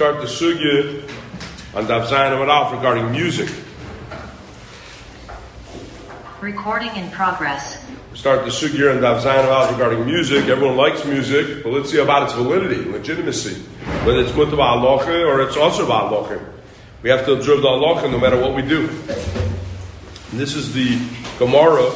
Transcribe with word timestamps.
start 0.00 0.18
the 0.22 0.26
sugya 0.26 1.02
on 1.74 1.84
Daf 1.84 2.06
Zayin 2.06 2.32
Amud 2.32 2.48
Aleph 2.48 2.72
regarding 2.72 3.12
music. 3.12 3.50
Recording 6.40 6.88
in 6.96 7.10
progress. 7.10 7.84
We 8.10 8.16
start 8.16 8.46
the 8.46 8.50
sugya 8.50 8.96
on 8.96 9.02
Daf 9.02 9.20
Zayin 9.20 9.44
Amud 9.44 9.52
Aleph 9.52 9.72
regarding 9.72 10.06
music. 10.06 10.48
Everyone 10.48 10.78
likes 10.78 11.04
music, 11.04 11.62
but 11.62 11.74
let's 11.74 11.90
see 11.90 11.98
about 11.98 12.22
its 12.22 12.32
validity, 12.32 12.82
legitimacy, 12.90 13.56
whether 14.06 14.20
it's 14.20 14.32
mutab 14.32 14.56
halacha 14.56 15.26
or 15.28 15.42
it's 15.42 15.58
also 15.58 15.86
halacha. 15.86 16.42
We 17.02 17.10
have 17.10 17.26
to 17.26 17.34
observe 17.34 17.60
the 17.60 17.68
halacha 17.68 18.10
no 18.10 18.18
matter 18.18 18.40
what 18.40 18.54
we 18.54 18.62
do. 18.62 18.88
And 20.30 20.40
this 20.40 20.54
is 20.54 20.72
the 20.72 20.98
Gemara 21.38 21.92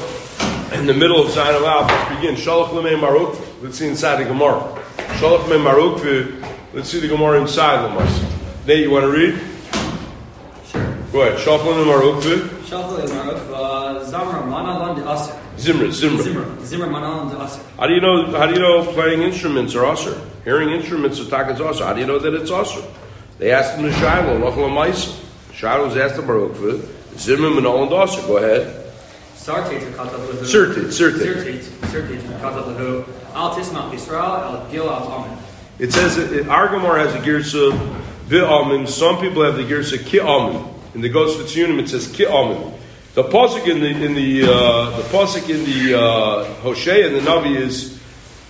in 0.79 0.85
the 0.85 0.93
middle 0.93 1.25
of 1.25 1.29
Zayin 1.29 1.59
Amud 1.59 1.67
Aleph. 1.67 1.91
Let's 1.91 2.21
begin. 2.21 2.35
Shalach 2.35 2.69
lemei 2.69 3.01
maruk. 3.01 3.63
Let's 3.63 3.79
see 3.79 3.89
inside 3.89 4.23
the 4.23 4.29
Gemara. 4.29 4.61
Shalach 5.17 5.47
lemei 5.47 5.73
maruk. 5.73 6.54
Let's 6.75 6.91
see 6.91 6.99
the 6.99 7.07
Gemara 7.07 7.41
inside 7.41 7.83
the 7.83 7.89
Gemara. 7.89 8.31
Nate, 8.67 8.81
you 8.81 8.91
want 8.91 9.05
to 9.05 9.11
read? 9.13 9.41
Sure. 10.67 10.97
Go 11.13 11.23
ahead. 11.23 11.39
Shalach 11.39 11.61
lemei 11.61 11.87
maruk. 11.87 12.21
Shalchal 12.65 13.07
Maruf, 13.07 13.53
uh, 13.53 14.05
Zamra 14.11 14.43
Manalan 14.43 14.97
de 14.97 15.09
Aser. 15.09 15.39
Zimra, 15.57 15.89
Zimra. 15.93 16.25
Zimra, 16.25 16.57
Zimra 16.63 16.89
Manalan 16.89 17.31
de 17.31 17.41
Aser. 17.41 17.63
How 17.79 17.87
do 17.87 17.95
you 17.95 18.01
know? 18.01 18.27
How 18.37 18.49
do 18.49 18.55
you 18.55 18.59
know 18.59 18.85
playing 18.93 19.23
instruments 19.23 19.77
are 19.77 19.87
usher? 19.87 20.21
Hearing 20.43 20.71
instruments 20.71 21.21
are 21.21 21.25
takas 21.27 21.61
usher. 21.61 21.85
How 21.85 21.93
do 21.93 22.01
you 22.01 22.07
know 22.09 22.19
that 22.19 22.35
it's 22.35 22.51
usher? 22.51 22.83
They 23.39 23.53
asked 23.53 23.79
him 23.79 23.85
to 23.85 23.93
Shiloh, 23.93 24.41
Lachla 24.41 24.69
Maisa. 24.69 25.17
Shiloh 25.53 25.87
was 25.87 25.97
asked 25.97 26.19
him 26.19 26.27
Baruch 26.27 26.55
Zimra 27.15 27.57
Manol 27.57 27.85
and 27.85 27.93
usher. 27.93 28.21
Go 28.23 28.39
ahead. 28.39 28.85
Sartate 29.37 29.93
Katab 29.95 30.19
Lahu. 30.27 30.43
Sirtate, 30.43 30.91
sirtate. 30.91 31.37
Sirtate, 31.37 31.63
Sirtate 31.93 32.41
Katab 32.41 32.65
Lahu. 32.65 33.07
Al 33.33 33.55
Tismach 33.55 33.93
Yisrael, 33.93 34.43
Al 34.43 34.71
Gil 34.73 34.91
Al 34.91 35.07
Amen. 35.13 35.44
It 35.79 35.93
says 35.93 36.17
that 36.17 36.49
our 36.49 36.69
Gemara 36.69 37.01
has 37.01 37.15
a 37.15 37.19
girsa 37.19 37.73
v'amin. 38.27 38.89
Some 38.89 39.21
people 39.21 39.45
have 39.45 39.57
the 39.57 39.65
girsa 39.65 40.05
ki 40.05 40.21
amin. 40.21 40.73
In 40.95 41.01
the 41.01 41.09
Ghost 41.09 41.41
of 41.41 41.47
Tzionim, 41.47 41.81
it 41.81 41.89
says 41.89 42.07
ki 42.07 42.27
amin. 42.27 42.73
The 43.15 43.23
pasuk 43.23 43.69
in 43.69 43.79
the 43.79 43.87
in 43.87 44.15
the 44.15 44.43
uh, 44.43 44.97
the 44.97 45.03
pasuk 45.05 45.49
in 45.49 45.65
the 45.65 46.01
uh, 46.01 46.45
Hosea 46.63 47.07
and 47.07 47.17
the 47.17 47.21
Navi 47.21 47.57
is 47.57 48.01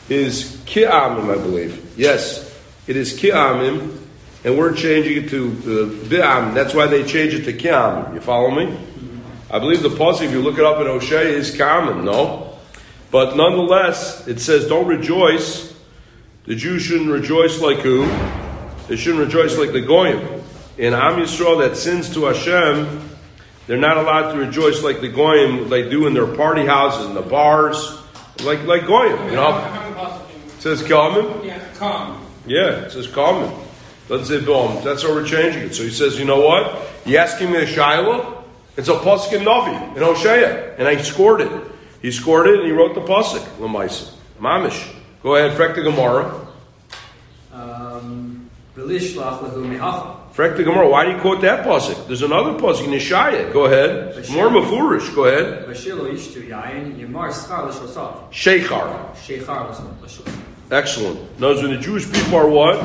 is 0.08 0.62
ki 0.64 0.84
amim, 0.84 1.30
I 1.30 1.36
believe. 1.36 1.98
Yes, 1.98 2.50
it 2.86 2.96
is 2.96 3.12
ki 3.12 3.30
amim, 3.30 3.98
and 4.42 4.56
we're 4.56 4.74
changing 4.74 5.24
it 5.24 5.28
to 5.28 6.00
uh. 6.06 6.54
That's 6.54 6.72
why 6.72 6.86
they 6.86 7.04
change 7.04 7.34
it 7.34 7.44
to 7.44 7.52
ki 7.52 7.68
amim. 7.68 8.14
You 8.14 8.20
follow 8.20 8.50
me? 8.50 8.74
I 9.50 9.58
believe 9.58 9.82
the 9.82 9.90
pasuk, 9.90 10.22
if 10.22 10.32
you 10.32 10.40
look 10.40 10.58
it 10.58 10.64
up 10.64 10.80
in 10.80 10.86
Hosea, 10.86 11.28
is 11.28 11.54
common. 11.54 12.06
No, 12.06 12.58
but 13.10 13.36
nonetheless, 13.36 14.26
it 14.26 14.40
says, 14.40 14.66
"Don't 14.66 14.86
rejoice." 14.86 15.73
The 16.44 16.54
Jews 16.54 16.82
shouldn't 16.82 17.10
rejoice 17.10 17.62
like 17.62 17.78
who? 17.78 18.06
They 18.86 18.96
shouldn't 18.96 19.24
rejoice 19.24 19.56
like 19.56 19.72
the 19.72 19.80
goyim. 19.80 20.42
In 20.76 20.92
Am 20.92 21.14
Yisrael 21.18 21.66
that 21.66 21.74
sins 21.74 22.12
to 22.12 22.26
Hashem, 22.26 23.08
they're 23.66 23.78
not 23.78 23.96
allowed 23.96 24.32
to 24.32 24.38
rejoice 24.38 24.82
like 24.82 25.00
the 25.00 25.08
goyim 25.08 25.70
they 25.70 25.88
do 25.88 26.06
in 26.06 26.12
their 26.12 26.26
party 26.26 26.66
houses 26.66 27.06
and 27.06 27.16
the 27.16 27.22
bars, 27.22 27.98
like 28.42 28.62
like 28.64 28.86
goyim. 28.86 29.30
You 29.30 29.36
know, 29.36 30.22
it 30.46 30.60
says 30.60 30.82
kalman. 30.82 31.46
Yeah, 31.46 31.64
calm. 31.76 32.26
Yeah, 32.46 32.84
it 32.84 32.92
says 32.92 33.06
kalman. 33.06 33.50
Doesn't 34.08 34.26
say 34.26 34.44
bom. 34.44 34.84
That's 34.84 35.02
how 35.02 35.14
we're 35.14 35.26
changing 35.26 35.62
it. 35.62 35.74
So 35.74 35.82
he 35.82 35.90
says, 35.90 36.18
you 36.18 36.26
know 36.26 36.40
what? 36.40 36.78
You 37.06 37.16
asking 37.16 37.52
me 37.52 37.62
a 37.62 37.66
shiloh? 37.66 38.44
It's 38.76 38.88
a 38.88 38.96
pasuk 38.96 39.32
in 39.32 39.44
Navi 39.44 39.96
in 39.96 40.02
Hosea, 40.02 40.76
and 40.76 40.86
I 40.86 41.00
scored 41.00 41.40
it. 41.40 41.50
He 42.02 42.10
scored 42.10 42.48
it 42.48 42.56
and 42.56 42.66
he 42.66 42.72
wrote 42.72 42.94
the 42.94 43.00
pasuk 43.00 43.40
lemaisa 43.56 44.12
mamish. 44.38 44.94
Go 45.24 45.36
ahead, 45.36 45.58
frek 45.58 45.74
the 45.74 45.80
Gemara. 45.80 46.38
Um, 47.50 48.50
Relish 48.76 49.14
Lach 49.14 49.38
Lahu 49.38 49.64
Mehacha. 49.64 50.30
Frek 50.34 50.58
the 50.58 50.64
Gemara. 50.64 50.86
Why 50.86 51.06
do 51.06 51.12
you 51.12 51.18
quote 51.18 51.40
that 51.40 51.64
pasuk? 51.64 52.06
There's 52.06 52.20
another 52.20 52.50
pasuk 52.60 52.84
in 52.84 52.90
Yeshaya. 52.90 53.50
Go 53.50 53.64
ahead. 53.64 54.16
More 54.28 54.50
mafurish. 54.50 55.14
Go 55.14 55.24
ahead. 55.24 55.66
Bashir 55.66 55.96
Lo 55.96 56.12
Yishtu 56.12 56.46
Yayin, 56.46 56.98
Yamar 56.98 57.30
Skar 57.30 57.70
Lishosav. 57.70 58.30
Sheikhar. 58.32 59.14
Sheikhar 59.14 59.74
Lishosav. 59.74 60.30
Excellent. 60.70 61.40
Notice 61.40 61.62
when 61.62 61.72
the 61.72 61.80
Jewish 61.80 62.04
people 62.12 62.36
are 62.36 62.46
what? 62.46 62.76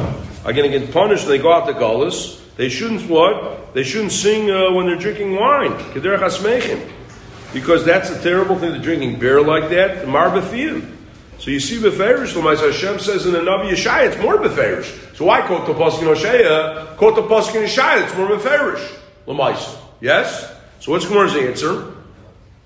Are 0.45 0.53
going 0.53 0.72
to 0.72 0.79
get 0.79 0.94
punished 0.94 1.28
when 1.28 1.35
they 1.35 1.44
go 1.44 1.51
out 1.51 1.67
to 1.67 1.73
Gullus. 1.73 2.39
They 2.55 2.69
shouldn't 2.69 3.01
what? 3.09 3.73
They 3.73 3.83
shouldn't 3.83 4.13
sing 4.13 4.49
uh, 4.49 4.72
when 4.72 4.85
they're 4.85 4.95
drinking 4.95 5.35
wine. 5.35 5.73
Because 5.94 7.83
that's 7.83 8.09
a 8.09 8.23
terrible 8.23 8.57
thing 8.57 8.72
to 8.72 8.79
drinking 8.79 9.19
beer 9.19 9.41
like 9.41 9.69
that. 9.72 10.05
Marbethim. 10.05 10.95
So 11.39 11.51
you 11.51 11.61
see 11.61 11.77
Beferish, 11.77 12.33
Lamais 12.33 12.59
Hashem 12.59 13.00
says 13.00 13.25
in 13.25 13.31
the 13.31 13.39
Navi 13.39 13.72
Yeshaya, 13.72 14.11
it's 14.11 14.22
more 14.22 14.38
Beferish. 14.38 15.16
So 15.16 15.23
why 15.25 15.41
quote 15.41 15.66
the 15.66 15.73
Pasuk 15.73 16.01
in 16.01 16.07
Hosea? 16.07 16.95
Quote 16.97 17.16
the 17.16 17.23
Pasuk 17.23 17.55
in 17.55 17.63
Yeshaya, 17.63 18.03
it's 18.03 18.16
more 18.16 18.27
Beferish. 18.27 18.85
Lamais. 19.25 19.78
Yes? 20.01 20.53
So 20.81 20.91
what's 20.91 21.05
Gemara's 21.05 21.35
answer? 21.35 21.94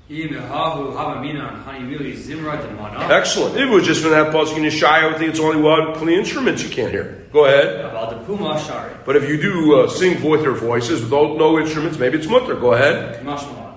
Imehahu 0.09 0.95
Havaminan 0.95 1.63
Hanimili 1.63 2.13
Zimra 2.15 2.59
Demana. 2.61 3.09
Excellent. 3.09 3.55
If 3.55 3.61
it 3.61 3.69
was 3.69 3.85
just 3.85 4.01
from 4.01 4.11
that 4.11 4.33
Pasuk 4.33 4.57
in 4.57 4.63
Yeshaya, 4.63 5.03
I 5.03 5.07
would 5.07 5.17
think 5.17 5.29
it's 5.29 5.39
only 5.39 5.61
one 5.61 5.93
clean 5.93 6.17
instruments 6.17 6.63
you 6.63 6.69
can't 6.69 6.91
hear. 6.91 7.27
Go 7.31 7.45
ahead. 7.45 7.85
About 7.85 8.09
the 8.09 8.17
Puma 8.25 8.59
Shari. 8.59 8.95
But 9.05 9.17
if 9.17 9.29
you 9.29 9.39
do 9.39 9.81
uh, 9.81 9.87
sing 9.87 10.21
with 10.27 10.41
your 10.41 10.55
voices 10.55 11.03
without 11.03 11.37
no 11.37 11.59
instruments, 11.59 11.99
maybe 11.99 12.17
it's 12.17 12.27
mutter. 12.27 12.55
Go 12.55 12.73
ahead. 12.73 13.23
Mashmalan. 13.23 13.75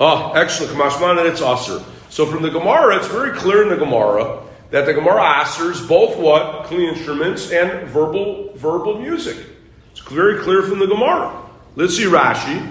Oh, 0.00 0.32
excellent. 0.32 0.72
Kamashman 0.72 1.18
and 1.18 1.28
it's 1.28 1.40
aser. 1.40 1.84
So 2.12 2.26
from 2.26 2.42
the 2.42 2.50
Gemara, 2.50 2.98
it's 2.98 3.08
very 3.08 3.30
clear 3.30 3.62
in 3.62 3.70
the 3.70 3.76
Gemara 3.76 4.42
that 4.70 4.84
the 4.84 4.92
Gemara 4.92 5.22
asers 5.22 5.88
both 5.88 6.18
what 6.18 6.64
clean 6.64 6.90
instruments 6.90 7.50
and 7.50 7.88
verbal 7.88 8.52
verbal 8.54 8.98
music. 8.98 9.38
It's 9.92 10.00
very 10.02 10.38
clear 10.42 10.60
from 10.62 10.78
the 10.78 10.86
Gemara. 10.86 11.34
Let's 11.74 11.96
see 11.96 12.04
Rashi. 12.04 12.70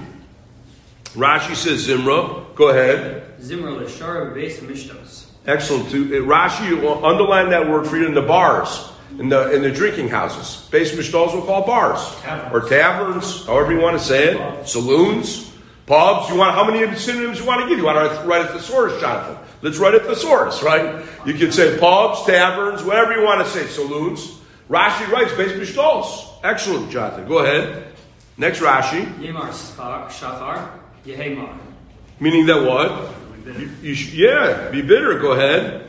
Rashi 1.15 1.55
says 1.55 1.87
Zimra. 1.87 2.53
Go 2.53 2.69
ahead. 2.69 3.39
Zimra 3.39 3.83
Lishara 3.83 4.31
Base 4.31 4.59
Mishtos. 4.59 5.31
Excellent. 5.47 5.89
To, 5.89 6.05
uh, 6.05 6.21
Rashi, 6.21 6.69
you 6.69 6.87
underline 7.03 7.49
that 7.49 7.67
word 7.67 7.87
for 7.87 7.97
you 7.97 8.05
in 8.05 8.13
the 8.13 8.21
bars, 8.21 8.91
in 9.17 9.27
the 9.27 9.51
in 9.53 9.63
the 9.63 9.71
drinking 9.71 10.09
houses. 10.09 10.69
Base 10.69 10.93
mishtos 10.93 11.33
will 11.33 11.41
call 11.41 11.65
bars 11.65 12.15
Taverns. 12.21 12.53
or 12.53 12.69
taverns, 12.69 13.45
however 13.47 13.73
you 13.73 13.79
want 13.81 13.97
to 13.97 14.03
say 14.03 14.35
it. 14.35 14.67
Saloons, 14.67 15.50
pubs. 15.91 16.29
You 16.29 16.37
want 16.37 16.55
how 16.55 16.63
many 16.63 16.95
synonyms 16.95 17.39
you 17.39 17.45
want 17.45 17.61
to 17.61 17.67
give? 17.67 17.77
You 17.77 17.83
want 17.83 17.97
to 17.99 18.25
write 18.25 18.45
a 18.45 18.53
thesaurus, 18.53 18.99
Jonathan? 19.01 19.37
Let's 19.61 19.77
write 19.77 19.93
a 19.93 19.99
thesaurus, 19.99 20.63
right? 20.63 21.05
You 21.25 21.33
can 21.33 21.51
say 21.51 21.77
pubs, 21.77 22.25
taverns, 22.25 22.81
whatever 22.81 23.13
you 23.13 23.23
want 23.23 23.45
to 23.45 23.51
say. 23.51 23.67
Saloons. 23.67 24.39
Rashi 24.69 25.05
writes 25.11 25.33
base 25.33 25.51
mishtos. 25.51 26.29
Excellent, 26.43 26.89
Jonathan. 26.91 27.27
Go 27.27 27.39
ahead. 27.39 27.87
Next 28.37 28.61
Rashi, 28.61 29.03
Yemar 29.19 29.49
Shachar 29.49 30.69
Yehemar. 31.05 31.57
meaning 32.21 32.45
that 32.45 32.63
what? 32.63 33.13
You, 33.59 33.69
you 33.81 33.93
sh- 33.93 34.13
yeah, 34.13 34.69
be 34.69 34.81
bitter. 34.81 35.19
Go 35.19 35.33
ahead. 35.33 35.87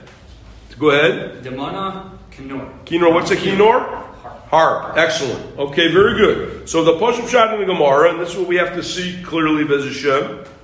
Go 0.79 0.91
ahead. 0.91 1.45
Demana 1.45 2.11
Kenor. 2.33 2.67
Kinor, 2.84 3.15
what's 3.15 3.31
a 3.31 3.37
kinor? 3.37 4.12
Harp. 4.53 4.99
Excellent. 4.99 5.59
Okay, 5.59 5.91
very 5.91 6.19
good. 6.19 6.69
So 6.69 6.85
the 6.85 6.93
Pashup 6.99 7.27
Shad 7.27 7.55
in 7.55 7.61
the 7.61 7.73
Gemara, 7.73 8.11
and 8.11 8.21
this 8.21 8.33
is 8.33 8.37
what 8.37 8.49
we 8.49 8.57
have 8.57 8.75
to 8.75 8.83
see 8.83 9.19
clearly, 9.23 9.65
Bez. 9.65 10.05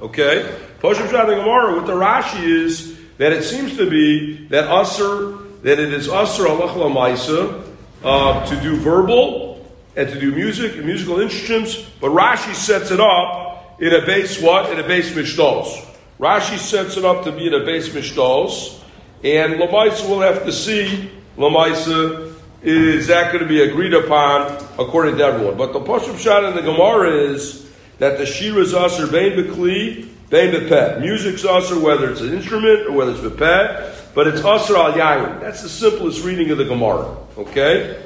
Okay? 0.02 0.54
Pashup 0.82 1.10
Shad 1.10 1.30
in 1.30 1.38
the 1.38 1.42
Gemara 1.42 1.74
with 1.74 1.86
the 1.86 1.94
Rashi 1.94 2.44
is 2.44 2.98
that 3.16 3.32
it 3.32 3.44
seems 3.44 3.78
to 3.78 3.88
be 3.88 4.46
that 4.48 4.68
usr, 4.68 5.62
that 5.62 5.78
it 5.78 5.90
is 5.94 6.06
usr 6.06 6.50
Allah 6.50 6.90
Maisa, 6.90 7.64
uh, 8.04 8.44
to 8.44 8.60
do 8.60 8.76
verbal 8.76 9.66
and 9.96 10.06
to 10.10 10.20
do 10.20 10.32
music 10.32 10.76
and 10.76 10.84
musical 10.84 11.20
instruments, 11.20 11.82
but 11.98 12.10
Rashi 12.10 12.54
sets 12.54 12.90
it 12.90 13.00
up 13.00 13.80
in 13.80 13.94
a 13.94 14.04
base 14.04 14.38
what? 14.38 14.70
In 14.70 14.78
a 14.78 14.86
base 14.86 15.12
mishtos. 15.12 15.82
Rashi 16.20 16.58
sets 16.58 16.98
it 16.98 17.06
up 17.06 17.24
to 17.24 17.32
be 17.32 17.46
in 17.46 17.54
a 17.54 17.64
base 17.64 17.88
mishtos, 17.88 18.82
and 19.24 19.54
Lamaisa 19.54 20.06
will 20.06 20.20
have 20.20 20.44
to 20.44 20.52
see 20.52 21.10
Lamaisa 21.38 22.27
is 22.62 23.06
that 23.06 23.32
going 23.32 23.42
to 23.42 23.48
be 23.48 23.62
agreed 23.62 23.94
upon 23.94 24.52
according 24.78 25.16
to 25.18 25.24
everyone. 25.24 25.56
But 25.56 25.72
the 25.72 25.80
Pashup 25.80 26.18
shot 26.18 26.44
in 26.44 26.56
the 26.56 26.62
Gemara 26.62 27.10
is 27.10 27.70
that 27.98 28.18
the 28.18 28.26
Shira 28.26 28.60
is 28.60 28.74
usher 28.74 29.06
bein 29.06 29.32
bekli, 29.32 30.08
bein 30.28 30.52
bepet. 30.52 31.00
Music's 31.00 31.44
usher 31.44 31.78
whether 31.78 32.10
it's 32.10 32.20
an 32.20 32.32
instrument 32.32 32.86
or 32.86 32.92
whether 32.92 33.12
it's 33.12 33.20
bepet, 33.20 34.14
but 34.14 34.26
it's 34.26 34.44
usher 34.44 34.76
al 34.76 34.92
yayin. 34.92 35.40
That's 35.40 35.62
the 35.62 35.68
simplest 35.68 36.24
reading 36.24 36.50
of 36.50 36.58
the 36.58 36.64
Gemara. 36.64 37.16
Okay? 37.36 38.02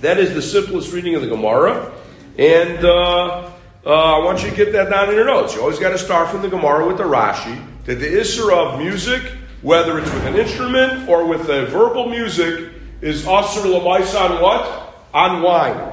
That 0.00 0.18
is 0.18 0.34
the 0.34 0.42
simplest 0.42 0.92
reading 0.92 1.14
of 1.14 1.22
the 1.22 1.28
Gemara. 1.28 1.92
And 2.38 2.84
uh, 2.84 3.50
uh, 3.86 3.90
I 3.90 4.18
want 4.18 4.42
you 4.42 4.50
to 4.50 4.56
get 4.56 4.72
that 4.72 4.90
down 4.90 5.08
in 5.08 5.14
your 5.14 5.24
notes. 5.24 5.54
You 5.54 5.62
always 5.62 5.78
got 5.78 5.90
to 5.90 5.98
start 5.98 6.28
from 6.28 6.42
the 6.42 6.48
Gemara 6.50 6.86
with 6.86 6.98
the 6.98 7.04
Rashi 7.04 7.64
that 7.86 7.94
the 7.94 8.06
Isser 8.06 8.52
of 8.52 8.78
music, 8.78 9.22
whether 9.62 9.98
it's 9.98 10.12
with 10.12 10.26
an 10.26 10.34
instrument 10.34 11.08
or 11.08 11.24
with 11.24 11.48
a 11.48 11.64
verbal 11.66 12.10
music, 12.10 12.75
is 13.00 13.24
Asr 13.24 13.64
Lamais 13.64 14.14
on 14.18 14.42
what? 14.42 14.94
On 15.12 15.42
wine. 15.42 15.92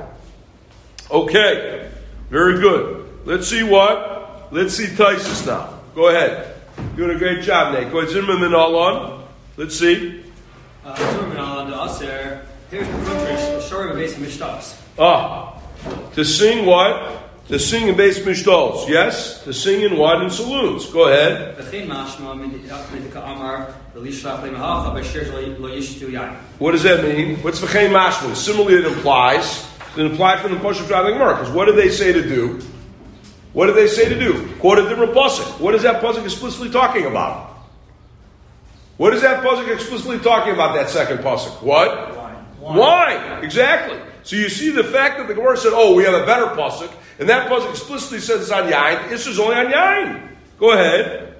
Okay, 1.11 1.89
very 2.29 2.59
good. 2.59 3.07
Let's 3.25 3.47
see 3.47 3.63
what? 3.63 4.51
Let's 4.51 4.73
see 4.75 4.85
Tysus 4.85 5.45
now. 5.45 5.79
Go 5.95 6.09
ahead. 6.09 6.55
Doing 6.95 7.15
a 7.15 7.19
great 7.19 7.44
job, 7.44 7.73
Nate. 7.73 7.91
Go 7.91 8.00
ahead, 8.00 8.11
Zimmerman 8.11 8.53
all 8.53 8.75
on. 8.75 9.27
Let's 9.57 9.77
see. 9.77 10.23
Zimra 10.83 11.33
Manalan 11.33 11.69
de 11.69 12.05
Aser. 12.05 12.45
Here's 12.69 12.88
the 12.88 13.61
short 13.61 13.91
of 13.91 13.95
base 13.95 14.15
mishtas. 14.15 14.79
Ah, 14.97 15.59
to 16.13 16.25
sing 16.25 16.65
what? 16.65 17.23
To 17.50 17.60
sing 17.60 17.90
in 17.90 17.98
base 17.98 18.19
mishdos. 18.19 18.88
Yes, 18.88 19.44
to 19.44 19.54
sing 19.54 19.81
in 19.81 19.98
what? 19.98 20.22
In 20.22 20.30
saloons. 20.30 20.86
Go 20.88 21.10
ahead. 21.10 21.57
V'chein 21.57 21.88
mashma 21.88 22.31
uh, 22.31 22.86
midika 22.88 23.22
amar 23.22 23.75
v'lishlach 23.94 24.42
le'mahacha 24.44 24.95
b'shir 24.95 25.60
lo 25.60 25.69
yishtu 25.69 26.10
yain. 26.10 26.36
What 26.57 26.72
does 26.72 26.84
that 26.84 27.04
mean? 27.04 27.36
What's 27.38 27.60
v'chein 27.60 27.92
mashma? 27.92 28.34
Similarly, 28.36 28.75
it 28.75 28.86
implies. 28.86 29.68
It 29.98 30.06
implies 30.06 30.40
from 30.40 30.54
the 30.54 30.57
Pashup 30.57 30.88
Shadling 30.88 31.19
Mark. 31.19 31.40
Because 31.40 31.54
what 31.54 31.66
did 31.66 31.75
they 31.75 31.90
say 31.90 32.13
to 32.13 32.22
do? 32.22 32.60
What 33.51 33.68
did 33.68 33.75
they 33.75 33.88
say 33.88 34.10
to 34.10 34.18
do? 34.18 34.51
Quote 34.56 34.80
a 34.80 34.89
different 34.89 35.13
pasuk. 35.13 35.60
What 35.60 35.75
is 35.75 35.84
that 35.84 36.01
pasuk 36.01 36.24
explicitly 36.24 36.72
talking 36.72 37.06
about? 37.06 37.51
What 38.98 39.13
is 39.13 39.22
that 39.22 39.44
pasuk 39.44 39.72
explicitly 39.72 40.18
talking 40.19 40.54
about? 40.54 40.74
That 40.75 40.89
second 40.89 41.19
pasuk. 41.19 41.62
What? 41.62 42.18
Wine. 42.60 42.78
Wine. 42.78 43.44
Exactly. 43.44 44.00
So 44.24 44.36
you 44.36 44.50
see 44.50 44.72
the 44.72 44.84
fact 44.84 45.18
that 45.19 45.28
the 45.28 45.36
Gemara 45.36 45.57
said, 45.57 45.74
"Oh, 45.75 45.94
we 45.94 46.04
have 46.06 46.16
a 46.16 46.25
better 46.25 46.48
pasuk," 46.48 46.92
and 47.19 47.30
that 47.30 47.50
pasuk 47.50 47.69
explicitly 47.69 48.19
says 48.19 48.42
it's 48.42 48.51
on 48.51 48.71
yain. 48.71 49.10
This 49.10 49.27
is 49.27 49.39
only 49.39 49.56
on 49.56 49.68
yain. 49.68 50.30
Go 50.60 50.71
ahead. 50.71 51.33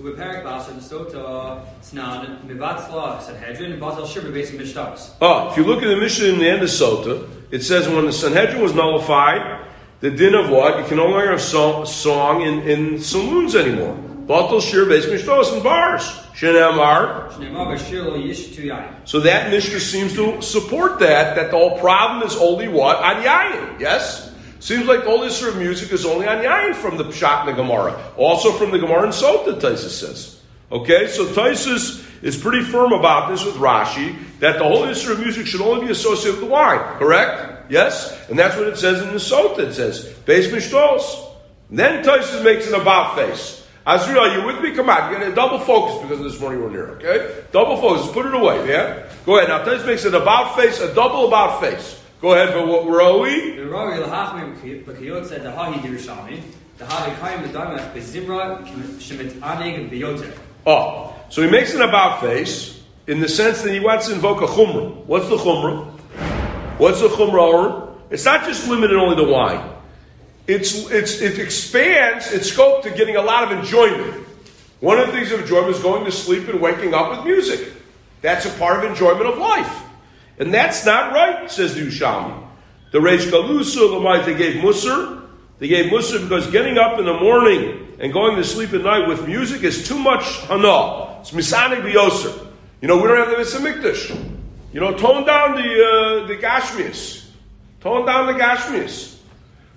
Ubeperik 0.00 0.42
basa 0.42 0.72
sota 0.80 1.62
snan 1.80 2.44
mivatzla 2.46 3.22
sanhedrin 3.22 3.78
bazel 3.78 4.06
shir 4.06 4.28
base 4.32 4.50
mishtas. 4.50 5.12
Oh, 5.20 5.26
ah, 5.26 5.50
if 5.52 5.56
you 5.56 5.64
look 5.64 5.82
at 5.82 5.88
the 5.88 5.96
Mishnah 5.96 6.26
in 6.26 6.38
the 6.38 6.48
end 6.48 6.62
of 6.62 6.68
Sota, 6.68 7.28
it 7.52 7.62
says 7.62 7.88
when 7.88 8.04
the 8.04 8.12
Sanhedrin 8.12 8.60
was 8.60 8.74
nullified, 8.74 9.64
the 10.00 10.10
din 10.10 10.34
of 10.34 10.50
what? 10.50 10.78
You 10.80 10.84
can 10.84 10.96
no 10.96 11.06
longer 11.06 11.30
have 11.30 11.40
song, 11.40 11.86
song 11.86 12.42
in, 12.42 12.68
in 12.68 13.00
saloons 13.00 13.54
anymore. 13.54 13.96
Batal 14.26 14.60
shir 14.60 14.84
beis 14.86 15.04
mishtos 15.04 15.52
and 15.52 15.62
bars. 15.62 16.02
Shenamar. 16.34 17.30
Shneimah 17.30 17.78
b'shir 17.78 18.04
lo 18.04 18.18
yishtu 18.18 18.64
yain. 18.64 18.92
So 19.04 19.20
that 19.20 19.50
Mishnah 19.52 19.78
seems 19.78 20.14
to 20.14 20.42
support 20.42 20.98
that, 20.98 21.36
that 21.36 21.52
the 21.52 21.56
whole 21.56 21.78
problem 21.78 22.26
is 22.26 22.36
only 22.36 22.66
what? 22.66 22.96
On 22.96 23.22
Yayin. 23.22 23.78
Yes? 23.78 24.33
Seems 24.64 24.86
like 24.86 25.00
the 25.00 25.10
whole 25.10 25.24
issue 25.24 25.48
of 25.48 25.58
music 25.58 25.92
is 25.92 26.06
only 26.06 26.26
on 26.26 26.38
Yayin 26.38 26.74
from 26.74 26.96
the 26.96 27.04
Pshat 27.04 27.40
and 27.40 27.50
the 27.50 27.52
Gemara. 27.52 28.00
Also 28.16 28.50
from 28.50 28.70
the 28.70 28.78
Gemara 28.78 29.02
in 29.02 29.10
Sota, 29.10 29.60
Taisus 29.60 29.90
says. 29.90 30.40
Okay, 30.72 31.06
so 31.06 31.26
Taisus 31.26 32.02
is 32.22 32.38
pretty 32.38 32.64
firm 32.64 32.94
about 32.94 33.28
this 33.28 33.44
with 33.44 33.56
Rashi, 33.56 34.16
that 34.40 34.56
the 34.56 34.64
whole 34.64 34.84
issue 34.84 35.12
of 35.12 35.20
music 35.20 35.46
should 35.46 35.60
only 35.60 35.84
be 35.84 35.92
associated 35.92 36.40
with 36.40 36.48
the 36.48 36.50
wine. 36.50 36.78
Correct? 36.96 37.70
Yes? 37.70 38.18
And 38.30 38.38
that's 38.38 38.56
what 38.56 38.66
it 38.68 38.78
says 38.78 39.02
in 39.02 39.08
the 39.08 39.16
Sota. 39.16 39.58
It 39.58 39.74
says, 39.74 40.06
Beis 40.24 40.48
Mishtos. 40.48 41.30
Then 41.68 42.02
Taisus 42.02 42.42
makes 42.42 42.66
an 42.66 42.80
about 42.80 43.16
face. 43.16 43.68
Azriel, 43.86 44.16
are 44.16 44.38
you 44.38 44.46
with 44.46 44.62
me? 44.62 44.74
Come 44.74 44.88
on, 44.88 45.10
you're 45.10 45.20
going 45.20 45.30
to 45.30 45.36
double 45.36 45.58
focus 45.58 46.00
because 46.00 46.22
this 46.22 46.40
morning 46.40 46.62
we're 46.62 46.70
here, 46.70 46.88
okay? 46.92 47.44
Double 47.52 47.76
focus, 47.76 48.10
put 48.12 48.24
it 48.24 48.34
away, 48.34 48.66
yeah? 48.66 49.12
Go 49.26 49.36
ahead. 49.36 49.50
Now, 49.50 49.62
Taisus 49.62 49.84
makes 49.84 50.06
an 50.06 50.14
about 50.14 50.56
face, 50.56 50.80
a 50.80 50.94
double 50.94 51.28
about 51.28 51.60
face. 51.60 52.00
Go 52.24 52.32
ahead, 52.32 52.54
but 52.54 52.66
what, 52.66 53.20
we? 53.20 53.54
The 53.54 53.66
Ravi 53.66 54.02
Lahachmim 54.02 54.82
Bakiyot 54.86 55.26
said 55.26 55.42
the 55.42 55.50
Hahi 55.50 55.78
Dirshami, 55.80 56.40
the 56.78 56.86
Havi 56.86 57.14
Kaim 57.18 57.46
Medamach 57.46 57.92
Bezimra 57.92 58.66
Shemit 58.96 59.32
Anig 59.40 59.90
Biyoter. 59.90 60.34
Oh, 60.64 60.72
ah, 60.72 61.12
so 61.28 61.42
he 61.42 61.50
makes 61.50 61.74
an 61.74 61.82
about 61.82 62.22
face 62.22 62.82
in 63.06 63.20
the 63.20 63.28
sense 63.28 63.60
that 63.60 63.74
he 63.74 63.78
wants 63.78 64.06
to 64.08 64.14
invoke 64.14 64.40
a 64.40 64.46
chumrah. 64.46 65.04
What's 65.04 65.28
the 65.28 65.36
chumrah? 65.36 65.84
What's 66.78 67.02
the 67.02 67.08
chumrah? 67.08 67.94
It's 68.08 68.24
not 68.24 68.44
just 68.44 68.70
limited 68.70 68.96
only 68.96 69.16
to 69.16 69.30
wine. 69.30 69.70
It's, 70.46 70.90
it's, 70.90 71.20
it 71.20 71.38
expands 71.38 72.32
its 72.32 72.50
scope 72.50 72.84
to 72.84 72.90
getting 72.90 73.16
a 73.16 73.22
lot 73.22 73.52
of 73.52 73.58
enjoyment. 73.58 74.26
One 74.80 74.98
of 74.98 75.08
the 75.08 75.12
things 75.12 75.30
of 75.30 75.40
enjoyment 75.40 75.76
is 75.76 75.82
going 75.82 76.06
to 76.06 76.10
sleep 76.10 76.48
and 76.48 76.58
waking 76.58 76.94
up 76.94 77.10
with 77.10 77.26
music. 77.26 77.70
That's 78.22 78.46
a 78.46 78.50
part 78.58 78.82
of 78.82 78.90
enjoyment 78.90 79.26
of 79.26 79.36
life. 79.36 79.83
And 80.38 80.52
that's 80.52 80.84
not 80.84 81.12
right, 81.12 81.50
says 81.50 81.74
the 81.74 81.82
Ushami. 81.82 82.48
The 82.92 82.98
Reish 82.98 83.30
Galusa, 83.30 84.24
they 84.24 84.34
gave 84.34 84.62
Musar. 84.62 85.22
They 85.58 85.68
gave 85.68 85.92
Musar 85.92 86.22
because 86.22 86.50
getting 86.50 86.78
up 86.78 86.98
in 86.98 87.04
the 87.04 87.14
morning 87.14 87.96
and 87.98 88.12
going 88.12 88.36
to 88.36 88.44
sleep 88.44 88.72
at 88.72 88.82
night 88.82 89.08
with 89.08 89.26
music 89.26 89.62
is 89.62 89.86
too 89.86 89.98
much 89.98 90.24
hana. 90.42 91.20
It's 91.20 91.30
misanig 91.30 91.82
biyoser. 91.82 92.46
You 92.80 92.88
know, 92.88 92.96
we 92.96 93.04
don't 93.08 93.16
have 93.16 93.30
the 93.30 93.38
Mitzvah 93.38 94.18
You 94.72 94.80
know, 94.80 94.92
tone 94.94 95.24
down 95.24 95.54
the, 95.54 95.62
uh, 95.62 96.26
the 96.26 96.36
Gashmias. 96.36 97.26
Tone 97.80 98.04
down 98.04 98.26
the 98.26 98.38
Gashmias. 98.38 99.16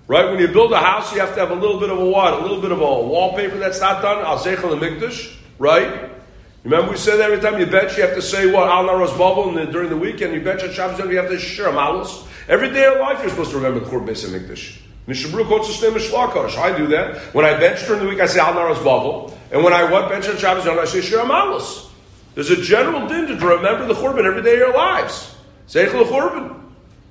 Right? 0.06 0.30
When 0.30 0.38
you 0.38 0.48
build 0.48 0.72
a 0.72 0.78
house, 0.78 1.12
you 1.12 1.20
have 1.20 1.34
to 1.34 1.40
have 1.40 1.50
a 1.50 1.54
little 1.54 1.78
bit 1.78 1.90
of 1.90 1.98
a 1.98 2.04
what? 2.04 2.34
A 2.34 2.38
little 2.38 2.60
bit 2.60 2.72
of 2.72 2.80
a 2.80 2.84
wallpaper 2.84 3.58
that's 3.58 3.80
not 3.80 4.02
done. 4.02 4.24
Al 4.24 4.38
Zeichel 4.38 4.78
Mikdash. 4.78 5.34
Right? 5.58 6.10
Remember 6.68 6.90
we 6.90 6.98
said 6.98 7.18
every 7.18 7.40
time 7.40 7.58
you 7.58 7.64
bench, 7.64 7.96
you 7.96 8.02
have 8.02 8.14
to 8.14 8.20
say 8.20 8.52
what? 8.52 8.68
Al 8.68 8.84
Naros 8.84 9.16
Bubble, 9.16 9.56
and 9.56 9.72
during 9.72 9.88
the 9.88 9.96
weekend 9.96 10.34
you 10.34 10.42
bench 10.42 10.62
on 10.62 10.70
Shabbos, 10.70 10.98
you 10.98 11.16
have 11.16 11.30
to 11.30 11.38
share 11.38 11.72
malus. 11.72 12.28
Every 12.46 12.70
day 12.70 12.84
of 12.84 12.98
life 12.98 13.20
you're 13.20 13.30
supposed 13.30 13.52
to 13.52 13.56
remember 13.56 13.80
the 13.80 13.86
Korban 13.86 14.08
Beis 14.08 14.28
Mikdash. 14.28 14.78
Mishabru 15.08 15.46
Mishlah 15.46 16.28
Kodesh. 16.28 16.58
I 16.58 16.76
do 16.76 16.86
that. 16.88 17.22
When 17.32 17.46
I 17.46 17.58
bench 17.58 17.86
during 17.86 18.02
the 18.02 18.08
week, 18.10 18.20
I 18.20 18.26
say 18.26 18.40
Al 18.40 18.52
Naros 18.52 18.84
Bubble. 18.84 19.34
And 19.50 19.64
when 19.64 19.72
I 19.72 19.90
what 19.90 20.10
bench 20.10 20.28
on 20.28 20.36
Shabbos, 20.36 20.66
I 20.66 20.84
say 20.84 21.00
share 21.00 21.24
malus. 21.24 21.90
There's 22.34 22.50
a 22.50 22.60
general 22.60 23.08
din 23.08 23.28
to 23.28 23.46
remember 23.46 23.86
the 23.86 23.94
Korban 23.94 24.26
every 24.26 24.42
day 24.42 24.52
of 24.52 24.58
your 24.58 24.74
lives. 24.74 25.34
Zeichel 25.68 26.04
Korban. 26.04 26.60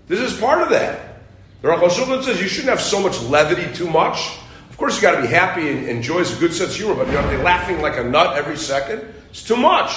This 0.07 0.19
is 0.19 0.39
part 0.39 0.61
of 0.61 0.69
that. 0.69 1.23
The 1.63 1.69
Rav 1.69 1.79
Shulchan 1.79 2.23
says 2.23 2.39
you 2.39 2.47
shouldn't 2.47 2.69
have 2.69 2.79
so 2.79 3.01
much 3.01 3.19
levity 3.23 3.73
too 3.73 3.89
much. 3.89 4.37
Of 4.69 4.77
course, 4.77 4.97
you 4.97 5.01
got 5.01 5.15
to 5.15 5.23
be 5.23 5.27
happy 5.27 5.67
and 5.67 5.87
enjoys 5.87 6.37
a 6.37 6.39
good 6.39 6.53
sense 6.53 6.73
of 6.73 6.75
humor, 6.75 6.93
but 6.93 7.07
you 7.07 7.17
have 7.17 7.31
to 7.31 7.35
be 7.35 7.41
laughing 7.41 7.81
like 7.81 7.97
a 7.97 8.03
nut 8.03 8.37
every 8.37 8.55
second. 8.55 9.15
It's 9.29 9.43
too 9.43 9.57
much, 9.57 9.95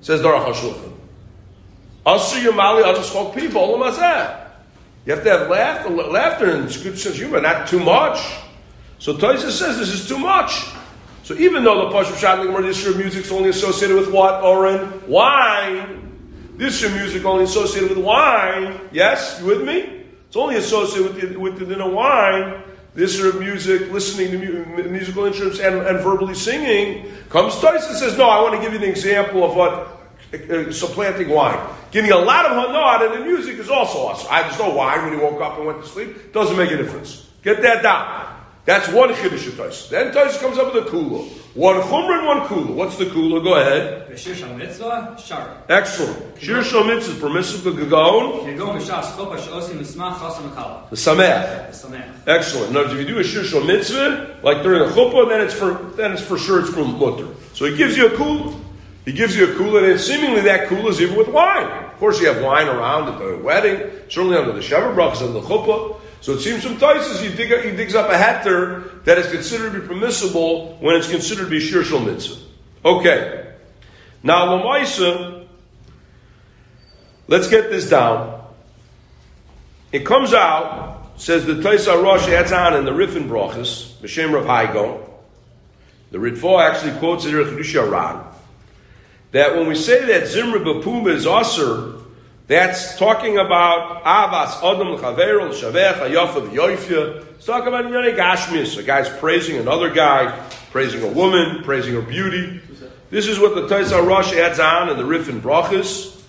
says 0.00 0.22
the 0.22 0.30
Rav 0.30 0.54
Shulchan. 0.54 0.92
Asu 2.06 2.40
Yamali 2.44 2.84
Adaskok 2.84 3.34
people, 3.34 3.76
You 5.04 5.14
have 5.14 5.24
to 5.24 5.30
have 5.30 5.48
laughter, 5.48 5.90
laughter 5.90 6.50
and 6.50 6.66
good 6.66 6.98
sense 6.98 7.06
of 7.06 7.16
humor, 7.16 7.40
not 7.40 7.66
too 7.66 7.80
much. 7.80 8.20
So 8.98 9.14
Taisa 9.14 9.50
says 9.50 9.78
this 9.78 9.92
is 9.92 10.08
too 10.08 10.18
much. 10.18 10.64
So 11.24 11.34
even 11.34 11.64
though 11.64 11.90
the 11.90 12.04
Shatling 12.16 12.54
or 12.54 12.62
this 12.62 12.84
year 12.84 12.94
music 12.96 13.24
is 13.24 13.32
only 13.32 13.50
associated 13.50 13.96
with 13.96 14.12
what, 14.12 14.44
Oren? 14.44 15.02
Wine. 15.08 16.52
This 16.56 16.80
year 16.80 16.92
music 16.92 17.24
only 17.24 17.44
associated 17.44 17.90
with 17.90 17.98
wine. 17.98 18.80
Yes? 18.92 19.38
You 19.40 19.46
with 19.46 19.62
me? 19.62 20.04
It's 20.28 20.36
only 20.36 20.56
associated 20.56 21.14
with 21.14 21.32
the, 21.32 21.36
with 21.40 21.58
the 21.58 21.66
dinner 21.66 21.90
wine. 21.90 22.62
This 22.96 23.16
sort 23.16 23.34
of 23.34 23.40
music, 23.40 23.92
listening 23.92 24.32
to 24.32 24.38
mu- 24.38 24.88
musical 24.88 25.26
instruments, 25.26 25.60
and, 25.60 25.76
and 25.86 26.00
verbally 26.00 26.34
singing. 26.34 27.12
Comes 27.28 27.54
Tyson 27.60 27.90
and 27.90 27.98
says, 27.98 28.18
"No, 28.18 28.28
I 28.28 28.42
want 28.42 28.54
to 28.54 28.60
give 28.60 28.72
you 28.72 28.78
an 28.78 28.90
example 28.90 29.44
of 29.44 29.54
what 29.54 29.96
uh, 30.32 30.72
supplanting 30.72 31.28
wine. 31.28 31.58
Giving 31.92 32.10
a 32.10 32.18
lot 32.18 32.46
of 32.46 32.52
hanad 32.52 33.12
and 33.12 33.22
the 33.22 33.26
music 33.26 33.58
is 33.58 33.70
also 33.70 33.98
awesome. 33.98 34.28
I 34.30 34.42
just 34.42 34.58
know 34.58 34.74
wine 34.74 35.04
when 35.04 35.12
he 35.12 35.18
woke 35.18 35.40
up 35.40 35.56
and 35.56 35.66
went 35.66 35.82
to 35.82 35.88
sleep. 35.88 36.32
Doesn't 36.32 36.56
make 36.56 36.70
a 36.70 36.76
difference. 36.76 37.28
Get 37.42 37.62
that 37.62 37.82
down. 37.82 38.35
That's 38.66 38.88
one 38.88 39.10
chiddush 39.10 39.46
of 39.46 39.56
Tyson. 39.56 39.88
Then 39.92 40.12
Tyson 40.12 40.40
comes 40.40 40.58
up 40.58 40.74
with 40.74 40.88
a 40.88 40.90
kula. 40.90 41.24
One 41.54 41.76
chumra 41.82 42.18
and 42.18 42.26
one 42.26 42.40
kula. 42.48 42.74
What's 42.74 42.98
the 42.98 43.04
kula? 43.04 43.42
Go 43.42 43.54
ahead. 43.54 44.10
B'shir 44.10 44.34
Shal 44.34 44.54
Mitzvah 44.56 45.16
Shar. 45.24 45.62
Excellent. 45.68 46.42
Shir 46.42 46.64
shal 46.64 46.82
mitzvah 46.82 47.14
is 47.14 47.20
permissive 47.20 47.62
to 47.62 47.70
gagon. 47.70 48.44
Kegom 48.44 48.76
b'shas 48.76 49.12
chopa 49.12 49.38
she'osim 49.38 49.78
mismach 49.78 50.16
chasam 50.16 50.50
akala. 50.50 50.90
The. 50.90 50.96
Samech. 50.96 52.18
Excellent. 52.26 52.72
Now, 52.72 52.80
if 52.80 52.92
you 52.92 53.06
do 53.06 53.20
a 53.20 53.24
shir 53.24 53.44
shal 53.44 53.62
mitzvah, 53.62 54.40
like 54.42 54.64
during 54.64 54.82
a 54.82 54.92
chuppah, 54.92 55.28
then 55.28 55.42
it's 55.42 55.54
for 55.54 55.74
then 55.96 56.12
it's 56.12 56.22
for 56.22 56.36
sure 56.36 56.60
it's 56.60 56.70
for 56.70 56.84
mutter. 56.84 57.28
So 57.54 57.66
he 57.66 57.76
gives 57.76 57.96
you 57.96 58.06
a 58.08 58.10
kula. 58.10 58.60
He 59.04 59.12
gives 59.12 59.36
you 59.36 59.44
a 59.44 59.54
kula, 59.54 59.88
and 59.88 60.00
seemingly 60.00 60.40
that 60.40 60.68
kula 60.68 60.88
is 60.88 61.00
even 61.00 61.16
with 61.16 61.28
wine. 61.28 61.68
Of 61.68 61.98
course, 62.00 62.20
you 62.20 62.26
have 62.26 62.42
wine 62.42 62.66
around 62.66 63.12
at 63.12 63.20
the 63.20 63.38
wedding, 63.38 63.92
certainly 64.08 64.36
under 64.36 64.50
the 64.50 64.58
sheva 64.58 64.92
brachas 64.92 65.24
and 65.24 65.36
the 65.36 65.40
chuppah. 65.40 66.00
So 66.26 66.32
it 66.32 66.40
seems 66.40 66.64
from 66.64 66.76
Taisus 66.76 67.22
he, 67.22 67.32
dig, 67.36 67.64
he 67.64 67.76
digs 67.76 67.94
up 67.94 68.10
a 68.10 68.14
heter 68.14 69.04
that 69.04 69.16
is 69.16 69.30
considered 69.30 69.74
to 69.74 69.80
be 69.80 69.86
permissible 69.86 70.76
when 70.78 70.96
it's 70.96 71.08
considered 71.08 71.44
to 71.44 71.50
be 71.50 71.60
shir 71.60 71.84
shal 71.84 72.00
mitzvah. 72.00 72.42
Okay. 72.84 73.54
Now, 74.24 74.46
Lamaisa, 74.46 75.46
let's 77.28 77.46
get 77.46 77.70
this 77.70 77.88
down. 77.88 78.44
It 79.92 80.04
comes 80.04 80.34
out, 80.34 81.12
says 81.16 81.46
the 81.46 81.52
Taisa 81.52 82.02
Rosh 82.02 82.26
adds 82.26 82.50
on 82.50 82.74
in 82.74 82.84
the 82.84 82.90
Riffin 82.90 83.28
Brachas, 83.28 83.92
B'Shem 84.00 84.32
Rav 84.32 84.46
Hai 84.46 84.72
Gaon. 84.72 85.08
The 86.10 86.18
Ritva 86.18 86.68
actually 86.68 86.98
quotes 86.98 87.24
it 87.24 87.34
Chedusha 87.34 87.88
Ran. 87.88 88.24
That 89.30 89.54
when 89.54 89.68
we 89.68 89.76
say 89.76 90.04
that 90.06 90.24
Zimra 90.24 90.58
Bapuma 90.58 91.10
is 91.10 91.24
Aser, 91.24 91.95
that's 92.46 92.96
talking 92.96 93.38
about 93.38 94.04
Avas 94.04 94.58
Adam 94.58 94.96
Chaverol 94.98 95.50
Shavech 95.50 95.94
Hayafa 95.94 96.48
Yoifya. 96.50 97.26
It's 97.34 97.46
talking 97.46 97.68
about 97.68 97.86
Yonei 97.86 98.16
Gashmis. 98.16 98.78
A 98.78 98.84
guy's 98.84 99.08
praising 99.08 99.56
another 99.56 99.92
guy, 99.92 100.30
praising 100.70 101.02
a 101.02 101.08
woman, 101.08 101.64
praising 101.64 101.94
her 101.94 102.02
beauty. 102.02 102.60
This 103.10 103.26
is 103.26 103.40
what 103.40 103.56
the 103.56 103.62
Taisa 103.62 104.06
Rosh 104.06 104.32
adds 104.32 104.60
on 104.60 104.88
in 104.88 104.96
the 104.96 105.04
Rif 105.04 105.28
and 105.28 105.42
Brachas, 105.42 106.22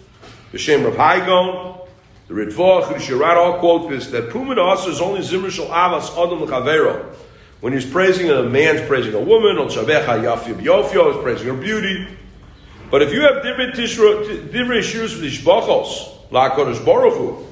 the 0.51 0.57
Shem 0.57 0.83
Rav 0.83 0.95
Hai 0.95 1.23
Gaon, 1.23 1.81
the 2.27 2.33
Ritva, 2.33 2.83
Chudishirat 2.83 3.35
all 3.35 3.59
quote 3.59 3.89
this, 3.89 4.07
that 4.07 4.29
Pumin 4.29 4.57
also 4.57 4.89
is 4.89 4.99
only 4.99 5.21
Zimmer 5.21 5.49
Avas 5.49 6.11
Adam 6.13 6.47
Chavero. 6.47 7.13
When 7.61 7.73
he's 7.73 7.85
praising 7.85 8.29
a 8.29 8.43
man's 8.43 8.87
praising 8.87 9.13
a 9.13 9.21
woman, 9.21 9.57
on 9.57 9.67
Shavech 9.67 10.05
Hayafi 10.05 10.55
Yofyo 10.61 11.15
is 11.15 11.23
praising 11.23 11.47
her 11.47 11.53
beauty. 11.53 12.07
But 12.89 13.01
if 13.01 13.11
you 13.11 13.21
have 13.21 13.43
different 13.43 13.75
divrei 13.75 14.79
shirus 14.79 15.17
v'ishbachos, 15.17 16.31
La 16.31 16.49
Kodesh 16.51 16.83
Baruch 16.85 17.13
Hu. 17.13 17.45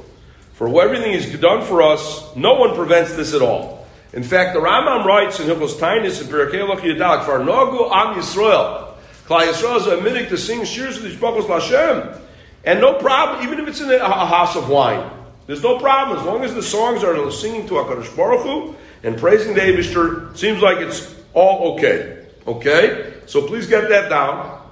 For 0.53 0.81
everything 0.81 1.13
He's 1.13 1.39
done 1.39 1.65
for 1.65 1.81
us, 1.81 2.35
no 2.35 2.53
one 2.53 2.75
prevents 2.75 3.15
this 3.15 3.33
at 3.33 3.41
all. 3.41 3.85
In 4.13 4.23
fact, 4.23 4.53
the 4.53 4.61
Rambam 4.61 5.03
writes 5.03 5.39
in 5.39 5.47
Hilchos 5.47 5.73
Tainis 5.73 6.21
in 6.21 6.27
Pirkei 6.27 6.65
Loch 6.67 6.79
Yedalek, 6.79 7.25
for 7.25 7.39
Nogu 7.39 7.91
Am 7.91 8.15
Yisrael, 8.15 8.93
Klal 9.25 9.47
Yisrael 9.47 9.77
is 9.77 9.87
a 9.87 10.01
minute 10.01 10.29
to 10.29 10.37
sing 10.37 10.61
shirs 10.61 11.01
with 11.01 11.19
Yishbachos 11.19 11.47
Lashem. 11.47 12.21
And 12.63 12.79
no 12.79 12.99
problem, 12.99 13.45
even 13.45 13.59
if 13.59 13.67
it's 13.67 13.81
in 13.81 13.89
a, 13.89 13.95
a 13.95 14.25
house 14.25 14.55
of 14.55 14.69
wine. 14.69 15.11
There's 15.47 15.61
no 15.61 15.79
problem, 15.79 16.17
as 16.17 16.25
long 16.25 16.43
as 16.43 16.53
the 16.53 16.63
songs 16.63 17.03
are 17.03 17.31
singing 17.31 17.67
to 17.67 17.73
HaKadosh 17.75 18.15
Baruch 18.15 18.41
Hu 18.41 18.75
and 19.03 19.17
praising 19.17 19.53
the 19.53 19.61
Abishter, 19.61 20.35
seems 20.37 20.61
like 20.61 20.77
it's 20.77 21.13
all 21.33 21.73
okay. 21.73 22.25
Okay? 22.47 23.13
So 23.25 23.45
please 23.47 23.67
get 23.67 23.89
that 23.89 24.09
down. 24.09 24.64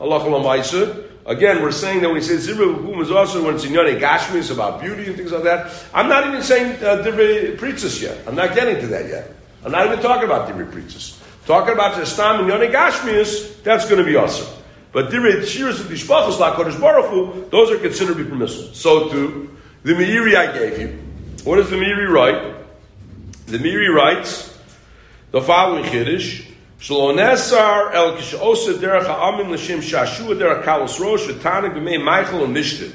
Again, 1.25 1.61
we're 1.61 1.71
saying 1.71 2.01
that 2.01 2.07
when 2.09 2.15
we 2.15 2.21
say 2.21 2.35
Zibra 2.35 2.75
Hukum 2.75 3.01
is 3.01 3.09
also 3.09 3.45
when 3.45 3.55
it's 3.55 3.65
Gashmi, 3.65 4.35
it's 4.35 4.49
about 4.49 4.81
beauty 4.81 5.05
and 5.07 5.15
things 5.15 5.31
like 5.31 5.43
that. 5.43 5.71
I'm 5.93 6.09
not 6.09 6.27
even 6.27 6.43
saying 6.43 6.83
uh, 6.83 7.01
Divrei 7.01 7.57
Pritzis 7.57 8.01
yet. 8.01 8.27
I'm 8.27 8.35
not 8.35 8.53
getting 8.53 8.81
to 8.81 8.87
that 8.87 9.07
yet. 9.07 9.33
I'm 9.63 9.71
not 9.71 9.85
even 9.85 9.99
talking 9.99 10.25
about 10.25 10.49
Divrei 10.49 10.69
Pritzis. 10.69 11.17
Talking 11.45 11.73
about 11.73 11.95
the 11.95 12.05
Stam 12.05 12.41
and 12.41 12.49
Yone 12.49 12.71
Gashmi 12.71 13.63
that's 13.63 13.85
going 13.85 13.99
to 13.99 14.03
be 14.03 14.17
awesome. 14.17 14.47
But 14.91 15.09
Divrei 15.09 15.41
Shirs 15.41 15.79
of 15.79 15.87
Dishpachos, 15.87 16.39
La 16.39 16.55
Kodesh 16.55 16.79
Baruch 16.79 17.09
Hu, 17.09 17.49
those 17.49 17.71
are 17.71 17.79
considered 17.79 18.17
to 18.17 18.23
be 18.23 18.29
permissible. 18.29 18.73
So 18.73 19.09
too, 19.09 19.55
the 19.83 19.93
Meiri 19.93 20.35
I 20.35 20.51
gave 20.57 20.79
you. 20.79 20.99
What 21.45 21.55
does 21.55 21.69
the 21.69 21.77
Meiri 21.77 22.09
write? 22.09 22.55
The 23.47 23.57
Meiri 23.57 23.93
writes 23.93 24.57
the 25.31 25.41
following 25.41 25.85
Kiddush. 25.85 26.47
Shalonesar 26.83 27.93
el 27.93 28.17
kishosa 28.17 28.73
derech 28.73 29.05
ha'amin 29.05 29.49
l'shem 29.49 29.79
shashua 29.79 30.35
derech 30.35 30.63
kalos 30.65 30.99
rosh 30.99 31.21
v'tanig 31.21 31.73
b'mei 31.73 32.03
Michael 32.03 32.43
and 32.43 32.53
Mishtin. 32.53 32.93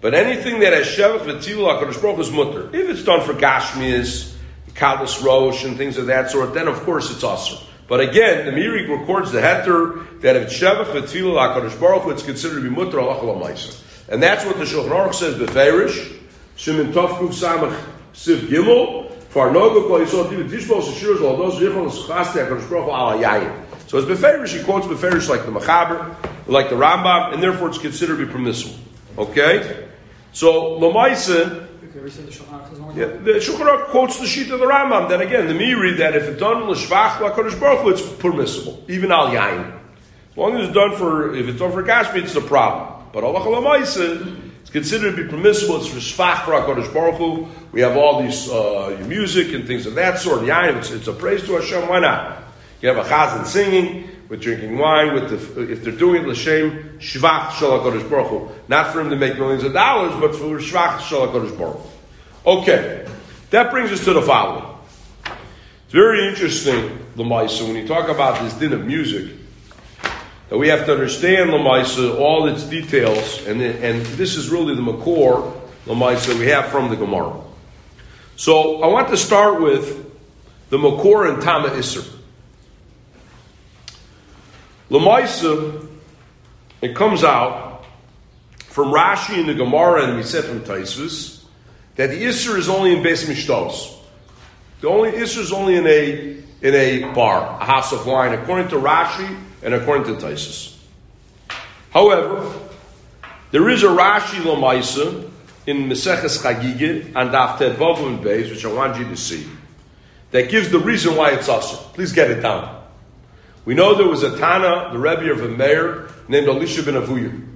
But 0.00 0.12
anything 0.12 0.58
that 0.58 0.72
has 0.72 0.88
shevach 0.88 1.20
v'tivul 1.20 1.68
HaKadosh 1.70 2.02
Baruch 2.02 2.18
is 2.18 2.32
mutter. 2.32 2.66
If 2.74 2.90
it's 2.90 3.04
done 3.04 3.24
for 3.24 3.32
Gashmias, 3.32 4.34
kalos 4.74 5.22
rosh, 5.24 5.62
and 5.64 5.76
things 5.76 5.98
of 5.98 6.06
that 6.06 6.32
sort, 6.32 6.52
then 6.52 6.66
of 6.66 6.80
course 6.80 7.12
it's 7.12 7.22
awesome. 7.22 7.64
But 7.86 8.00
again, 8.00 8.44
the 8.44 8.50
Meiri 8.50 8.88
records 8.98 9.30
the 9.30 9.38
heter 9.40 10.20
that 10.22 10.34
if 10.34 10.48
shevach 10.48 10.86
v'tivul 10.86 11.36
HaKadosh 11.36 11.78
Baruch 11.78 12.10
it's 12.10 12.24
considered 12.24 12.56
to 12.56 12.68
be 12.68 12.74
mutter 12.74 12.98
Allah 12.98 13.24
l'maisa. 13.24 13.80
And 14.08 14.20
that's 14.20 14.44
what 14.44 14.58
the 14.58 14.64
Shulchan 14.64 14.90
Aruch 14.90 15.14
says, 15.14 15.36
Beferish, 15.36 16.18
Shimon 16.56 16.92
Tovkuf 16.92 17.28
Samach 17.28 17.80
Siv 18.12 18.48
Gimel, 18.48 19.09
So 19.32 19.48
it's 23.98 24.08
Beferish, 24.08 24.56
he 24.56 24.64
quotes 24.64 24.86
Beferish 24.86 25.28
like 25.28 25.44
the 25.44 25.52
Machaber, 25.52 26.16
like 26.48 26.68
the 26.68 26.74
Rambam, 26.74 27.32
and 27.32 27.40
therefore 27.42 27.68
it's 27.68 27.78
considered 27.78 28.18
to 28.18 28.26
be 28.26 28.32
permissible. 28.32 28.76
Okay? 29.16 29.88
So, 30.32 30.80
Lamaisa, 30.80 31.68
yeah, 32.96 33.06
the 33.06 33.38
Shulchan 33.40 33.86
quotes 33.86 34.18
the 34.18 34.26
sheet 34.26 34.50
of 34.50 34.58
the 34.58 34.66
Rambam. 34.66 35.08
Then 35.08 35.20
again, 35.20 35.46
the 35.46 35.54
Meiri 35.54 35.96
that 35.98 36.16
if 36.16 36.24
it's 36.24 36.40
done 36.40 36.64
l'shvach 36.64 37.20
l'kadosh 37.20 37.58
baruch 37.58 37.80
Hu, 37.80 37.90
it's 37.90 38.02
permissible, 38.14 38.84
even 38.88 39.12
al 39.12 39.28
yain. 39.28 39.78
As 40.30 40.36
long 40.36 40.56
as 40.56 40.66
it's 40.66 40.74
done 40.74 40.96
for, 40.96 41.34
if 41.34 41.48
it's 41.48 41.58
done 41.58 41.72
for 41.72 41.82
kashmi, 41.82 42.22
it's 42.22 42.34
a 42.36 42.40
problem. 42.40 43.06
But 43.12 43.24
Allah 43.24 43.40
it's 44.70 44.88
considered 44.88 45.16
to 45.16 45.24
be 45.24 45.28
permissible. 45.28 45.78
It's 45.78 45.88
for 45.88 45.96
Shfach 45.96 46.44
for 46.44 46.52
HaKadosh 46.52 46.94
Baruch 46.94 47.16
Hu. 47.16 47.48
We 47.72 47.80
have 47.80 47.96
all 47.96 48.22
these 48.22 48.48
uh, 48.48 49.04
music 49.08 49.52
and 49.52 49.66
things 49.66 49.84
of 49.84 49.96
that 49.96 50.20
sort. 50.20 50.46
Yeah, 50.46 50.78
it's, 50.78 50.92
it's 50.92 51.08
a 51.08 51.12
praise 51.12 51.42
to 51.46 51.54
Hashem. 51.54 51.88
Why 51.88 51.98
not? 51.98 52.44
You 52.80 52.88
have 52.90 53.04
a 53.04 53.08
chazan 53.08 53.46
singing, 53.46 54.08
with 54.28 54.40
drinking 54.40 54.78
wine, 54.78 55.12
with 55.12 55.28
the, 55.56 55.72
if 55.72 55.82
they're 55.82 55.92
doing 55.92 56.22
it 56.22 56.28
l'shem 56.28 56.98
shvach 57.00 57.50
shel 57.54 57.80
HaKadosh 57.80 58.08
Baruch 58.08 58.28
Hu. 58.28 58.48
Not 58.68 58.92
for 58.92 59.00
him 59.00 59.10
to 59.10 59.16
make 59.16 59.36
millions 59.38 59.64
of 59.64 59.72
dollars, 59.72 60.14
but 60.20 60.36
for 60.36 60.60
shvach 60.60 61.00
shel 61.00 61.26
HaKadosh 61.26 61.58
Baruch 61.58 61.80
Hu. 62.44 62.50
Okay. 62.50 63.08
That 63.50 63.72
brings 63.72 63.90
us 63.90 64.04
to 64.04 64.12
the 64.12 64.22
following. 64.22 64.72
It's 65.24 65.92
very 65.92 66.28
interesting, 66.28 66.96
Lamaisa, 67.16 67.66
when 67.66 67.74
you 67.74 67.88
talk 67.88 68.08
about 68.08 68.40
this 68.40 68.54
din 68.54 68.72
of 68.72 68.86
music, 68.86 69.34
that 70.50 70.58
we 70.58 70.68
have 70.68 70.84
to 70.84 70.92
understand 70.92 71.50
Lamaisa, 71.50 72.18
all 72.18 72.48
its 72.48 72.64
details, 72.64 73.46
and, 73.46 73.62
and 73.62 74.04
this 74.04 74.36
is 74.36 74.50
really 74.50 74.74
the 74.74 74.82
Makor 74.82 75.58
Lamaisa 75.86 76.36
we 76.38 76.48
have 76.48 76.66
from 76.66 76.90
the 76.90 76.96
Gemara. 76.96 77.40
So 78.34 78.82
I 78.82 78.88
want 78.88 79.08
to 79.10 79.16
start 79.16 79.62
with 79.62 80.10
the 80.68 80.76
Makor 80.76 81.32
and 81.32 81.40
Tama 81.40 81.68
Isser. 81.68 82.04
Lamaisa, 84.90 85.86
it 86.82 86.96
comes 86.96 87.22
out 87.22 87.84
from 88.58 88.92
Rashi 88.92 89.38
in 89.38 89.46
the 89.46 89.54
Gemara 89.54 90.08
and 90.08 90.16
we 90.16 90.24
said 90.24 90.44
from 90.44 90.62
Taisvis 90.62 91.44
that 91.94 92.10
the 92.10 92.24
Isser 92.24 92.56
is 92.56 92.68
only 92.68 92.96
in 92.96 93.04
Beis 93.04 93.24
Mishtos. 93.24 93.96
The 94.80 94.88
only 94.88 95.12
Isser 95.12 95.38
is 95.38 95.52
only 95.52 95.76
in 95.76 95.86
a 95.86 96.40
in 96.62 96.74
a 96.74 97.12
bar, 97.14 97.60
a 97.60 97.64
house 97.64 97.92
of 97.92 98.04
wine, 98.06 98.32
according 98.32 98.68
to 98.68 98.76
Rashi 98.76 99.38
and 99.62 99.74
according 99.74 100.04
to 100.14 100.26
Taisus. 100.26 100.76
However, 101.90 102.52
there 103.50 103.68
is 103.68 103.82
a 103.82 103.88
Rashi 103.88 104.40
Lomaisa 104.42 105.28
in 105.66 105.88
Meseches 105.88 106.42
Chagigah 106.42 107.06
and 107.06 107.30
Daf 107.30 107.58
Vavum 107.58 108.22
Beis, 108.22 108.50
which 108.50 108.64
I 108.64 108.72
want 108.72 108.98
you 108.98 109.04
to 109.04 109.16
see, 109.16 109.46
that 110.30 110.48
gives 110.50 110.70
the 110.70 110.78
reason 110.78 111.16
why 111.16 111.32
it's 111.32 111.48
also. 111.48 111.76
Please 111.92 112.12
get 112.12 112.30
it 112.30 112.40
down. 112.40 112.80
We 113.64 113.74
know 113.74 113.94
there 113.94 114.08
was 114.08 114.22
a 114.22 114.36
Tana, 114.38 114.90
the 114.92 114.98
Rebbe 114.98 115.30
of 115.30 115.42
a 115.42 115.48
mayor, 115.48 116.10
named 116.28 116.48
Elisha 116.48 116.82
ben 116.82 116.94
Avuya. 116.94 117.46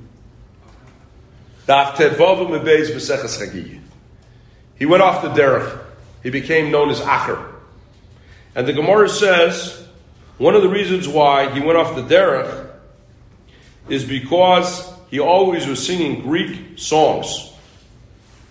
He 4.76 4.86
went 4.86 5.02
off 5.02 5.22
the 5.22 5.28
derech. 5.28 5.78
He 6.22 6.30
became 6.30 6.70
known 6.70 6.90
as 6.90 7.00
Acher. 7.00 7.52
And 8.54 8.66
the 8.68 8.72
Gemara 8.72 9.08
says 9.08 9.83
one 10.38 10.54
of 10.54 10.62
the 10.62 10.68
reasons 10.68 11.06
why 11.06 11.50
he 11.52 11.60
went 11.60 11.78
off 11.78 11.94
the 11.94 12.02
derech 12.02 12.70
is 13.88 14.04
because 14.04 14.92
he 15.10 15.20
always 15.20 15.66
was 15.66 15.84
singing 15.84 16.22
Greek 16.22 16.78
songs, 16.78 17.52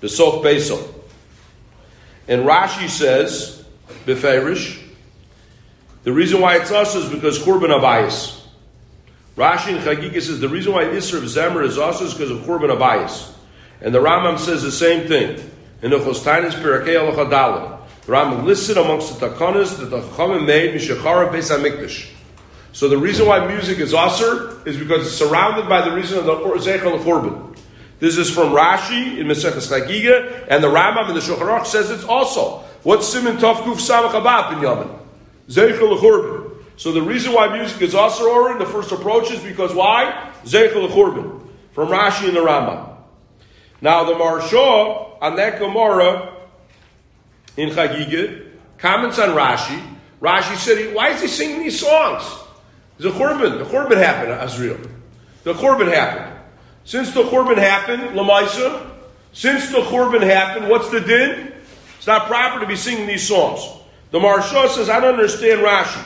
Sof 0.06 0.44
Beso. 0.44 0.94
And 2.28 2.44
Rashi 2.44 2.88
says, 2.88 3.66
Beferish, 4.06 4.82
the 6.04 6.14
reason 6.14 6.42
why 6.42 6.58
it's 6.58 6.72
us 6.72 6.96
is 6.96 7.10
because 7.10 7.40
Korban 7.40 7.70
Abayis. 7.70 8.42
Rashi 9.36 9.76
and 9.76 9.80
Chagigah 9.80 10.22
says 10.22 10.40
the 10.40 10.50
reason 10.50 10.74
why 10.74 10.84
Isra 10.84 11.18
of 11.18 11.24
Zemer 11.24 11.66
is 11.66 11.78
us 11.78 12.02
is 12.02 12.14
because 12.14 12.32
of 12.32 12.40
Korban 12.40 12.78
Abayis. 12.78 13.34
And 13.82 13.94
the 13.94 14.00
Rambam 14.00 14.38
says 14.38 14.62
the 14.64 14.72
same 14.72 15.08
thing. 15.08 15.52
In 15.82 15.92
the 15.92 15.98
Chostainis 15.98 16.52
Pirakei 16.52 16.96
Al 16.96 17.73
the 18.06 18.12
Rambam 18.12 18.44
listed 18.44 18.78
amongst 18.78 19.20
the 19.20 19.30
takanas 19.30 19.78
that 19.80 19.86
the 19.86 20.02
Chachamim 20.02 20.46
made 20.46 20.74
Mishachara 20.76 21.32
Beis 21.32 21.50
Hamikdash. 21.50 22.10
So 22.74 22.90
the 22.90 22.98
reason 22.98 23.28
why 23.28 23.48
music 23.48 23.78
is 23.78 23.94
aser 23.94 24.68
is 24.68 24.78
because 24.78 25.06
it's 25.06 25.16
surrounded 25.16 25.70
by 25.70 25.88
the 25.88 25.96
reason 25.96 26.18
of 26.18 26.26
the 26.26 26.34
Zeichel 26.34 27.00
Churban. 27.04 27.56
This 28.00 28.18
is 28.18 28.30
from 28.30 28.50
Rashi 28.50 29.20
in 29.20 29.28
Maseches 29.28 29.72
Chagiga, 29.72 30.48
and 30.50 30.62
the 30.62 30.68
Rambam 30.68 31.08
in 31.08 31.16
the 31.16 31.22
Shulchan 31.22 31.66
says 31.66 31.92
it's 31.92 32.04
also. 32.04 32.64
What's 32.82 33.08
Simon 33.08 33.38
Tovkuf 33.38 33.76
Samach 33.76 34.12
Abab 34.12 34.58
in 34.58 34.64
Yaman? 34.64 34.90
Zeichel 35.48 35.98
Churban. 36.00 36.58
So 36.76 36.92
the 36.92 37.02
reason 37.02 37.32
why 37.32 37.56
music 37.56 37.82
is 37.84 37.96
aser 37.96 38.28
or 38.28 38.52
in 38.52 38.60
the 38.60 38.66
first 38.66 38.92
approach 38.92 39.32
is 39.32 39.40
because 39.42 39.74
why? 39.74 40.32
Zeichel 40.44 40.90
Churban. 40.90 41.48
From 41.72 41.88
Rashi 41.88 42.28
and 42.28 42.36
the 42.36 42.42
Rambam. 42.42 42.98
Now 43.82 44.04
the 44.04 44.14
Maharsha 44.14 45.22
on 45.22 45.36
that 45.38 45.60
Gemara 45.60 46.33
in 47.58 47.70
Chagiga, 47.70 48.48
comments 48.78 49.20
on 49.20 49.30
Rashi. 49.30 49.82
Rashi 50.22 50.56
said, 50.56 50.94
why 50.94 51.10
is 51.10 51.22
he 51.22 51.28
singing 51.28 51.64
these 51.64 51.80
songs? 51.80 52.24
The 52.98 53.12
Churban, 53.12 53.60
the 53.60 53.66
Churban 53.66 53.98
happened, 53.98 54.32
uh, 54.32 54.46
Azriel. 54.46 54.90
The 55.44 55.54
Churban 55.54 55.92
happened. 55.92 56.40
Since 56.86 57.14
the 57.14 57.24
Churban 57.24 57.58
happened, 57.58 58.18
Lamaisa, 58.18 58.90
since 59.34 59.70
the 59.70 59.82
Churban 59.82 60.22
happened, 60.22 60.70
what's 60.70 60.90
the 60.90 61.02
din? 61.02 61.54
It's 61.98 62.08
not 62.08 62.28
proper 62.28 62.60
to 62.60 62.68
be 62.68 62.76
singing 62.76 63.08
these 63.08 63.28
songs. 63.28 63.66
The 64.12 64.20
Maharsha 64.20 64.70
says, 64.70 64.90
I 64.90 65.00
don't 65.00 65.16
understand 65.16 65.62
Rashi. 65.62 66.06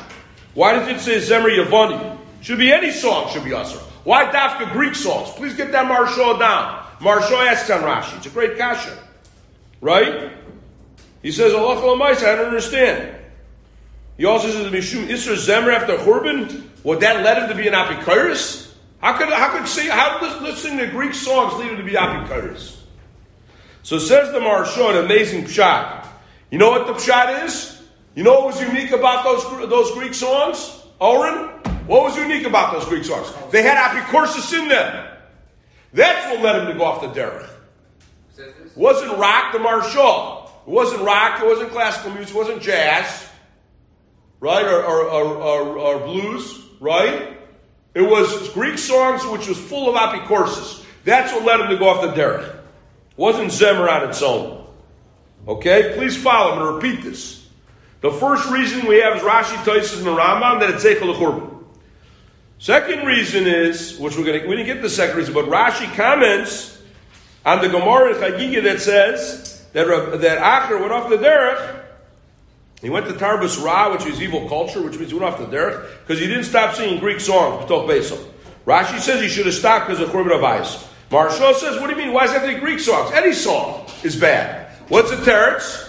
Why 0.54 0.74
does 0.74 0.88
it 0.88 1.00
say 1.00 1.18
Zemer 1.18 1.56
Yavani? 1.56 2.18
Should 2.42 2.60
be 2.60 2.72
any 2.72 2.92
song 2.92 3.30
should 3.32 3.44
be 3.44 3.52
Asr. 3.52 3.78
Why 4.04 4.26
Dafka 4.32 4.72
Greek 4.72 4.96
songs? 4.96 5.30
Please 5.32 5.54
get 5.56 5.72
that 5.72 5.86
Maharsha 5.86 6.40
down. 6.40 6.86
Maharsha 7.00 7.46
asks 7.48 7.70
on 7.70 7.82
Rashi. 7.82 8.18
It's 8.18 8.26
a 8.26 8.30
great 8.30 8.58
kasha. 8.58 8.98
Right? 9.82 10.32
He 11.28 11.34
says, 11.34 11.54
Allah 11.54 11.76
I 11.76 12.14
don't 12.14 12.46
understand. 12.46 13.14
He 14.16 14.24
also 14.24 14.50
says, 14.50 14.72
Mishum 14.72 15.10
Isra 15.10 15.36
Zemer 15.36 15.76
after 15.76 15.98
Churban, 15.98 16.64
would 16.86 17.02
that 17.02 17.22
lead 17.22 17.44
him 17.44 17.50
to 17.50 17.56
be 17.62 17.68
an 17.68 17.74
Apikoris? 17.74 18.74
How 19.02 19.18
could, 19.18 19.28
how 19.28 19.58
could 19.58 19.68
say, 19.68 19.90
how 19.90 20.22
does 20.22 20.42
listening 20.42 20.78
to 20.78 20.88
Greek 20.88 21.14
songs 21.14 21.56
lead 21.56 21.72
him 21.72 21.78
to 21.80 21.84
be 21.84 21.96
Apikoris? 21.96 22.80
So 23.84 24.00
says 24.00 24.32
the 24.32 24.40
Maharsha, 24.40 24.92
an 24.92 25.04
amazing 25.04 25.44
pshat. 25.44 26.08
You 26.50 26.60
know 26.60 26.70
what 26.70 26.88
the 26.88 26.94
pshat 26.94 27.44
is? 27.44 27.82
You 28.16 28.24
know 28.24 28.36
what 28.40 28.46
was 28.46 28.62
unique 28.62 28.92
about 28.92 29.26
those, 29.26 29.70
those 29.70 29.92
Greek 29.96 30.14
songs? 30.14 30.82
Oren? 31.02 31.50
What 31.88 32.04
was 32.04 32.16
unique 32.16 32.48
about 32.48 32.72
those 32.72 32.86
Greek 32.86 33.04
songs? 33.04 33.34
They 33.52 33.64
had 33.64 33.76
apikorsis 33.76 34.58
in 34.58 34.70
them. 34.70 35.10
That's 35.92 36.32
what 36.32 36.42
led 36.42 36.62
him 36.62 36.68
to 36.72 36.74
go 36.78 36.86
off 36.86 37.02
the 37.02 37.20
derech. 37.20 37.50
Wasn't 38.78 39.18
rock 39.18 39.52
the 39.52 39.60
marshal. 39.60 40.47
It 40.68 40.72
wasn't 40.72 41.04
rock. 41.04 41.42
It 41.42 41.48
wasn't 41.48 41.72
classical 41.72 42.12
music. 42.12 42.36
It 42.36 42.38
wasn't 42.38 42.62
jazz, 42.62 43.30
right? 44.42 44.66
Or, 44.66 44.84
or, 44.84 45.06
or, 45.08 45.78
or, 45.80 46.00
blues, 46.06 46.62
right? 46.82 47.38
It 47.94 48.02
was 48.02 48.50
Greek 48.50 48.78
songs 48.78 49.26
which 49.26 49.48
was 49.48 49.58
full 49.58 49.90
of 49.90 49.96
apicorsis. 49.96 50.84
That's 51.06 51.32
what 51.32 51.46
led 51.46 51.62
him 51.62 51.70
to 51.70 51.78
go 51.78 51.88
off 51.88 52.02
the 52.02 52.22
derech. 52.22 52.50
It 52.50 52.64
wasn't 53.16 53.48
Zemer 53.48 53.90
on 53.90 54.10
its 54.10 54.22
own. 54.22 54.68
Okay? 55.48 55.94
Please 55.96 56.22
follow. 56.22 56.52
I'm 56.52 56.60
going 56.60 56.82
to 56.82 56.88
repeat 56.88 57.04
this. 57.06 57.48
The 58.02 58.12
first 58.12 58.50
reason 58.50 58.86
we 58.88 58.98
have 58.98 59.16
is 59.16 59.24
Rashi, 59.24 59.56
Taisus, 59.64 59.98
and 59.98 60.06
the 60.06 60.16
Rambam 60.16 60.60
that 60.60 60.72
it's 60.72 60.84
Zeichel 60.84 61.16
Churban. 61.16 61.64
Second 62.60 63.06
reason 63.06 63.48
is, 63.48 63.98
which 64.00 64.18
we're 64.18 64.26
going 64.26 64.42
to, 64.42 64.48
we 64.48 64.58
didn't 64.58 64.68
get 64.68 64.82
the 64.82 64.90
second 64.90 65.16
reason, 65.16 65.34
but 65.34 65.46
Rashi 65.46 65.92
comments 65.96 66.82
on 67.46 67.62
the 67.62 67.70
Gemara 67.70 68.16
in 68.16 68.22
Chagiga 68.22 68.64
that 68.64 68.82
says 68.82 69.47
that, 69.78 70.22
that 70.22 70.40
Acher 70.40 70.80
went 70.80 70.92
off 70.92 71.10
the 71.10 71.18
derech. 71.18 71.84
He 72.82 72.90
went 72.90 73.08
to 73.08 73.14
Tarbus 73.14 73.64
Ra, 73.64 73.92
which 73.92 74.06
is 74.06 74.22
evil 74.22 74.48
culture, 74.48 74.82
which 74.82 74.98
means 74.98 75.12
he 75.12 75.18
went 75.18 75.34
off 75.34 75.40
the 75.40 75.46
derech, 75.46 75.88
because 76.02 76.20
he 76.20 76.28
didn't 76.28 76.44
stop 76.44 76.76
singing 76.76 77.00
Greek 77.00 77.20
songs, 77.20 77.66
B'toch 77.66 77.88
Beso. 77.88 78.24
Rashi 78.66 79.00
says 79.00 79.22
he 79.22 79.30
should 79.30 79.46
have 79.46 79.56
stopped 79.56 79.88
because 79.88 80.02
of 80.02 80.10
Korban 80.10 80.32
Avais. 80.32 80.88
Marshall 81.10 81.54
says, 81.54 81.80
what 81.80 81.90
do 81.90 81.96
you 81.96 82.06
mean? 82.06 82.14
Why 82.14 82.26
is 82.26 82.32
to 82.34 82.46
be 82.46 82.60
Greek 82.60 82.80
songs? 82.80 83.12
Any 83.14 83.34
song 83.34 83.88
is 84.04 84.16
bad. 84.16 84.72
What's 84.90 85.10
the 85.10 85.18
teretz? 85.18 85.86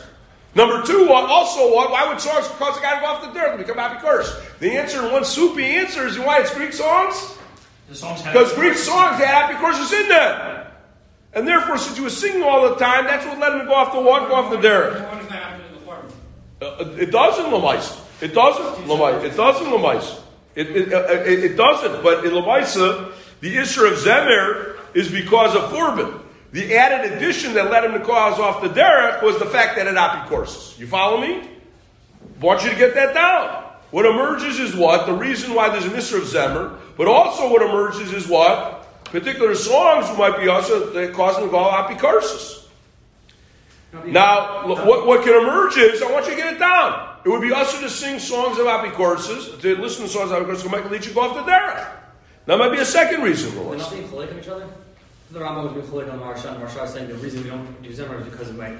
Number 0.54 0.83
two, 0.87 1.11
also, 1.11 1.75
why 1.75 2.09
would 2.09 2.21
songs 2.21 2.47
cause 2.49 2.78
a 2.78 2.80
guy 2.80 2.95
to 2.95 3.00
go 3.00 3.07
off 3.07 3.23
the 3.23 3.38
dirt 3.38 3.50
and 3.50 3.59
become 3.59 3.76
happy 3.76 4.00
curse? 4.00 4.40
The 4.61 4.71
answer 4.73 5.04
in 5.04 5.12
one 5.12 5.25
soupy 5.25 5.64
answer 5.64 6.07
is 6.07 6.18
why 6.18 6.40
it's 6.40 6.54
Greek 6.54 6.73
songs? 6.73 7.37
Because 7.88 8.52
Greek 8.54 8.75
songs 8.75 9.18
had 9.18 9.26
happy 9.26 9.54
curses 9.54 9.92
in 9.92 10.09
them. 10.09 10.57
And 11.35 11.47
therefore, 11.47 11.78
since 11.78 11.97
he 11.97 12.02
was 12.02 12.16
singing 12.16 12.42
all 12.42 12.68
the 12.68 12.76
time, 12.76 13.04
that's 13.04 13.26
what 13.26 13.38
led 13.38 13.52
him 13.52 13.61
to 13.61 13.64
go 13.66 13.75
off 13.75 13.92
the 13.92 14.00
walk, 14.00 14.28
go 14.28 14.35
off 14.35 14.50
the 14.50 14.61
dirt. 14.61 14.97
Uh, 16.61 16.97
it 16.99 17.11
doesn't, 17.11 17.44
Lamaisa. 17.47 18.00
It 18.20 18.35
doesn't, 18.35 18.87
Lamaisa. 18.87 19.25
It 19.25 19.37
doesn't, 19.37 19.66
Lamaisa. 19.66 20.20
It, 20.56 20.70
it, 20.76 20.92
uh, 20.92 21.04
it, 21.23 21.44
it, 21.44 21.56
doesn't. 21.56 22.02
But 22.02 22.25
in 22.25 22.32
Lamaisa, 22.32 23.12
the 23.40 23.56
issue 23.56 23.85
of 23.85 23.94
Zemer 23.99 24.76
is 24.94 25.11
because 25.11 25.54
of 25.54 25.70
Korban. 25.70 26.20
The 26.50 26.76
added 26.76 27.12
addition 27.12 27.52
that 27.54 27.70
led 27.70 27.85
him 27.85 27.92
to 27.92 28.00
cause 28.00 28.40
off 28.40 28.62
the 28.62 28.68
derech 28.68 29.23
was 29.23 29.38
the 29.38 29.47
fact 29.47 29.76
that 29.76 29.87
it 29.87 29.94
apicorsis. 29.94 30.78
You 30.78 30.87
follow 30.87 31.20
me? 31.20 31.42
I 32.40 32.44
want 32.44 32.64
you 32.64 32.70
to 32.70 32.76
get 32.76 32.94
that 32.94 33.14
down. 33.14 33.64
What 33.90 34.06
emerges 34.06 34.58
is 34.58 34.75
what? 34.75 35.06
The 35.06 35.12
reason 35.12 35.54
why 35.54 35.68
there's 35.68 35.85
an 35.85 35.92
Isra 35.92 36.18
of 36.18 36.25
Zemer, 36.25 36.78
but 36.97 37.06
also 37.06 37.50
what 37.50 37.62
emerges 37.62 38.12
is 38.12 38.26
what? 38.26 38.77
Particular 39.10 39.54
songs 39.54 40.16
might 40.18 40.38
be 40.38 40.48
also 40.48 40.90
the 40.90 41.12
cause 41.12 41.36
of 41.36 41.44
to 41.44 41.50
go 41.50 41.58
apicorsis. 41.58 42.66
Now, 44.06 44.66
what, 44.66 45.06
what 45.06 45.24
can 45.24 45.34
emerge 45.34 45.76
is, 45.78 46.02
I 46.02 46.12
want 46.12 46.26
you 46.26 46.32
to 46.32 46.36
get 46.36 46.54
it 46.54 46.58
down. 46.58 47.16
It 47.24 47.30
would 47.30 47.40
be 47.40 47.52
us 47.52 47.78
to 47.80 47.88
sing 47.88 48.18
songs 48.18 48.58
of 48.58 48.66
apicorsis, 48.66 49.60
to 49.60 49.76
listen 49.76 50.04
to 50.04 50.08
songs 50.08 50.30
of 50.30 50.42
apicorsis, 50.42 50.62
to 50.62 50.70
make 50.70 50.90
lead 50.90 51.04
you 51.04 51.12
go 51.12 51.22
off 51.22 51.34
the 51.34 51.50
derech. 51.50 51.90
That 52.46 52.58
might 52.58 52.70
be 52.70 52.78
a 52.78 52.84
second 52.84 53.22
reason 53.22 53.50
for. 53.52 53.70
They're 53.70 53.78
not 53.78 53.90
being 53.90 54.38
each 54.38 54.48
other? 54.48 54.68
The 55.30 55.38
Rambam 55.40 55.74
would 55.74 55.74
be 55.74 55.88
chalik 55.88 56.10
on 56.12 56.20
Marsha, 56.20 56.54
and 56.54 56.62
Marsha 56.62 56.88
saying 56.88 57.08
the 57.08 57.14
reason 57.14 57.42
we 57.42 57.50
don't 57.50 57.82
do 57.82 57.90
Zemer 57.90 58.20
is 58.20 58.28
because 58.28 58.48
of 58.48 58.56
my, 58.56 58.74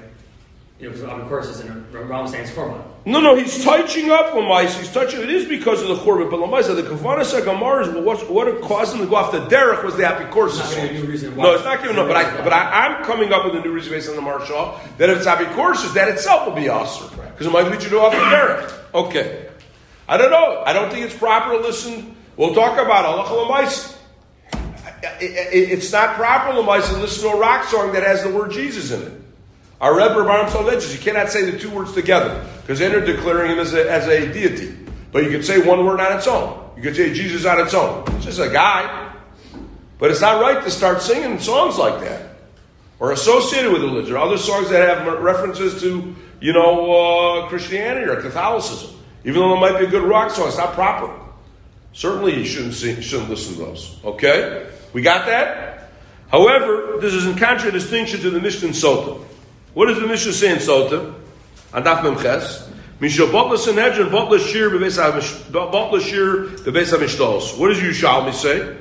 you 0.79 0.87
know, 0.87 0.93
because 0.93 1.01
of 1.01 1.27
courses, 1.27 1.59
and 1.59 1.85
Rambam 1.91 2.29
saying 2.29 2.45
it's 2.45 2.53
korban. 2.53 2.81
No, 3.05 3.19
no, 3.19 3.35
he's 3.35 3.63
touching 3.65 4.11
up 4.11 4.27
Lamais. 4.27 4.79
He's 4.79 4.91
touching. 4.91 5.19
It 5.21 5.29
is 5.29 5.45
because 5.45 5.81
of 5.81 5.89
the 5.89 5.95
korban, 5.95 6.31
but 6.31 6.39
Lamais, 6.39 6.73
the 6.73 6.81
Kavanas 6.83 7.43
Gemara 7.43 7.85
is 7.85 8.05
what, 8.05 8.29
what 8.29 8.61
caused 8.61 8.95
him 8.95 9.01
to 9.01 9.07
go 9.07 9.15
off 9.15 9.33
the 9.33 9.39
derech 9.47 9.83
was 9.83 9.97
the 9.97 10.03
apicorsis. 10.03 11.35
No, 11.35 11.53
it's 11.53 11.65
not 11.65 11.81
giving 11.81 11.99
up. 11.99 12.07
But 12.07 12.15
I, 12.15 12.43
but 12.43 12.53
I, 12.53 12.85
am 12.85 13.03
coming 13.03 13.33
up 13.33 13.43
with 13.43 13.55
a 13.55 13.59
new 13.61 13.73
reason 13.73 13.91
based 13.91 14.09
on 14.09 14.15
the 14.15 14.21
Marsha 14.21 14.79
that 14.97 15.09
if 15.09 15.17
it's 15.17 15.27
apicorsis, 15.27 15.93
that 15.95 16.07
itself 16.07 16.47
will 16.47 16.55
be 16.55 16.67
aser 16.67 17.09
because 17.31 17.47
it 17.47 17.51
might 17.51 17.69
lead 17.69 17.83
you 17.83 17.89
to 17.89 17.99
off 17.99 18.13
the 18.13 18.19
derech. 18.19 18.73
Okay, 18.93 19.49
I 20.07 20.15
don't 20.15 20.31
know. 20.31 20.63
I 20.65 20.71
don't 20.71 20.89
think 20.89 21.05
it's 21.05 21.17
proper 21.17 21.57
to 21.57 21.59
listen. 21.59 22.15
We'll 22.37 22.55
talk 22.55 22.79
about 22.79 23.03
Allah 23.03 23.25
Lamais 23.25 23.97
it's 25.01 25.91
not 25.91 26.15
proper 26.15 26.53
Lamais 26.53 26.87
to 26.89 26.97
listen 26.97 27.29
to 27.29 27.35
a 27.35 27.39
rock 27.39 27.65
song 27.65 27.93
that 27.93 28.03
has 28.03 28.23
the 28.23 28.29
word 28.29 28.51
Jesus 28.51 28.91
in 28.91 29.01
it. 29.01 29.28
Our 29.81 29.95
Rebbe 29.95 30.15
Baram 30.15 30.47
Salveges, 30.49 30.93
you 30.93 30.99
cannot 30.99 31.29
say 31.29 31.49
the 31.49 31.57
two 31.57 31.69
words 31.69 31.93
together 31.93 32.45
because 32.61 32.79
then 32.79 32.91
they're 32.91 33.05
declaring 33.05 33.51
him 33.51 33.59
as 33.59 33.73
a, 33.73 33.89
as 33.89 34.07
a 34.07 34.31
deity. 34.31 34.75
But 35.11 35.23
you 35.23 35.31
could 35.31 35.45
say 35.45 35.59
one 35.59 35.85
word 35.85 35.99
on 36.01 36.17
its 36.17 36.27
own. 36.27 36.71
You 36.75 36.83
could 36.83 36.95
say 36.95 37.13
Jesus 37.13 37.45
on 37.45 37.59
its 37.59 37.73
own. 37.73 38.03
It's 38.15 38.25
just 38.25 38.39
a 38.39 38.49
guy. 38.49 39.13
But 39.97 40.11
it's 40.11 40.21
not 40.21 40.41
right 40.41 40.63
to 40.63 40.71
start 40.71 41.01
singing 41.01 41.39
songs 41.39 41.77
like 41.77 42.01
that 42.01 42.29
or 42.99 43.11
associated 43.11 43.71
with 43.71 43.81
religion. 43.81 44.15
Other 44.15 44.37
songs 44.37 44.69
that 44.69 44.87
have 44.87 45.21
references 45.21 45.81
to, 45.81 46.15
you 46.41 46.53
know, 46.53 46.91
uh, 46.91 47.47
Christianity 47.47 48.05
or 48.05 48.21
Catholicism. 48.21 48.97
Even 49.23 49.41
though 49.41 49.55
it 49.55 49.59
might 49.59 49.79
be 49.79 49.85
a 49.85 49.89
good 49.89 50.03
rock 50.03 50.31
song, 50.31 50.47
it's 50.47 50.57
not 50.57 50.73
proper. 50.73 51.13
Certainly 51.93 52.37
you 52.37 52.45
shouldn't, 52.45 52.73
sing, 52.73 53.01
shouldn't 53.01 53.29
listen 53.29 53.55
to 53.55 53.59
those. 53.59 53.99
Okay? 54.03 54.69
We 54.93 55.01
got 55.01 55.25
that? 55.25 55.89
However, 56.29 56.97
this 57.01 57.13
is 57.13 57.25
in 57.25 57.35
contradistinction 57.35 58.21
to 58.21 58.29
the 58.29 58.39
Mishnah 58.39 58.69
Sota. 58.69 59.25
What 59.73 59.87
does 59.87 59.99
the 59.99 60.07
Mishnah 60.07 60.33
say 60.33 60.51
in 60.51 60.57
Sota? 60.57 61.13
Adaf 61.71 62.01
Memches. 62.01 62.67
Mishnah 62.99 63.25
Botla 63.25 63.57
Sanhedrin, 63.57 64.09
Botla 64.09 64.39
Shir, 64.39 64.69
Botla 64.71 66.01
Shir, 66.01 66.47
Bebeis 66.63 66.93
HaMishtos. 66.93 67.57
What 67.57 67.69
does 67.69 67.77
Yushalmi 67.79 68.33
say? 68.33 68.77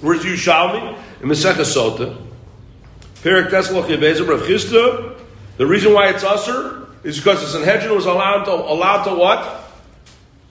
Where's 0.00 0.24
Yushalmi? 0.24 0.98
In 1.20 1.28
Mesechah 1.28 1.56
Sota. 1.56 2.16
Perik 3.16 3.50
Tesloch 3.50 3.86
Yebezim, 3.86 4.26
Rav 4.26 4.40
Chisda. 4.40 5.18
The 5.58 5.66
reason 5.66 5.92
why 5.92 6.08
it's 6.08 6.24
usher 6.24 6.88
is 7.02 7.18
because 7.18 7.42
the 7.42 7.48
Sanhedrin 7.48 7.94
was 7.94 8.06
allowed 8.06 8.44
to, 8.44 8.52
allowed 8.52 9.04
to 9.04 9.14
what? 9.14 9.70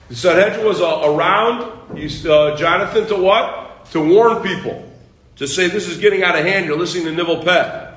The 0.08 0.16
Sanhedrin 0.16 0.64
was 0.64 0.80
uh, 0.80 1.02
around 1.04 1.62
uh, 1.92 2.56
Jonathan 2.56 3.06
to 3.08 3.16
what? 3.16 3.64
to 3.90 4.00
warn 4.00 4.42
people, 4.42 4.90
to 5.36 5.46
say 5.46 5.68
this 5.68 5.88
is 5.88 5.98
getting 5.98 6.22
out 6.22 6.36
of 6.36 6.44
hand, 6.44 6.66
you're 6.66 6.78
listening 6.78 7.04
to 7.04 7.12
Nivel 7.12 7.42
Peh. 7.42 7.93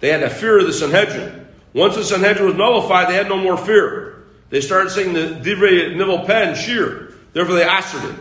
They 0.00 0.10
had 0.10 0.22
a 0.22 0.30
fear 0.30 0.58
of 0.58 0.66
the 0.66 0.72
Sanhedrin. 0.72 1.46
Once 1.74 1.96
the 1.96 2.04
Sanhedrin 2.04 2.46
was 2.46 2.54
nullified, 2.54 3.08
they 3.08 3.14
had 3.14 3.28
no 3.28 3.36
more 3.36 3.56
fear. 3.56 4.24
They 4.50 4.60
started 4.60 4.90
saying 4.90 5.12
the 5.12 5.40
Divrei 5.42 5.96
Nivel 5.96 6.20
Peh 6.24 6.48
and 6.48 6.56
Shir. 6.56 7.12
Therefore, 7.32 7.56
they 7.56 7.64
answered 7.64 8.04
it. 8.04 8.16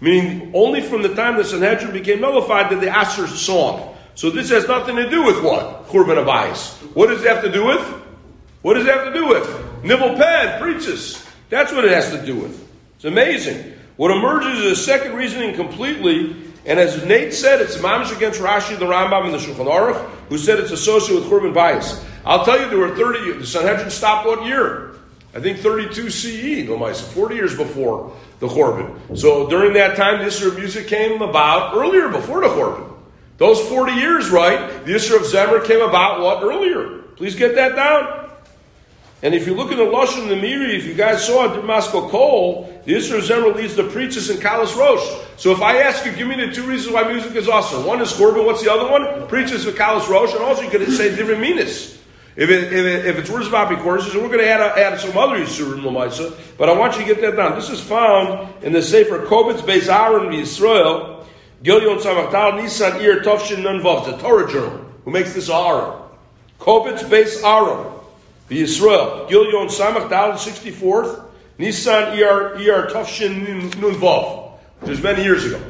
Meaning, 0.00 0.52
only 0.54 0.80
from 0.80 1.02
the 1.02 1.14
time 1.14 1.36
the 1.36 1.44
Sanhedrin 1.44 1.92
became 1.92 2.20
nullified 2.20 2.70
did 2.70 2.80
they 2.80 2.88
answer 2.88 3.26
song. 3.26 3.94
So 4.14 4.30
this 4.30 4.50
has 4.50 4.66
nothing 4.66 4.96
to 4.96 5.08
do 5.08 5.24
with 5.24 5.42
what? 5.42 5.86
Korban 5.88 6.22
Avais. 6.22 6.72
What 6.94 7.08
does 7.08 7.22
it 7.22 7.28
have 7.28 7.42
to 7.44 7.52
do 7.52 7.66
with? 7.66 7.80
What 8.62 8.74
does 8.74 8.86
it 8.86 8.94
have 8.94 9.06
to 9.06 9.12
do 9.12 9.28
with? 9.28 9.84
Nivel 9.84 10.16
Peh 10.16 10.58
preaches. 10.58 11.24
That's 11.48 11.72
what 11.72 11.84
it 11.84 11.92
has 11.92 12.10
to 12.10 12.24
do 12.24 12.36
with. 12.36 12.68
It's 12.96 13.04
amazing. 13.04 13.74
What 13.96 14.10
emerges 14.10 14.58
is 14.60 14.78
a 14.78 14.82
second 14.82 15.14
reasoning 15.14 15.54
completely, 15.54 16.34
and 16.66 16.78
as 16.78 17.04
Nate 17.04 17.32
said, 17.32 17.60
it's 17.60 17.76
mamish 17.78 18.14
against 18.14 18.40
Rashi, 18.40 18.78
the 18.78 18.84
Rambam, 18.84 19.24
and 19.24 19.34
the 19.34 19.38
Shulchan 19.38 19.66
Aruch, 19.66 20.08
who 20.28 20.38
said 20.38 20.58
it's 20.58 20.70
associated 20.70 21.24
with 21.24 21.32
Korban 21.32 21.54
bias. 21.54 22.04
I'll 22.24 22.44
tell 22.44 22.60
you, 22.60 22.68
there 22.68 22.78
were 22.78 22.94
30, 22.94 23.38
the 23.38 23.46
Sanhedrin 23.46 23.90
stopped 23.90 24.26
what 24.26 24.44
year? 24.44 24.94
I 25.34 25.40
think 25.40 25.58
32 25.60 26.10
CE, 26.10 26.68
no 26.68 26.92
40 26.92 27.34
years 27.34 27.56
before 27.56 28.12
the 28.40 28.48
Korban. 28.48 29.16
So 29.16 29.48
during 29.48 29.72
that 29.74 29.96
time, 29.96 30.18
the 30.18 30.26
Isra 30.26 30.48
of 30.48 30.58
music 30.58 30.88
came 30.88 31.22
about 31.22 31.74
earlier, 31.74 32.08
before 32.08 32.40
the 32.40 32.48
Korban. 32.48 32.90
Those 33.38 33.60
40 33.68 33.92
years, 33.92 34.28
right? 34.28 34.84
The 34.84 34.92
Isra 34.92 35.16
of 35.16 35.22
Zemer 35.22 35.64
came 35.64 35.80
about 35.80 36.20
what 36.20 36.42
earlier? 36.42 36.98
Please 37.16 37.36
get 37.36 37.54
that 37.54 37.76
down. 37.76 38.30
And 39.22 39.34
if 39.34 39.46
you 39.46 39.54
look 39.54 39.70
in 39.70 39.78
the 39.78 39.84
Lashon 39.84 40.28
the 40.28 40.34
Meiri, 40.34 40.76
if 40.76 40.84
you 40.84 40.94
guys 40.94 41.24
saw 41.26 41.48
Damasco 41.48 42.10
Cole, 42.10 42.69
the 42.84 42.94
Israel 42.94 43.20
Zemer 43.20 43.54
leads 43.54 43.76
the 43.76 43.84
preachers 43.84 44.30
in 44.30 44.38
Kalas 44.38 44.76
Rosh. 44.76 45.04
So 45.36 45.52
if 45.52 45.60
I 45.60 45.78
ask 45.78 46.04
you, 46.06 46.12
give 46.12 46.28
me 46.28 46.36
the 46.36 46.52
two 46.52 46.64
reasons 46.64 46.94
why 46.94 47.10
music 47.10 47.34
is 47.34 47.48
awesome. 47.48 47.84
One 47.84 48.00
is 48.00 48.12
Korban, 48.12 48.44
what's 48.44 48.62
the 48.62 48.72
other 48.72 48.90
one? 48.90 49.28
Preachers 49.28 49.64
for 49.64 49.72
Kalas 49.72 50.08
Rosh, 50.08 50.32
and 50.32 50.42
also 50.42 50.62
you 50.62 50.70
could 50.70 50.86
say 50.92 51.14
different 51.14 51.40
meanings. 51.40 51.98
If, 52.36 52.48
it, 52.48 52.72
if, 52.72 52.72
it, 52.72 53.06
if 53.06 53.18
it's 53.18 53.30
of 53.30 53.78
courses, 53.80 54.14
we're 54.14 54.28
going 54.28 54.38
to 54.38 54.48
add, 54.48 54.60
add 54.78 55.00
some 55.00 55.18
other 55.18 55.36
Yisur 55.36 55.76
in 55.76 55.84
Lamaisa, 55.84 56.34
but 56.56 56.68
I 56.68 56.78
want 56.78 56.94
you 56.94 57.00
to 57.00 57.06
get 57.06 57.20
that 57.22 57.36
down. 57.36 57.54
This 57.54 57.68
is 57.68 57.80
found 57.80 58.64
in 58.64 58.72
the 58.72 58.82
Sefer 58.82 59.26
Kovitz 59.26 59.60
Beis 59.60 59.88
Aaron 59.88 60.32
Yisrael, 60.32 61.26
Gilyon 61.62 62.00
Samachtal 62.00 62.62
Nisan 62.62 63.00
Ir 63.00 63.20
Tovshin 63.20 63.62
Nunvav, 63.62 64.06
the 64.06 64.16
Torah 64.16 64.50
journal, 64.50 64.86
who 65.04 65.10
makes 65.10 65.34
this 65.34 65.50
Aaron. 65.50 66.00
Kovitz 66.58 67.02
Beis 67.02 67.42
Aaron 67.44 68.00
the 68.50 68.64
Yisrael, 68.64 69.28
Gilyon 69.28 69.68
Samach 69.68 70.10
Dal 70.10 70.32
64th, 70.32 71.24
Nissan 71.60 72.16
ER, 72.18 72.54
ER 72.54 72.86
Tufshin 72.88 73.70
Nunvav, 73.72 74.52
which 74.80 74.92
is 74.92 75.02
many 75.02 75.22
years 75.22 75.44
ago. 75.44 75.60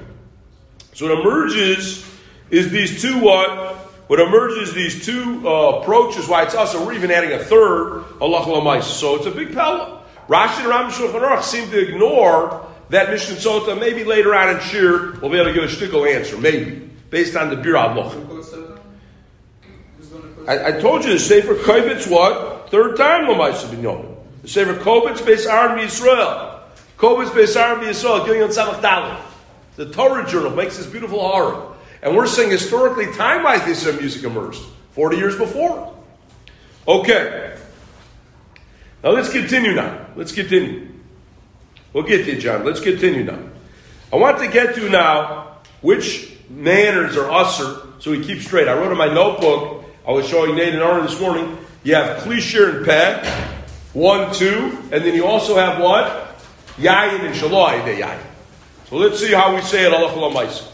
So 0.95 1.09
what 1.09 1.21
emerges 1.21 2.09
is 2.49 2.71
these 2.71 3.03
two 3.03 3.19
what? 3.19 3.77
What 4.07 4.21
emerges 4.21 4.73
these 4.73 5.05
two 5.05 5.43
uh, 5.45 5.81
approaches, 5.81 6.29
why 6.29 6.45
it's 6.45 6.55
us, 6.55 6.75
and 6.75 6.87
we're 6.87 6.95
even 6.95 7.11
adding 7.11 7.33
a 7.33 7.43
third, 7.43 8.05
Allah 8.21 8.41
Lamais. 8.43 8.85
So 8.85 9.17
it's 9.17 9.27
a 9.27 9.33
big 9.33 9.53
pella. 9.53 10.05
Rashi 10.29 10.61
and 10.61 10.69
Ram 10.69 10.91
Shulchan 10.93 11.21
Aruch 11.21 11.43
seem 11.43 11.69
to 11.71 11.79
ignore 11.81 12.67
that 12.91 13.11
Mishnah 13.11 13.37
Sota. 13.37 13.79
Maybe 13.79 14.05
later 14.05 14.33
on 14.35 14.55
in 14.55 14.61
Shir, 14.61 15.19
we'll 15.21 15.31
be 15.31 15.39
able 15.39 15.53
to 15.53 15.55
give 15.55 15.65
a 15.65 15.67
shtickle 15.67 16.13
answer, 16.13 16.39
maybe, 16.39 16.89
based 17.11 17.35
on 17.35 17.51
the 17.51 17.57
Bir 17.57 17.73
Loch. 17.73 18.15
I, 20.47 20.69
I 20.69 20.81
told 20.81 21.05
you 21.05 21.13
the 21.13 21.19
Sefer 21.19 21.57
Kovitz 21.57 22.09
what? 22.09 22.71
Third 22.71 22.97
time 22.97 23.27
Lamaisa 23.27 23.67
Binyamin. 23.67 24.07
The 24.07 24.20
Sefer 24.45 24.77
Kovitz 24.77 25.25
based 25.25 25.49
Aaron 25.49 25.79
Yisrael. 25.79 26.61
Kovitz 26.97 27.35
based 27.35 27.57
Aaron 27.57 27.85
Yisrael, 27.85 28.25
Gillian 28.25 28.49
Samach 28.49 28.81
Dalit. 28.81 29.21
The 29.77 29.91
Torah 29.91 30.29
Journal 30.29 30.51
makes 30.51 30.77
this 30.77 30.87
beautiful 30.87 31.21
horror. 31.21 31.75
And 32.03 32.17
we're 32.17 32.27
saying 32.27 32.51
historically, 32.51 33.13
time 33.15 33.43
wise, 33.43 33.65
this 33.65 33.85
music 33.99 34.25
emerged 34.25 34.63
40 34.93 35.17
years 35.17 35.37
before. 35.37 35.95
Okay. 36.89 37.57
Now 39.03 39.11
let's 39.11 39.31
continue 39.31 39.75
now. 39.75 40.07
Let's 40.17 40.33
continue. 40.33 40.89
We'll 41.93 42.05
get 42.05 42.25
to 42.27 42.39
John. 42.39 42.65
Let's 42.65 42.81
continue 42.81 43.25
now. 43.25 43.39
I 44.13 44.17
want 44.17 44.39
to 44.39 44.49
get 44.49 44.75
to 44.77 44.89
now 44.89 45.59
which 45.81 46.37
manners 46.49 47.17
are 47.17 47.29
usser, 47.29 48.03
so 48.03 48.11
we 48.11 48.25
keep 48.25 48.43
straight. 48.43 48.69
I 48.69 48.75
wrote 48.75 48.93
in 48.93 48.99
my 48.99 49.13
notebook, 49.13 49.85
I 50.07 50.13
was 50.13 50.27
showing 50.27 50.57
Nate 50.57 50.75
and 50.75 50.83
Arnold 50.83 51.09
this 51.09 51.21
morning, 51.21 51.59
you 51.83 51.95
have 51.95 52.23
Klishir 52.23 52.77
and 52.77 52.85
Peh, 52.85 53.60
one, 53.93 54.33
two, 54.33 54.79
and 54.93 55.05
then 55.05 55.15
you 55.15 55.27
also 55.27 55.57
have 55.57 55.81
what? 55.81 56.39
Yayin 56.77 57.21
and 57.27 57.35
Shaloi, 57.35 57.85
the 57.85 58.03
Yayin. 58.03 58.23
So 58.89 58.97
let's 58.97 59.19
see 59.19 59.33
how 59.33 59.55
we 59.55 59.61
say 59.63 59.87
it, 59.87 59.93
Allah 59.93 60.11
Lamaisa. 60.11 60.67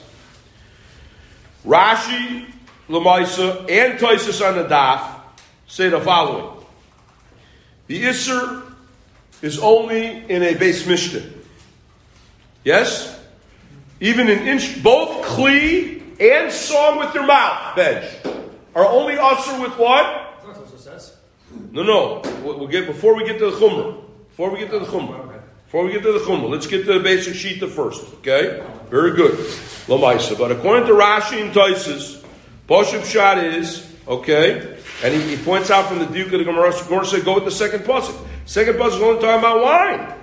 Rashi, 1.64 2.46
Lamaisa, 2.88 3.61
and 3.70 3.98
Toisus 3.98 4.46
on 4.46 4.57
the 4.57 4.64
Daf 4.64 5.20
say 5.66 5.88
the 5.88 6.00
following. 6.00 6.64
The 7.87 8.05
Isser 8.05 8.62
is 9.42 9.59
only 9.59 10.24
in 10.31 10.42
a 10.42 10.55
base 10.55 10.87
Mishnah. 10.87 11.22
Yes? 12.64 13.18
Even 14.00 14.29
in 14.29 14.46
inch, 14.46 14.83
both 14.83 15.24
Kli 15.24 16.02
and 16.20 16.52
song 16.52 16.98
with 16.98 17.12
their 17.12 17.26
mouth, 17.26 17.76
bench, 17.76 18.05
are 18.74 18.87
only 18.87 19.16
usher 19.18 19.61
with 19.61 19.76
what? 19.79 20.35
That's 20.44 20.59
what 20.59 20.68
it 20.68 20.81
says. 20.81 21.16
No, 21.73 21.83
no. 21.83 22.23
We'll 22.42 22.66
get 22.69 22.87
before 22.87 23.14
we 23.14 23.25
get 23.25 23.38
to 23.38 23.51
the 23.51 23.57
Chumrah. 23.57 24.03
Before 24.29 24.51
we 24.51 24.59
get 24.59 24.71
to 24.71 24.79
the 24.79 24.87
Chumrah. 24.87 25.42
Before 25.66 25.85
we 25.85 25.92
get 25.92 26.03
to 26.03 26.12
the 26.12 26.21
Chumrah, 26.21 26.49
let's 26.49 26.66
get 26.66 26.87
to 26.87 26.95
the 26.95 27.01
basic 27.01 27.35
Shita 27.35 27.69
first. 27.69 28.05
Okay? 28.14 28.64
Very 28.88 29.16
good. 29.16 29.33
Lamaisa. 29.88 30.38
But 30.38 30.53
according 30.53 30.87
to 30.87 30.92
Rashi 30.92 31.42
and 31.42 31.53
Taisus, 31.53 32.23
Poshup 32.69 33.05
Shad 33.05 33.45
is, 33.45 33.92
okay, 34.07 34.79
and 35.03 35.14
he, 35.14 35.37
he 35.37 35.42
points 35.42 35.71
out 35.71 35.88
from 35.88 35.99
the 35.99 36.07
Duke 36.07 36.33
of 36.33 36.38
the 36.38 36.45
Gemara, 36.45 36.73
Gemara 36.73 37.05
said, 37.05 37.25
go 37.25 37.35
with 37.35 37.45
the 37.45 37.51
second 37.51 37.81
pasuk. 37.81 38.16
Second 38.45 38.75
pasuk 38.75 38.97
is 38.97 39.03
only 39.03 39.21
talking 39.21 39.38
about 39.38 39.62
wine. 39.62 40.14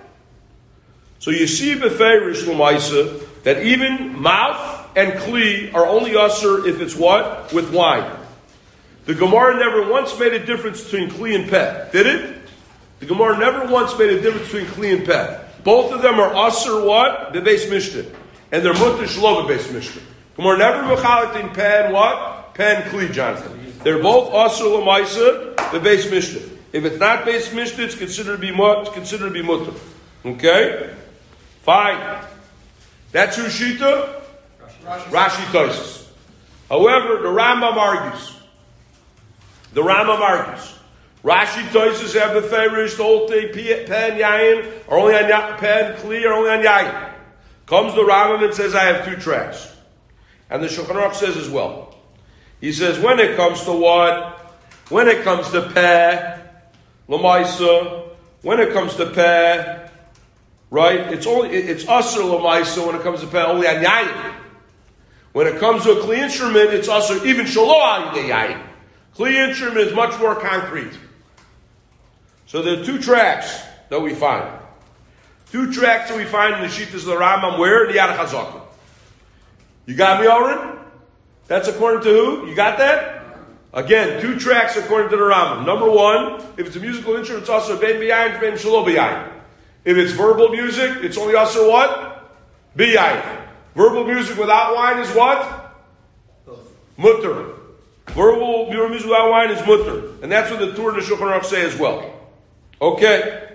So 1.19 1.31
you 1.31 1.47
see 1.47 1.75
Beferish 1.75 2.43
Lamaisa 2.43 3.43
that 3.43 3.63
even 3.63 4.19
mouth 4.19 4.89
and 4.95 5.13
kli 5.13 5.73
are 5.73 5.85
only 5.85 6.15
usher 6.15 6.65
if 6.67 6.81
it's 6.81 6.95
what? 6.95 7.53
With 7.53 7.73
wine. 7.73 8.22
The 9.05 9.13
Gemara 9.13 9.57
never 9.57 9.91
once 9.91 10.17
made 10.17 10.33
a 10.33 10.45
difference 10.45 10.83
between 10.83 11.09
kli 11.09 11.35
and 11.35 11.49
pet, 11.49 11.91
did 11.91 12.07
it? 12.07 12.37
The 12.99 13.05
Gemara 13.05 13.37
never 13.37 13.65
once 13.71 13.97
made 13.97 14.11
a 14.11 14.21
difference 14.21 14.49
between 14.51 14.65
kli 14.67 14.97
and 14.97 15.05
pet. 15.05 15.63
Both 15.63 15.91
of 15.91 16.01
them 16.01 16.19
are 16.19 16.33
usher 16.33 16.85
what? 16.85 17.33
The 17.33 17.41
base 17.41 17.69
mishnah. 17.69 18.05
And 18.51 18.63
they're 18.63 18.73
mutter 18.73 19.03
shlova 19.03 19.47
base 19.47 19.71
mishnah. 19.71 20.01
Gemara 20.35 20.57
never 20.57 20.95
mechalik 20.95 21.43
in 21.43 21.49
pen 21.53 21.91
what? 21.91 22.53
Pen 22.53 22.83
kli, 22.89 23.11
Jonathan. 23.11 23.73
They're 23.83 24.01
both 24.01 24.33
usher 24.33 24.63
lamaisa, 24.63 25.71
the 25.71 25.79
base 25.79 26.09
mishnah. 26.09 26.41
If 26.71 26.85
it's 26.85 26.99
not 26.99 27.25
base 27.25 27.53
mishnah, 27.53 27.83
it's 27.83 27.95
considered 27.95 28.37
to 28.37 28.41
be 28.41 28.51
mut, 28.51 28.93
considered 28.93 29.27
to 29.27 29.31
be 29.31 29.41
mutter. 29.41 29.73
Okay? 30.25 30.95
Fine. 31.61 32.23
That's 33.11 33.37
who 33.37 33.43
Shita? 33.43 34.21
Rashi 34.85 35.45
Toises. 35.51 36.07
However, 36.69 37.21
the 37.21 37.29
Rambam 37.29 37.75
argues. 37.75 38.35
The 39.73 39.83
Rama 39.83 40.13
argues. 40.13 40.73
Rashi 41.23 41.65
Toises 41.69 42.13
have 42.19 42.33
the 42.33 42.41
thing, 42.41 43.53
P- 43.53 43.85
pen, 43.85 44.19
yayin, 44.19 44.73
or 44.87 44.99
only 44.99 45.15
on 45.15 45.57
pen, 45.57 45.95
kli, 45.95 46.25
or 46.25 46.33
only 46.33 46.49
on 46.49 46.63
yayin. 46.63 47.11
Comes 47.65 47.95
the 47.95 48.01
Rambam 48.01 48.43
and 48.43 48.53
says, 48.53 48.75
I 48.75 48.83
have 48.83 49.05
two 49.05 49.15
tracks. 49.15 49.73
And 50.49 50.61
the 50.61 50.67
Shulchan 50.67 50.95
Aruch 50.95 51.15
says 51.15 51.37
as 51.37 51.49
well. 51.49 51.95
He 52.59 52.73
says, 52.73 52.99
when 52.99 53.19
it 53.19 53.37
comes 53.37 53.63
to 53.63 53.71
what? 53.71 54.39
When 54.89 55.07
it 55.07 55.23
comes 55.23 55.49
to 55.51 55.61
peh, 55.61 56.39
lamaisa, 57.07 58.09
when 58.41 58.59
it 58.59 58.73
comes 58.73 58.95
to 58.97 59.05
peh, 59.07 59.87
right? 60.69 60.99
It's 61.13 61.25
only 61.25 61.49
it's 61.49 61.87
usher 61.87 62.19
lamaisa 62.19 62.85
when 62.85 62.95
it 62.97 63.01
comes 63.01 63.21
to 63.21 63.27
peh, 63.27 63.43
only 63.43 63.67
on 63.67 63.81
yayin. 63.81 64.33
When 65.31 65.47
it 65.47 65.59
comes 65.59 65.83
to 65.83 65.93
a 65.93 65.95
kli 66.03 66.17
instrument, 66.17 66.73
it's 66.73 66.89
usher 66.89 67.25
even 67.25 67.45
shaloah 67.45 68.11
yayin. 68.11 68.72
Instrument 69.19 69.77
is 69.77 69.93
much 69.93 70.19
more 70.19 70.35
concrete. 70.35 70.93
So 72.47 72.61
there 72.61 72.79
are 72.79 72.83
two 72.83 72.99
tracks 72.99 73.61
that 73.89 74.01
we 74.01 74.13
find. 74.13 74.59
Two 75.51 75.71
tracks 75.71 76.09
that 76.09 76.17
we 76.17 76.25
find 76.25 76.55
in 76.55 76.61
the 76.61 76.67
Shittas 76.67 76.95
of 76.95 77.05
the 77.05 77.15
Rambam. 77.15 77.59
Where? 77.59 77.87
The 77.87 77.93
Yad. 77.93 78.61
You 79.85 79.95
got 79.95 80.21
me, 80.21 80.27
Oren? 80.27 80.79
That's 81.47 81.67
according 81.67 82.03
to 82.03 82.09
who? 82.09 82.47
You 82.47 82.55
got 82.55 82.77
that? 82.79 83.23
Again, 83.73 84.21
two 84.21 84.39
tracks 84.39 84.75
according 84.77 85.09
to 85.09 85.17
the 85.17 85.23
Rambam. 85.23 85.65
Number 85.65 85.89
one, 85.89 86.43
if 86.57 86.67
it's 86.67 86.75
a 86.75 86.79
musical 86.79 87.15
instrument, 87.15 87.43
it's 87.43 87.49
also 87.49 87.79
ben 87.79 87.95
b'yayin, 87.95 88.39
ben 88.39 88.57
shalom 88.57 88.85
b'yayin. 88.85 89.31
If 89.83 89.97
it's 89.97 90.13
verbal 90.13 90.49
music, 90.49 91.03
it's 91.03 91.17
only 91.17 91.35
also 91.35 91.69
what? 91.69 92.31
B'yayin. 92.77 93.41
Verbal 93.75 94.05
music 94.05 94.37
without 94.37 94.75
wine 94.75 94.99
is 94.99 95.09
what? 95.15 95.75
Mutter. 96.97 97.53
Verbal 98.13 98.69
without 98.69 99.31
wine 99.31 99.51
is 99.51 99.65
mutter. 99.65 100.21
And 100.21 100.31
that's 100.31 100.51
what 100.51 100.59
the 100.59 100.73
Torah 100.73 100.93
and 100.93 101.01
the 101.01 101.05
Shulchan 101.05 101.19
Aruch 101.19 101.45
say 101.45 101.65
as 101.65 101.77
well. 101.77 102.13
Okay. 102.81 103.49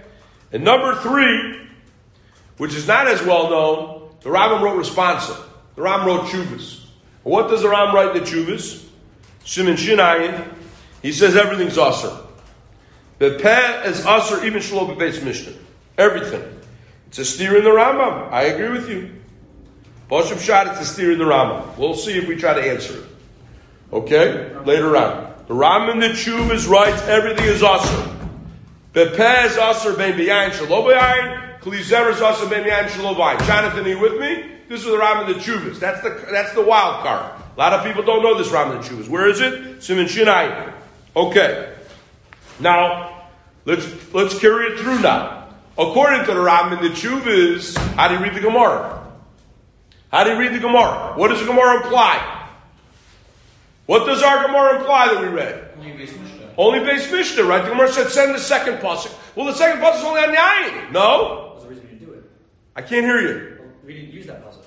And 0.53 0.64
number 0.64 0.97
three, 0.97 1.68
which 2.57 2.75
is 2.75 2.87
not 2.87 3.07
as 3.07 3.23
well 3.23 3.51
known, 3.51 4.11
the 4.21 4.31
Rambam 4.31 4.62
wrote 4.62 4.83
responsa. 4.83 5.40
The 5.77 5.83
Rambam 5.83 6.07
wrote 6.07 6.25
chuvas. 6.27 6.85
What 7.23 7.49
does 7.49 7.62
the 7.62 7.68
Rambam 7.68 7.92
write 7.92 8.16
in 8.16 8.25
the 8.25 8.29
chuvas? 8.29 8.85
Shimon 9.44 9.75
Shinayin. 9.75 10.55
He 11.03 11.12
says 11.12 11.37
everything's 11.37 11.79
usher. 11.79 12.16
Peh 13.18 13.83
is 13.85 14.05
usher, 14.07 14.44
even 14.44 14.61
shlo 14.61 14.97
base 14.99 15.23
mishnah. 15.23 15.55
Everything. 15.97 16.61
It's 17.09 17.18
a 17.18 17.25
steer 17.25 17.57
in 17.57 17.64
the 17.64 17.71
Rambam. 17.71 18.31
I 18.33 18.44
agree 18.44 18.71
with 18.71 18.88
you. 18.88 19.14
Boshim 20.11 20.40
shot, 20.40 20.66
it's 20.68 20.81
a 20.81 20.85
steer 20.85 21.12
in 21.12 21.18
the 21.18 21.25
Rambam. 21.25 21.77
We'll 21.77 21.94
see 21.94 22.16
if 22.16 22.27
we 22.27 22.37
try 22.37 22.55
to 22.55 22.62
answer 22.62 22.99
it. 22.99 23.08
Okay? 23.92 24.55
Later 24.64 24.96
on. 24.96 25.35
The 25.48 25.55
Rambam 25.55 25.94
in 25.94 26.01
the 26.01 26.53
is 26.53 26.66
right, 26.66 26.94
everything 27.05 27.46
is 27.46 27.62
awesome. 27.62 28.18
The 28.92 29.14
peh 29.16 29.46
is 29.46 29.57
usher 29.57 29.94
ben 29.94 30.18
biyayin 30.18 30.51
shalo 30.51 30.85
biyayin. 30.85 31.61
Kli 31.61 31.79
is 31.79 31.92
usher 31.92 32.48
ben 32.51 32.64
biyayin 32.64 32.88
shalo 32.88 33.14
biyayin. 33.14 33.46
Jonathan, 33.46 33.87
are 33.87 33.88
you 33.88 33.98
with 33.98 34.20
me? 34.20 34.44
This 34.68 34.81
is 34.81 34.87
the 34.87 34.98
Rambam 34.98 35.29
in 35.29 35.38
the 35.38 35.42
chuvas. 35.42 35.79
That's 35.79 36.03
the 36.03 36.27
that's 36.31 36.53
the 36.53 36.62
wild 36.62 37.03
card. 37.03 37.33
A 37.57 37.59
lot 37.59 37.72
of 37.72 37.83
people 37.83 38.03
don't 38.03 38.22
know 38.22 38.37
this 38.37 38.48
Rambam 38.48 38.77
in 38.77 38.83
the 38.83 38.88
chuvas. 38.88 39.09
Where 39.09 39.27
is 39.27 39.40
it? 39.40 39.83
Simon 39.83 40.07
Shinai. 40.07 40.74
Okay. 41.16 41.74
Now 42.61 43.24
let's 43.64 43.87
let's 44.12 44.38
carry 44.38 44.72
it 44.72 44.81
through 44.81 45.01
now. 45.01 45.48
According 45.79 46.27
to 46.27 46.35
the 46.35 46.40
Rambam 46.40 46.79
in 46.79 46.85
the 46.85 46.90
chuvas, 46.90 47.74
how 47.94 48.09
do 48.09 48.14
you 48.14 48.20
read 48.20 48.35
the 48.35 48.40
Gemara? 48.40 49.03
How 50.12 50.24
do 50.24 50.33
you 50.33 50.38
read 50.38 50.53
the 50.53 50.59
Gemara? 50.59 51.14
What 51.16 51.29
does 51.29 51.40
the 51.40 51.46
Gemara 51.46 51.85
imply? 51.85 52.38
What 53.88 54.05
does 54.05 54.22
our 54.22 54.46
Gemara 54.46 54.81
imply 54.81 55.14
that 55.14 55.22
we 55.22 55.29
read? 55.29 55.70
Only 55.79 55.92
base 55.92 56.12
Mishnah. 56.12 56.51
Only 56.59 56.81
base 56.81 57.11
Mishnah, 57.11 57.44
right? 57.44 57.64
The 57.64 57.70
Gemara 57.70 57.90
said 57.90 58.11
send 58.11 58.35
the 58.35 58.38
second 58.38 58.81
pasuk. 58.81 59.14
Well, 59.35 59.46
the 59.46 59.55
second 59.55 59.81
pasuk 59.81 60.01
is 60.01 60.05
only 60.05 60.20
on 60.20 60.35
Yayin. 60.35 60.92
No, 60.92 61.53
What's 61.53 61.62
the 61.62 61.70
reason 61.70 61.85
we 61.85 61.90
didn't 61.92 62.07
do 62.07 62.12
it? 62.12 62.31
I 62.77 62.83
can't 62.83 63.07
hear 63.07 63.18
you. 63.18 63.57
Well, 63.59 63.70
we 63.87 63.94
didn't 63.94 64.12
use 64.12 64.27
that 64.27 64.44
puzzle. 64.44 64.62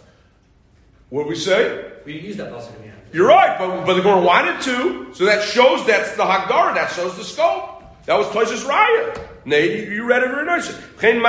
What 1.09 1.27
we 1.27 1.35
say? 1.35 1.91
We 2.03 2.13
didn't 2.13 2.29
use 2.29 2.37
that 2.37 2.51
puzzle 2.51 2.73
in 2.77 2.81
the 2.81 2.87
end. 2.87 2.97
You're 3.13 3.27
right, 3.27 3.59
but, 3.59 3.85
but 3.85 3.93
the 3.93 4.01
Gemara 4.01 4.21
wanted 4.21 4.59
to, 4.61 5.13
so 5.13 5.25
that 5.25 5.43
shows 5.43 5.85
that's 5.85 6.15
the 6.15 6.23
Hagdara, 6.23 6.73
that 6.73 6.89
shows 6.91 7.15
the 7.15 7.23
scope. 7.23 7.83
That 8.07 8.17
was 8.17 8.27
Tosh's 8.29 8.63
Raya. 8.63 9.23
Nate, 9.45 9.87
you, 9.87 9.93
you 9.93 10.03
read 10.03 10.23
it 10.23 10.29
very 10.29 10.47
nicely. 10.47 10.83
Chen 10.99 11.21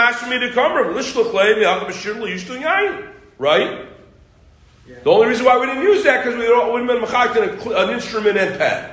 The 4.86 5.10
only 5.10 5.28
reason 5.28 5.44
why 5.44 5.58
we 5.58 5.66
didn't 5.66 5.82
use 5.82 6.04
that 6.04 6.24
because 6.24 6.38
we 6.38 6.48
wouldn't 6.48 6.90
have 6.90 7.00
been 7.00 7.08
mechalik 7.08 7.84
an, 7.84 7.90
instrument 7.90 8.36
and 8.36 8.58
pen. 8.58 8.90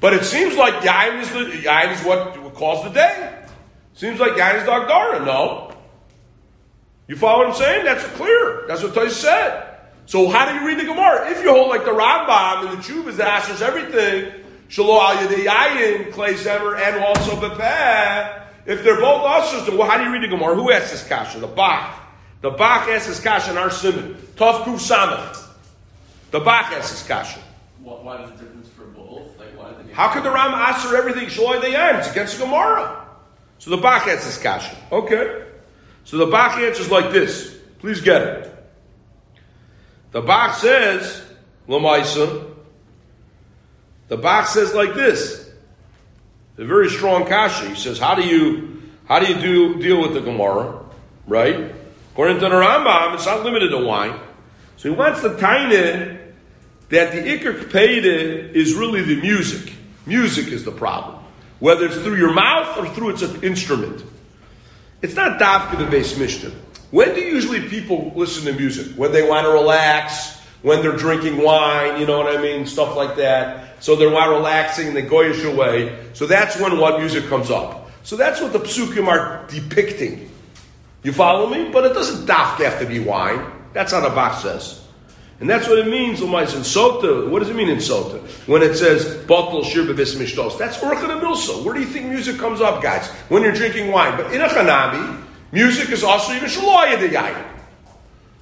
But 0.00 0.14
it 0.14 0.24
seems 0.24 0.56
like 0.56 0.74
yayin 0.74 1.20
is 1.22 1.30
the 1.30 1.68
yayin 1.68 1.92
is 1.94 2.04
what, 2.04 2.54
calls 2.54 2.84
the 2.84 2.90
day. 2.90 3.44
Seems 3.94 4.20
like 4.20 4.32
yayin 4.32 4.60
is 4.60 4.66
the. 4.66 5.24
No. 5.24 5.72
You 7.06 7.16
follow 7.16 7.38
what 7.38 7.48
I'm 7.48 7.54
saying? 7.54 7.84
That's 7.84 8.04
clear. 8.16 8.64
That's 8.68 8.82
what 8.82 8.94
Tosh 8.94 9.12
said. 9.12 9.64
So 10.06 10.28
how 10.28 10.48
do 10.48 10.58
you 10.58 10.66
read 10.66 10.78
the 10.78 10.84
Gemara? 10.84 11.30
If 11.30 11.42
you 11.42 11.50
hold 11.50 11.68
like 11.68 11.84
the 11.84 11.90
Rambam 11.90 12.68
and 12.68 12.78
the 12.78 12.82
Chuvas 12.82 13.16
that 13.16 13.42
answers 13.42 13.62
everything, 13.62 14.32
Shalo 14.68 15.00
al 15.00 15.28
Yayin, 15.28 16.12
Clay 16.12 16.34
Zemer, 16.34 16.78
and 16.78 17.02
also 17.04 17.32
Bepeh, 17.36 18.46
if 18.66 18.84
they're 18.84 19.00
both 19.00 19.22
ushers, 19.24 19.66
then 19.66 19.78
well, 19.78 19.88
how 19.88 19.98
do 19.98 20.04
you 20.04 20.12
read 20.12 20.22
the 20.22 20.28
Gemara? 20.28 20.54
Who 20.54 20.70
asked 20.70 20.92
this 20.92 21.06
kasha? 21.06 21.40
The 21.40 21.46
Bach. 21.46 22.07
The 22.40 22.50
Bach 22.50 22.88
asks 22.88 23.08
this 23.08 23.20
kasha 23.20 23.50
in 23.50 23.58
our 23.58 23.70
simon. 23.70 24.14
Tov 24.36 24.62
Kuf 24.64 24.78
Samach. 24.78 25.44
The 26.30 26.40
Bach 26.40 26.72
asks 26.72 26.92
this 26.92 27.06
kasha. 27.06 27.40
What, 27.82 28.04
why 28.04 28.22
is 28.22 28.30
the 28.30 28.36
difference 28.44 28.68
for 28.68 28.84
both? 28.84 29.38
Like, 29.38 29.56
why 29.58 29.72
did 29.72 29.92
How 29.92 30.12
could 30.12 30.22
the 30.22 30.30
Ram 30.30 30.52
answer 30.54 30.96
everything 30.96 31.28
Shaloi 31.28 31.60
Dayan? 31.60 31.98
It's 31.98 32.10
against 32.10 32.38
the 32.38 32.44
Gemara. 32.44 33.06
So 33.58 33.70
the 33.70 33.76
Bach 33.76 34.06
answers 34.06 34.38
Kasha. 34.38 34.76
Okay. 34.92 35.44
So 36.04 36.16
the 36.16 36.26
Bach 36.26 36.58
answers 36.58 36.90
like 36.90 37.10
this. 37.12 37.56
Please 37.80 38.00
get 38.00 38.22
it. 38.22 38.54
The 40.12 40.22
Bach 40.22 40.56
says, 40.56 41.22
Lamaisa, 41.68 42.54
the 44.08 44.16
Bach 44.16 44.46
says 44.46 44.74
like 44.74 44.94
this. 44.94 45.50
A 46.56 46.64
very 46.64 46.88
strong 46.88 47.24
kasha. 47.26 47.68
He 47.68 47.76
says, 47.76 47.98
how 47.98 48.16
do 48.16 48.22
you, 48.22 48.82
how 49.06 49.20
do 49.20 49.32
you 49.32 49.40
do, 49.40 49.80
deal 49.80 50.00
with 50.00 50.14
the 50.14 50.20
Gemara? 50.20 50.80
Right? 51.26 51.72
According 52.18 52.40
to 52.40 52.48
the 52.48 52.56
Rambam, 52.56 53.14
it's 53.14 53.26
not 53.26 53.44
limited 53.44 53.68
to 53.68 53.78
wine. 53.78 54.18
So 54.76 54.90
he 54.90 54.96
wants 54.96 55.22
tie 55.22 55.72
in 55.72 56.18
that 56.88 57.12
the 57.12 57.18
Iker 57.18 57.62
Kpeide 57.62 58.54
is 58.54 58.74
really 58.74 59.02
the 59.02 59.20
music. 59.20 59.72
Music 60.04 60.48
is 60.48 60.64
the 60.64 60.72
problem. 60.72 61.22
Whether 61.60 61.86
it's 61.86 61.94
through 61.98 62.16
your 62.16 62.34
mouth 62.34 62.76
or 62.76 62.88
through 62.88 63.10
its 63.10 63.22
instrument. 63.22 64.02
It's 65.00 65.14
not 65.14 65.38
dafka 65.38 65.78
the 65.78 65.86
base 65.86 66.18
mishnah. 66.18 66.50
When 66.90 67.14
do 67.14 67.20
usually 67.20 67.68
people 67.68 68.12
listen 68.16 68.52
to 68.52 68.58
music? 68.58 68.96
When 68.96 69.12
they 69.12 69.22
want 69.22 69.44
to 69.44 69.52
relax, 69.52 70.40
when 70.62 70.82
they're 70.82 70.96
drinking 70.96 71.40
wine, 71.40 72.00
you 72.00 72.06
know 72.08 72.18
what 72.18 72.36
I 72.36 72.42
mean? 72.42 72.66
Stuff 72.66 72.96
like 72.96 73.14
that. 73.18 73.80
So 73.80 73.94
they're 73.94 74.10
while 74.10 74.30
relaxing, 74.30 74.92
they 74.92 75.02
goyish 75.02 75.44
away. 75.44 75.96
So 76.14 76.26
that's 76.26 76.58
when 76.58 76.78
what 76.78 76.98
music 76.98 77.28
comes 77.28 77.48
up. 77.48 77.92
So 78.02 78.16
that's 78.16 78.40
what 78.40 78.52
the 78.52 78.58
psukim 78.58 79.06
are 79.06 79.46
depicting. 79.46 80.28
You 81.02 81.12
follow 81.12 81.48
me? 81.48 81.70
But 81.70 81.84
it 81.84 81.94
doesn't 81.94 82.26
dafka 82.26 82.64
have 82.64 82.80
to 82.80 82.86
be 82.86 83.00
wine. 83.00 83.44
That's 83.72 83.92
how 83.92 84.00
the 84.00 84.10
Bach 84.10 84.40
says. 84.40 84.84
And 85.40 85.48
that's 85.48 85.68
what 85.68 85.78
it 85.78 85.86
means, 85.86 86.18
Lamais, 86.20 86.54
in 86.56 86.62
Sota. 86.62 87.30
What 87.30 87.38
does 87.38 87.50
it 87.50 87.54
mean 87.54 87.68
in 87.68 87.78
Sota? 87.78 88.20
When 88.48 88.60
it 88.62 88.74
says, 88.74 89.04
Batal 89.26 89.64
Shir 89.64 89.84
Bebis 89.84 90.16
Mishtos. 90.16 90.58
That's 90.58 90.78
Urchan 90.78 91.20
Milsa. 91.20 91.64
Where 91.64 91.74
do 91.74 91.80
you 91.80 91.86
think 91.86 92.06
music 92.06 92.38
comes 92.38 92.60
up, 92.60 92.82
guys? 92.82 93.08
When 93.28 93.42
you're 93.42 93.52
drinking 93.52 93.92
wine. 93.92 94.16
But 94.16 94.32
in 94.32 94.40
a 94.40 94.48
Chanabi, 94.48 95.22
music 95.52 95.90
is 95.90 96.02
also 96.02 96.32
even 96.32 96.48
Shaloya 96.48 96.98
de 96.98 97.10
Yayin. 97.10 97.46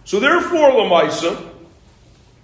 So 0.05 0.21
therefore, 0.21 0.71
Lamaisa, 0.71 1.51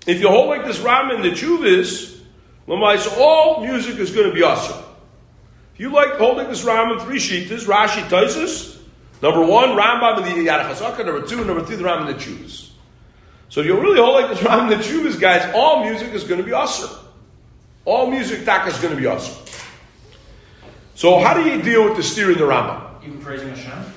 if 0.07 0.21
you 0.21 0.29
hold 0.29 0.49
like 0.49 0.67
this 0.67 0.81
Ram 0.81 1.11
in 1.13 1.23
the 1.23 1.31
Chuvis, 1.31 2.21
Lamaisa, 2.69 3.17
all 3.19 3.65
music 3.65 3.97
is 3.97 4.11
going 4.11 4.29
to 4.29 4.35
be 4.35 4.43
awesome. 4.43 4.85
If 5.75 5.81
you 5.81 5.91
like 5.91 6.15
holding 6.15 6.49
this 6.49 6.63
Ram 6.63 6.91
in 6.91 6.99
three 7.07 7.19
sheetas, 7.19 7.65
Rashi 7.65 8.03
Taisus, 8.09 8.82
number 9.23 9.45
one, 9.45 9.71
Rambam 9.71 10.19
in 10.27 10.45
the 10.45 10.51
Yad 10.51 11.07
number 11.07 11.27
two, 11.27 11.45
number 11.45 11.65
three, 11.65 11.77
the 11.77 11.85
Ram 11.85 12.07
in 12.07 12.13
the 12.13 12.21
Jews. 12.21 12.73
So 13.49 13.61
if 13.61 13.67
you 13.67 13.79
really 13.79 13.99
hold 13.99 14.15
like 14.15 14.31
this 14.31 14.43
Ram 14.47 14.69
the 14.69 14.77
Jews, 14.77 15.17
guys, 15.17 15.53
all 15.55 15.85
music 15.85 16.13
is 16.13 16.25
going 16.25 16.41
to 16.41 16.47
be 16.47 16.53
awesome. 16.53 16.91
All 17.85 18.11
music 18.11 18.45
taka 18.45 18.69
is 18.71 18.79
going 18.79 18.95
to 18.95 19.01
be 19.01 19.07
awesome. 19.07 19.37
So 20.95 21.19
how 21.19 21.35
do 21.35 21.49
you 21.49 21.61
deal 21.61 21.85
with 21.85 21.97
the 21.97 22.03
steer 22.03 22.31
in 22.33 22.39
the 22.39 22.47
Rama? 22.47 22.97
Even 23.05 23.21
praising 23.21 23.49
Hashem? 23.49 23.93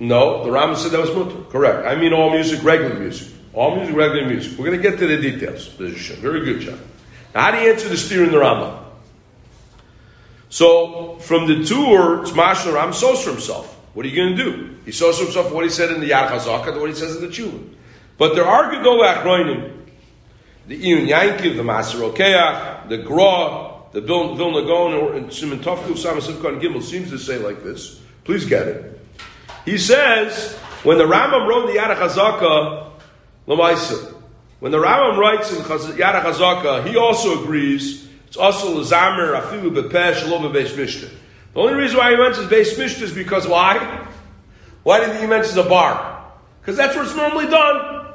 No, 0.00 0.44
the 0.44 0.50
Rama 0.50 0.76
said 0.76 0.90
that 0.92 1.00
was 1.00 1.14
mutter. 1.14 1.42
Correct. 1.50 1.86
I 1.86 1.94
mean 1.94 2.12
all 2.12 2.30
music, 2.30 2.62
regular 2.62 2.98
music. 2.98 3.28
All 3.54 3.76
music, 3.76 3.94
regular 3.94 4.28
music. 4.28 4.58
We're 4.58 4.66
going 4.66 4.82
to 4.82 4.90
get 4.90 4.98
to 4.98 5.06
the 5.06 5.16
details. 5.16 5.68
Very 5.68 6.44
good, 6.44 6.60
John. 6.60 6.80
Now, 7.34 7.42
how 7.42 7.50
do 7.52 7.58
you 7.58 7.72
answer 7.72 7.88
the 7.88 7.96
steer 7.96 8.24
in 8.24 8.32
the 8.32 8.38
Rama? 8.38 8.83
So 10.48 11.18
from 11.20 11.46
the 11.46 11.64
tour, 11.64 12.22
it's 12.22 12.30
Mashal 12.32 12.74
Ram 12.74 12.92
sows 12.92 13.24
himself. 13.24 13.74
What 13.94 14.06
are 14.06 14.08
you 14.08 14.16
going 14.16 14.36
to 14.36 14.44
do? 14.44 14.76
He 14.84 14.92
sows 14.92 15.18
himself 15.18 15.52
what 15.52 15.64
he 15.64 15.70
said 15.70 15.90
in 15.90 16.00
the 16.00 16.10
Yad 16.10 16.28
Chazaka, 16.28 16.78
what 16.80 16.90
he 16.90 16.94
says 16.96 17.16
in 17.16 17.22
the 17.22 17.28
Chuvah. 17.28 17.74
But 18.18 18.34
there 18.34 18.44
are 18.44 18.72
Gedol 18.72 19.02
Achroinim, 19.02 19.72
the 20.66 20.80
Iyun 20.80 21.08
Yankiv, 21.08 21.56
the 21.56 21.62
Maser 21.62 22.10
Okeach, 22.10 22.88
the 22.88 22.98
Gra, 22.98 23.72
the 23.92 24.00
Vilna 24.00 24.62
Gaon, 24.62 24.94
or 24.94 25.14
in 25.16 25.30
Simon 25.30 25.60
Tofku, 25.60 25.96
Sama 25.96 26.20
Gimel 26.20 26.82
seems 26.82 27.10
to 27.10 27.18
say 27.18 27.38
like 27.38 27.62
this. 27.62 28.00
Please 28.24 28.44
get 28.44 28.66
it. 28.66 29.00
He 29.64 29.78
says, 29.78 30.56
when 30.82 30.98
the 30.98 31.04
Rambam 31.04 31.46
wrote 31.48 31.66
the 31.66 31.78
Yad 31.78 31.96
Chazaka, 31.96 32.90
when 33.46 34.72
the 34.72 34.78
Rambam 34.78 35.18
writes 35.18 35.52
in 35.52 35.62
Yad 35.62 36.22
Chazaka, 36.22 36.86
he 36.86 36.96
also 36.96 37.42
agrees, 37.42 38.03
it's 38.34 38.40
also 38.40 38.82
Lazamer, 38.82 40.76
Mishnah. 40.76 41.08
The 41.52 41.60
only 41.60 41.74
reason 41.74 41.98
why 41.98 42.10
he 42.10 42.16
mentions 42.16 42.48
Beis 42.48 42.76
Mishnah 42.76 43.04
is 43.06 43.12
because 43.12 43.46
why? 43.46 44.08
Why 44.82 45.06
did 45.06 45.20
he 45.20 45.26
mention 45.28 45.56
a 45.60 45.62
bar? 45.62 46.32
Because 46.60 46.76
that's 46.76 46.96
where 46.96 47.04
it's 47.04 47.14
normally 47.14 47.46
done. 47.46 48.12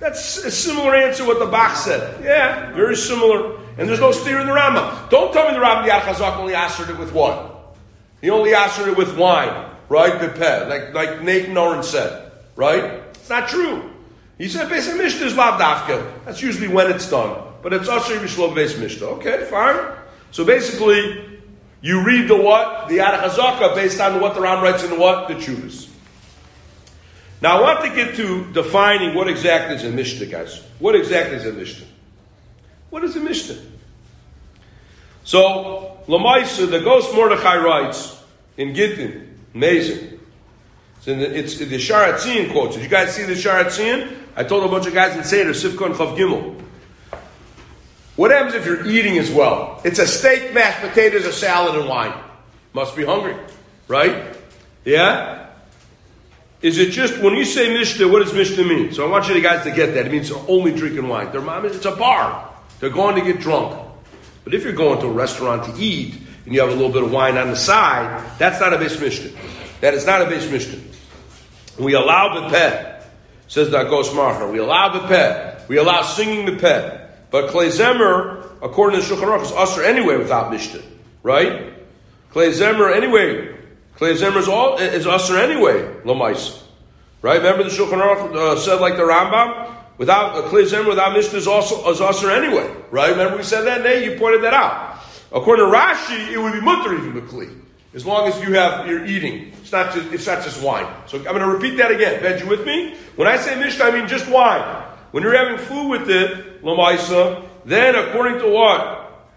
That's 0.00 0.38
a 0.38 0.50
similar 0.50 0.96
answer 0.96 1.24
what 1.24 1.38
the 1.38 1.46
Bach 1.46 1.76
said. 1.76 2.24
Yeah, 2.24 2.72
very 2.72 2.96
similar. 2.96 3.60
And 3.78 3.88
there's 3.88 4.00
no 4.00 4.10
steer 4.10 4.40
in 4.40 4.48
the 4.48 4.52
Rambam. 4.52 5.08
Don't 5.10 5.32
tell 5.32 5.46
me 5.46 5.54
the 5.54 5.64
Rambam 5.64 5.88
Yad 5.88 6.38
only 6.40 6.56
answered 6.56 6.90
it 6.90 6.98
with 6.98 7.12
what? 7.12 7.76
He 8.20 8.30
only 8.30 8.56
answered 8.56 8.88
it 8.88 8.96
with 8.96 9.16
wine, 9.16 9.70
right? 9.88 10.14
Bepeh, 10.14 10.68
like 10.68 10.92
like 10.92 11.22
Nathan 11.22 11.56
Oren 11.56 11.84
said, 11.84 12.32
right? 12.56 13.00
It's 13.10 13.30
not 13.30 13.48
true. 13.48 13.92
He 14.38 14.48
said 14.48 14.68
Beis 14.68 14.92
Mishnah 14.98 15.26
is 15.26 15.36
Lav 15.36 15.60
Dafka. 15.60 16.24
That's 16.24 16.42
usually 16.42 16.66
when 16.66 16.90
it's 16.90 17.08
done. 17.08 17.51
But 17.62 17.72
it's 17.72 17.88
also 17.88 18.18
Yishlov 18.18 18.54
Beis 18.54 18.78
Mishnah. 18.78 19.06
Okay, 19.06 19.46
fine. 19.48 19.96
So 20.32 20.44
basically, 20.44 21.40
you 21.80 22.04
read 22.04 22.28
the 22.28 22.36
what? 22.36 22.88
The 22.88 22.98
Yad 22.98 23.20
Chazaka 23.20 23.74
based 23.74 24.00
on 24.00 24.20
what 24.20 24.34
the 24.34 24.40
Ram 24.40 24.62
writes 24.62 24.82
in 24.82 24.90
the 24.90 24.98
what? 24.98 25.28
The 25.28 25.34
Chuvas. 25.34 25.88
Now, 27.40 27.58
I 27.58 27.60
want 27.60 27.84
to 27.84 27.94
get 27.94 28.14
to 28.16 28.52
defining 28.52 29.14
what 29.16 29.28
exactly 29.28 29.74
is 29.74 29.84
a 29.84 29.90
Mishnah, 29.90 30.26
guys. 30.26 30.62
What 30.78 30.94
exactly 30.94 31.36
is 31.36 31.46
a 31.46 31.52
Mishnah? 31.52 31.86
What 32.90 33.02
is 33.02 33.16
a 33.16 33.20
Mishnah? 33.20 33.56
So, 35.24 35.98
Lamaisa, 36.06 36.70
the 36.70 36.80
Ghost 36.80 37.14
Mordechai 37.14 37.56
writes 37.56 38.22
in 38.56 38.74
Gittin, 38.74 39.38
amazing. 39.54 40.20
It's 40.98 41.08
in 41.08 41.18
the, 41.18 41.36
it's 41.36 41.60
in 41.60 41.68
the 41.68 41.78
Sharatzian 41.78 42.52
quotes. 42.52 42.76
Did 42.76 42.84
you 42.84 42.88
guys 42.88 43.12
see 43.12 43.24
the 43.24 43.32
Sharatzian? 43.32 44.16
I 44.36 44.44
told 44.44 44.62
a 44.62 44.68
bunch 44.68 44.86
of 44.86 44.94
guys 44.94 45.16
in 45.16 45.24
Seder, 45.24 45.50
Sifkon 45.50 45.94
Chav 45.94 46.16
Gimel. 46.16 46.61
What 48.16 48.30
happens 48.30 48.54
if 48.54 48.66
you're 48.66 48.86
eating 48.86 49.18
as 49.18 49.30
well? 49.30 49.80
It's 49.84 49.98
a 49.98 50.06
steak, 50.06 50.52
mashed 50.52 50.80
potatoes, 50.80 51.24
a 51.24 51.32
salad, 51.32 51.80
and 51.80 51.88
wine. 51.88 52.12
Must 52.74 52.94
be 52.94 53.04
hungry, 53.04 53.36
right? 53.88 54.36
Yeah? 54.84 55.48
Is 56.60 56.78
it 56.78 56.90
just 56.90 57.18
when 57.20 57.34
you 57.34 57.44
say 57.44 57.72
Mishnah, 57.72 58.06
what 58.08 58.22
does 58.22 58.32
Mishnah 58.32 58.64
mean? 58.64 58.92
So 58.92 59.06
I 59.06 59.10
want 59.10 59.28
you 59.28 59.40
guys 59.40 59.64
to 59.64 59.70
get 59.70 59.94
that. 59.94 60.06
It 60.06 60.12
means 60.12 60.30
only 60.30 60.72
drinking 60.72 61.08
wine. 61.08 61.32
Their 61.32 61.40
mom 61.40 61.64
is 61.64 61.74
it's 61.74 61.86
a 61.86 61.96
bar. 61.96 62.50
They're 62.78 62.90
going 62.90 63.16
to 63.16 63.22
get 63.22 63.40
drunk. 63.40 63.78
But 64.44 64.54
if 64.54 64.62
you're 64.62 64.72
going 64.72 65.00
to 65.00 65.06
a 65.06 65.12
restaurant 65.12 65.64
to 65.64 65.82
eat 65.82 66.14
and 66.44 66.54
you 66.54 66.60
have 66.60 66.70
a 66.70 66.74
little 66.74 66.92
bit 66.92 67.02
of 67.02 67.12
wine 67.12 67.36
on 67.36 67.48
the 67.48 67.56
side, 67.56 68.24
that's 68.38 68.60
not 68.60 68.72
a 68.72 68.78
base 68.78 68.98
Mishnah. 69.00 69.30
That 69.80 69.94
is 69.94 70.06
not 70.06 70.22
a 70.22 70.26
base 70.26 70.50
Mishnah. 70.50 70.80
We 71.78 71.94
allow 71.94 72.40
the 72.40 72.48
pet, 72.50 73.10
says 73.48 73.70
that 73.70 73.88
Ghost 73.88 74.12
Macher. 74.12 74.50
We 74.52 74.58
allow 74.58 75.00
the 75.00 75.06
pet. 75.08 75.68
We 75.68 75.78
allow 75.78 76.02
singing 76.02 76.46
the 76.46 76.56
pet. 76.56 77.01
But 77.32 77.50
Klezemer, 77.50 78.46
according 78.62 79.00
to 79.00 79.06
Shulchan 79.06 79.24
Aruch, 79.24 79.42
is 79.42 79.52
usher 79.52 79.82
anyway 79.82 80.18
without 80.18 80.52
Mishnah. 80.52 80.82
Right? 81.24 81.72
Klezemer 82.32 82.94
anyway 82.94 83.52
Klei 83.96 84.16
Zemer 84.16 84.38
is, 84.38 84.48
all, 84.48 84.78
is 84.78 85.06
usher 85.06 85.38
anyway, 85.38 85.82
Lamais. 86.04 86.60
Right? 87.20 87.36
Remember 87.36 87.62
the 87.62 87.70
Shulchan 87.70 88.02
Aruch 88.02 88.34
uh, 88.34 88.58
said 88.58 88.80
like 88.80 88.96
the 88.96 89.02
Rambam? 89.02 89.76
Without 89.98 90.34
uh, 90.34 90.48
Klei 90.48 90.64
Zemer, 90.64 90.88
without 90.88 91.12
Mishnah 91.12 91.38
is 91.38 91.46
also 91.46 91.88
is 91.90 92.00
usher 92.00 92.30
anyway. 92.30 92.68
Right? 92.90 93.10
Remember 93.10 93.36
we 93.36 93.42
said 93.42 93.62
that? 93.62 93.82
day 93.82 94.04
you 94.04 94.18
pointed 94.18 94.42
that 94.42 94.54
out. 94.54 94.98
According 95.30 95.66
to 95.66 95.70
Rashi, 95.70 96.32
it 96.32 96.38
would 96.38 96.52
be 96.52 96.60
mutter 96.60 96.94
even 96.94 97.14
with 97.14 97.30
Kli. 97.30 97.56
As 97.94 98.06
long 98.06 98.26
as 98.26 98.40
you 98.42 98.54
have, 98.54 98.88
you're 98.88 99.04
eating. 99.04 99.52
It's 99.60 99.70
not 99.70 99.94
just, 99.94 100.12
it's 100.12 100.26
not 100.26 100.42
just 100.42 100.62
wine. 100.62 100.86
So 101.06 101.18
I'm 101.18 101.24
going 101.24 101.40
to 101.40 101.46
repeat 101.46 101.76
that 101.76 101.90
again. 101.90 102.22
Ben, 102.22 102.40
you 102.40 102.48
with 102.48 102.66
me? 102.66 102.96
When 103.16 103.28
I 103.28 103.36
say 103.36 103.54
Mishnah, 103.56 103.84
I 103.84 103.90
mean 103.90 104.08
just 104.08 104.28
wine. 104.28 104.84
When 105.12 105.22
you're 105.22 105.36
having 105.36 105.64
food 105.64 105.88
with 105.88 106.10
it, 106.10 106.62
Lamaisa, 106.62 107.48
then 107.64 107.94
according 107.94 108.40
to 108.40 108.50
what? 108.50 109.28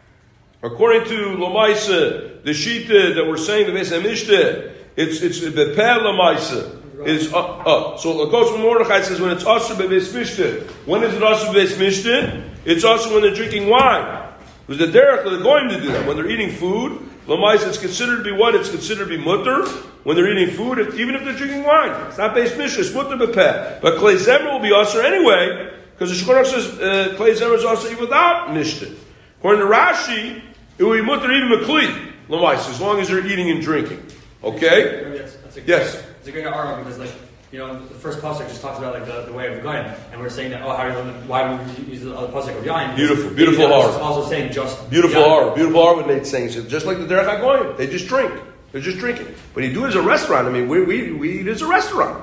According 0.63 1.05
to 1.09 1.15
Lamaisa, 1.37 2.43
the 2.43 2.51
Shita 2.51 3.15
that 3.15 3.27
we're 3.27 3.37
saying, 3.37 3.67
the 3.67 3.73
Mesa 3.73 4.01
Mishnah, 4.01 4.73
it's, 4.95 5.21
it's 5.21 5.41
the 5.41 5.73
Peh 5.75 5.99
Lamaisa. 5.99 6.81
Is 7.05 7.31
uh, 7.33 7.37
uh, 7.37 7.97
so 7.97 8.23
it 8.23 8.31
goes 8.31 8.49
from 8.49 8.61
Mordechai 8.61 9.01
says 9.01 9.19
when 9.19 9.29
it's 9.29 9.43
also 9.43 9.75
beis 9.75 10.13
mishnah. 10.13 10.61
When 10.85 11.03
is 11.03 11.13
it 11.13 11.21
also 11.21 11.51
beis 11.51 11.77
mishnah? 11.77 12.49
It's 12.63 12.85
also 12.85 13.13
when 13.13 13.21
they're 13.21 13.35
drinking 13.35 13.69
wine. 13.69 14.33
Because 14.65 14.79
the 14.79 14.97
derech 14.97 15.25
they're 15.25 15.43
going 15.43 15.69
to 15.69 15.81
do 15.81 15.91
that 15.91 16.07
when 16.07 16.15
they're 16.15 16.29
eating 16.29 16.51
food. 16.51 17.07
Lamais 17.27 17.67
it's 17.67 17.77
considered 17.77 18.17
to 18.17 18.23
be 18.23 18.31
what? 18.31 18.53
It's 18.55 18.69
considered 18.69 19.09
to 19.09 19.17
be 19.17 19.23
mutter 19.23 19.65
when 20.03 20.15
they're 20.15 20.31
eating 20.31 20.55
food, 20.55 20.77
if, 20.77 20.95
even 20.95 21.15
if 21.15 21.23
they're 21.23 21.35
drinking 21.35 21.63
wine. 21.63 21.91
It's 22.07 22.17
not 22.17 22.35
based 22.35 22.57
mishnah. 22.57 22.83
It's 22.83 22.93
mutter 22.93 23.17
bepeh. 23.17 23.81
But 23.81 23.95
klei 23.95 24.17
zemer 24.17 24.53
will 24.53 24.59
be 24.59 24.71
also 24.71 25.01
anyway 25.01 25.71
because 25.93 26.09
the 26.09 26.25
Shulchan 26.25 26.45
says 26.45 26.79
uh, 26.79 27.17
zemer 27.17 27.55
is 27.55 27.65
also 27.65 27.87
even 27.89 28.01
without 28.01 28.53
mishnah. 28.53 28.95
According 29.39 29.61
to 29.61 29.67
Rashi, 29.67 30.41
it 30.77 30.83
will 30.83 30.93
be 30.93 31.01
mutter 31.01 31.31
even 31.31 31.51
a 31.51 31.65
kli, 31.65 32.11
lamais, 32.29 32.69
as 32.69 32.79
long 32.79 32.99
as 32.99 33.07
they're 33.07 33.25
eating 33.25 33.49
and 33.49 33.61
drinking. 33.61 34.05
Okay? 34.43 35.15
Yes. 35.15 35.37
Yes. 35.65 36.03
It's 36.19 36.27
a 36.27 36.31
great 36.31 36.45
argument 36.45 36.85
because, 36.85 36.99
like, 36.99 37.24
you 37.55 37.61
know, 37.61 37.79
the 37.79 37.95
first 37.95 38.19
pasuk 38.19 38.49
just 38.49 38.61
talks 38.61 38.79
about 38.79 38.93
like 38.93 39.05
the, 39.05 39.21
the 39.21 39.31
way 39.31 39.47
of 39.47 39.55
the 39.55 39.61
going, 39.61 39.85
and 40.11 40.19
we're 40.19 40.29
saying 40.29 40.51
that 40.51 40.61
oh, 40.61 40.75
how 40.75 40.83
do 40.83 40.89
you 40.89 40.95
learn, 40.95 41.25
why 41.25 41.47
do 41.47 41.83
we 41.83 41.93
use 41.93 42.01
the 42.01 42.13
other 42.13 42.27
pasuk 42.27 42.57
of 42.57 42.65
Yain? 42.65 42.97
Beautiful, 42.97 43.29
beautiful 43.29 43.69
heart. 43.69 43.93
Also 44.01 44.27
saying 44.29 44.51
just 44.51 44.89
Beautiful 44.89 45.23
heart. 45.23 45.55
Beautiful 45.55 45.81
heart 45.81 45.95
what 45.95 46.07
Nate's 46.07 46.29
saying. 46.29 46.49
So 46.49 46.61
Just 46.63 46.85
like 46.85 46.97
the 46.97 47.05
Derech 47.05 47.39
HaGoyim. 47.39 47.77
They 47.77 47.87
just 47.87 48.09
drink. 48.09 48.33
They're 48.73 48.81
just 48.81 48.97
drinking. 48.97 49.33
But 49.53 49.63
you 49.63 49.71
do 49.71 49.85
it 49.85 49.89
as 49.89 49.95
a 49.95 50.01
restaurant. 50.01 50.47
I 50.47 50.51
mean, 50.51 50.67
we, 50.67 50.83
we, 50.83 51.13
we 51.13 51.39
eat 51.39 51.47
as 51.47 51.61
a 51.61 51.65
restaurant. 51.65 52.21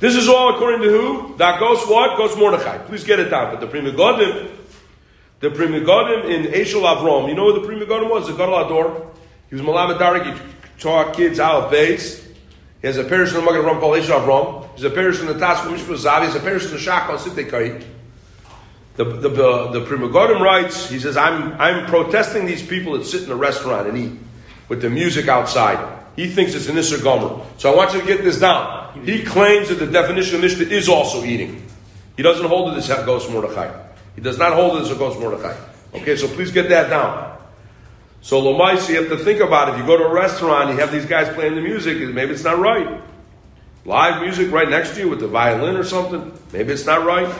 This 0.00 0.16
is 0.16 0.30
all 0.30 0.54
according 0.54 0.80
to 0.80 0.88
who? 0.88 1.36
That 1.36 1.60
goes 1.60 1.86
what? 1.86 2.16
Goes 2.16 2.34
Mordechai. 2.34 2.78
Please 2.78 3.04
get 3.04 3.20
it 3.20 3.28
down. 3.28 3.52
But 3.52 3.60
the 3.60 3.66
Pri 3.66 3.82
Megadim, 3.82 4.50
the 5.40 5.50
Pri 5.50 5.66
Megadim 5.66 6.24
in 6.24 6.52
Eshel 6.52 6.84
Avrom, 6.84 7.28
you 7.28 7.34
know 7.34 7.52
who 7.52 7.60
the 7.60 7.66
Pri 7.66 7.76
Megadim 7.76 8.08
was? 8.08 8.28
The 8.28 8.32
Gadol 8.32 8.64
Ador. 8.64 9.12
He 9.50 9.56
was 9.56 9.62
Malamed. 9.62 10.38
He 10.38 10.80
taught 10.80 11.14
kids 11.14 11.38
out 11.38 11.64
of 11.64 11.70
base. 11.70 12.21
He 12.82 12.88
has 12.88 12.98
a 12.98 13.04
parish 13.04 13.30
in 13.30 13.36
the 13.36 13.42
Magen 13.42 13.62
Avram 13.62 13.78
called 13.78 13.96
Eshel 13.96 14.20
Avrom. 14.20 14.68
He's 14.74 14.84
a 14.84 14.90
parish 14.90 15.20
in 15.20 15.26
the 15.26 15.34
Tasku 15.34 15.72
Mishpah 15.72 15.96
Zavi. 15.96 16.26
He's 16.26 16.34
a 16.34 16.40
parish 16.40 16.64
in 16.64 16.72
the 16.72 16.78
Shach 16.78 17.06
called 17.06 17.20
Sittekai. 17.20 17.84
The, 18.96 19.04
the, 19.04 19.28
the, 19.28 19.68
the 19.68 19.80
Prima 19.86 20.08
writes, 20.08 20.90
he 20.90 20.98
says, 20.98 21.16
I'm, 21.16 21.52
I'm 21.60 21.86
protesting 21.86 22.44
these 22.44 22.66
people 22.66 22.98
that 22.98 23.06
sit 23.06 23.22
in 23.22 23.30
a 23.30 23.36
restaurant 23.36 23.88
and 23.88 23.96
eat 23.96 24.18
with 24.68 24.82
the 24.82 24.90
music 24.90 25.28
outside. 25.28 26.00
He 26.16 26.26
thinks 26.28 26.54
it's 26.54 26.68
an 26.68 26.76
Isser 26.76 27.02
Gomer. 27.02 27.42
So 27.56 27.72
I 27.72 27.76
want 27.76 27.94
you 27.94 28.00
to 28.00 28.06
get 28.06 28.22
this 28.24 28.40
down. 28.40 29.00
He 29.06 29.22
claims 29.22 29.68
that 29.68 29.76
the 29.76 29.86
definition 29.86 30.34
of 30.34 30.42
Mishnah 30.42 30.66
is 30.66 30.88
also 30.88 31.24
eating. 31.24 31.66
He 32.16 32.22
doesn't 32.22 32.46
hold 32.46 32.72
it 32.72 32.76
as 32.76 32.90
a 32.90 33.02
Ghost 33.06 33.30
Mordechai. 33.30 33.72
He 34.16 34.20
does 34.20 34.38
not 34.38 34.52
hold 34.52 34.76
it 34.76 34.82
as 34.82 34.90
a 34.90 34.96
Ghost 34.96 35.18
Mordechai. 35.20 35.56
Okay, 35.94 36.16
so 36.16 36.26
please 36.26 36.50
get 36.50 36.68
that 36.68 36.90
down. 36.90 37.31
So 38.22 38.40
Lomais, 38.40 38.88
you 38.88 38.94
have 38.96 39.08
to 39.08 39.22
think 39.22 39.40
about 39.40 39.68
it. 39.68 39.72
If 39.72 39.78
you 39.80 39.86
go 39.86 39.98
to 39.98 40.04
a 40.04 40.12
restaurant, 40.12 40.70
you 40.70 40.78
have 40.78 40.92
these 40.92 41.06
guys 41.06 41.32
playing 41.34 41.56
the 41.56 41.60
music, 41.60 41.98
maybe 42.14 42.32
it's 42.32 42.44
not 42.44 42.58
right. 42.58 43.00
Live 43.84 44.22
music 44.22 44.52
right 44.52 44.68
next 44.68 44.94
to 44.94 45.00
you 45.00 45.08
with 45.08 45.18
the 45.18 45.26
violin 45.26 45.76
or 45.76 45.82
something, 45.82 46.32
maybe 46.52 46.72
it's 46.72 46.86
not 46.86 47.04
right. 47.04 47.32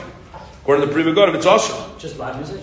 According 0.61 0.87
to 0.87 0.93
the 0.93 0.93
Pri 0.93 1.03
Megadim, 1.03 1.35
it's 1.35 1.45
awesome. 1.45 1.97
Just 1.97 2.19
live 2.19 2.35
music. 2.35 2.61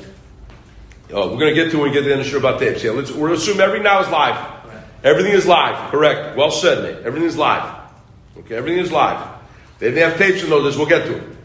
Oh, 1.13 1.33
we're 1.33 1.41
going 1.41 1.55
to 1.55 1.65
get 1.65 1.71
to 1.73 1.79
when 1.79 1.89
we 1.89 1.95
get 1.95 2.03
to 2.03 2.09
the 2.09 2.13
end 2.13 2.21
of 2.21 2.27
Shabbat 2.27 2.59
tapes. 2.59 2.85
Yeah, 2.85 2.93
let's, 2.93 3.11
we're 3.11 3.33
assume 3.33 3.59
everything 3.59 3.85
now 3.85 4.01
is 4.01 4.09
live. 4.11 4.67
Okay. 4.67 4.83
Everything 5.03 5.33
is 5.33 5.47
live. 5.47 5.91
Correct. 5.91 6.37
Well 6.37 6.51
said, 6.51 6.85
Nate. 6.85 7.05
Everything 7.05 7.29
is 7.29 7.37
live. 7.37 7.81
Okay, 8.37 8.55
everything 8.55 8.81
is 8.81 8.93
live. 8.93 9.29
They 9.79 9.91
didn't 9.91 10.11
have 10.11 10.19
tapes 10.19 10.43
in 10.43 10.51
those. 10.51 10.77
We'll 10.77 10.87
get 10.87 11.07
to 11.07 11.17
it. 11.17 11.37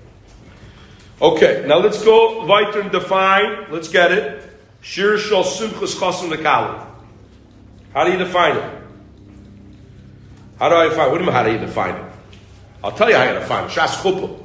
Okay, 1.21 1.63
now 1.65 1.79
let's 1.79 2.03
go 2.03 2.45
weiter 2.45 2.81
and 2.81 2.91
define. 2.91 3.71
Let's 3.71 3.87
get 3.87 4.11
it. 4.11 4.54
Shir 4.85 5.17
shal 5.17 5.43
simchus 5.43 5.95
chasim. 5.95 6.87
How 7.91 8.03
do 8.03 8.11
you 8.11 8.19
define 8.19 8.55
it? 8.55 8.81
How 10.59 10.69
do 10.69 10.75
I 10.75 10.89
define? 10.89 11.09
What 11.09 11.17
do 11.17 11.23
you 11.23 11.25
mean? 11.25 11.33
How 11.33 11.43
do 11.43 11.51
you 11.51 11.57
define 11.57 11.95
it? 11.95 12.11
I'll 12.83 12.91
tell 12.91 13.09
you 13.09 13.15
how 13.15 13.23
you 13.23 13.39
define 13.39 13.63
it. 13.63 13.71
Shas 13.71 13.95
chuppah. 13.95 14.39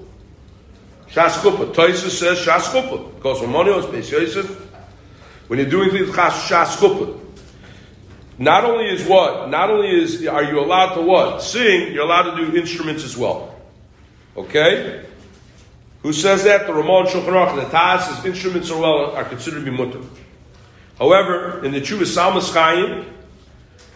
Shas 1.10 1.42
chuppah. 1.42 1.74
Toysa 1.74 2.08
says 2.08 2.38
shas 2.38 2.72
chuppah. 2.72 3.14
Because 3.16 3.40
from 3.40 3.52
Monios 3.52 3.92
Yosef, 3.92 4.48
when 5.48 5.58
you're 5.58 5.68
doing 5.68 5.90
things 5.90 6.08
shas 6.08 6.74
chuppah, 6.78 7.20
not 8.38 8.64
only 8.64 8.88
is 8.88 9.06
what, 9.06 9.50
not 9.50 9.68
only 9.68 9.90
is 9.90 10.26
are 10.26 10.44
you 10.44 10.58
allowed 10.58 10.94
to 10.94 11.02
what 11.02 11.42
sing, 11.42 11.92
you're 11.92 12.04
allowed 12.04 12.34
to 12.34 12.46
do 12.46 12.56
instruments 12.56 13.04
as 13.04 13.14
well. 13.14 13.60
Okay. 14.38 15.04
Who 16.02 16.14
says 16.14 16.44
that? 16.44 16.66
The 16.66 16.72
Ramon 16.72 17.08
Shulchan 17.08 17.26
Aruch. 17.26 17.56
The 17.56 17.76
Taz 17.76 18.08
says 18.08 18.24
instruments 18.24 18.70
are 18.70 18.80
well 18.80 19.14
are 19.14 19.24
considered 19.24 19.66
to 19.66 19.70
be 19.70 19.76
mutter. 19.76 20.00
However, 21.00 21.64
in 21.64 21.72
the 21.72 21.80
Chuvah 21.80 22.04
Salmas 22.04 22.52
Chaim, 22.52 23.06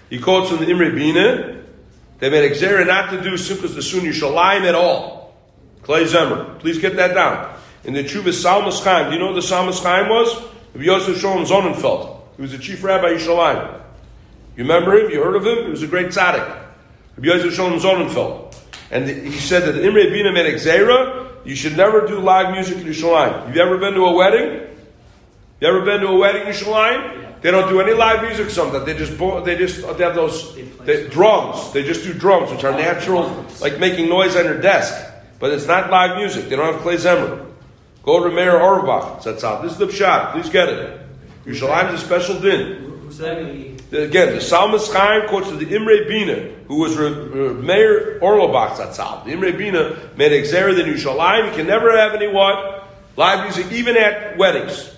he 0.09 0.19
quotes 0.19 0.49
from 0.49 0.65
the 0.65 0.71
Imre 0.71 0.91
Bina, 0.91 1.63
they 2.19 2.31
made 2.31 2.51
exera 2.51 2.87
not 2.87 3.11
to 3.11 3.23
do 3.23 3.35
Simchas 3.35 3.75
the 3.75 3.83
Sunni 3.83 4.09
Shalayim 4.09 4.63
at 4.67 4.75
all. 4.75 5.37
Clay 5.83 6.05
Zemer. 6.05 6.59
Please 6.61 6.79
get 6.79 6.97
that 6.97 7.13
down. 7.13 7.55
In 7.85 7.93
the 7.93 8.03
Chuvah 8.03 8.33
Salmas 8.33 8.83
Chaim, 8.83 9.09
do 9.09 9.13
you 9.13 9.19
know 9.19 9.27
what 9.27 9.35
the 9.35 9.43
Salmas 9.43 9.83
Chaim 9.83 10.09
was? 10.09 10.35
Rabbi 10.73 10.87
Yosef 10.87 11.21
Shalom 11.21 11.45
Sonnenfeld. 11.45 12.21
He 12.37 12.43
was 12.43 12.53
the 12.53 12.59
chief 12.59 12.83
rabbi 12.83 13.11
of 13.11 13.21
Yerushalayim. 13.21 13.81
You 14.57 14.65
remember 14.65 14.99
him? 14.99 15.11
You 15.11 15.23
heard 15.23 15.37
of 15.37 15.47
him? 15.47 15.65
He 15.65 15.71
was 15.71 15.83
a 15.83 15.87
great 15.87 16.07
tzaddik. 16.07 16.49
Rabbi 17.17 17.29
Yosef 17.29 17.53
Shalom 17.53 17.79
Sonnenfeld. 17.79 18.57
And 18.91 19.07
he 19.07 19.39
said 19.39 19.65
that 19.65 19.73
the 19.73 19.85
Imre 19.85 20.11
Bina 20.11 20.33
made 20.33 20.53
exera, 20.53 21.29
you 21.45 21.55
should 21.55 21.77
never 21.77 22.07
do 22.07 22.19
live 22.21 22.53
music 22.53 22.79
in 22.79 22.85
Yerushalayim. 22.85 23.47
Have 23.47 23.55
you 23.55 23.61
ever 23.61 23.77
been 23.77 23.93
to 23.93 24.07
a 24.07 24.13
wedding? 24.13 24.74
You 25.65 25.71
ever 25.71 25.81
been 25.81 26.03
to 26.03 26.09
a 26.09 26.19
wedding 26.19 26.43
in 26.43 26.49
Yerushalayim? 26.49 27.41
They 27.41 27.51
don't 27.51 27.71
do 27.71 27.81
any 27.81 27.95
live 27.95 28.21
music. 28.21 28.51
Sometimes 28.51 28.85
they 28.85 28.93
just 28.93 29.17
they 29.47 29.57
just 29.57 29.81
they 29.97 30.05
have 30.05 30.15
those 30.15 30.55
they, 30.81 31.09
drums. 31.09 31.73
They 31.73 31.83
just 31.83 32.05
do 32.05 32.13
drums, 32.13 32.51
which 32.51 32.65
are 32.65 32.73
natural, 32.73 33.47
like 33.63 33.79
making 33.79 34.11
noise 34.11 34.37
on 34.37 34.45
your 34.45 34.61
desk. 34.61 34.93
But 35.39 35.53
it's 35.53 35.67
not 35.67 35.91
live 35.91 36.19
music. 36.19 36.51
They 36.51 36.57
don't 36.57 36.71
have 36.71 36.83
clay 36.83 36.97
zemer. 36.97 37.47
Go 38.03 38.29
to 38.29 38.35
Meir 38.35 38.61
Auerbach. 38.61 39.23
That's 39.23 39.43
out. 39.43 39.63
This 39.63 39.73
is 39.73 39.79
the 39.79 39.91
shot. 39.91 40.35
Please 40.35 40.51
get 40.51 40.69
it. 40.69 41.01
Yerushalayim 41.47 41.95
is 41.95 42.03
a 42.03 42.05
special 42.05 42.39
din. 42.41 43.09
Again, 43.91 44.35
the 44.35 44.43
Salmas 44.43 44.93
Chaim 44.93 45.29
quotes 45.29 45.51
the 45.51 45.75
Imre 45.75 46.07
Bina, 46.07 46.51
who 46.69 46.77
was 46.77 46.95
Re- 46.95 47.09
Re- 47.09 47.55
Meir 47.55 48.19
Auerbach 48.21 48.77
Zatzal. 48.77 49.25
The 49.25 49.31
Imre 49.31 49.53
Bina 49.53 49.97
made 50.19 50.33
exera 50.33 50.77
than 50.77 50.85
Yerushalayim. 50.85 51.49
You 51.49 51.57
can 51.57 51.67
never 51.67 51.97
have 51.97 52.13
any 52.13 52.29
what? 52.29 52.87
Live 53.17 53.45
music, 53.45 53.73
even 53.73 53.97
at 53.97 54.37
weddings. 54.37 54.94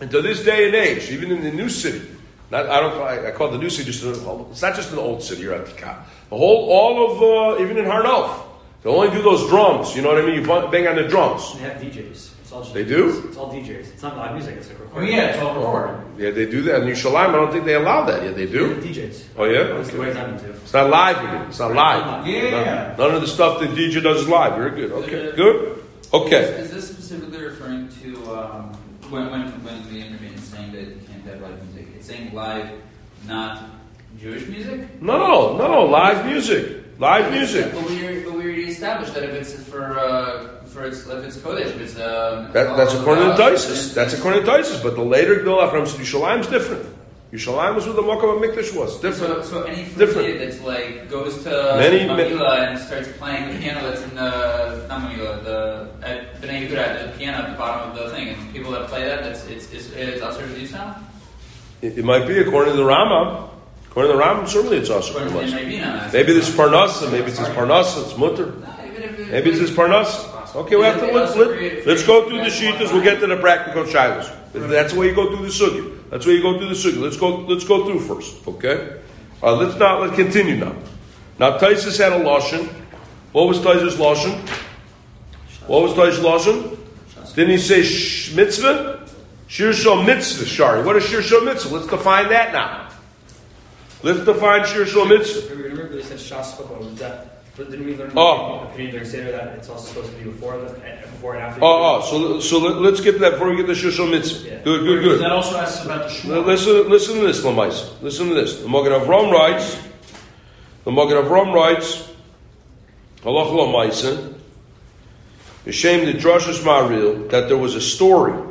And 0.00 0.10
to 0.10 0.22
this 0.22 0.42
day 0.44 0.66
and 0.66 0.74
age, 0.74 1.10
even 1.10 1.30
in 1.30 1.42
the 1.42 1.50
new 1.52 1.68
city, 1.68 2.02
not, 2.50 2.68
I 2.68 2.80
don't, 2.80 3.00
I, 3.02 3.28
I 3.28 3.30
call 3.32 3.48
it 3.48 3.52
the 3.52 3.58
new 3.58 3.70
city 3.70 3.90
just, 3.92 4.02
it's 4.04 4.62
not 4.62 4.74
just 4.74 4.92
an 4.92 4.98
old 4.98 5.22
city 5.22 5.46
or 5.46 5.58
Atika. 5.58 6.02
The 6.30 6.36
whole, 6.36 6.68
all 6.70 6.94
of, 7.12 7.58
uh, 7.58 7.62
even 7.62 7.76
in 7.78 7.84
Har 7.84 8.02
Nof, 8.02 8.42
they 8.82 8.90
only 8.90 9.10
do 9.10 9.22
those 9.22 9.48
drums, 9.48 9.94
you 9.94 10.02
know 10.02 10.08
what 10.08 10.22
I 10.22 10.26
mean? 10.26 10.36
You 10.40 10.46
bang 10.46 10.70
bang 10.70 10.86
on 10.88 10.96
the 10.96 11.06
drums. 11.06 11.52
They 11.54 11.60
have 11.60 11.80
DJs. 11.82 12.30
It's 12.40 12.50
all 12.52 12.62
just 12.62 12.72
They 12.74 12.84
do? 12.84 13.22
It's 13.28 13.36
all 13.36 13.52
DJs. 13.52 13.92
It's 13.92 14.02
not 14.02 14.16
live 14.16 14.32
music. 14.32 14.56
It's 14.56 14.68
like 14.68 14.78
Oh 14.80 14.84
recording. 14.84 15.12
yeah, 15.12 15.26
it's 15.26 15.38
all 15.42 15.54
recorded. 15.54 16.00
Yeah, 16.18 16.30
they 16.30 16.46
do 16.46 16.62
that. 16.62 16.82
In 16.82 16.88
Yerushalayim, 16.88 17.28
I 17.28 17.32
don't 17.32 17.52
think 17.52 17.64
they 17.66 17.74
allow 17.74 18.04
that. 18.06 18.24
Yeah, 18.24 18.30
they 18.30 18.46
do. 18.46 18.74
DJs. 18.76 19.24
Oh 19.36 19.44
yeah? 19.44 19.64
That's 19.64 19.90
the 19.90 20.00
way 20.00 20.08
it's 20.08 20.16
happened 20.16 20.40
to. 20.40 20.50
It's 20.50 20.72
not 20.72 20.88
live 20.90 21.18
again. 21.18 21.46
It's 21.48 21.58
not 21.60 21.74
live. 21.74 22.26
Yeah. 22.26 22.50
None, 22.50 22.98
none 22.98 23.14
of 23.14 23.20
the 23.20 23.28
stuff 23.28 23.60
that 23.60 23.70
DJ 23.70 24.02
does 24.02 24.22
is 24.22 24.28
live. 24.28 24.56
Very 24.56 24.70
good. 24.72 24.90
Okay. 24.92 25.36
Good. 25.36 25.84
Okay. 26.12 26.42
Is 26.42 26.70
this 26.72 26.88
specifically 26.88 27.40
referring 27.44 27.88
to 28.02 28.34
um, 28.34 28.72
when, 29.10 29.30
when, 29.30 29.42
when 29.64 29.92
the 29.92 29.98
intervene 30.06 30.34
is 30.34 30.44
saying 30.44 30.72
that 30.72 30.82
you 30.82 31.00
can't 31.10 31.24
have 31.24 31.40
live 31.40 31.58
music? 31.74 31.88
It's 31.96 32.06
saying 32.06 32.32
live, 32.34 32.70
not 33.26 33.64
Jewish 34.18 34.46
music? 34.48 35.00
No, 35.02 35.56
no, 35.56 35.84
live 35.86 36.24
music. 36.26 36.76
Live 36.98 37.32
music. 37.32 37.72
But 37.72 37.88
we, 37.88 38.02
already- 38.04 38.22
but 38.24 38.32
we 38.34 38.44
already 38.44 38.64
established 38.68 39.14
that 39.14 39.22
if 39.24 39.30
it's 39.34 39.54
for, 39.64 39.98
uh, 39.98 40.64
for 40.66 40.84
its, 40.84 41.06
if 41.06 41.24
it's 41.24 41.38
Kodesh, 41.38 41.66
if 41.66 41.80
it's. 41.80 41.94
Um, 41.96 42.52
That, 42.52 42.76
that's 42.76 42.94
according 42.94 43.24
to 43.24 43.30
Taisus. 43.42 43.94
That's 43.94 44.12
according 44.12 44.44
to 44.44 44.50
Taisus. 44.50 44.82
But 44.82 44.96
the 44.96 45.02
later 45.02 45.36
Gdol 45.36 45.70
Achram 45.70 45.86
said 45.86 46.00
Yerushalayim 46.00 46.40
is 46.40 46.46
different. 46.48 46.86
Yerushalayim 47.32 47.78
is 47.78 47.84
where 47.86 47.94
the 47.94 48.02
of 48.02 48.42
Mikdash 48.42 48.74
was. 48.76 49.00
Different. 49.00 49.44
so 49.44 49.62
any 49.62 49.84
Different. 49.94 50.38
that's 50.40 50.60
like 50.62 51.08
goes 51.08 51.44
to 51.44 51.50
Many- 51.78 52.00
Mamila 52.00 52.68
and 52.70 52.78
starts 52.78 53.08
playing 53.18 53.52
the 53.52 53.58
piano 53.60 53.82
that's 53.88 54.02
in 54.02 54.14
the 54.16 54.86
not 54.88 55.00
Mamila, 55.02 55.44
the 55.44 55.88
at 56.02 56.40
Ben 56.40 56.66
Yehuda, 56.68 56.76
at 56.78 57.12
the 57.12 57.18
piano 57.18 57.38
at 57.44 57.50
the 57.52 57.56
bottom 57.56 57.90
of 57.92 57.96
the 57.98 58.10
thing, 58.10 58.28
and 58.30 58.52
people 58.52 58.72
that 58.72 58.88
play 58.88 59.04
that, 59.04 59.22
that's 59.22 59.44
it's 59.46 59.72
it's, 59.72 59.90
it's 59.92 60.22
also 60.22 60.40
to 60.40 60.48
do 60.58 60.68
now. 60.72 60.96
It, 61.82 61.98
it 61.98 62.04
might 62.04 62.26
be 62.26 62.38
according 62.38 62.72
to 62.74 62.76
the 62.78 62.84
Rama. 62.84 63.48
According 63.90 64.12
to 64.12 64.18
the 64.18 64.22
Rambam, 64.22 64.46
certainly 64.48 64.76
it's 64.78 64.90
also 64.90 65.14
But 65.14 65.26
it 65.26 65.32
Parnasa. 65.32 65.54
may 65.54 65.64
be 65.64 65.78
not. 65.80 66.12
Maybe 66.12 66.32
this 66.32 66.48
is 66.48 66.54
Parnasa. 66.54 67.10
Maybe 67.10 67.26
it's 67.30 67.38
his 67.38 67.48
Parnasa. 67.48 68.04
It's 68.06 68.16
Mutter. 68.16 68.46
No, 68.46 68.68
even 68.86 69.02
if 69.02 69.18
it- 69.18 69.30
Maybe 69.32 69.50
it's 69.50 69.58
his 69.60 69.70
Parnasa. 69.70 70.54
Okay, 70.54 70.74
we 70.76 70.82
have 70.82 70.98
to 71.00 71.06
let's, 71.12 71.34
let, 71.36 71.86
let's 71.86 72.04
go 72.04 72.28
through 72.28 72.38
the 72.38 72.50
shitas. 72.50 72.92
We'll 72.92 73.02
get 73.02 73.18
to 73.20 73.26
the 73.28 73.36
practical 73.36 73.84
shilas. 73.84 74.30
That's 74.52 74.92
the 74.92 74.98
way 74.98 75.08
you 75.08 75.14
go 75.14 75.28
through 75.34 75.46
the 75.46 75.52
sugi. 75.52 75.96
That's 76.10 76.26
way 76.26 76.34
you 76.34 76.42
go 76.42 76.58
through 76.58 76.68
the 76.68 76.74
sugi. 76.74 77.00
Let's 77.00 77.16
go. 77.16 77.36
Let's 77.36 77.64
go 77.64 77.84
through 77.86 78.00
first. 78.00 78.46
Okay. 78.46 79.00
Let's 79.42 79.78
not. 79.78 80.00
Let's 80.00 80.16
continue 80.16 80.56
now. 80.56 80.74
Now 81.38 81.56
Taisus 81.56 81.98
had 81.98 82.12
a 82.12 82.22
lashon. 82.22 82.66
What 83.32 83.46
was 83.48 83.58
Taisus 83.60 83.96
lashon? 83.96 84.36
What 85.66 85.82
was 85.82 85.92
Taisus 85.92 86.20
lashon? 86.20 86.76
Didn't 87.34 87.50
he 87.52 87.58
say 87.58 87.82
sh- 87.82 88.34
mitzvah? 88.34 89.08
Shir 89.46 89.72
mitzvah. 90.04 90.44
Shari. 90.44 90.82
What 90.82 90.96
is 90.96 91.04
shir 91.04 91.44
mitzvah? 91.44 91.74
Let's 91.76 91.86
define 91.86 92.28
that 92.28 92.52
now. 92.52 92.88
Let's 94.02 94.24
define 94.24 94.66
shir 94.66 94.84
mitzvah. 95.06 95.54
Remember 95.54 95.88
they 95.88 96.02
said. 96.02 96.18
Was 96.18 96.98
that? 96.98 97.39
But 97.60 97.70
didn't 97.70 97.84
we 97.84 97.94
learn 97.94 98.10
Oh. 98.16 98.60
the 98.60 98.70
opinion 98.70 98.92
during 98.92 99.06
Seder 99.06 99.32
that 99.32 99.48
it's 99.48 99.68
also 99.68 99.86
supposed 99.92 100.10
to 100.12 100.16
be 100.16 100.30
before 100.30 100.56
the 100.56 100.70
before 101.02 101.34
and 101.34 101.42
after? 101.44 101.62
Oh, 101.62 102.00
oh. 102.00 102.40
So 102.40 102.40
so 102.40 102.58
let, 102.58 102.80
let's 102.80 103.02
get 103.02 103.12
to 103.12 103.18
that 103.18 103.32
before 103.32 103.50
we 103.50 103.56
get 103.56 103.66
to 103.66 103.74
shir 103.74 103.90
shal 103.90 104.06
mitzvah. 104.06 104.48
Yeah. 104.48 104.62
Good, 104.62 104.80
good, 104.80 105.04
good. 105.04 105.20
That 105.20 105.30
also 105.30 105.58
asks 105.58 105.84
about 105.84 106.08
the 106.08 106.28
Now, 106.28 106.40
Listen, 106.40 106.88
listen 106.88 107.16
to 107.16 107.26
this, 107.26 107.42
Lamais. 107.42 108.00
Listen 108.00 108.28
to 108.28 108.34
this. 108.34 108.62
The 108.62 108.66
Magen 108.66 108.92
Avram 108.92 109.30
writes. 109.30 109.78
The 110.84 110.90
Magen 110.90 111.18
Avram 111.18 111.52
writes. 111.52 112.08
Halach 113.24 113.52
Lamaisa. 113.52 114.32
Ashamed 115.66 116.08
the 116.08 116.14
Drashas 116.14 116.64
Maril 116.64 117.28
that 117.28 117.48
there 117.48 117.58
was 117.58 117.74
a 117.74 117.82
story 117.82 118.42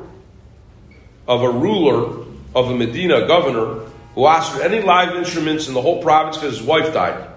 of 1.27 1.41
a 1.41 1.49
ruler 1.49 2.27
of 2.53 2.69
a 2.69 2.75
Medina 2.75 3.25
governor 3.25 3.85
who 4.13 4.27
asked 4.27 4.51
for 4.51 4.61
any 4.61 4.81
live 4.81 5.15
instruments 5.15 5.67
in 5.67 5.73
the 5.73 5.81
whole 5.81 5.99
province 5.99 6.37
because 6.37 6.59
his 6.59 6.67
wife 6.67 6.93
died. 6.93 7.28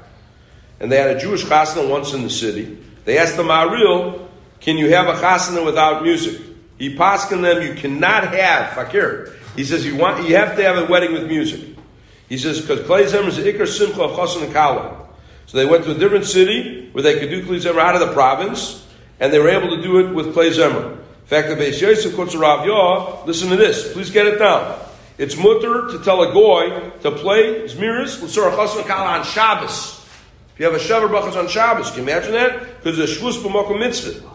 And 0.82 0.90
they 0.90 0.96
had 0.96 1.16
a 1.16 1.18
Jewish 1.18 1.44
chasna 1.44 1.88
once 1.88 2.12
in 2.12 2.24
the 2.24 2.30
city. 2.30 2.76
They 3.04 3.16
asked 3.16 3.36
the 3.36 3.44
Maril, 3.44 4.28
can 4.60 4.76
you 4.76 4.90
have 4.90 5.06
a 5.06 5.14
chasna 5.14 5.64
without 5.64 6.02
music? 6.02 6.42
He 6.76 6.96
paskin 6.96 7.40
them, 7.40 7.62
you 7.62 7.74
cannot 7.74 8.34
have 8.34 8.72
fakir. 8.72 9.32
He 9.54 9.64
says 9.64 9.86
you 9.86 9.96
want, 9.96 10.28
you 10.28 10.34
have 10.36 10.56
to 10.56 10.62
have 10.64 10.76
a 10.76 10.90
wedding 10.90 11.12
with 11.12 11.28
music. 11.28 11.76
He 12.28 12.36
says 12.36 12.60
because 12.60 12.80
Klei 12.80 13.06
Zemer 13.06 13.28
is 13.28 13.36
the 13.36 13.44
ikar 13.44 13.68
simcha 13.68 14.02
of 14.02 14.16
chasna 14.18 14.46
and 14.46 14.52
kala. 14.52 15.06
So 15.46 15.56
they 15.56 15.66
went 15.66 15.84
to 15.84 15.92
a 15.92 15.94
different 15.94 16.24
city 16.24 16.90
where 16.90 17.02
they 17.02 17.20
could 17.20 17.30
do 17.30 17.46
Klei 17.46 17.60
Zemer 17.60 17.80
out 17.80 17.94
of 17.94 18.00
the 18.00 18.12
province, 18.12 18.84
and 19.20 19.32
they 19.32 19.38
were 19.38 19.50
able 19.50 19.76
to 19.76 19.82
do 19.82 20.00
it 20.00 20.12
with 20.12 20.34
Klei 20.34 20.50
Zemer. 20.50 20.94
In 20.94 21.26
fact, 21.26 21.48
the 21.48 21.54
Beis 21.54 21.80
Yosef 21.80 22.16
quotes 22.16 22.34
Rav 22.34 22.66
Yah, 22.66 23.24
listen 23.24 23.50
to 23.50 23.56
this, 23.56 23.92
please 23.92 24.10
get 24.10 24.26
it 24.26 24.38
down. 24.38 24.80
It's 25.16 25.36
mutter 25.36 25.92
to 25.92 26.02
tell 26.02 26.22
a 26.22 26.32
goy 26.32 26.90
to 27.02 27.12
play 27.12 27.68
Zmiris 27.68 28.28
Surah 28.28 28.56
Chasna 28.56 28.84
Kala 28.84 29.18
on 29.18 29.24
Shabbos. 29.24 30.01
If 30.54 30.60
you 30.60 30.66
have 30.66 30.74
a 30.74 30.78
sheva 30.78 31.08
brachas 31.08 31.36
on 31.36 31.48
Shabbos, 31.48 31.90
can 31.90 31.98
you 31.98 32.10
imagine 32.10 32.32
that? 32.32 32.82
Because 32.82 32.98
it's 32.98 33.16
a 33.16 33.20
Shvus 33.20 33.42
B'Mokum 33.42 33.78
Mitzvah. 33.78 34.30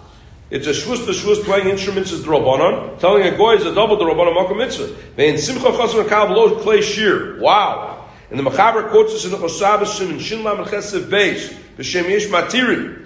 It's 0.49 0.65
a 0.65 0.71
Shvus 0.71 1.05
B'Shvus 1.05 1.43
playing 1.43 1.67
instruments 1.67 2.11
is 2.11 2.25
Drobanon. 2.25 2.97
Telling 2.99 3.23
a 3.23 3.37
goy 3.37 3.55
is 3.55 3.65
a 3.65 3.75
double 3.75 3.97
Drobanon 3.97 4.35
Mokum 4.35 4.57
Mitzvah. 4.57 4.87
Vein 5.15 5.37
Simcha 5.37 5.65
Chasna 5.65 6.07
Kala 6.07 6.29
below 6.29 6.63
Klei 6.63 6.81
Shir. 6.81 7.39
Wow. 7.39 8.09
And 8.31 8.39
the 8.39 8.43
Machaber 8.43 8.89
quotes 8.89 9.13
this 9.13 9.25
in 9.25 9.31
the 9.31 9.37
Chosabas 9.37 10.01
in 10.01 10.17
Shinlam 10.17 10.59
and 10.59 10.67
Chesed 10.67 11.09
Beis. 11.09 11.55
B'Shem 11.77 12.09
Yesh 12.09 12.27
Matiri. 12.27 13.05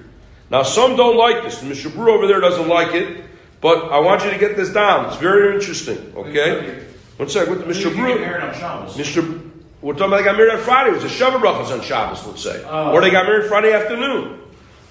Now 0.49 0.63
some 0.63 0.95
don't 0.95 1.17
like 1.17 1.43
this. 1.43 1.59
The 1.59 1.67
Mishabru 1.67 2.07
over 2.07 2.27
there 2.27 2.39
doesn't 2.39 2.67
like 2.67 2.93
it. 2.93 3.25
But 3.59 3.91
I 3.91 3.99
want 3.99 4.23
you 4.23 4.31
to 4.31 4.37
get 4.37 4.55
this 4.55 4.73
down. 4.73 5.07
It's 5.07 5.17
very 5.17 5.53
interesting. 5.55 6.13
Okay? 6.15 6.83
One 7.17 7.29
second. 7.29 7.57
With 7.57 7.67
Mr. 7.67 7.93
Brew. 7.93 8.17
Mr. 8.17 9.40
We're 9.81 9.93
talking 9.93 10.07
about 10.07 10.17
they 10.17 10.23
got 10.23 10.37
married 10.37 10.53
on 10.53 10.59
Friday. 10.59 10.91
It 10.91 11.01
was 11.01 11.03
a 11.03 11.07
sheva 11.07 11.41
brachas 11.41 11.71
on 11.71 11.81
Shabbos, 11.81 12.25
let's 12.27 12.43
say. 12.43 12.63
Oh. 12.67 12.91
Or 12.91 13.01
they 13.01 13.09
got 13.09 13.25
married 13.25 13.47
Friday 13.47 13.73
afternoon. 13.73 14.39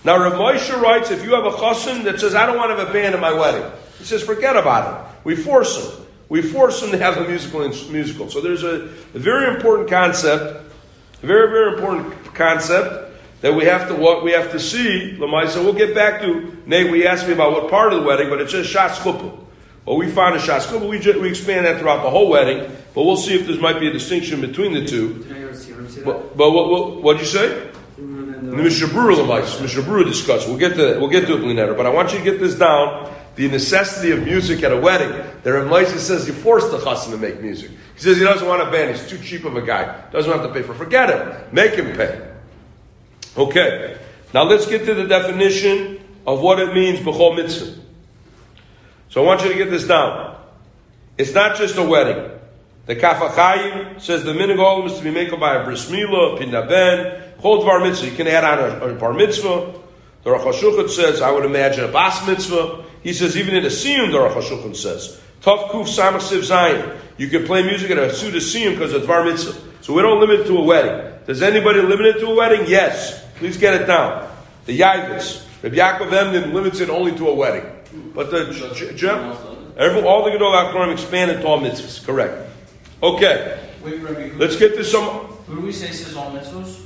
Now 0.02 0.18
Rav 0.18 0.32
Moshe 0.32 0.80
writes, 0.80 1.10
if 1.10 1.22
you 1.22 1.34
have 1.34 1.44
a 1.44 1.50
chassan 1.50 2.04
that 2.04 2.18
says, 2.18 2.34
I 2.34 2.46
don't 2.46 2.56
want 2.56 2.70
to 2.70 2.76
have 2.76 2.88
a 2.88 2.92
band 2.92 3.14
at 3.14 3.20
my 3.20 3.32
wedding, 3.32 3.70
he 3.98 4.04
says, 4.04 4.22
forget 4.22 4.56
about 4.56 4.98
it. 4.98 5.24
We 5.24 5.36
force 5.36 5.76
them. 5.76 6.06
We 6.28 6.42
force 6.42 6.80
them 6.80 6.90
to 6.92 6.98
have 6.98 7.18
a 7.18 7.28
musical. 7.28 7.60
musical. 7.90 8.30
So 8.30 8.40
there's 8.40 8.62
a, 8.62 8.88
a 9.14 9.18
very 9.18 9.54
important 9.54 9.90
concept, 9.90 10.72
a 11.22 11.26
very, 11.26 11.50
very 11.50 11.74
important 11.74 12.34
concept 12.34 13.12
that 13.42 13.54
we 13.54 13.64
have 13.64 13.88
to 13.88 13.94
what 13.94 14.24
we 14.24 14.32
have 14.32 14.50
to 14.52 14.60
see. 14.60 15.16
Lamaisa, 15.18 15.62
we'll 15.62 15.72
get 15.72 15.94
back 15.94 16.20
to 16.22 16.56
Nate. 16.66 16.90
We 16.90 17.06
asked 17.06 17.26
me 17.26 17.32
about 17.32 17.52
what 17.52 17.70
part 17.70 17.92
of 17.92 18.00
the 18.00 18.06
wedding, 18.06 18.28
but 18.28 18.40
it's 18.40 18.52
just 18.52 18.74
shas 18.74 18.90
chuppah. 18.90 19.38
We 19.96 20.10
found 20.10 20.36
a 20.36 20.38
shas 20.38 20.66
chuppah. 20.66 20.88
We, 20.88 21.20
we 21.20 21.28
expand 21.28 21.66
that 21.66 21.80
throughout 21.80 22.02
the 22.02 22.10
whole 22.10 22.28
wedding, 22.28 22.70
but 22.94 23.04
we'll 23.04 23.16
see 23.16 23.34
if 23.34 23.46
there 23.46 23.58
might 23.60 23.80
be 23.80 23.88
a 23.88 23.92
distinction 23.92 24.40
between 24.40 24.72
the 24.72 24.84
two. 24.84 25.24
Did 25.24 25.32
I 25.32 25.40
ever 25.40 25.54
see, 25.54 25.72
ever 25.72 25.88
see 25.88 26.00
that? 26.00 26.04
But, 26.04 26.36
but 26.36 26.50
what, 26.50 26.70
what 26.70 27.02
what'd 27.02 27.20
you 27.20 27.26
say? 27.26 27.70
The 27.96 28.02
the- 28.02 28.56
Mishnah 28.56 28.88
Berurah 28.88 29.16
Lamaisa, 29.16 29.62
Mishnah 29.62 29.82
Berurah 29.82 30.04
discussed. 30.04 30.48
We'll 30.48 30.58
get 30.58 30.76
to 30.76 30.98
we'll 30.98 31.08
get 31.08 31.26
to 31.26 31.34
it, 31.34 31.40
later, 31.40 31.74
but 31.74 31.86
I 31.86 31.90
want 31.90 32.12
you 32.12 32.18
to 32.18 32.24
get 32.24 32.40
this 32.40 32.54
down. 32.54 33.14
The 33.36 33.48
necessity 33.48 34.10
of 34.10 34.24
music 34.24 34.62
at 34.64 34.72
a 34.72 34.76
wedding. 34.76 35.08
The 35.44 35.52
Rav 35.52 35.68
Moshe 35.68 35.96
says 35.98 36.26
you 36.26 36.34
force 36.34 36.68
the 36.68 36.78
chassan 36.78 37.12
to 37.12 37.16
make 37.16 37.40
music. 37.40 37.70
He 37.94 38.00
says 38.00 38.18
he 38.18 38.24
doesn't 38.24 38.46
want 38.46 38.60
a 38.60 38.70
band. 38.70 38.94
He's 38.94 39.08
too 39.08 39.18
cheap 39.18 39.44
of 39.44 39.56
a 39.56 39.62
guy. 39.62 40.10
Doesn't 40.10 40.30
have 40.30 40.42
to 40.42 40.52
pay 40.52 40.62
for. 40.62 40.74
Forget 40.74 41.08
it. 41.10 41.52
Make 41.52 41.74
him 41.74 41.96
pay. 41.96 42.28
Okay. 43.36 43.98
Now 44.34 44.42
let's 44.42 44.66
get 44.66 44.84
to 44.86 44.94
the 44.94 45.06
definition 45.06 46.00
of 46.26 46.40
what 46.40 46.58
it 46.60 46.74
means 46.74 47.00
b'chol 47.00 47.36
mitzvah. 47.36 47.80
So 49.10 49.22
I 49.22 49.26
want 49.26 49.42
you 49.42 49.48
to 49.48 49.56
get 49.56 49.70
this 49.70 49.86
down. 49.88 50.38
It's 51.18 51.34
not 51.34 51.56
just 51.56 51.76
a 51.76 51.82
wedding. 51.82 52.30
The 52.86 52.94
Kaf 52.94 53.18
HaChaim 53.18 54.00
says 54.00 54.22
the 54.22 54.32
minhag 54.32 54.86
is 54.86 54.98
to 54.98 55.04
be 55.04 55.10
made 55.10 55.30
by 55.38 55.56
a 55.56 55.64
bris 55.64 55.90
milah, 55.90 56.38
pinda 56.38 56.64
ben, 56.66 57.20
chol 57.40 57.62
dvar 57.62 57.82
mitzvah. 57.82 58.08
You 58.08 58.16
can 58.16 58.28
add 58.28 58.44
on 58.44 58.70
a, 58.70 58.94
a 58.94 58.94
bar 58.94 59.12
mitzvah. 59.12 59.74
The 60.22 60.30
Rosh 60.30 60.94
says, 60.94 61.22
I 61.22 61.32
would 61.32 61.44
imagine 61.44 61.84
a 61.84 61.88
bas 61.88 62.24
mitzvah. 62.24 62.84
He 63.02 63.12
says 63.12 63.36
even 63.36 63.56
in 63.56 63.64
a 63.64 63.68
siyum, 63.68 64.12
the 64.12 64.20
Rosh 64.20 64.78
says, 64.78 65.20
Tov 65.42 65.70
kuf 65.70 65.88
samach 65.88 66.20
siv 66.20 66.40
zayin. 66.48 66.96
You 67.18 67.28
can 67.28 67.46
play 67.46 67.64
music 67.64 67.90
at 67.90 67.98
a 67.98 68.14
suda 68.14 68.38
siyum 68.38 68.74
because 68.74 68.92
it's 68.92 69.06
dvar 69.06 69.24
mitzvah. 69.24 69.58
So 69.80 69.92
we 69.92 70.02
don't 70.02 70.20
limit 70.20 70.40
it 70.40 70.46
to 70.46 70.56
a 70.56 70.62
wedding. 70.62 71.18
Does 71.26 71.42
anybody 71.42 71.80
limit 71.80 72.06
it 72.06 72.20
to 72.20 72.26
a 72.26 72.34
wedding? 72.36 72.66
Yes. 72.68 73.24
Please 73.36 73.56
get 73.56 73.74
it 73.74 73.86
down. 73.86 74.30
The 74.66 74.78
Yaivis. 74.78 75.44
Rabbi 75.64 75.76
Yaakov 75.76 76.12
Emden 76.12 76.54
limits 76.54 76.78
it 76.78 76.90
only 76.90 77.16
to 77.16 77.28
a 77.28 77.34
wedding. 77.34 77.79
But 78.14 78.30
the 78.30 78.52
J- 78.74 78.94
J- 78.94 79.08
every, 79.76 80.02
all 80.02 80.24
the 80.24 80.30
Gedol 80.30 80.54
Akronim 80.72 80.92
expanded 80.92 81.40
to 81.42 81.46
all 81.46 81.60
mitzvahs. 81.60 82.04
Correct. 82.04 82.48
Okay. 83.02 83.58
Wait, 83.82 84.00
Rabbi, 84.00 84.30
Let's 84.36 84.56
get 84.56 84.74
to 84.76 84.84
some. 84.84 85.04
who 85.46 85.56
do 85.56 85.60
we 85.62 85.72
say 85.72 85.90
says 85.90 86.14
all 86.16 86.30
mitzvahs? 86.30 86.80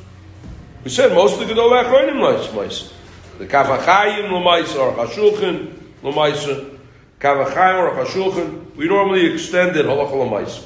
We 0.85 0.91
said 0.91 1.13
most 1.15 1.41
of 1.41 1.47
the 1.47 1.53
Gedol 1.55 1.71
Akronim 1.83 2.15
Lamaisa. 2.21 2.93
The 3.39 3.47
Kaf 3.47 3.67
HaChaim 3.67 4.29
Lamaisa 4.31 4.77
or 4.79 5.07
Hashulchan 5.07 5.75
Lamaisa. 6.03 6.79
Kaf 7.19 7.49
HaChaim 7.49 7.79
or 7.79 8.05
Hashulchan. 8.05 8.77
We 8.77 8.87
normally 8.89 9.33
extend 9.33 9.77
it 9.77 9.87
Halacha 9.87 10.13
Lamaisa. 10.13 10.65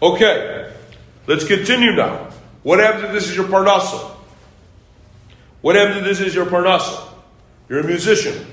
Okay. 0.00 0.72
Let's 1.26 1.44
continue 1.46 1.92
now. 1.92 2.28
What 2.62 2.78
happens 2.78 3.04
if 3.04 3.12
this 3.12 3.28
is 3.28 3.36
your 3.36 3.46
Parnasa? 3.46 4.10
What 5.62 5.76
happens 5.76 5.98
if 5.98 6.04
this 6.04 6.20
is 6.20 6.34
your 6.34 6.46
Parnasa? 6.46 7.08
You're 7.68 7.80
a 7.80 7.86
musician. 7.86 8.46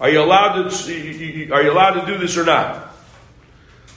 Are 0.00 0.08
you 0.08 0.22
allowed 0.22 0.70
to? 0.70 1.50
Are 1.52 1.62
you 1.62 1.70
allowed 1.70 2.00
to 2.00 2.06
do 2.06 2.18
this 2.18 2.36
or 2.36 2.44
not? 2.44 2.88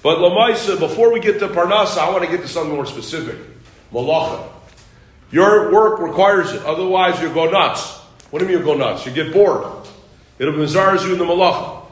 But 0.04 0.18
Lamaisa, 0.18 0.78
before 0.78 1.14
we 1.14 1.22
get 1.22 1.40
to 1.40 1.48
Parnasa, 1.48 2.00
I 2.00 2.10
want 2.10 2.26
to 2.26 2.30
get 2.30 2.42
to 2.42 2.48
something 2.48 2.76
more 2.76 2.86
specific. 2.86 3.38
Malacha. 3.94 4.50
Your 5.32 5.72
work 5.72 6.00
requires 6.00 6.52
it. 6.52 6.62
Otherwise, 6.64 7.22
you'll 7.22 7.34
go 7.34 7.50
nuts. 7.50 8.00
What 8.30 8.40
do 8.40 8.46
you 8.46 8.52
mean 8.52 8.66
you'll 8.66 8.76
go 8.76 8.78
nuts? 8.78 9.06
You 9.06 9.14
get 9.14 9.32
bored. 9.32 9.66
It'll 10.40 10.54
bizarres 10.54 11.06
you 11.06 11.14
in 11.14 11.20
the 11.20 11.26
malacha. 11.26 11.86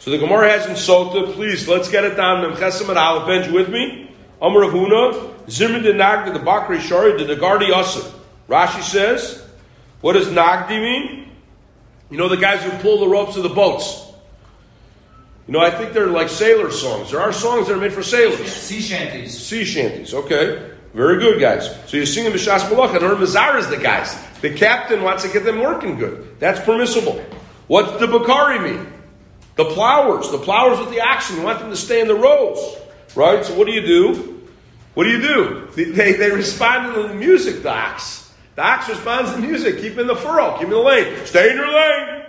So 0.00 0.10
the 0.10 0.18
Gemara 0.18 0.50
has 0.50 0.66
in 0.66 0.72
Sota. 0.72 1.32
Please, 1.34 1.68
let's 1.68 1.88
get 1.88 2.04
it 2.04 2.16
down. 2.16 2.42
Memchesem 2.42 2.88
and 2.88 2.98
Aleph. 2.98 3.26
Benj 3.26 3.52
with 3.52 3.68
me. 3.68 4.10
Amar 4.42 4.64
of 4.64 4.72
Huna. 4.72 5.48
Zimri 5.48 5.80
de 5.80 5.92
Nagdi, 5.92 6.32
the 6.32 6.40
Bakri 6.40 6.80
Shari, 6.80 7.24
the 7.24 7.36
Nagardi 7.36 7.70
Yasser. 7.70 8.12
Rashi 8.48 8.82
says, 8.82 9.46
what 10.00 10.14
does 10.14 10.26
Nagdi 10.26 10.80
mean? 10.80 11.30
You 12.10 12.18
know 12.18 12.28
the 12.28 12.36
guys 12.36 12.62
who 12.62 12.70
pull 12.78 13.00
the 13.00 13.08
ropes 13.08 13.36
of 13.36 13.42
the 13.42 13.48
boats. 13.48 14.04
You 15.46 15.52
know, 15.52 15.60
I 15.60 15.70
think 15.70 15.92
they're 15.92 16.08
like 16.08 16.28
sailor 16.28 16.70
songs. 16.70 17.10
There 17.10 17.20
are 17.20 17.32
songs 17.32 17.68
that 17.68 17.74
are 17.74 17.80
made 17.80 17.92
for 17.92 18.02
sailors. 18.02 18.52
Sea 18.52 18.80
shanties. 18.80 19.38
Sea 19.38 19.64
shanties, 19.64 20.12
okay. 20.12 20.72
Very 20.92 21.18
good, 21.18 21.40
guys. 21.40 21.68
So 21.86 21.98
you're 21.98 22.06
singing 22.06 22.32
B'Shas 22.32 22.60
Malach, 22.70 22.94
and 22.96 23.04
Ur 23.04 23.14
Mazar 23.16 23.58
is 23.58 23.68
the 23.68 23.76
guys. 23.76 24.16
The 24.40 24.54
captain 24.54 25.02
wants 25.02 25.22
to 25.24 25.28
get 25.28 25.44
them 25.44 25.60
working 25.60 25.98
good. 25.98 26.40
That's 26.40 26.58
permissible. 26.60 27.22
What's 27.68 28.00
the 28.00 28.06
Bakari 28.06 28.58
mean? 28.58 28.92
The 29.56 29.66
plowers. 29.66 30.30
The 30.30 30.38
plowers 30.38 30.78
with 30.78 30.90
the 30.90 31.00
oxen. 31.00 31.36
You 31.36 31.42
want 31.42 31.58
them 31.60 31.70
to 31.70 31.76
stay 31.76 32.00
in 32.00 32.08
the 32.08 32.14
rows. 32.14 32.76
Right? 33.14 33.44
So 33.44 33.54
what 33.54 33.66
do 33.66 33.72
you 33.72 33.82
do? 33.82 34.42
What 34.94 35.04
do 35.04 35.10
you 35.10 35.20
do? 35.20 35.68
They, 35.74 35.84
they, 35.84 36.12
they 36.14 36.30
respond 36.30 36.94
to 36.94 37.08
the 37.08 37.14
music, 37.14 37.62
the 37.62 37.72
ox. 37.72 38.25
The 38.56 38.62
ox 38.62 38.88
responds 38.88 39.32
to 39.32 39.38
music. 39.38 39.78
Keep 39.80 39.98
in 39.98 40.06
the 40.06 40.16
furrow. 40.16 40.54
Keep 40.54 40.64
in 40.64 40.70
the 40.70 40.78
lane. 40.78 41.26
Stay 41.26 41.50
in 41.50 41.56
your 41.56 41.72
lane. 41.72 42.24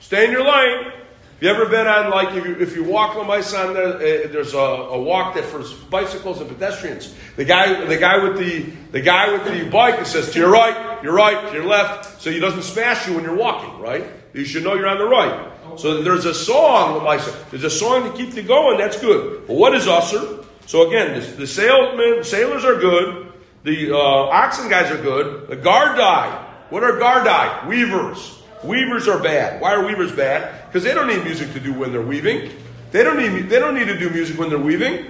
Stay 0.00 0.26
in 0.26 0.30
your 0.30 0.44
lane. 0.44 0.84
Have 0.84 0.92
you 1.40 1.48
ever 1.48 1.66
been 1.66 1.88
on 1.88 2.10
like 2.10 2.36
if 2.36 2.44
you, 2.44 2.54
if 2.60 2.76
you 2.76 2.84
walk 2.84 3.16
on 3.16 3.26
my 3.26 3.40
son, 3.40 3.74
there, 3.74 3.96
uh, 3.96 3.98
there's 3.98 4.54
a, 4.54 4.58
a 4.58 5.02
walk 5.02 5.34
that 5.34 5.44
for 5.44 5.64
bicycles 5.90 6.40
and 6.40 6.48
pedestrians. 6.48 7.14
The 7.34 7.44
guy, 7.44 7.84
the 7.86 7.96
guy 7.96 8.22
with 8.22 8.38
the 8.38 8.70
the 8.92 9.00
guy 9.00 9.32
with 9.32 9.44
the 9.46 9.68
bike 9.70 10.06
says 10.06 10.30
to 10.32 10.38
your 10.38 10.52
right, 10.52 11.02
your 11.02 11.14
right, 11.14 11.48
to 11.48 11.54
your 11.54 11.66
left, 11.66 12.20
so 12.20 12.30
he 12.30 12.38
doesn't 12.38 12.62
smash 12.62 13.08
you 13.08 13.14
when 13.14 13.24
you're 13.24 13.34
walking. 13.34 13.80
Right? 13.80 14.06
You 14.34 14.44
should 14.44 14.62
know 14.62 14.74
you're 14.74 14.86
on 14.86 14.98
the 14.98 15.06
right. 15.06 15.50
So 15.78 16.02
there's 16.02 16.26
a 16.26 16.34
song, 16.34 17.00
Lamaisa. 17.00 17.50
There's 17.50 17.64
a 17.64 17.70
song 17.70 18.10
to 18.10 18.16
keep 18.16 18.34
you 18.34 18.42
going. 18.42 18.78
That's 18.78 19.00
good. 19.00 19.46
But 19.46 19.56
what 19.56 19.74
is 19.74 19.88
usher? 19.88 20.44
So 20.66 20.86
again, 20.88 21.18
the, 21.18 21.26
the 21.38 21.46
sailmen, 21.46 22.24
sailors 22.24 22.64
are 22.64 22.78
good. 22.78 23.31
The 23.64 23.92
uh, 23.92 23.96
oxen 23.96 24.68
guys 24.68 24.90
are 24.90 25.00
good. 25.00 25.48
The 25.48 25.56
gardai. 25.56 26.48
What 26.70 26.82
are 26.82 26.98
gardai? 26.98 27.66
Weavers. 27.66 28.38
Weavers 28.64 29.08
are 29.08 29.18
bad. 29.18 29.60
Why 29.60 29.74
are 29.74 29.86
weavers 29.86 30.12
bad? 30.12 30.66
Because 30.66 30.84
they 30.84 30.94
don't 30.94 31.06
need 31.06 31.24
music 31.24 31.52
to 31.52 31.60
do 31.60 31.72
when 31.72 31.92
they're 31.92 32.02
weaving. 32.02 32.50
They 32.90 33.02
don't 33.02 33.16
need 33.16 33.48
they 33.48 33.58
don't 33.58 33.74
need 33.74 33.86
to 33.86 33.98
do 33.98 34.10
music 34.10 34.38
when 34.38 34.48
they're 34.48 34.58
weaving. 34.58 35.06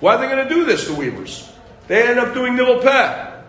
Why 0.00 0.14
are 0.14 0.20
they 0.20 0.28
going 0.28 0.46
to 0.46 0.54
do 0.54 0.64
this? 0.64 0.86
The 0.86 0.94
weavers. 0.94 1.50
They 1.88 2.06
end 2.06 2.18
up 2.18 2.34
doing 2.34 2.54
nibble 2.54 2.82
pet. 2.82 3.44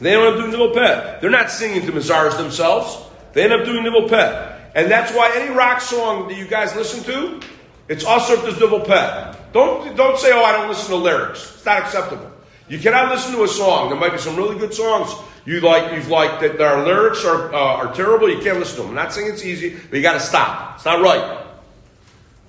They 0.00 0.14
end 0.14 0.22
up 0.22 0.36
doing 0.36 0.50
nibble 0.50 0.74
pet. 0.74 1.20
They're 1.20 1.30
not 1.30 1.50
singing 1.50 1.86
to 1.86 1.92
Mazars 1.92 2.36
themselves. 2.36 2.98
They 3.32 3.44
end 3.44 3.52
up 3.52 3.64
doing 3.64 3.82
nibble 3.82 4.08
pet, 4.08 4.72
and 4.74 4.90
that's 4.90 5.12
why 5.12 5.32
any 5.34 5.54
rock 5.54 5.80
song 5.80 6.28
that 6.28 6.36
you 6.36 6.46
guys 6.46 6.74
listen 6.76 7.02
to, 7.04 7.40
it's 7.88 8.04
also 8.04 8.36
there's 8.36 8.60
nibble 8.60 8.80
pet. 8.80 9.52
Don't 9.52 9.96
don't 9.96 10.18
say, 10.18 10.32
oh, 10.32 10.42
I 10.42 10.52
don't 10.52 10.68
listen 10.68 10.90
to 10.90 10.96
lyrics. 10.96 11.54
It's 11.54 11.64
not 11.64 11.82
acceptable. 11.82 12.30
You 12.68 12.78
cannot 12.78 13.10
listen 13.10 13.32
to 13.34 13.44
a 13.44 13.48
song. 13.48 13.90
There 13.90 13.98
might 13.98 14.12
be 14.12 14.18
some 14.18 14.36
really 14.36 14.58
good 14.58 14.72
songs 14.72 15.14
you 15.44 15.60
like. 15.60 15.92
You've 15.92 16.08
liked 16.08 16.40
that 16.40 16.56
their 16.56 16.82
lyrics 16.84 17.24
are 17.24 17.52
uh, 17.52 17.58
are 17.58 17.94
terrible. 17.94 18.30
You 18.30 18.42
can't 18.42 18.58
listen 18.58 18.76
to 18.76 18.82
them. 18.82 18.90
I'm 18.90 18.96
not 18.96 19.12
saying 19.12 19.32
it's 19.32 19.44
easy, 19.44 19.76
but 19.90 19.96
you 19.96 20.02
got 20.02 20.14
to 20.14 20.20
stop. 20.20 20.76
It's 20.76 20.84
not 20.84 21.02
right. 21.02 21.44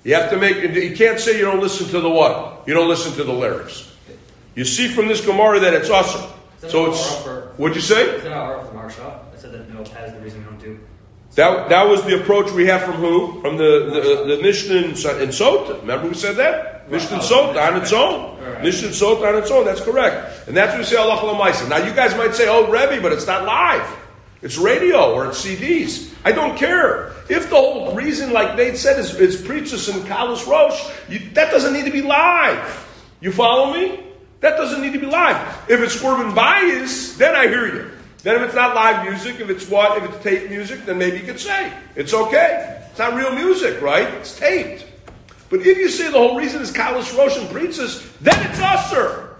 You 0.04 0.14
have 0.14 0.30
to 0.30 0.36
make. 0.38 0.56
You 0.74 0.96
can't 0.96 1.20
say 1.20 1.38
you 1.38 1.44
don't 1.44 1.60
listen 1.60 1.88
to 1.88 2.00
the 2.00 2.08
what. 2.08 2.64
You 2.66 2.74
don't 2.74 2.88
listen 2.88 3.12
to 3.14 3.24
the 3.24 3.32
lyrics. 3.32 3.92
You 4.54 4.64
see 4.64 4.88
from 4.88 5.08
this 5.08 5.24
Gemara 5.24 5.60
that 5.60 5.74
it's 5.74 5.90
awesome. 5.90 6.30
So 6.68 6.90
it's. 6.90 7.24
What'd 7.58 7.76
you 7.76 7.82
say? 7.82 8.16
Is 8.16 8.22
that 8.22 8.32
how 8.32 8.44
Arf 8.44 8.70
Marsha. 8.72 9.20
I 9.32 9.36
said 9.36 9.52
that 9.52 9.72
no 9.72 9.82
is 9.82 9.90
the 9.90 10.20
reason 10.20 10.40
we 10.40 10.44
don't 10.46 10.60
do. 10.60 10.80
That, 11.36 11.68
that 11.68 11.86
was 11.86 12.02
the 12.04 12.18
approach 12.18 12.50
we 12.52 12.66
have 12.66 12.82
from 12.82 12.94
who? 12.94 13.40
From 13.42 13.58
the, 13.58 14.24
the, 14.26 14.36
the 14.36 14.42
Mishnah 14.42 14.74
in, 14.74 14.84
in 14.84 14.94
Sota. 14.94 15.78
Remember 15.80 16.08
we 16.08 16.14
said 16.14 16.36
that? 16.36 16.90
Mishnah 16.90 17.18
in 17.18 17.22
Sota 17.22 17.70
on 17.70 17.80
its 17.80 17.92
own. 17.92 18.62
Mishnah 18.62 18.88
in 18.88 18.94
Sota 18.94 19.28
on 19.28 19.42
its 19.42 19.50
own. 19.50 19.66
That's 19.66 19.82
correct. 19.82 20.48
And 20.48 20.56
that's 20.56 20.72
what 20.72 20.78
we 20.78 20.84
say 20.84 20.96
Allah 20.96 21.16
Lamaisa. 21.16 21.68
Now 21.68 21.76
you 21.76 21.92
guys 21.94 22.16
might 22.16 22.34
say, 22.34 22.48
oh, 22.48 22.70
Rebbe, 22.70 23.02
but 23.02 23.12
it's 23.12 23.26
not 23.26 23.44
live. 23.44 23.86
It's 24.40 24.56
radio 24.56 25.12
or 25.12 25.26
it's 25.26 25.44
CDs. 25.44 26.14
I 26.24 26.32
don't 26.32 26.56
care. 26.56 27.12
If 27.28 27.50
the 27.50 27.56
whole 27.56 27.94
reason, 27.94 28.32
like 28.32 28.56
Nate 28.56 28.78
said, 28.78 28.98
is 28.98 29.14
it's 29.16 29.40
preachers 29.40 29.90
and 29.90 30.04
Kalas 30.06 30.46
Rosh, 30.46 30.90
you, 31.08 31.18
that 31.34 31.50
doesn't 31.50 31.74
need 31.74 31.84
to 31.84 31.92
be 31.92 32.02
live. 32.02 32.86
You 33.20 33.30
follow 33.30 33.74
me? 33.74 34.04
That 34.40 34.56
doesn't 34.56 34.80
need 34.80 34.94
to 34.94 35.00
be 35.00 35.06
live. 35.06 35.36
If 35.68 35.80
it's 35.80 36.00
Corbin 36.00 36.34
bias, 36.34 37.16
then 37.16 37.34
I 37.36 37.48
hear 37.48 37.66
you. 37.66 37.90
Then 38.26 38.42
if 38.42 38.42
it's 38.42 38.56
not 38.56 38.74
live 38.74 39.08
music, 39.08 39.38
if 39.38 39.48
it's 39.50 39.68
what, 39.68 40.02
if 40.02 40.10
it's 40.12 40.24
tape 40.24 40.50
music, 40.50 40.84
then 40.84 40.98
maybe 40.98 41.18
you 41.18 41.22
could 41.22 41.38
say 41.38 41.72
it's 41.94 42.12
okay. 42.12 42.82
It's 42.90 42.98
not 42.98 43.14
real 43.14 43.32
music, 43.32 43.80
right? 43.80 44.08
It's 44.14 44.36
taped. 44.36 44.84
But 45.48 45.60
if 45.60 45.78
you 45.78 45.88
say 45.88 46.10
the 46.10 46.18
whole 46.18 46.36
reason 46.36 46.60
is 46.60 46.72
Kalas 46.72 47.16
Rosh 47.16 47.38
and 47.38 47.48
preachers, 47.50 48.04
then 48.20 48.34
it's 48.50 48.58
usher. 48.58 49.36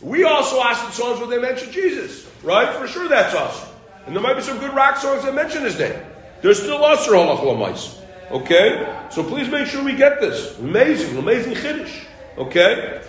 We 0.00 0.24
also 0.24 0.60
asked 0.60 0.86
in 0.86 0.90
songs 0.90 1.20
where 1.20 1.28
they 1.28 1.38
mention 1.38 1.70
Jesus, 1.70 2.28
right? 2.42 2.74
For 2.74 2.88
sure 2.88 3.06
that's 3.08 3.32
us. 3.32 3.64
And 4.06 4.16
there 4.16 4.22
might 4.24 4.34
be 4.34 4.42
some 4.42 4.58
good 4.58 4.74
rock 4.74 4.96
songs 4.96 5.22
that 5.22 5.32
mention 5.32 5.62
his 5.62 5.78
name. 5.78 6.02
They're 6.40 6.54
still 6.54 6.84
usher 6.84 7.12
halach 7.12 8.00
Okay? 8.32 9.04
So 9.08 9.22
please 9.22 9.48
make 9.48 9.68
sure 9.68 9.84
we 9.84 9.94
get 9.94 10.20
this. 10.20 10.58
Amazing, 10.58 11.16
amazing 11.16 11.54
chiddush. 11.54 12.06
Okay? 12.38 13.02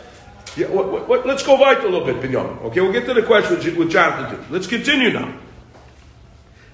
Yeah, 0.56 0.68
what, 0.68 0.92
what, 0.92 1.08
what, 1.08 1.26
let's 1.26 1.42
go 1.42 1.58
right 1.58 1.78
a 1.80 1.88
little 1.88 2.06
bit, 2.06 2.18
Binyamin. 2.22 2.62
Okay, 2.66 2.82
we'll 2.82 2.92
get 2.92 3.06
to 3.08 3.14
the 3.14 3.24
question 3.24 3.78
with, 3.78 3.90
Jonathan. 3.90 4.46
Let's 4.52 4.68
continue 4.68 5.12
now. 5.12 5.34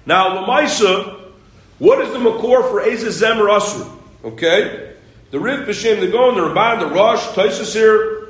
Now, 0.04 0.44
Lamaisa, 0.44 1.30
what 1.78 2.00
is 2.02 2.12
the 2.12 2.18
makor 2.18 2.68
for 2.70 2.82
Eza 2.82 3.08
Zemer? 3.08 3.48
Okay? 4.22 4.94
The 5.30 5.38
Riv 5.38 5.66
B'Shem, 5.66 6.00
the 6.00 6.08
Gon, 6.08 6.34
the 6.34 6.42
Ramban, 6.42 6.80
the 6.80 6.94
Rosh, 6.94 7.22
Taisus 7.28 7.72
here, 7.72 8.28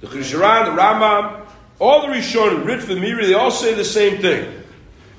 the 0.00 0.08
Chizharan, 0.08 0.64
the 0.64 0.80
Rambam, 0.80 1.46
all 1.78 2.02
the 2.02 2.08
Rishonim, 2.08 2.64
the 2.64 2.94
Meiri, 2.94 3.26
they 3.26 3.34
all 3.34 3.50
say 3.50 3.74
the 3.74 3.84
same 3.84 4.20
thing. 4.20 4.62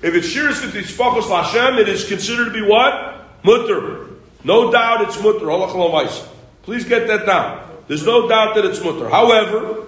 If 0.02 0.16
it's 0.16 0.28
Shiras 0.28 0.66
V'Titzpachos 0.66 1.24
Lashem, 1.24 1.80
it 1.80 1.88
is 1.88 2.06
considered 2.06 2.46
to 2.46 2.52
be 2.52 2.62
what? 2.62 3.44
Mutter. 3.44 4.08
No 4.44 4.72
doubt 4.72 5.02
it's 5.04 5.22
mutter. 5.22 5.48
Please 6.64 6.84
get 6.84 7.08
that 7.08 7.26
down. 7.26 7.65
There's 7.88 8.06
no 8.06 8.28
doubt 8.28 8.56
that 8.56 8.66
it's 8.66 8.84
mutter. 8.84 9.10
However, 9.10 9.86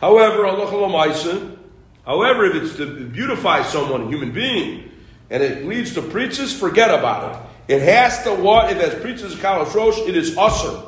however, 0.00 0.44
halach 0.44 1.56
However, 2.04 2.46
if 2.46 2.62
it's 2.62 2.76
to 2.76 3.06
beautify 3.06 3.62
someone, 3.62 4.02
a 4.04 4.08
human 4.08 4.32
being, 4.32 4.90
and 5.28 5.42
it 5.42 5.66
leads 5.66 5.92
to 5.94 6.02
preachers, 6.02 6.58
forget 6.58 6.88
about 6.90 7.34
it. 7.68 7.74
It 7.74 7.82
has 7.82 8.22
to 8.22 8.34
what? 8.34 8.72
If 8.72 8.78
has 8.78 8.94
preachers 9.02 9.34
kalash 9.34 9.74
rosh, 9.74 9.98
it 10.08 10.16
is 10.16 10.36
usher. 10.38 10.84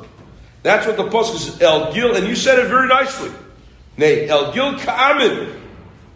That's 0.63 0.87
what 0.87 0.97
the 0.97 1.03
pasuk 1.03 1.37
says, 1.37 1.61
el 1.61 1.93
gil, 1.93 2.15
and 2.15 2.27
you 2.27 2.35
said 2.35 2.57
it 2.57 2.67
very 2.67 2.87
nicely. 2.87 3.31
Nay, 3.97 4.27
el 4.27 4.51
gil 4.51 4.79
ka'amin. 4.79 5.59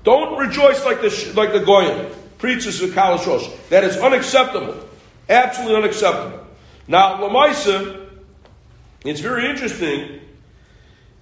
Don't 0.04 0.38
rejoice 0.40 0.84
like 0.86 1.02
the 1.02 1.34
like 1.36 1.52
the 1.52 1.60
goyim 1.60 2.08
preaches 2.40 2.80
the 2.80 2.88
kalash 2.88 3.28
rosh. 3.28 3.48
That 3.70 3.84
is 3.84 3.98
unacceptable, 3.98 4.76
absolutely 5.30 5.78
unacceptable. 5.78 6.46
Now, 6.88 7.18
lamaisa, 7.18 8.05
it's 9.08 9.20
very 9.20 9.50
interesting. 9.50 10.22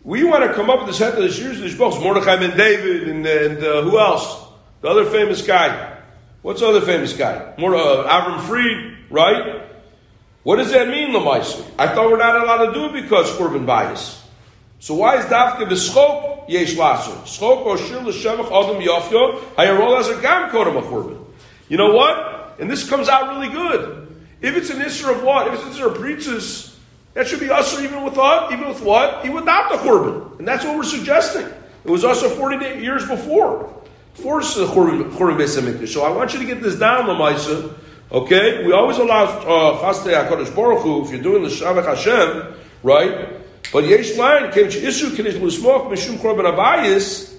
We 0.04 0.24
want 0.24 0.44
to 0.44 0.54
come 0.54 0.70
up 0.70 0.80
with 0.80 0.88
this 0.88 1.00
head 1.00 1.14
of 1.14 1.24
the 1.24 1.30
Shirs 1.30 1.52
of 1.52 1.60
the 1.60 1.70
Shbochs, 1.70 2.02
Mordechai 2.02 2.38
ben 2.38 2.58
David, 2.58 3.08
and, 3.08 3.26
and 3.26 3.58
uh, 3.64 3.82
who 3.84 4.00
else? 4.00 4.44
The 4.82 4.90
other 4.90 5.06
famous 5.06 5.42
guy. 5.42 6.02
What's 6.42 6.60
the 6.60 6.68
other 6.68 6.82
famous 6.82 7.14
guy? 7.14 7.54
More 7.58 7.76
uh, 7.76 8.08
Avram 8.10 8.42
Fried, 8.42 9.10
right? 9.10 9.62
What 10.44 10.58
does 10.58 10.72
that 10.74 10.90
mean, 10.90 11.12
Lamaisa? 11.12 11.66
I 11.80 11.88
thought 11.88 12.12
we're 12.12 12.18
not 12.18 12.42
allowed 12.42 12.66
to 12.66 12.74
do 12.74 12.86
it 12.88 13.02
because 13.02 13.30
Korban 13.38 13.66
bias. 13.66 14.22
So 14.80 14.96
why 14.96 15.18
is 15.18 15.26
Dafke 15.26 15.66
b'schok 15.66 16.50
yesh 16.50 16.76
laser? 16.76 17.16
Schok 17.24 17.66
or 17.66 17.78
shir 17.78 18.02
l'shemach 18.02 18.48
adam 18.48 18.82
yafyo 18.82 19.40
hayarol 19.56 19.98
as 19.98 20.10
gam. 20.22 21.26
You 21.70 21.78
know 21.78 21.94
what? 21.94 22.58
And 22.60 22.70
this 22.70 22.90
comes 22.90 23.08
out 23.08 23.30
really 23.30 23.48
good. 23.48 24.14
If 24.42 24.58
it's 24.58 24.70
an 24.70 24.82
issue 24.82 25.10
of 25.10 25.24
what? 25.24 25.48
If 25.48 25.54
it's 25.54 25.64
an 25.64 25.72
issue 25.72 25.88
of 25.88 25.96
preachers, 25.96 26.73
that 27.14 27.28
should 27.28 27.40
be 27.40 27.50
us 27.50 27.80
even 27.80 28.04
with 28.04 28.16
what? 28.16 28.52
Even 28.52 28.68
with 28.68 28.82
what? 28.82 29.24
Even 29.24 29.36
without 29.36 29.72
the 29.72 29.78
korban. 29.78 30.40
And 30.40 30.48
that's 30.48 30.66
what 30.66 30.76
we're 30.76 30.84
suggesting. 30.84 31.46
It 31.46 31.90
was 31.90 32.04
also 32.04 32.30
40 32.30 32.82
years 32.82 33.08
before. 33.08 33.72
Before 34.16 34.42
the 34.42 34.66
korban 34.66 35.38
beis 35.38 35.88
So 35.88 36.04
I 36.04 36.10
want 36.10 36.34
you 36.34 36.40
to 36.40 36.46
get 36.46 36.62
this 36.62 36.76
down, 36.76 37.06
Lamaisa. 37.06 37.76
Okay? 38.12 38.66
We 38.66 38.74
always 38.74 38.98
allow 38.98 39.26
uh, 39.26 39.94
Chaste 39.94 40.08
HaKadosh 40.08 40.56
Baruch 40.56 40.82
Hu, 40.82 41.06
if 41.06 41.12
you're 41.12 41.22
doing 41.22 41.44
the 41.44 41.50
Shavach 41.50 41.86
Hashem, 41.86 42.56
right? 42.82 43.30
But 43.72 43.86
yesh 43.86 44.18
line 44.18 44.52
to 44.52 44.88
issue 44.88 45.10
kenish 45.10 45.42
l'smoke 45.42 45.92
mishum 45.92 46.18
korban 46.18 46.46
abayis. 46.52 47.36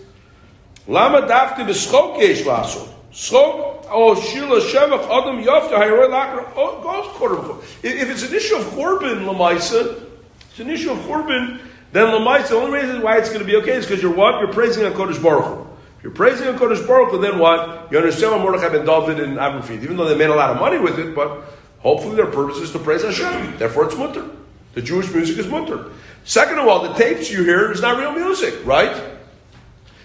Lama 0.86 1.22
dafke 1.22 1.66
b'schok 1.66 2.20
yesh 2.20 2.44
laso. 2.44 2.93
Schok 3.14 3.86
o 3.90 4.10
oh, 4.10 4.14
shila 4.20 4.60
shevach 4.60 5.04
adam 5.04 5.40
yofta 5.40 5.78
hayroy 5.78 6.10
lakra 6.10 6.50
oh, 6.56 7.14
korban. 7.14 7.62
If 7.84 8.10
it's 8.10 8.24
an 8.24 8.34
issue 8.34 8.56
of 8.56 8.64
korban 8.72 9.24
lamaisa, 9.24 10.02
it's 10.50 10.58
an 10.58 10.68
issue 10.68 10.90
of 10.90 10.98
korban. 10.98 11.60
Then 11.92 12.08
lamaisa, 12.08 12.48
the 12.48 12.56
only 12.56 12.80
reason 12.80 13.02
why 13.02 13.18
it's 13.18 13.28
going 13.28 13.40
to 13.40 13.46
be 13.46 13.54
okay 13.58 13.74
is 13.74 13.86
because 13.86 14.02
you're 14.02 14.12
what? 14.12 14.40
You're 14.40 14.52
praising 14.52 14.84
a 14.84 14.90
Kodesh 14.90 15.22
Baruch 15.22 15.44
Hu. 15.44 15.60
If 15.98 16.02
you're 16.02 16.12
praising 16.12 16.48
a 16.48 16.54
Kodesh 16.54 16.84
Baruch 16.88 17.12
Hu, 17.12 17.20
then 17.20 17.38
what? 17.38 17.86
You 17.92 17.98
understand 17.98 18.32
what 18.32 18.40
Mordechai 18.40 18.70
ben 18.70 18.84
David 18.84 19.20
and 19.20 19.38
Avram 19.38 19.62
Fried, 19.62 19.84
even 19.84 19.96
though 19.96 20.08
they 20.08 20.18
made 20.18 20.30
a 20.30 20.34
lot 20.34 20.50
of 20.50 20.58
money 20.58 20.78
with 20.78 20.98
it, 20.98 21.14
but 21.14 21.44
hopefully 21.78 22.16
their 22.16 22.26
purpose 22.26 22.58
is 22.58 22.72
to 22.72 22.80
praise 22.80 23.04
Hashem. 23.04 23.58
Therefore, 23.58 23.84
it's 23.84 23.96
mutter. 23.96 24.28
The 24.72 24.82
Jewish 24.82 25.14
music 25.14 25.38
is 25.38 25.46
mutter. 25.46 25.92
Second 26.24 26.58
of 26.58 26.66
all, 26.66 26.82
the 26.82 26.94
tapes 26.94 27.30
you 27.30 27.44
hear 27.44 27.70
is 27.70 27.80
not 27.80 27.96
real 27.96 28.10
music, 28.10 28.54
right? 28.66 29.13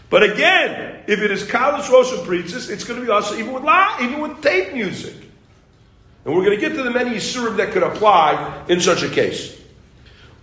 But 0.10 0.24
again, 0.24 1.03
if 1.07 1.20
it 1.20 1.32
is 1.32 1.43
Kalas 1.43 1.89
Rosa 1.89 2.24
preaches, 2.24 2.70
it's 2.70 2.84
going 2.84 2.99
to 2.99 3.05
be 3.05 3.12
also 3.12 3.36
even 3.36 3.53
with 3.53 3.64
even 4.01 4.22
with 4.22 4.41
tape 4.41 4.74
music. 4.74 5.16
And 6.26 6.36
we're 6.36 6.43
going 6.43 6.60
to 6.60 6.62
get 6.62 6.76
to 6.76 6.84
the 6.84 6.91
many 6.91 7.12
Yisurim 7.12 7.57
that 7.57 7.72
could 7.72 7.84
apply 7.84 8.66
in 8.68 8.82
such 8.82 9.03
a 9.03 9.10
case. 9.10 9.57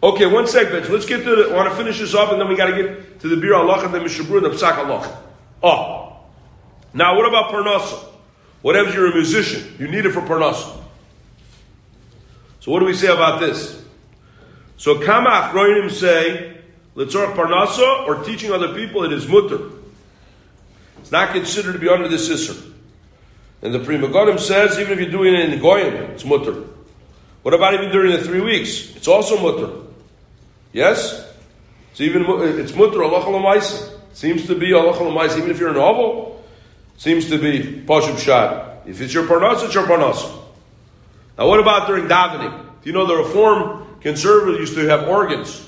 Okay, 0.03 0.27
one 0.27 0.47
second. 0.47 0.89
Let's 0.89 1.07
get 1.07 1.25
to 1.25 1.37
the, 1.37 1.51
I 1.51 1.55
want 1.55 1.71
to 1.71 1.77
finish 1.77 1.99
this 1.99 2.15
up 2.15 2.31
and 2.31 2.41
then 2.41 2.49
we 2.49 2.57
got 2.57 2.67
to 2.67 2.83
get 2.83 3.21
to 3.21 3.29
the 3.29 3.37
Biur 3.37 3.55
Halacha 3.55 3.87
and 3.87 3.95
the 3.95 3.99
Mishabru 3.99 4.37
and 4.37 4.47
the 4.47 4.51
Psak 4.51 4.75
Halacha. 4.75 5.17
Oh. 5.63 6.21
Now, 6.93 7.17
what 7.17 7.27
about 7.27 7.51
Parnasa? 7.51 8.05
Whatever 8.63 8.93
you're 8.93 9.11
a 9.11 9.15
musician, 9.15 9.75
you 9.79 9.89
need 9.89 10.07
it 10.07 10.13
for 10.13 10.21
Parnasa. 10.21 10.83
So 12.61 12.73
what 12.73 12.81
do 12.81 12.87
we 12.87 12.95
say 12.95 13.09
about 13.09 13.41
this? 13.41 13.83
So 14.77 15.01
Kama 15.01 15.31
Achroinim 15.31 15.91
say, 15.91 16.56
Letzorach 16.97 17.35
Parnasa, 17.35 18.07
or 18.07 18.25
teaching 18.25 18.51
other 18.53 18.75
people, 18.75 19.05
it 19.05 19.13
is 19.13 19.29
mutter. 19.29 19.61
It's 20.99 21.13
not 21.13 21.33
considered 21.33 21.75
to 21.75 21.79
be 21.79 21.89
under 21.89 22.09
the 22.09 22.17
Isser. 22.17 22.73
And 23.61 23.75
the 23.75 23.79
Pri 23.79 23.99
Megadim 23.99 24.41
says, 24.41 24.79
even 24.79 24.95
if 24.95 25.01
you're 25.01 25.11
doing 25.11 25.35
it 25.35 25.53
in 25.53 25.61
Goyim, 25.61 25.95
it's 26.11 26.25
mutter. 26.25 26.65
What 27.43 27.53
about 27.53 27.75
even 27.75 27.91
during 27.91 28.13
the 28.13 28.25
three 28.25 28.41
weeks? 28.41 28.97
It's 28.97 29.07
also 29.07 29.41
mutter. 29.41 29.73
Yes? 30.73 31.31
It's 31.93 32.01
even, 32.01 32.25
it's 32.59 32.75
mutter, 32.75 33.05
Allah 33.05 33.63
Seems 34.15 34.47
to 34.47 34.59
be 34.59 34.73
Allah 34.73 35.37
even 35.37 35.51
if 35.51 35.59
you're 35.59 35.69
an 35.69 35.77
oval, 35.77 36.43
seems 36.97 37.29
to 37.29 37.39
be 37.39 37.83
Pashub 37.87 38.19
Shad. 38.19 38.79
If 38.87 39.03
it's 39.03 39.13
your 39.13 39.27
Parnasa, 39.27 39.67
it's 39.67 39.75
your 39.75 39.87
Parnasa. 39.87 40.33
Now 41.37 41.49
what 41.49 41.61
about 41.61 41.87
during 41.87 42.07
davening? 42.07 42.59
Do 42.83 42.89
you 42.89 42.93
know 42.93 43.07
the 43.07 43.17
Reform 43.17 44.01
Conservatives 44.01 44.71
used 44.71 44.75
to 44.75 44.89
have 44.89 45.07
organs 45.09 45.66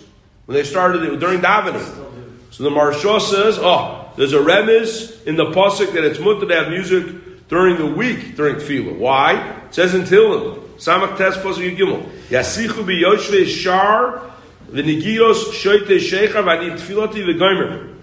when 0.48 0.56
they 0.56 0.64
started 0.64 1.02
it 1.02 1.20
during 1.20 1.40
davening. 1.40 1.84
So 2.50 2.62
the 2.62 2.70
Maharsha 2.70 3.20
says, 3.20 3.58
oh, 3.60 4.10
there's 4.16 4.32
a 4.32 4.40
remiss 4.40 5.22
in 5.24 5.36
the 5.36 5.44
pasuk 5.44 5.92
that 5.92 6.04
it's 6.04 6.18
mutter 6.18 6.48
to 6.48 6.54
have 6.54 6.70
music 6.70 7.48
during 7.48 7.76
the 7.76 7.84
week 7.84 8.34
during 8.34 8.54
tefillah. 8.54 8.96
Why? 8.96 9.34
It 9.66 9.74
says 9.74 9.94
in 9.94 10.04
Tehillim, 10.04 10.58
Samach 10.78 11.18
Tes 11.18 11.36
pasuk 11.36 11.76
Yigimel, 11.76 12.02
Yasichu 12.30 12.86
bi 12.86 12.92
Yoshve 12.92 13.46
Shar 13.46 14.22
v'nigios 14.70 15.52
shoyte 15.52 15.98
shecha 15.98 16.42
v'ani 16.42 16.78
tefillati 16.78 17.26
v'gomer. 17.26 17.94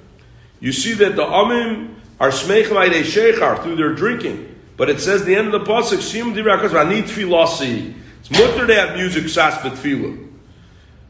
You 0.59 0.71
see 0.71 0.93
that 0.93 1.15
the 1.15 1.23
Amim 1.23 1.95
are 2.19 2.29
smechem 2.29 2.73
aydei 2.73 3.01
shechar 3.01 3.63
through 3.63 3.77
their 3.77 3.95
drinking. 3.95 4.55
But 4.77 4.91
it 4.91 4.99
says 4.99 5.25
the 5.25 5.35
end 5.35 5.51
of 5.51 5.65
the 5.65 5.71
pasuk, 5.71 5.99
Sim 5.99 6.35
dirakas 6.35 6.69
v'ani 6.69 7.01
tefillasi. 7.01 7.95
It's 8.19 8.29
mutter 8.29 8.67
to 8.67 8.75
have 8.75 8.95
music 8.95 9.29
sas 9.29 9.55
b'tefillah. 9.55 10.24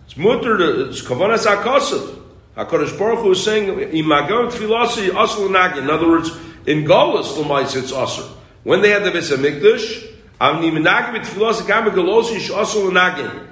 It's 0.06 0.18
mutter 0.18 0.58
to, 0.58 0.90
it's 0.90 1.02
kavanas 1.02 1.46
akasav. 1.46 2.22
HaKadosh 2.56 2.98
Baruch 2.98 3.20
Hu 3.20 3.32
is 3.32 3.44
saying, 3.44 3.68
imagam 3.96 4.48
tefillasi 4.50 5.10
asl 5.10 5.50
nagin. 5.50 5.84
In 5.84 5.90
other 5.90 6.08
words, 6.08 6.30
in 6.66 6.86
Golas, 6.86 7.38
l'mais, 7.38 7.76
it's 7.76 7.92
asr. 7.92 8.28
When 8.64 8.82
they 8.82 8.90
had 8.90 9.04
the 9.04 9.12
Beis 9.12 9.36
HaMikdash, 9.36 10.08
avni 10.40 10.72
menagim 10.72 11.16
tefillasi 11.24 11.68
gam 11.68 11.86
galosi 11.90 12.38
ish 12.38 12.50
asl 12.52 12.92
nagin. 12.92 13.48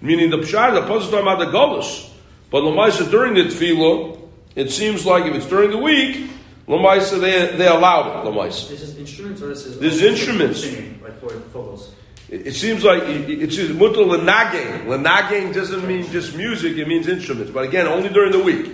Meaning 0.00 0.30
the 0.30 0.38
pshar, 0.38 0.72
the 0.72 0.86
puzzle 0.86 1.10
talking 1.10 1.26
about 1.26 1.38
the 1.40 1.46
Golas. 1.46 2.10
But 2.50 2.62
l'mais, 2.64 3.10
during 3.10 3.34
the 3.34 3.42
tefillah, 3.42 4.18
it 4.56 4.70
seems 4.70 5.04
like 5.04 5.26
if 5.26 5.34
it's 5.34 5.46
during 5.46 5.70
the 5.70 5.78
week, 5.78 6.30
Lamaisa, 6.66 7.18
they, 7.18 7.56
they 7.56 7.66
allowed 7.66 8.26
it, 8.26 8.30
Lamaisa. 8.30 8.68
This 8.68 8.82
is 8.82 8.98
instruments 8.98 9.40
or 9.40 9.48
this 9.48 9.64
is 9.64 9.78
This 9.78 9.94
is 9.94 10.02
instruments. 10.02 10.60
singing 10.62 11.00
like 11.02 11.18
for 11.18 11.30
vocals. 11.30 11.94
It, 12.30 12.54
seems 12.54 12.84
like 12.84 13.02
it- 13.04 13.42
it's 13.42 13.56
mutter 13.70 14.00
lenaging. 14.00 14.86
Lenaging 14.86 15.54
doesn't 15.54 15.86
mean 15.86 16.10
just 16.12 16.36
music, 16.36 16.76
it 16.76 16.86
means 16.86 17.08
instruments. 17.08 17.50
But 17.50 17.64
again, 17.64 17.86
only 17.86 18.10
during 18.10 18.32
the 18.32 18.38
week. 18.38 18.70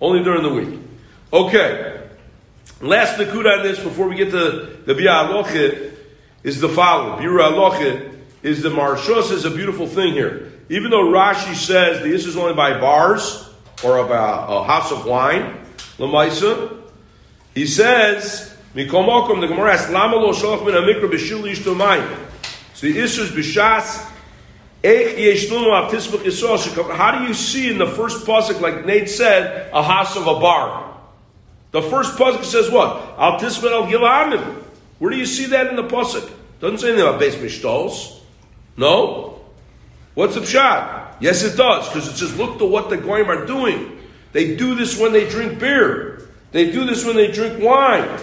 Only 0.00 0.22
during 0.22 0.42
the 0.42 0.48
week. 0.48 0.78
Okay. 1.32 2.00
Last 2.80 3.18
nakuda 3.18 3.58
on 3.58 3.62
this 3.62 3.78
before 3.78 4.08
we 4.08 4.16
get 4.16 4.30
to 4.30 4.76
the 4.86 4.94
Bia 4.94 5.80
is 6.42 6.60
the 6.60 6.68
following. 6.68 7.24
Bira 7.24 7.52
Aloche 7.52 8.12
is 8.42 8.62
the 8.62 8.68
Maharsha 8.68 9.30
is 9.32 9.44
a 9.44 9.50
beautiful 9.50 9.86
thing 9.86 10.12
here. 10.12 10.52
Even 10.68 10.90
though 10.90 11.04
Rashi 11.04 11.54
says 11.54 12.02
this 12.02 12.26
is 12.26 12.36
only 12.36 12.54
by 12.54 12.78
bars 12.78 13.48
or 13.82 13.98
about 13.98 14.50
a 14.50 14.64
house 14.64 14.92
of 14.92 15.06
wine, 15.06 15.60
Lamaisa, 15.98 16.80
he 17.54 17.66
says, 17.66 18.54
Mikomokum, 18.74 19.40
the 19.40 19.46
Gemara 19.46 19.74
asks, 19.74 19.90
Lama 19.90 20.16
lo 20.16 20.32
shalach 20.32 20.60
amikra 20.60 21.08
b'shil 21.10 21.42
the 22.84 22.98
Isser's 22.98 23.30
b'shas, 23.30 24.04
How 26.94 27.18
do 27.18 27.24
you 27.24 27.32
see 27.32 27.70
in 27.70 27.78
the 27.78 27.86
first 27.86 28.26
pasuk, 28.26 28.60
like 28.60 28.84
Nate 28.84 29.08
said, 29.08 29.70
a 29.72 29.82
house 29.82 30.18
of 30.18 30.26
a 30.26 30.34
bar? 30.38 30.94
The 31.70 31.80
first 31.80 32.18
pasuk 32.18 32.44
says 32.44 32.70
what? 32.70 33.14
Al 33.18 33.40
tisbach 33.40 33.72
al 33.72 33.86
gilamim. 33.86 34.62
Where 34.98 35.10
do 35.10 35.16
you 35.16 35.24
see 35.24 35.46
that 35.46 35.68
in 35.68 35.76
the 35.76 35.84
pasuk? 35.84 36.30
Doesn't 36.60 36.78
say 36.78 36.88
anything 36.88 37.08
about 37.08 37.18
base 37.18 37.36
mishtos. 37.36 38.20
No. 38.76 39.40
What's 40.12 40.34
the 40.34 40.42
pshat? 40.42 41.14
Yes, 41.20 41.42
it 41.42 41.56
does, 41.56 41.88
because 41.88 42.06
it 42.06 42.18
says, 42.18 42.36
look 42.36 42.58
to 42.58 42.66
what 42.66 42.90
the 42.90 42.98
goyim 42.98 43.30
are 43.30 43.46
doing. 43.46 43.98
They 44.32 44.56
do 44.56 44.74
this 44.74 44.98
when 44.98 45.14
they 45.14 45.26
drink 45.26 45.58
beer. 45.58 46.28
They 46.52 46.70
do 46.70 46.84
this 46.84 47.02
when 47.02 47.16
they 47.16 47.32
drink 47.32 47.64
wine. 47.64 48.20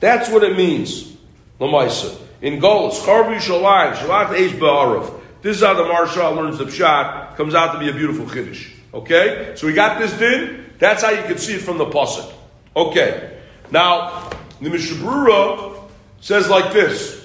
That's 0.00 0.28
what 0.28 0.44
it 0.44 0.54
means. 0.54 1.16
Lamaisa. 1.58 2.21
In 2.42 2.60
Golos, 2.60 2.94
Charvi 3.04 3.36
Shalayim, 3.36 3.94
Shalat 3.94 4.36
Eish 4.36 4.50
Ba'arav. 4.50 5.20
This 5.42 5.56
is 5.58 5.62
how 5.62 5.74
the 5.74 5.84
Marshal 5.84 6.32
learns 6.34 6.58
the 6.58 6.64
pshat. 6.64 7.36
Comes 7.36 7.54
out 7.54 7.72
to 7.72 7.78
be 7.78 7.88
a 7.88 7.92
beautiful 7.92 8.28
Kiddush. 8.28 8.72
Okay? 8.92 9.54
So 9.56 9.68
we 9.68 9.72
got 9.72 10.00
this 10.00 10.12
din. 10.18 10.66
That's 10.78 11.02
how 11.02 11.10
you 11.10 11.22
can 11.22 11.38
see 11.38 11.54
it 11.54 11.62
from 11.62 11.78
the 11.78 11.86
Pasuk. 11.86 12.32
Okay. 12.74 13.38
Now, 13.70 14.28
the 14.60 14.70
Mishabura 14.70 15.88
says 16.20 16.48
like 16.48 16.72
this. 16.72 17.24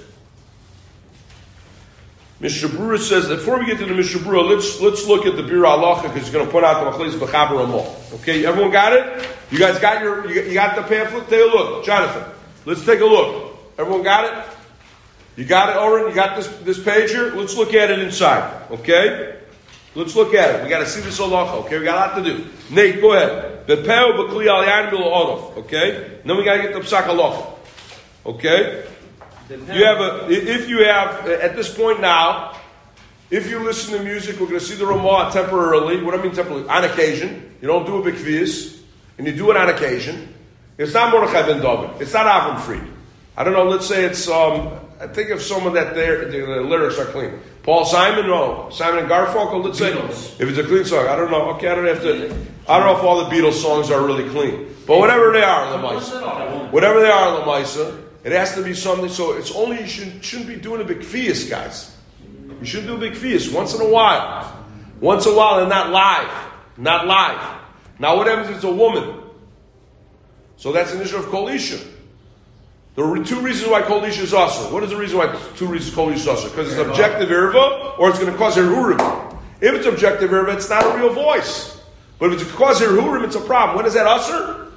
Mishabura 2.39 2.99
says, 2.99 3.27
before 3.27 3.57
we 3.57 3.65
get 3.65 3.79
to 3.79 3.85
the 3.85 3.95
Mishabura, 3.95 4.47
let's, 4.47 4.79
let's 4.79 5.07
look 5.07 5.25
at 5.25 5.35
the 5.35 5.41
Biur 5.41 5.65
Halacha 5.65 6.03
because 6.03 6.21
he's 6.21 6.29
going 6.29 6.45
to 6.45 6.51
point 6.51 6.65
out 6.65 6.83
the 6.83 6.91
Machlis 6.91 7.17
B'chaber 7.17 7.65
Amol. 7.65 8.13
Okay, 8.21 8.45
everyone 8.45 8.71
got 8.71 8.93
it? 8.93 9.27
You 9.49 9.57
guys 9.57 9.79
got 9.79 10.03
your, 10.03 10.29
you 10.29 10.43
you 10.43 10.53
got 10.53 10.75
the 10.75 10.83
pamphlet? 10.83 11.27
Take 11.27 11.41
a 11.41 11.55
look. 11.55 11.83
Jonathan, 11.83 12.23
let's 12.65 12.85
take 12.85 12.99
a 12.99 13.05
look. 13.05 13.57
Everyone 13.79 14.03
got 14.03 14.25
it? 14.25 14.56
You 15.37 15.45
got 15.45 15.69
it, 15.69 15.77
Oren? 15.77 16.09
You 16.09 16.15
got 16.15 16.35
this, 16.35 16.47
this 16.63 16.83
page 16.83 17.11
here? 17.11 17.31
Let's 17.35 17.55
look 17.55 17.75
at 17.75 17.91
it 17.91 17.99
inside. 17.99 18.71
Okay? 18.71 19.37
Let's 19.93 20.15
look 20.15 20.33
at 20.33 20.55
it. 20.55 20.63
We 20.63 20.69
got 20.69 20.79
to 20.79 20.87
see 20.87 20.99
this 21.01 21.19
halacha. 21.19 21.65
Okay, 21.65 21.77
we 21.77 21.85
got 21.85 21.95
a 21.95 22.19
lot 22.19 22.23
to 22.25 22.37
do. 22.37 22.45
Nate, 22.71 22.99
go 22.99 23.13
ahead. 23.13 23.67
Bepeo 23.67 24.17
b'kli 24.17 24.47
al 24.47 24.91
odov. 24.91 25.57
Okay? 25.57 26.19
Then 26.25 26.37
we 26.37 26.43
got 26.43 26.57
to 26.57 26.63
get 26.63 26.73
the 26.73 26.79
psak 26.79 27.03
halacha. 27.03 27.53
Okay? 28.25 28.83
You 29.49 29.85
have 29.85 29.99
a, 29.99 30.27
if 30.29 30.67
you 30.67 30.83
have, 30.85 31.27
at 31.27 31.55
this 31.55 31.71
point 31.73 32.01
now, 32.01 32.57
if 33.29 33.47
you 33.47 33.59
listen 33.59 33.95
to 33.95 34.03
music, 34.03 34.39
we're 34.39 34.47
going 34.47 34.59
to 34.59 34.65
see 34.65 34.75
the 34.75 34.87
Ramah 34.87 35.29
temporarily. 35.31 36.01
What 36.01 36.15
do 36.15 36.19
I 36.19 36.23
mean 36.23 36.33
temporarily? 36.33 36.67
On 36.67 36.83
occasion. 36.83 37.55
You 37.61 37.67
don't 37.67 37.85
do 37.85 37.97
a 37.97 38.03
big 38.03 38.15
kviz, 38.15 38.81
and 39.17 39.27
you 39.27 39.33
do 39.33 39.51
it 39.51 39.57
on 39.57 39.69
occasion. 39.69 40.33
It's 40.79 40.93
not 40.93 41.11
Mordechai 41.11 41.45
ben 41.45 41.61
David. 41.61 42.01
It's 42.01 42.13
not 42.13 42.25
Avram 42.25 42.59
Fried. 42.59 42.87
I 43.35 43.43
don't 43.43 43.53
know, 43.53 43.65
let's 43.65 43.87
say 43.87 44.03
it's, 44.03 44.27
um, 44.27 44.79
I 44.99 45.07
think 45.07 45.29
of 45.29 45.41
someone 45.41 45.73
that 45.75 45.93
their 45.93 46.29
the, 46.29 46.61
lyrics 46.61 46.97
are 46.97 47.05
clean. 47.05 47.39
Paul 47.63 47.85
Simon, 47.85 48.27
no. 48.27 48.69
Simon 48.71 48.99
and 48.99 49.09
Garfunkel, 49.09 49.63
let's 49.63 49.77
say. 49.77 49.91
Beatles. 49.91 50.39
If 50.39 50.49
it's 50.49 50.57
a 50.57 50.63
clean 50.63 50.85
song, 50.85 51.07
I 51.07 51.15
don't 51.15 51.29
know. 51.29 51.51
Okay, 51.51 51.67
I 51.67 51.75
don't 51.75 51.85
have 51.85 52.01
to, 52.01 52.33
I 52.67 52.79
don't 52.79 52.87
know 52.87 52.97
if 52.97 53.03
all 53.03 53.23
the 53.23 53.35
Beatles 53.35 53.53
songs 53.53 53.91
are 53.91 54.03
really 54.05 54.27
clean. 54.29 54.75
But 54.87 54.99
whatever 54.99 55.31
they 55.31 55.43
are, 55.43 55.77
the. 55.77 56.67
Whatever 56.69 57.01
they 57.01 57.09
are, 57.09 57.41
Lamaisa, 57.41 58.03
it 58.23 58.31
has 58.31 58.55
to 58.55 58.63
be 58.63 58.73
something. 58.73 59.09
So 59.09 59.33
it's 59.33 59.51
only 59.51 59.81
you 59.81 59.87
shouldn't, 59.87 60.23
shouldn't 60.23 60.49
be 60.49 60.55
doing 60.55 60.81
a 60.81 60.85
big 60.85 60.99
fias, 60.99 61.49
guys. 61.49 61.95
You 62.59 62.65
shouldn't 62.65 62.87
do 62.87 62.95
a 62.95 63.09
big 63.09 63.13
fias 63.13 63.53
once 63.53 63.75
in 63.75 63.81
a 63.81 63.89
while, 63.89 64.65
once 64.99 65.25
in 65.27 65.33
a 65.33 65.35
while, 65.35 65.59
and 65.59 65.69
not 65.69 65.91
live, 65.91 66.31
not 66.77 67.05
live. 67.05 67.59
Now, 67.99 68.17
what 68.17 68.27
happens 68.27 68.49
if 68.49 68.55
it's 68.55 68.63
a 68.63 68.73
woman? 68.73 69.21
So 70.55 70.71
that's 70.71 70.93
an 70.93 71.01
issue 71.01 71.17
of 71.17 71.25
kol 71.25 71.49
isha. 71.49 71.79
There 72.97 73.05
are 73.05 73.23
two 73.23 73.39
reasons 73.41 73.69
why 73.69 73.83
kol 73.83 74.03
isha 74.03 74.23
is 74.23 74.33
also. 74.33 74.73
What 74.73 74.83
is 74.83 74.89
the 74.89 74.97
reason 74.97 75.19
why 75.19 75.27
two 75.55 75.67
reasons 75.67 75.93
kol 75.93 76.09
isha 76.09 76.17
is 76.17 76.27
also? 76.27 76.49
Because 76.49 76.71
it's 76.71 76.81
objective 76.81 77.29
irva, 77.29 77.97
or 77.99 78.09
it's 78.09 78.17
going 78.17 78.31
to 78.31 78.37
cause 78.39 78.57
irhurim. 78.57 79.37
If 79.61 79.75
it's 79.75 79.85
objective 79.85 80.31
irva, 80.31 80.55
it's 80.55 80.67
not 80.67 80.83
a 80.83 80.97
real 80.97 81.13
voice. 81.13 81.79
But 82.17 82.33
if 82.33 82.41
it's 82.41 82.51
cause 82.53 82.81
irhurim, 82.81 83.23
it's 83.23 83.35
a 83.35 83.39
problem. 83.39 83.77
When 83.77 83.85
is 83.85 83.93
that 83.93 84.07
usher? 84.07 84.71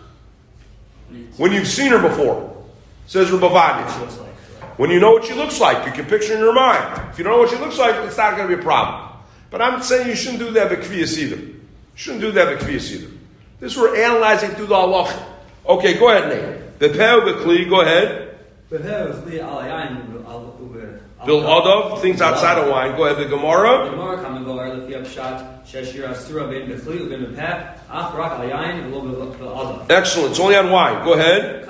When 1.39 1.51
you've 1.53 1.67
seen 1.67 1.93
her 1.93 1.99
before. 1.99 2.63
Says 3.07 3.31
Rubavadi. 3.31 4.01
Looks. 4.01 4.17
When 4.77 4.91
you 4.91 5.01
know 5.01 5.13
what 5.13 5.25
she 5.25 5.33
looks 5.33 5.59
like, 5.59 5.87
you 5.87 5.93
can 5.93 6.05
picture 6.05 6.35
in 6.35 6.41
your 6.41 6.53
mind. 6.53 7.11
If 7.11 7.19
you 7.19 7.25
don't 7.25 7.33
know 7.33 7.39
what 7.39 7.49
she 7.49 7.57
looks 7.57 7.79
like, 7.79 7.95
it's 8.05 8.19
not 8.19 8.37
going 8.37 8.51
to 8.51 8.55
be 8.55 8.61
a 8.61 8.63
problem. 8.63 9.19
But 9.51 9.63
I'm 9.63 9.83
saying 9.83 10.09
you 10.09 10.15
shouldn't 10.15 10.41
do 10.41 10.51
that 10.53 10.71
bekvias 10.71 11.17
either. 11.17 11.37
You 11.37 11.61
shouldn't 11.95 12.21
do 12.21 12.33
that 12.33 12.59
bekvias 12.59 12.93
either. 12.93 13.11
This 13.61 13.79
we're 13.79 13.97
analyzing 13.97 14.51
through 14.51 14.67
the 14.67 14.75
halacha. 14.75 15.25
Okay, 15.67 15.99
go 15.99 16.11
ahead, 16.11 16.29
Nate. 16.29 16.70
The 16.81 16.89
bekli, 16.89 17.69
go 17.69 17.83
ahead. 17.83 18.39
Bill 21.27 21.43
Odov, 21.43 22.01
things 22.01 22.23
outside 22.23 22.57
of 22.57 22.71
wine. 22.71 22.97
Go 22.97 23.05
ahead, 23.05 23.19
the 23.19 23.29
Gemara. 23.29 23.91
Excellent. 29.89 30.31
It's 30.31 30.41
only 30.41 30.57
on 30.57 30.71
Y. 30.71 31.05
Go 31.05 31.13
ahead. 31.15 31.65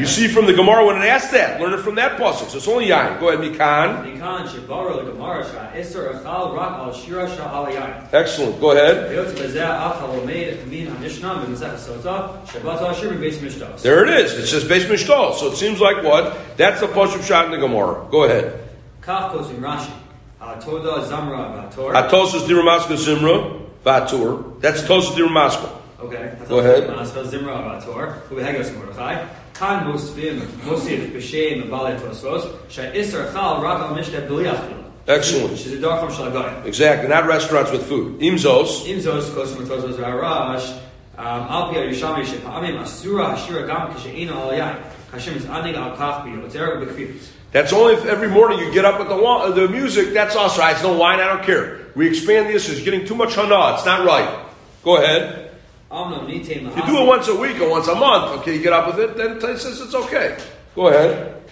You 0.00 0.06
see 0.06 0.26
from 0.28 0.46
the 0.46 0.52
Gemara 0.52 0.84
when 0.86 0.96
it 0.96 1.06
asks 1.06 1.30
that. 1.32 1.60
Learn 1.60 1.74
it 1.74 1.82
from 1.82 1.94
that 1.96 2.18
passage. 2.18 2.48
So 2.48 2.56
it's 2.58 2.68
only 2.68 2.86
Yain. 2.88 3.20
Go 3.20 3.28
ahead, 3.28 3.40
Mikan. 3.40 4.04
Excellent. 8.12 8.60
Go 8.60 8.72
ahead. 8.72 9.10
There 13.82 14.04
it 14.04 14.10
is. 14.10 14.32
It 14.34 14.46
says 14.46 14.64
base 14.64 14.84
mishtal. 14.86 15.34
So 15.34 15.46
it 15.52 15.56
seems 15.56 15.80
like 15.80 16.02
what? 16.02 16.36
That's 16.56 16.80
the 16.80 16.88
Pashup 16.88 17.22
shot 17.24 17.46
in 17.46 17.52
the 17.52 17.58
Gemara. 17.58 18.06
Go 18.10 18.24
ahead. 18.24 18.58
Kach 19.02 19.32
goes 19.32 19.50
in 19.50 19.56
Rashi. 19.56 19.92
Atoda 20.40 21.04
Zamra 21.04 21.70
Vator. 21.70 21.92
Hatosus 21.92 22.46
Zimra 22.46 23.60
Vator. 23.84 24.60
That's 24.60 24.82
Tosus 24.82 25.14
Diramaska. 25.16 25.68
Okay. 26.00 26.36
Go 26.48 26.60
ahead. 26.60 26.84
Zimra 26.84 27.82
Vator. 27.82 28.22
Ubehegos 28.28 28.74
Mordechai. 28.76 29.26
Kan 29.54 29.86
Mosvim 29.86 30.40
Mosif 30.64 31.12
B'Shem 31.12 31.68
Balei 31.68 31.98
Tosos. 31.98 32.56
Sha'isar 32.68 33.32
Chal 33.32 33.60
Rav 33.60 33.80
Al 33.82 33.96
Mishta 33.96 34.26
B'Liach 34.28 34.78
Excellent. 35.08 35.58
She's 35.58 35.72
a 35.72 35.80
dark 35.80 36.12
from 36.12 36.64
Exactly. 36.64 37.08
Not 37.08 37.26
restaurants 37.26 37.72
with 37.72 37.84
food. 37.86 38.20
Imzos. 38.20 38.86
Imzos 38.86 39.34
goes 39.34 39.52
from 39.52 39.66
Tosos 39.66 39.94
Rarash. 39.94 40.78
Um, 41.18 41.42
Al 41.50 41.68
Pi 41.70 41.74
Yerushalmi 41.74 42.24
Shepa'amim 42.24 42.80
Asura 42.80 43.34
Hashira 43.34 43.66
Gam 43.66 43.90
Kisha'ina 43.92 44.30
Al 44.30 44.52
Hashem 45.12 45.36
is 45.36 45.44
adding 45.44 45.74
al 45.74 45.94
kach 45.94 46.24
That's 47.52 47.72
only 47.72 47.94
if 47.94 48.06
every 48.06 48.28
morning 48.28 48.58
you 48.60 48.72
get 48.72 48.86
up 48.86 48.98
with 48.98 49.08
the 49.08 49.14
uh, 49.14 49.50
the 49.50 49.68
music. 49.68 50.14
That's 50.14 50.34
us, 50.34 50.58
right? 50.58 50.72
It's 50.72 50.82
no 50.82 50.96
wine. 50.96 51.20
I 51.20 51.28
don't 51.28 51.44
care. 51.44 51.80
We 51.94 52.08
expand 52.08 52.48
this. 52.48 52.70
It's 52.70 52.82
getting 52.82 53.04
too 53.04 53.14
much 53.14 53.34
hana. 53.34 53.74
It's 53.74 53.84
not 53.84 54.06
right. 54.06 54.46
Go 54.82 54.96
ahead. 54.96 55.50
You 55.90 56.86
do 56.86 57.02
it 57.02 57.06
once 57.06 57.28
a 57.28 57.36
week 57.36 57.60
or 57.60 57.68
once 57.68 57.88
a 57.88 57.94
month. 57.94 58.40
Okay, 58.40 58.56
you 58.56 58.62
get 58.62 58.72
up 58.72 58.86
with 58.86 59.00
it. 59.00 59.14
Then 59.18 59.36
it 59.36 59.58
says 59.58 59.78
it's 59.82 59.94
okay. 59.94 60.38
Go 60.74 60.88
ahead. 60.88 61.42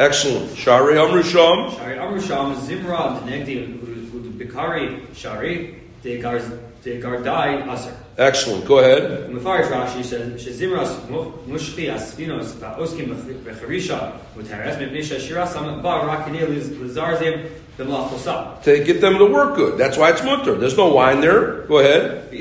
Excellent. 0.00 0.56
Shari 0.56 0.94
Amrusham. 0.94 1.76
Shari 1.76 1.96
Amrusham 1.96 2.56
Zimra 2.56 3.20
Negdi 3.22 3.78
Bikari 4.36 5.14
Shari 5.14 5.80
Degars 6.02 6.58
Aser. 6.86 7.92
Excellent. 8.16 8.64
Go 8.66 8.78
ahead. 8.78 9.02
The 9.26 9.32
Mefarish 9.32 9.68
Rashi 9.68 10.04
says, 10.04 10.40
"Shezimras 10.40 10.94
mushchi 11.48 11.88
asfinos 11.90 12.52
va'oskim 12.60 13.14
becharisha 13.42 14.12
muteres 14.36 14.76
mipnei 14.78 15.02
shirasam 15.02 15.82
ba 15.82 16.04
rakidei 16.04 16.46
lizarzim 16.46 17.48
b'malachosa." 17.76 18.62
To 18.62 18.84
get 18.84 19.00
them 19.00 19.18
to 19.18 19.24
work 19.24 19.56
good. 19.56 19.78
That's 19.78 19.96
why 19.96 20.10
it's 20.10 20.22
mutter. 20.22 20.54
There's 20.54 20.76
no 20.76 20.88
wine 20.88 21.20
there. 21.20 21.62
Go 21.66 21.78
ahead. 21.78 22.30
They 22.30 22.38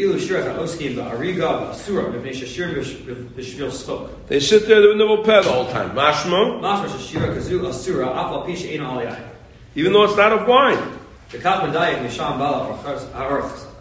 sit 4.39 4.67
there 4.67 4.91
in 4.91 4.97
the 4.97 5.21
pet 5.25 5.47
all 5.47 5.65
time. 5.71 5.91
Mashma. 5.95 6.59
Mashma 6.61 7.33
kazu 7.33 7.65
asura 7.65 8.07
afal 8.07 8.45
pisha. 8.45 9.17
Even 9.75 9.93
though 9.93 10.03
it's 10.03 10.17
not 10.17 10.33
of 10.33 10.47
wine. 10.47 10.77
The 11.31 11.39
Kapman 11.39 11.71
Dayak 11.73 12.03
Misham 12.05 12.37
Bala 12.37 12.77
Aruchas 12.77 13.72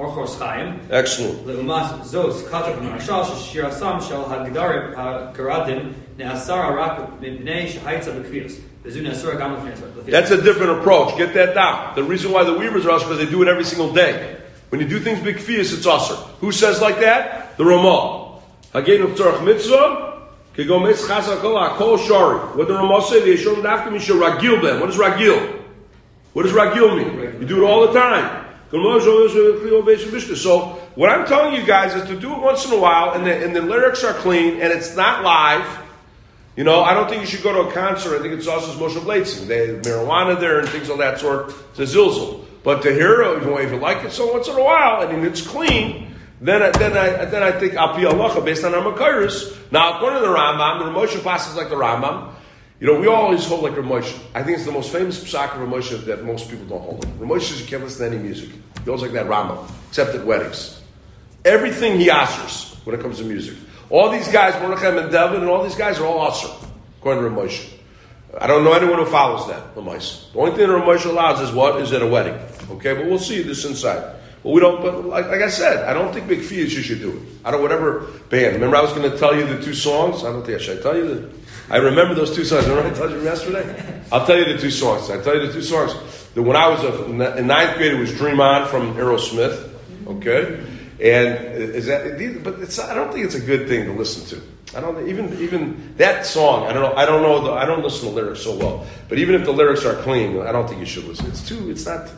Orchos 0.00 0.38
Chaim. 0.38 0.80
Excellent. 0.90 1.46
Leumas 1.46 2.00
zos 2.04 2.42
katok 2.48 2.80
marashal 2.80 3.24
shirasam 3.24 4.00
Shal 4.06 4.24
hagdarim 4.24 4.94
hagaradim 4.94 5.92
neasara 6.16 6.74
rak 6.74 7.20
mibnei 7.20 7.68
shahaitza 7.68 8.12
bekvirus. 8.18 8.60
That's 8.82 10.30
a 10.30 10.42
different 10.42 10.80
approach. 10.80 11.16
Get 11.18 11.34
that 11.34 11.54
down. 11.54 11.94
The 11.94 12.02
reason 12.02 12.32
why 12.32 12.44
the 12.44 12.54
weavers 12.54 12.86
are 12.86 12.92
us 12.92 13.02
because 13.02 13.18
they 13.18 13.26
do 13.26 13.42
it 13.42 13.48
every 13.48 13.64
single 13.64 13.92
day. 13.92 14.38
When 14.70 14.80
you 14.80 14.88
do 14.88 14.98
things 15.00 15.20
big 15.20 15.38
fierce, 15.38 15.72
it's 15.74 15.86
usher. 15.86 16.14
Who 16.40 16.50
says 16.50 16.80
like 16.80 16.98
that? 17.00 17.58
The 17.58 17.64
Ramah. 17.66 18.40
Hagenu 18.72 19.14
p'tzorach 19.14 19.44
mitzvah, 19.44 20.28
kego 20.54 20.80
mitz 20.80 21.06
chasakol 21.06 21.76
akol 21.76 21.98
shari. 22.06 22.38
What 22.56 22.68
the 22.68 22.74
Ramah 22.74 23.02
say? 23.02 23.20
They 23.20 23.36
show 23.36 23.54
them 23.54 23.66
after 23.66 23.90
me, 23.90 23.98
ragil 23.98 24.62
ben. 24.62 24.80
What 24.80 24.86
does 24.86 24.96
ragil? 24.96 25.60
What 26.32 26.44
does 26.44 26.52
ragil 26.52 26.96
mean? 26.96 27.40
You 27.42 27.46
do 27.46 27.62
it 27.62 27.68
all 27.68 27.86
the 27.86 27.92
time. 27.92 28.46
So 28.70 30.62
what 30.94 31.10
I'm 31.10 31.26
telling 31.26 31.54
you 31.54 31.66
guys 31.66 31.94
is 31.94 32.08
to 32.08 32.18
do 32.18 32.32
it 32.32 32.38
once 32.38 32.64
in 32.66 32.72
a 32.72 32.78
while, 32.78 33.14
and 33.14 33.26
the, 33.26 33.44
and 33.44 33.54
the 33.54 33.62
lyrics 33.62 34.04
are 34.04 34.14
clean, 34.14 34.60
and 34.60 34.72
it's 34.72 34.94
not 34.94 35.24
live. 35.24 35.66
You 36.56 36.64
know, 36.64 36.82
I 36.82 36.94
don't 36.94 37.08
think 37.08 37.22
you 37.22 37.26
should 37.26 37.42
go 37.42 37.52
to 37.52 37.68
a 37.68 37.72
concert. 37.72 38.18
I 38.18 38.22
think 38.22 38.34
it's 38.34 38.46
also 38.46 38.72
Moshe 38.78 39.00
Blitzing. 39.00 39.46
They 39.46 39.68
have 39.68 39.82
marijuana 39.82 40.38
there 40.38 40.60
and 40.60 40.68
things 40.68 40.88
of 40.88 40.98
that 40.98 41.18
sort. 41.18 41.52
It's 41.70 41.78
a 41.80 41.96
zilzal. 41.96 42.44
But 42.62 42.82
to 42.82 42.92
hear 42.92 43.22
it, 43.22 43.42
if 43.42 43.72
you 43.72 43.78
like 43.78 44.04
it 44.04 44.12
so 44.12 44.32
once 44.32 44.46
in 44.46 44.54
a 44.54 44.62
while, 44.62 45.08
and 45.08 45.24
it's 45.24 45.40
clean, 45.46 46.14
then 46.40 46.62
I, 46.62 46.70
then 46.70 46.96
I 46.96 47.24
then 47.24 47.42
I 47.42 47.52
think 47.52 47.76
I'll 47.76 47.96
be 47.96 48.06
Allah 48.06 48.40
based 48.42 48.64
on 48.64 48.74
our 48.74 48.82
Makaris. 48.82 49.56
Now, 49.72 49.96
according 49.96 50.22
to 50.22 50.28
the 50.28 50.34
Rambam, 50.34 50.78
the 50.80 50.84
Ramosha 50.84 51.22
passes 51.22 51.56
like 51.56 51.70
the 51.70 51.76
Rambam. 51.76 52.34
You 52.80 52.86
know, 52.86 52.98
we 52.98 53.08
always 53.08 53.44
hold 53.44 53.62
like 53.62 53.74
Ramosha. 53.74 54.18
I 54.34 54.42
think 54.42 54.56
it's 54.56 54.64
the 54.64 54.72
most 54.72 54.90
famous 54.90 55.22
psak 55.22 55.54
of 55.54 55.68
Ramosha 55.68 56.02
that 56.06 56.24
most 56.24 56.48
people 56.48 56.64
don't 56.64 56.80
hold. 56.80 57.06
Ramosha 57.18 57.42
says 57.42 57.60
you 57.60 57.66
can't 57.66 57.84
listen 57.84 58.10
to 58.10 58.16
any 58.16 58.24
music. 58.24 58.48
He 58.48 58.84
holds 58.84 59.02
like 59.02 59.12
that 59.12 59.28
Rama, 59.28 59.68
except 59.88 60.14
at 60.14 60.24
weddings. 60.24 60.80
Everything 61.44 62.00
he 62.00 62.10
answers 62.10 62.74
when 62.84 62.98
it 62.98 63.02
comes 63.02 63.18
to 63.18 63.24
music. 63.24 63.54
All 63.90 64.08
these 64.08 64.28
guys, 64.28 64.54
Mordechai 64.62 64.92
ben 64.92 65.12
David, 65.12 65.40
and 65.40 65.50
all 65.50 65.62
these 65.62 65.74
guys 65.74 65.98
are 65.98 66.06
all 66.06 66.26
usher, 66.26 66.48
according 66.98 67.22
to 67.22 67.28
Ramosha. 67.28 67.68
I 68.38 68.46
don't 68.46 68.64
know 68.64 68.72
anyone 68.72 68.98
who 68.98 69.06
follows 69.06 69.46
that, 69.48 69.74
Ramosha. 69.74 70.32
The 70.32 70.38
only 70.38 70.52
thing 70.52 70.68
that 70.68 70.74
Ramosha 70.74 71.06
allows 71.10 71.40
is 71.40 71.52
what? 71.52 71.82
Is 71.82 71.92
at 71.92 72.00
a 72.00 72.06
wedding. 72.06 72.38
Okay, 72.70 72.94
but 72.94 73.04
we'll 73.04 73.18
see 73.18 73.42
this 73.42 73.66
inside. 73.66 74.16
But 74.42 74.50
we 74.50 74.60
don't, 74.60 74.80
but 74.80 75.04
like, 75.04 75.26
like 75.26 75.42
I 75.42 75.50
said, 75.50 75.86
I 75.86 75.92
don't 75.92 76.14
think 76.14 76.28
big 76.28 76.40
fees 76.40 76.74
you 76.74 76.82
should 76.82 77.00
do 77.00 77.10
it. 77.10 77.22
I 77.44 77.50
don't, 77.50 77.60
whatever 77.60 78.06
band. 78.30 78.54
Remember 78.54 78.76
I 78.76 78.80
was 78.80 78.92
going 78.94 79.10
to 79.10 79.18
tell 79.18 79.36
you 79.36 79.44
the 79.44 79.62
two 79.62 79.74
songs? 79.74 80.24
I 80.24 80.32
don't 80.32 80.46
think 80.46 80.58
I 80.58 80.62
should. 80.62 80.78
I 80.78 80.82
tell 80.82 80.96
you 80.96 81.14
the, 81.14 81.39
I 81.70 81.76
remember 81.76 82.14
those 82.14 82.34
two 82.34 82.44
songs. 82.44 82.66
Remember 82.66 82.90
I 82.90 82.94
told 82.94 83.12
you 83.12 83.22
yesterday? 83.22 84.02
I'll 84.10 84.26
tell 84.26 84.36
you 84.36 84.44
the 84.44 84.58
two 84.58 84.70
songs. 84.70 85.08
I'll 85.08 85.22
tell 85.22 85.36
you 85.36 85.46
the 85.46 85.52
two 85.52 85.62
songs. 85.62 85.94
The, 86.34 86.42
when 86.42 86.56
I 86.56 86.68
was 86.68 86.82
a, 86.82 87.36
in 87.38 87.46
ninth 87.46 87.76
grade, 87.76 87.92
it 87.92 87.98
was 87.98 88.12
Dream 88.16 88.40
On 88.40 88.68
from 88.68 88.94
Aerosmith. 88.94 89.72
Okay? 90.06 90.66
And 91.00 91.54
is 91.56 91.86
that, 91.86 92.42
but 92.42 92.58
it's, 92.58 92.78
I 92.78 92.94
don't 92.94 93.12
think 93.12 93.24
it's 93.24 93.36
a 93.36 93.40
good 93.40 93.68
thing 93.68 93.86
to 93.86 93.92
listen 93.92 94.26
to. 94.38 94.46
I 94.76 94.80
don't 94.80 95.08
even 95.08 95.36
even 95.40 95.94
that 95.96 96.26
song. 96.26 96.66
I 96.66 96.72
don't 96.72 96.82
know. 96.82 96.94
I 96.94 97.04
don't 97.04 97.22
know. 97.22 97.42
The, 97.42 97.52
I 97.52 97.64
don't 97.64 97.82
listen 97.82 98.08
to 98.08 98.14
lyrics 98.14 98.42
so 98.42 98.56
well. 98.56 98.86
But 99.08 99.18
even 99.18 99.34
if 99.34 99.44
the 99.44 99.52
lyrics 99.52 99.84
are 99.84 99.94
clean, 100.02 100.40
I 100.40 100.52
don't 100.52 100.68
think 100.68 100.78
you 100.78 100.86
should 100.86 101.04
listen. 101.04 101.26
It's 101.26 101.46
too. 101.46 101.70
It's 101.70 101.86
not. 101.86 102.08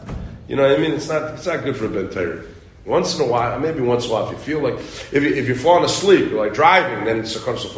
You 0.49 0.57
know 0.57 0.69
what 0.69 0.79
I 0.79 0.83
mean? 0.83 0.93
It's 0.93 1.09
not. 1.09 1.35
It's 1.35 1.47
not 1.47 1.65
good 1.65 1.77
for 1.77 1.87
a 1.87 1.89
Ben 1.89 2.11
Torah. 2.11 2.45
Once 2.85 3.15
in 3.17 3.23
a 3.23 3.27
while, 3.27 3.61
maybe 3.61 3.81
once 3.81 4.05
in 4.05 4.11
a 4.11 4.15
while, 4.15 4.27
if 4.27 4.33
you 4.33 4.39
feel 4.39 4.61
like 4.61 4.75
if, 4.75 5.23
you, 5.23 5.29
if 5.29 5.47
you're 5.47 5.57
falling 5.57 5.85
asleep, 5.85 6.31
you're 6.31 6.45
like 6.45 6.55
driving, 6.55 7.05
then 7.05 7.21
it's 7.21 7.37
a 7.37 7.41
constant 7.41 7.75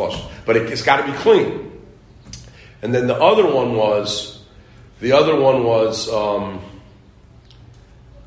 But 0.47 0.57
it, 0.57 0.71
it's 0.71 0.83
got 0.83 1.05
to 1.05 1.13
be 1.13 1.17
clean. 1.19 1.83
And 2.81 2.95
then 2.95 3.07
the 3.07 3.15
other 3.15 3.47
one 3.47 3.77
was, 3.77 4.43
the 5.01 5.13
other 5.13 5.39
one 5.39 5.65
was, 5.65 6.09
um, 6.11 6.63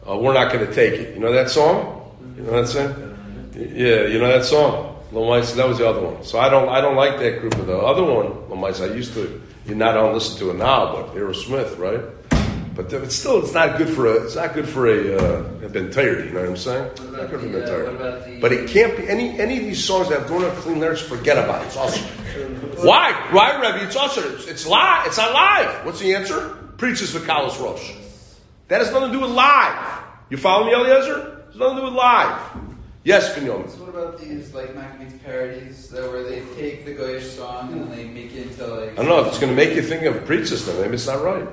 uh, 0.08 0.18
we're 0.18 0.34
not 0.34 0.52
going 0.54 0.66
to 0.66 0.74
take 0.74 0.94
it. 0.94 1.16
You 1.16 1.20
know 1.20 1.32
that 1.34 1.50
song? 1.50 2.16
You 2.38 2.44
know 2.44 2.62
that 2.62 2.68
song? 2.68 3.52
Yeah, 3.56 4.06
you 4.06 4.20
know 4.20 4.28
that 4.28 4.46
song. 4.46 5.04
Lomais, 5.12 5.56
that 5.56 5.68
was 5.68 5.78
the 5.78 5.88
other 5.88 6.02
one. 6.02 6.24
So 6.24 6.38
I 6.38 6.50
don't, 6.50 6.70
I 6.70 6.82
don't 6.82 6.96
like 6.96 7.18
that 7.20 7.40
group. 7.40 7.56
Of 7.56 7.66
the 7.66 7.78
other 7.78 8.04
one, 8.04 8.28
Lomais, 8.50 8.82
I 8.82 8.94
used 8.94 9.14
to. 9.14 9.42
You 9.66 9.76
not 9.76 9.94
don't 9.94 10.14
listen 10.14 10.38
to 10.40 10.52
it 10.52 10.56
now, 10.56 10.94
but 10.94 11.16
Aerosmith, 11.16 11.78
right? 11.78 12.02
But 12.78 12.94
it's 12.94 13.16
still, 13.16 13.44
it's 13.44 13.56
not 13.56 13.80
good 13.80 13.90
for 13.90 14.06
a, 14.06 14.24
it's 14.24 14.36
not 14.36 14.54
good 14.54 14.70
for 14.70 14.86
a, 14.86 15.18
uh, 15.18 15.44
a 15.64 15.68
You 15.68 16.32
know 16.32 16.42
what 16.42 16.50
I'm 16.50 16.56
saying? 16.58 16.84
What 16.84 17.12
Not 17.12 17.30
good 17.32 17.40
for 17.40 17.48
the, 17.48 17.64
uh, 17.64 18.24
the- 18.24 18.38
But 18.40 18.54
it 18.54 18.70
can't 18.70 18.96
be 18.96 19.10
any 19.10 19.40
any 19.40 19.58
of 19.58 19.64
these 19.64 19.84
songs 19.84 20.10
that 20.10 20.20
have 20.20 20.30
don't 20.30 20.42
have 20.42 20.54
clean 20.58 20.80
lyrics. 20.80 21.02
Forget 21.02 21.40
about 21.40 21.64
it. 21.64 21.66
It's 21.68 21.78
awesome. 21.78 22.06
Why? 22.86 23.14
Why, 23.32 23.60
Rebbe? 23.60 23.84
It's 23.84 23.96
awesome. 23.96 24.32
It's, 24.36 24.46
it's 24.46 24.68
live. 24.68 25.08
It's 25.08 25.18
not 25.18 25.34
live. 25.34 25.86
What's 25.88 26.00
the 26.00 26.14
answer? 26.14 26.50
Preaches 26.78 27.14
the 27.14 27.20
Kalas 27.20 27.60
Rosh. 27.60 27.94
That 28.68 28.82
has 28.82 28.92
nothing 28.92 29.12
to 29.12 29.18
do 29.18 29.22
with 29.22 29.32
live. 29.32 30.04
You 30.30 30.38
follow 30.38 30.68
me, 30.68 30.74
Eliezer? 30.74 31.46
It's 31.48 31.58
nothing 31.58 31.78
to 31.78 31.82
do 31.82 31.86
with 31.86 31.96
live. 31.96 32.40
Yes, 33.04 33.34
Pinyon. 33.34 33.70
So 33.70 33.86
what 33.86 33.90
about 33.90 34.20
these 34.20 34.54
like 34.54 34.76
Maccabeats 34.76 35.24
parodies 35.24 35.90
that 35.90 36.12
where 36.12 36.24
they 36.24 36.42
take 36.56 36.86
the 36.86 36.94
Goyish 36.94 37.24
song 37.24 37.72
and 37.72 37.90
then 37.90 37.98
they 37.98 38.04
make 38.04 38.36
it 38.36 38.48
into 38.48 38.68
like 38.68 38.92
I 38.92 38.96
don't 38.96 39.08
know 39.08 39.22
if 39.22 39.28
it's 39.28 39.40
going 39.40 39.50
to 39.50 39.56
make 39.56 39.76
you 39.76 39.82
think 39.82 40.04
of 40.04 40.16
a 40.18 40.22
preach 40.22 40.50
system. 40.50 40.80
Maybe 40.80 40.94
it's 40.96 41.08
not 41.08 41.24
right. 41.24 41.48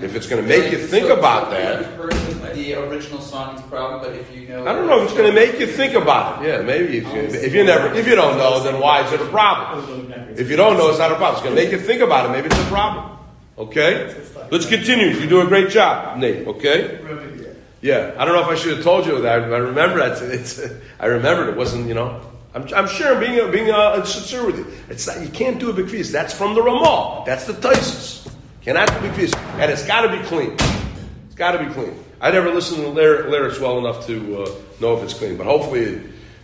If 0.00 0.14
it's 0.14 0.26
going 0.26 0.42
to 0.42 0.48
make 0.48 0.70
you 0.70 0.78
think 0.78 1.08
about 1.08 1.50
that, 1.50 1.80
The 1.96 2.08
person, 2.08 2.54
the 2.54 2.74
original 2.74 3.20
song 3.20 3.56
is 3.56 3.60
a 3.62 3.64
problem, 3.64 4.00
but 4.02 4.12
if 4.14 4.34
you 4.34 4.46
know, 4.48 4.66
I 4.66 4.72
don't 4.72 4.86
know 4.86 4.98
if 4.98 5.04
it's 5.04 5.12
going 5.16 5.28
to 5.28 5.34
make 5.34 5.58
you 5.58 5.66
think 5.66 5.94
about 5.94 6.42
it. 6.42 6.48
Yeah, 6.48 6.62
maybe 6.62 6.98
if 6.98 7.04
you, 7.04 7.40
if 7.40 7.54
you 7.54 7.64
never, 7.64 7.94
if 7.94 8.06
you 8.06 8.14
don't 8.14 8.36
know, 8.36 8.62
then 8.62 8.78
why 8.80 9.04
is 9.04 9.12
it 9.12 9.20
a 9.20 9.26
problem? 9.26 10.12
If 10.36 10.50
you 10.50 10.56
don't 10.56 10.76
know, 10.76 10.90
it's 10.90 10.98
not 10.98 11.12
a 11.12 11.16
problem. 11.16 11.34
It's 11.36 11.42
going 11.42 11.56
to 11.56 11.62
make 11.62 11.72
you 11.72 11.80
think 11.80 12.02
about 12.02 12.28
it. 12.28 12.32
Maybe 12.32 12.46
it's 12.46 12.58
a 12.58 12.64
problem. 12.68 13.18
Okay? 13.58 14.14
Let's 14.50 14.66
continue. 14.66 15.08
You 15.08 15.26
do 15.28 15.40
a 15.40 15.46
great 15.46 15.70
job, 15.70 16.18
Nate. 16.18 16.46
Okay? 16.46 17.00
Yeah. 17.80 18.14
I 18.18 18.24
don't 18.24 18.34
know 18.34 18.42
if 18.42 18.48
I 18.48 18.54
should 18.54 18.76
have 18.76 18.84
told 18.84 19.06
you 19.06 19.20
that. 19.22 19.42
I 19.44 19.56
remember 19.56 20.00
it. 20.00 20.20
It's, 20.36 20.60
I 21.00 21.06
remembered 21.06 21.48
it 21.48 21.56
wasn't, 21.56 21.88
you 21.88 21.94
know. 21.94 22.20
I'm, 22.54 22.66
I'm 22.74 22.88
sure 22.88 23.14
I'm 23.14 23.20
being, 23.20 23.50
being 23.50 23.70
uh, 23.70 24.02
sincere 24.04 24.44
with 24.44 24.58
you. 24.58 24.66
It's 24.88 25.06
not, 25.06 25.20
you 25.20 25.28
can't 25.28 25.58
do 25.58 25.70
a 25.70 25.72
big 25.72 25.88
feast. 25.88 26.12
That's 26.12 26.34
from 26.34 26.54
the 26.54 26.62
Ramah. 26.62 27.24
That's 27.26 27.46
the 27.46 27.52
Taisus. 27.54 28.30
Cannot 28.66 28.88
do 28.88 28.96
a 28.96 29.00
big 29.02 29.12
feast. 29.12 29.36
And 29.60 29.70
it's 29.70 29.86
got 29.86 30.00
to 30.00 30.08
be 30.10 30.22
clean. 30.24 30.50
It's 31.26 31.36
got 31.36 31.52
to 31.52 31.64
be 31.64 31.72
clean. 31.72 31.94
I 32.20 32.32
never 32.32 32.50
listened 32.52 32.78
to 32.78 32.82
the 32.82 32.90
lyrics 32.90 33.60
well 33.60 33.78
enough 33.78 34.04
to 34.08 34.42
uh, 34.42 34.50
know 34.80 34.96
if 34.96 35.04
it's 35.04 35.14
clean. 35.14 35.36
But 35.36 35.46
hopefully, 35.46 36.02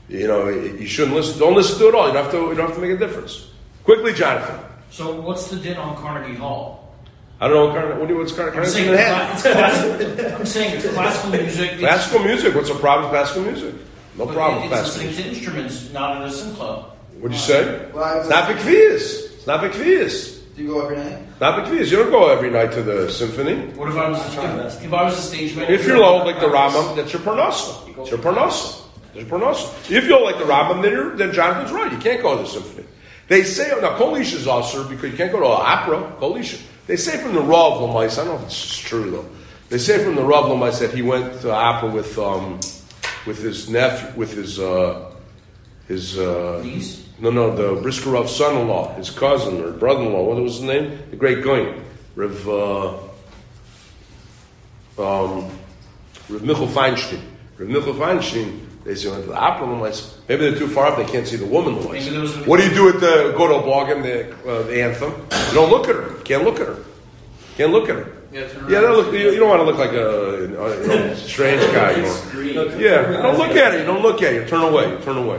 you 0.09 0.29
know, 0.29 0.49
you 0.49 0.87
shouldn't 0.87 1.16
listen. 1.16 1.41
Don't 1.41 1.57
listen 1.57 1.81
to 1.81 1.89
it 1.89 1.95
all. 1.97 2.07
You 2.07 2.12
don't 2.14 2.23
have 2.23 2.33
to. 2.33 2.39
You 2.43 2.55
don't 2.55 2.66
have 2.68 2.77
to 2.77 2.81
make 2.81 2.93
a 2.93 2.97
difference. 2.97 3.51
Quickly, 3.83 4.12
Jonathan. 4.12 4.61
So 4.91 5.20
what's 5.20 5.51
the 5.51 5.57
din 5.57 5.77
on 5.79 5.97
Carnegie 5.97 6.37
Hall? 6.37 6.95
I 7.41 7.49
don't 7.49 7.57
know 7.57 7.66
what 7.66 7.75
kind 7.75 7.91
of, 7.93 7.99
what 7.99 8.07
do 8.07 8.14
you, 8.14 8.20
what's 8.20 8.31
Carnegie? 8.33 8.59
of, 8.59 8.64
I'm 8.64 8.70
saying, 8.70 8.89
in 8.89 8.95
it's, 8.95 9.43
classical, 9.43 10.37
I'm 10.37 10.47
saying 10.47 10.77
it's 10.77 10.93
classical 10.95 11.31
music. 11.33 11.70
It's, 11.73 11.81
Classical 11.81 12.18
music. 12.25 12.55
What's 12.55 12.68
the 12.68 12.77
problem 12.77 13.11
with 13.11 13.18
classical 13.18 13.43
music? 13.43 13.75
No 14.16 14.27
but 14.27 14.35
problem 14.35 14.62
with 14.62 14.79
It's 14.79 14.81
classical 14.95 15.07
music. 15.07 15.25
to 15.25 15.31
instruments, 15.31 15.93
not 15.93 16.18
in 16.18 16.29
a 16.29 16.31
sim 16.31 16.55
club. 16.55 16.95
What'd 17.18 17.33
you 17.33 17.43
say? 17.43 17.91
Well, 17.93 18.20
It's 18.20 18.29
not 18.29 18.47
big 18.47 18.59
fees. 18.59 19.25
It's 19.33 19.47
not 19.49 19.61
big 19.61 19.73
fees. 19.73 20.32
Do 20.55 20.62
you 20.62 20.68
go 20.68 20.82
every 20.82 20.96
night? 20.96 21.40
Not 21.40 21.64
big 21.64 21.78
fees. 21.78 21.90
You 21.90 21.98
don't 21.98 22.11
go 22.11 22.28
every 22.28 22.50
night 22.50 22.72
to 22.72 22.82
the 22.82 23.11
symphony. 23.11 23.68
What 23.74 23.88
if 23.88 23.96
I 23.96 24.11
was 24.11 24.36
a 24.36 24.66
if, 24.66 24.84
if 24.84 24.92
I 24.92 25.05
was 25.05 25.18
a 25.18 25.22
stage 25.22 25.57
manager? 25.57 25.72
If 25.72 25.86
you're 25.86 25.98
low 25.98 26.24
like 26.24 26.40
the 26.40 26.46
Rambam, 26.46 26.94
that's 26.94 27.12
your 27.12 27.22
parnasa. 27.22 27.98
It's 27.98 28.11
your 28.11 28.18
parnasa. 28.18 28.82
It's 29.14 29.28
your 29.28 29.38
parnasa. 29.38 29.90
If 29.90 30.07
you're 30.07 30.22
like 30.22 30.38
the 30.38 30.44
Rambam, 30.44 30.82
then, 30.82 30.92
you're, 30.92 31.16
then 31.16 31.32
Jonathan's 31.32 31.72
right. 31.72 31.90
You 31.90 31.98
can't 31.98 32.20
go 32.20 32.36
to 32.36 32.42
the 32.42 32.48
symphony. 32.48 32.86
They 33.28 33.44
say, 33.44 33.68
now 33.80 33.96
Kolish 33.96 34.34
is 34.34 34.46
also 34.46 34.86
because 34.86 35.11
you 35.11 35.16
can't 35.16 35.32
go 35.32 35.40
to 35.40 35.46
an 35.46 35.53
opera, 35.59 36.16
Kolish. 36.20 36.62
They 36.86 36.96
say 36.96 37.16
from 37.16 37.34
the 37.34 37.40
Rav 37.40 37.80
Lamais, 37.80 38.18
I 38.18 38.24
don't 38.24 38.34
know 38.34 38.36
if 38.36 38.44
it's 38.44 38.76
true 38.76 39.11
though. 39.11 39.26
They 39.70 39.78
say 39.78 40.05
from 40.05 40.16
the 40.16 40.22
Rav 40.22 40.46
Lamais 40.46 40.80
that 40.80 40.92
he 40.92 41.00
went 41.00 41.40
to 41.40 41.50
opera 41.50 41.90
with, 41.90 42.18
um, 42.18 42.61
with 43.26 43.42
his 43.42 43.70
nephew, 43.70 44.18
with 44.18 44.34
his, 44.34 44.59
uh, 44.59 45.14
his, 45.88 46.18
uh, 46.18 46.61
Niece? 46.62 47.01
No, 47.23 47.31
no, 47.31 47.55
the 47.55 47.81
Briskerov 47.81 48.29
son-in-law, 48.29 48.95
his 48.97 49.09
cousin 49.11 49.62
or 49.62 49.70
brother-in-law. 49.70 50.25
What 50.25 50.43
was 50.43 50.57
his 50.57 50.62
name? 50.64 50.99
The 51.11 51.16
great 51.16 51.43
Goin, 51.43 51.83
Rav, 52.16 52.49
uh, 52.49 52.89
um, 54.99 55.49
Rav 56.29 56.43
Michel 56.43 56.66
Feinstein. 56.66 57.20
Rav 57.59 57.68
Michel 57.68 57.95
Feinstein. 57.95 58.61
They 58.85 58.97
say 58.97 59.09
went 59.11 59.23
to 59.23 59.29
the 59.31 59.37
opera. 59.39 59.68
and 59.73 59.81
maybe 60.29 60.51
they're 60.51 60.59
too 60.59 60.66
far 60.66 60.87
up. 60.89 60.97
They 60.99 61.05
can't 61.05 61.27
see 61.27 61.37
the 61.37 61.47
woman. 61.47 61.81
the 61.81 61.89
Maybe 61.89 62.09
there 62.11 62.20
was 62.20 62.37
a- 62.37 62.41
What 62.41 62.59
do 62.59 62.66
you 62.68 62.75
do 62.75 62.89
at 62.89 62.99
the 62.99 63.33
go 63.37 63.47
to 63.47 63.64
Bargain, 63.64 64.03
the, 64.03 64.33
uh, 64.45 64.62
the 64.64 64.83
anthem? 64.83 65.12
You 65.49 65.55
don't 65.55 65.70
look 65.70 65.89
at 65.89 65.95
her. 65.95 66.09
You 66.18 66.23
can't 66.25 66.43
look 66.43 66.59
at 66.59 66.66
her. 66.66 66.79
Can't 67.57 67.70
look 67.70 67.89
at 67.89 67.95
her. 67.97 68.12
Yeah, 68.33 68.49
Yeah, 68.68 68.81
look, 68.81 69.12
you, 69.12 69.31
you 69.31 69.39
don't 69.39 69.49
want 69.49 69.61
to 69.61 69.66
look 69.66 69.79
like 69.79 69.93
a, 69.93 70.09
a 70.09 70.41
you 70.41 70.49
know, 70.49 71.14
strange 71.14 71.62
guy. 71.73 71.93
You 71.97 72.55
know. 72.55 72.64
Yeah, 72.77 73.23
don't 73.23 73.39
look 73.39 73.51
at 73.55 73.75
it. 73.75 73.85
Don't 73.85 74.03
look 74.03 74.20
at 74.23 74.33
it. 74.35 74.49
Turn 74.49 74.62
away. 74.62 74.99
Turn 75.03 75.18
away. 75.18 75.39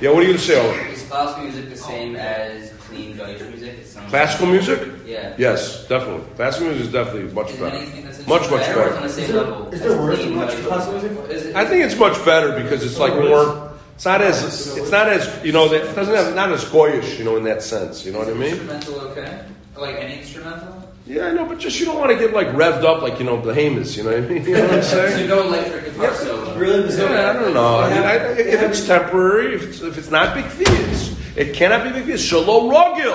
Yeah, 0.00 0.10
what 0.10 0.18
are 0.18 0.26
you 0.26 0.34
going 0.34 0.38
to 0.38 0.44
say? 0.44 0.93
Owen? 1.14 1.26
Is 1.28 1.34
classical 1.34 1.42
music 1.44 1.70
the 1.70 1.76
same 1.76 2.16
oh. 2.16 2.18
as 2.18 2.72
clean 2.88 3.16
Gaulish 3.16 3.48
music? 3.48 3.78
It 3.78 3.86
sounds 3.86 4.10
Classical 4.10 4.46
music? 4.46 4.88
Yeah. 5.06 5.34
Yes, 5.38 5.86
definitely. 5.88 6.24
Classical 6.36 6.68
music 6.68 6.86
is 6.86 6.92
definitely 6.92 7.32
much 7.32 7.50
Is 7.50 7.58
better. 7.60 7.76
anything 7.76 8.04
that's 8.04 8.26
Much, 8.26 8.50
much 8.50 8.60
better 8.60 8.80
or 8.80 8.84
better. 8.84 8.96
on 8.96 9.02
the 9.02 9.08
same 9.08 9.24
Is 9.24 9.30
there- 9.32 9.42
level? 9.42 9.68
is 9.74 9.80
there 9.80 9.92
as 9.92 9.98
words 9.98 10.20
in 10.20 10.34
much 10.34 10.50
classical 10.66 10.92
music? 10.92 11.10
music? 11.12 11.30
Is 11.36 11.46
it, 11.46 11.56
I 11.56 11.64
think 11.66 11.84
it's 11.84 11.98
much 11.98 12.24
better 12.24 12.62
because 12.62 12.84
it's 12.84 12.98
like 12.98 13.14
more. 13.14 13.70
It's 13.94 14.04
not 14.04 14.20
as. 14.22 14.76
It's 14.76 14.90
not 14.90 15.08
as. 15.08 15.44
You 15.44 15.52
know. 15.52 15.72
It 15.72 15.94
doesn't 15.94 16.14
have 16.14 16.34
not 16.34 16.50
as 16.50 16.64
goyish. 16.64 17.16
You 17.18 17.24
know, 17.24 17.36
in 17.36 17.44
that 17.44 17.62
sense. 17.62 18.04
You 18.04 18.12
know 18.12 18.18
what 18.20 18.28
I 18.28 18.34
mean? 18.34 18.50
Instrumental, 18.54 19.00
okay? 19.12 19.44
Like 19.76 19.96
any 19.96 20.18
instrumental? 20.20 20.83
Yeah, 21.06 21.26
I 21.26 21.32
know, 21.32 21.44
but 21.44 21.58
just 21.58 21.78
you 21.78 21.84
don't 21.84 21.98
want 21.98 22.10
to 22.12 22.18
get 22.18 22.32
like 22.32 22.48
revved 22.48 22.82
up 22.84 23.02
like 23.02 23.18
you 23.18 23.26
know 23.26 23.36
Behemoths. 23.36 23.94
You 23.96 24.04
know 24.04 24.12
what 24.12 24.24
I 24.24 24.26
mean? 24.26 24.44
You 24.46 24.54
know 24.54 24.62
what 24.64 24.72
I'm 24.74 24.82
So 24.82 25.06
saying? 25.08 25.28
no 25.28 25.42
electric 25.46 25.84
guitar 25.84 26.14
solo. 26.14 26.56
Really? 26.56 26.80
There's 26.82 26.96
no- 26.98 27.12
Yeah, 27.12 27.30
I 27.30 27.32
don't 27.34 27.52
know. 27.54 27.78
I 27.80 27.90
mean, 27.90 27.98
I, 28.04 28.12
Have- 28.12 28.38
if 28.38 28.62
it's 28.62 28.86
temporary, 28.86 29.54
if 29.54 29.62
it's, 29.64 29.80
if 29.82 29.98
it's 29.98 30.10
not 30.10 30.34
big 30.34 30.46
fees, 30.46 31.14
it 31.36 31.54
cannot 31.54 31.84
be 31.84 31.90
big 31.90 32.04
fees. 32.06 32.24
Shalom 32.24 32.70
Rogil. 32.72 33.14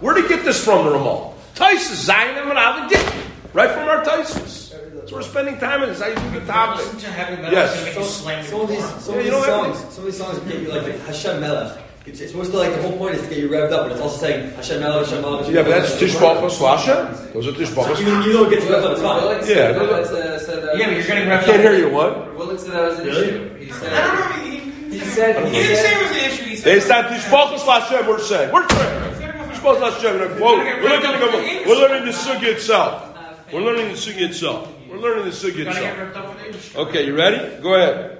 Where 0.00 0.14
did 0.14 0.24
he 0.24 0.28
get 0.28 0.44
this 0.44 0.64
from, 0.64 0.86
the 0.86 0.92
Ramal? 0.92 1.36
Tysus, 1.54 2.08
Zionim 2.08 2.50
and 2.50 2.58
Avigit. 2.58 3.26
Right 3.52 3.70
from 3.70 3.86
our 3.88 4.02
Tysus. 4.04 4.70
So 5.08 5.16
we're 5.16 5.22
spending 5.22 5.58
time 5.58 5.82
in 5.82 5.88
this. 5.90 6.00
How 6.00 6.08
you 6.08 6.14
do 6.14 6.40
the 6.40 6.46
topic. 6.46 6.84
Listen 6.84 6.98
to 7.00 7.06
heavy 7.10 7.42
Yes. 7.42 7.72
is 7.74 7.80
gonna 7.80 7.86
make 7.86 7.96
you 7.98 8.04
slam 8.04 8.44
Some 8.44 8.60
of 8.62 8.68
these, 8.68 8.84
some 8.84 9.18
of 9.18 9.24
these 9.24 9.32
songs, 9.44 9.78
some 9.78 9.98
of 9.98 10.04
these 10.04 10.16
songs 10.18 10.38
get 10.40 10.60
you 10.62 10.68
like 10.68 10.84
the 10.84 10.98
Hashem 10.98 11.40
Melech. 11.40 11.78
It's, 12.10 12.20
it's 12.20 12.32
supposed 12.32 12.50
to 12.50 12.58
like 12.58 12.72
the 12.74 12.82
whole 12.82 12.96
point 12.98 13.14
is 13.14 13.22
to 13.22 13.28
get 13.28 13.38
you 13.38 13.48
revved 13.48 13.70
up, 13.70 13.84
but 13.84 13.92
it's 13.92 14.00
also 14.00 14.18
saying 14.18 14.50
Hashem 14.56 14.80
Melech, 14.80 15.06
Hashem 15.06 15.22
Melech. 15.22 15.46
Yeah, 15.48 15.62
but 15.62 15.70
that's 15.70 15.94
Melech. 15.94 16.10
Tishbachos 16.10 16.58
Lasha. 16.58 17.32
Those 17.32 17.46
are 17.46 17.52
Tishbachos. 17.52 18.00
You, 18.00 18.06
you 18.26 18.32
know 18.34 18.44
it 18.46 18.50
gets 18.50 18.64
you 18.66 18.72
revved 18.72 18.84
up, 18.84 18.92
it's 18.92 19.00
fine. 19.00 19.22
Willix 19.22 19.48
Yeah, 19.48 19.72
no, 19.72 19.86
no. 19.86 19.92
Uh, 19.92 20.38
said 20.40 20.62
that 20.64 20.76
Yeah, 20.76 20.86
but 20.86 20.94
you're 20.96 21.06
getting 21.06 21.30
I 21.30 21.36
revved 21.38 21.44
can't 21.44 21.60
hear 21.62 21.76
you. 21.76 21.88
What? 21.90 22.36
Willix 22.36 22.60
said 22.60 22.72
that 22.72 22.82
was 22.90 22.98
an 22.98 23.06
Really? 23.06 23.28
issue. 23.28 23.54
He 23.64 23.70
said. 23.70 23.92
I 23.92 24.06
don't 24.06 24.18
know. 24.18 24.50
He, 24.50 24.58
he, 24.58 24.98
He 24.98 25.04
said. 25.04 25.46
he 25.46 25.52
didn't 25.52 25.76
say 25.76 25.92
it 25.94 26.02
was 26.02 26.10
an 26.10 26.24
issue. 26.32 26.44
He 26.50 26.56
said 26.56 26.76
It's 26.78 26.88
not 26.88 27.04
Tishbachos 27.06 27.58
Lashem. 27.60 28.08
We're 28.08 28.18
saying. 28.18 28.52
We're 28.52 28.68
saying. 28.68 29.50
Tishbachos 29.54 29.78
Lashem. 29.78 30.40
We're 30.40 30.88
looking 30.90 31.10
at 31.14 31.20
the 31.20 31.64
We're 31.70 31.76
learning 31.76 32.06
the 32.06 32.12
sugi 32.12 32.42
itself. 32.54 33.06
We're 33.52 33.60
learning 33.62 33.86
the 33.88 33.94
sugi 33.94 34.22
itself. 34.22 34.68
We're 34.90 34.98
learning 34.98 35.26
the 35.26 35.30
sugi 35.30 35.64
itself. 35.64 35.98
ripped 35.98 36.16
up 36.16 36.34
with 36.34 36.44
English. 36.44 36.74
Okay, 36.74 37.06
you 37.06 37.16
ready? 37.16 37.62
Go 37.62 37.74
ahead. 37.74 38.19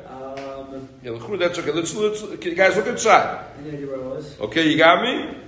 Yeah, 1.03 1.13
That's 1.39 1.59
okay. 1.59 1.73
Let's, 1.73 1.95
let's 1.95 2.23
guys 2.55 2.77
look 2.77 2.87
inside. 2.87 3.45
Okay, 4.41 4.69
you 4.69 4.77
got 4.77 5.03
me? 5.03 5.39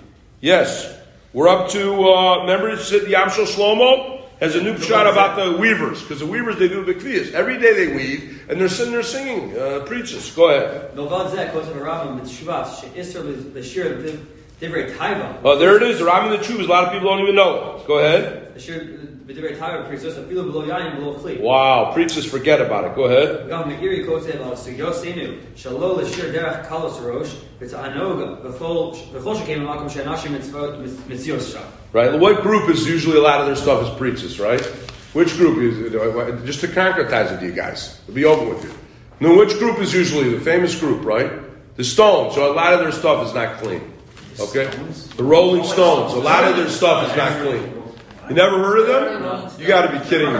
Yes. 0.40 0.98
We're 1.32 1.48
up 1.48 1.70
to 1.70 2.04
uh, 2.04 2.40
remember 2.40 2.70
it 2.70 2.80
said 2.80 3.02
slow 3.02 3.46
Shlomo 3.46 4.22
has 4.40 4.54
a 4.56 4.62
new 4.62 4.76
shot 4.78 5.06
about 5.06 5.36
the 5.36 5.56
weavers 5.56 6.02
because 6.02 6.18
the 6.20 6.26
weavers 6.26 6.58
they 6.58 6.68
do 6.68 6.84
the 6.84 6.92
bikvias 6.94 7.32
every 7.32 7.58
day 7.58 7.86
they 7.86 7.94
weave 7.94 8.44
and 8.50 8.60
they're 8.60 8.68
sitting 8.68 8.92
there 8.92 9.02
singing 9.02 9.56
uh, 9.56 9.80
preaches. 9.86 10.30
Go 10.34 10.50
ahead. 10.50 10.94
Oh, 15.44 15.58
there 15.58 15.76
it 15.76 15.82
is. 15.82 15.98
The 15.98 16.04
Ram 16.04 16.30
and 16.30 16.42
the 16.42 16.44
Chuvas. 16.46 16.64
A 16.64 16.68
lot 16.68 16.84
of 16.84 16.92
people 16.92 17.08
don't 17.08 17.20
even 17.20 17.34
know 17.34 17.76
it. 17.76 17.86
Go 17.86 17.98
ahead. 17.98 18.52
Wow, 21.40 21.92
preachers 21.92 22.24
forget 22.24 22.60
about 22.60 22.84
it. 22.84 22.94
Go 22.96 23.04
ahead. 23.04 23.48
Right, 31.92 32.18
what 32.18 32.42
group 32.42 32.68
is 32.68 32.88
usually 32.88 33.18
a 33.18 33.22
lot 33.22 33.40
of 33.40 33.46
their 33.46 33.56
stuff 33.56 33.82
is 33.82 33.98
preachers, 33.98 34.40
right? 34.40 34.64
Which 35.12 35.36
group 35.36 35.58
is 35.58 35.92
just 36.44 36.60
to 36.62 36.68
concretize 36.68 37.30
it 37.32 37.40
to 37.40 37.46
you 37.46 37.52
guys? 37.52 38.00
It'll 38.04 38.14
be 38.14 38.24
over 38.24 38.54
with 38.54 38.64
you. 38.64 38.72
Now, 39.20 39.38
which 39.38 39.56
group 39.58 39.78
is 39.78 39.92
usually 39.94 40.30
the 40.34 40.40
famous 40.40 40.78
group, 40.78 41.04
right? 41.04 41.30
The 41.76 41.84
Stones. 41.84 42.34
So 42.34 42.52
a 42.52 42.54
lot 42.54 42.72
of 42.72 42.80
their 42.80 42.92
stuff 42.92 43.26
is 43.26 43.34
not 43.34 43.58
clean. 43.58 43.92
Okay, 44.40 44.64
the 45.16 45.22
Rolling 45.22 45.62
Stones. 45.64 46.14
A 46.14 46.18
lot 46.18 46.44
of 46.44 46.56
their 46.56 46.68
stuff 46.70 47.10
is 47.10 47.16
not 47.16 47.40
clean. 47.42 47.81
You 48.28 48.34
never 48.36 48.58
heard 48.58 48.78
of 48.80 48.86
them? 48.86 49.60
You 49.60 49.66
got 49.66 49.90
to 49.90 49.98
be 49.98 50.04
kidding 50.06 50.28
me. 50.28 50.38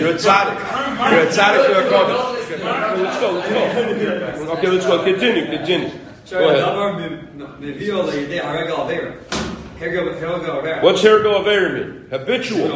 You're 0.00 0.10
a 0.10 0.18
tzaddik. 0.18 0.58
You're 1.10 1.22
a 1.22 1.26
tzaddik. 1.26 1.68
You're 1.68 1.82
a 1.82 1.90
kodesh. 1.90 3.02
Let's 3.02 3.18
go. 3.20 3.32
Let's 3.32 4.38
go. 4.38 4.52
Okay, 4.52 4.68
let's 4.68 4.86
go. 4.86 5.04
Continue. 5.04 5.46
Continue. 5.46 5.90
Go 6.30 6.48
ahead. 6.50 6.62
What's 10.82 11.02
Hergo 11.02 11.40
Aver 11.40 11.68
mean? 11.72 12.06
Habitual. 12.10 12.68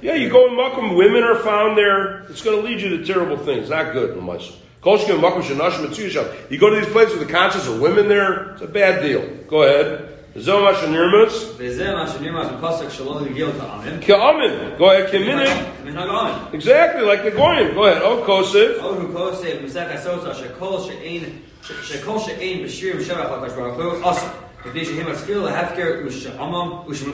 Yeah, 0.00 0.14
you 0.14 0.30
go 0.30 0.46
in 0.48 0.56
Makkah, 0.56 0.94
women 0.94 1.24
are 1.24 1.36
found 1.36 1.76
there. 1.76 2.22
It's 2.30 2.42
going 2.42 2.56
to 2.60 2.62
lead 2.66 2.80
you 2.80 2.88
to 2.96 3.04
terrible 3.04 3.36
things. 3.36 3.68
Not 3.68 3.92
good, 3.92 4.16
much. 4.22 4.52
You 4.84 4.92
go 4.92 4.96
to 4.96 6.76
these 6.76 6.92
places 6.92 7.18
with 7.18 7.26
the 7.26 7.32
conscience 7.32 7.66
of 7.66 7.80
women 7.80 8.06
there, 8.08 8.52
it's 8.52 8.62
a 8.62 8.68
bad 8.68 9.02
deal. 9.02 9.26
Go 9.48 9.62
ahead. 9.64 10.15
Go 14.76 14.90
ahead, 14.90 15.10
Keminich. 15.10 15.84
Exactly, 16.52 17.02
like 17.06 17.24
the 17.24 17.30
Goyim. 17.30 17.74
Go 17.74 17.84
ahead. 17.84 18.02
Oh, 18.02 18.22
Kosev. 18.22 18.76
Oh, 18.80 18.96
Kosef. 19.14 19.62
Mesek 19.62 19.90
Asotza, 19.94 20.34
Shekol 20.34 20.86
She'ein, 20.86 21.42
Shekol 21.62 22.22
She'ein, 22.22 22.66
B'shirim 22.66 23.02
Shevach 23.02 23.30
HaKadosh 23.30 23.56
Baruch 23.56 23.76
Hu, 23.76 24.04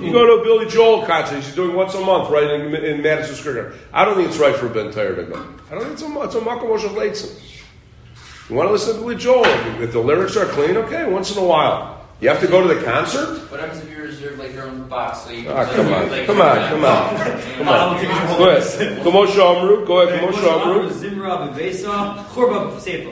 You 0.04 0.12
go 0.12 0.26
to 0.26 0.40
a 0.40 0.42
Billy 0.42 0.68
Joel 0.68 1.06
concert. 1.06 1.36
He's 1.36 1.54
doing 1.54 1.76
once 1.76 1.94
a 1.94 2.00
month, 2.00 2.28
right, 2.30 2.50
in, 2.50 2.74
in 2.74 3.02
Madison 3.02 3.36
Square 3.36 3.54
Garden. 3.54 3.78
I 3.92 4.04
don't 4.04 4.16
think 4.16 4.30
it's 4.30 4.38
right 4.38 4.56
for 4.56 4.68
Ben 4.68 4.90
Torah 4.90 5.14
to 5.14 5.24
go. 5.24 5.36
I 5.70 5.74
don't 5.74 5.82
think 5.82 5.92
it's 5.92 6.02
a 6.02 6.22
it's 6.22 6.34
a 6.34 6.40
Makamosh 6.40 6.84
of 6.84 8.50
You 8.50 8.56
want 8.56 8.68
to 8.68 8.72
listen 8.72 8.94
to 8.96 9.00
Billy 9.00 9.16
Joel? 9.16 9.44
If 9.80 9.92
the 9.92 10.00
lyrics 10.00 10.36
are 10.36 10.46
clean, 10.46 10.76
okay, 10.76 11.08
once 11.08 11.30
in 11.30 11.38
a 11.40 11.46
while. 11.46 12.01
You 12.22 12.28
have 12.28 12.38
to 12.40 12.46
go 12.46 12.62
to 12.64 12.72
the 12.72 12.80
concert? 12.84 13.50
What 13.50 13.58
happens 13.58 13.82
if 13.82 13.90
you 13.90 14.00
reserve 14.00 14.38
like 14.38 14.54
your 14.54 14.68
own 14.68 14.88
box? 14.88 15.22
So 15.22 15.32
you 15.32 15.50
ah, 15.50 15.64
come, 15.64 15.92
on. 15.92 16.08
Like, 16.08 16.24
come, 16.24 16.40
on, 16.40 16.56
come 16.68 16.84
on, 16.84 17.18
come 17.18 17.34
on, 17.34 17.50
come 17.56 17.68
on. 17.68 18.38
Go 18.38 18.48
ahead. 18.48 19.04
Go 19.84 20.02
ahead. 20.02 20.22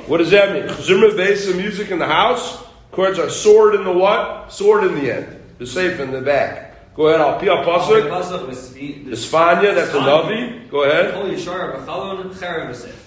What 0.06 0.18
does 0.18 0.30
that 0.30 0.52
mean? 0.52 0.68
Zimra 0.76 1.16
Besa, 1.16 1.56
music 1.56 1.90
in 1.90 1.98
the 1.98 2.06
house. 2.06 2.62
Chords 2.92 3.18
are 3.18 3.28
sword 3.28 3.74
in 3.74 3.82
the 3.82 3.90
what? 3.90 4.52
Sword 4.52 4.84
in 4.84 4.94
the 4.94 5.12
end. 5.12 5.42
The 5.58 5.66
safe 5.66 5.98
in 5.98 6.12
the 6.12 6.20
back. 6.20 6.94
Go 6.94 7.08
ahead, 7.08 7.20
I'll 7.20 7.40
pee 7.40 7.48
up 7.48 7.66
Pasuk. 7.66 8.08
Espanya, 9.08 9.74
that's 9.74 9.92
a 9.92 9.98
Navi. 9.98 10.70
Go 10.70 10.84
ahead. 10.84 11.14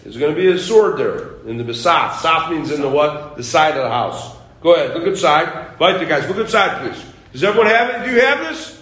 There's 0.03 0.17
going 0.17 0.35
to 0.35 0.41
be 0.41 0.51
a 0.51 0.59
sword 0.59 0.97
there 0.97 1.39
in 1.47 1.55
the 1.55 1.63
Besaf. 1.63 2.09
Saf 2.15 2.49
means 2.51 2.71
in 2.71 2.81
the 2.81 2.89
what? 2.89 3.37
The 3.37 3.43
side 3.43 3.77
of 3.77 3.83
the 3.83 3.89
house. 3.89 4.32
Go 4.63 4.75
ahead, 4.75 4.95
look 4.95 5.05
inside. 5.05 5.77
Bite 5.77 5.99
the 5.99 6.05
guys. 6.05 6.27
Look 6.27 6.37
inside, 6.37 6.81
please. 6.81 7.03
Does 7.33 7.43
everyone 7.43 7.67
have 7.67 7.89
it? 7.89 8.07
Do 8.07 8.15
you 8.15 8.21
have 8.21 8.39
this? 8.39 8.81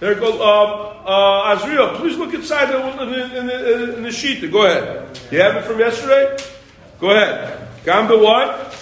There 0.00 0.16
go, 0.16 0.32
um, 0.42 1.06
uh, 1.06 1.54
Azriel, 1.54 1.94
please 1.96 2.18
look 2.18 2.34
inside 2.34 2.66
the, 2.66 3.02
in, 3.02 3.08
the, 3.08 3.38
in, 3.38 3.46
the, 3.46 3.96
in 3.98 4.02
the 4.02 4.10
sheet. 4.10 4.50
Go 4.50 4.66
ahead. 4.66 5.16
You 5.30 5.40
have 5.40 5.54
it 5.54 5.64
from 5.64 5.78
yesterday? 5.78 6.36
Go 6.98 7.10
ahead. 7.10 7.68
Gamba 7.84 8.18
what? 8.18 8.76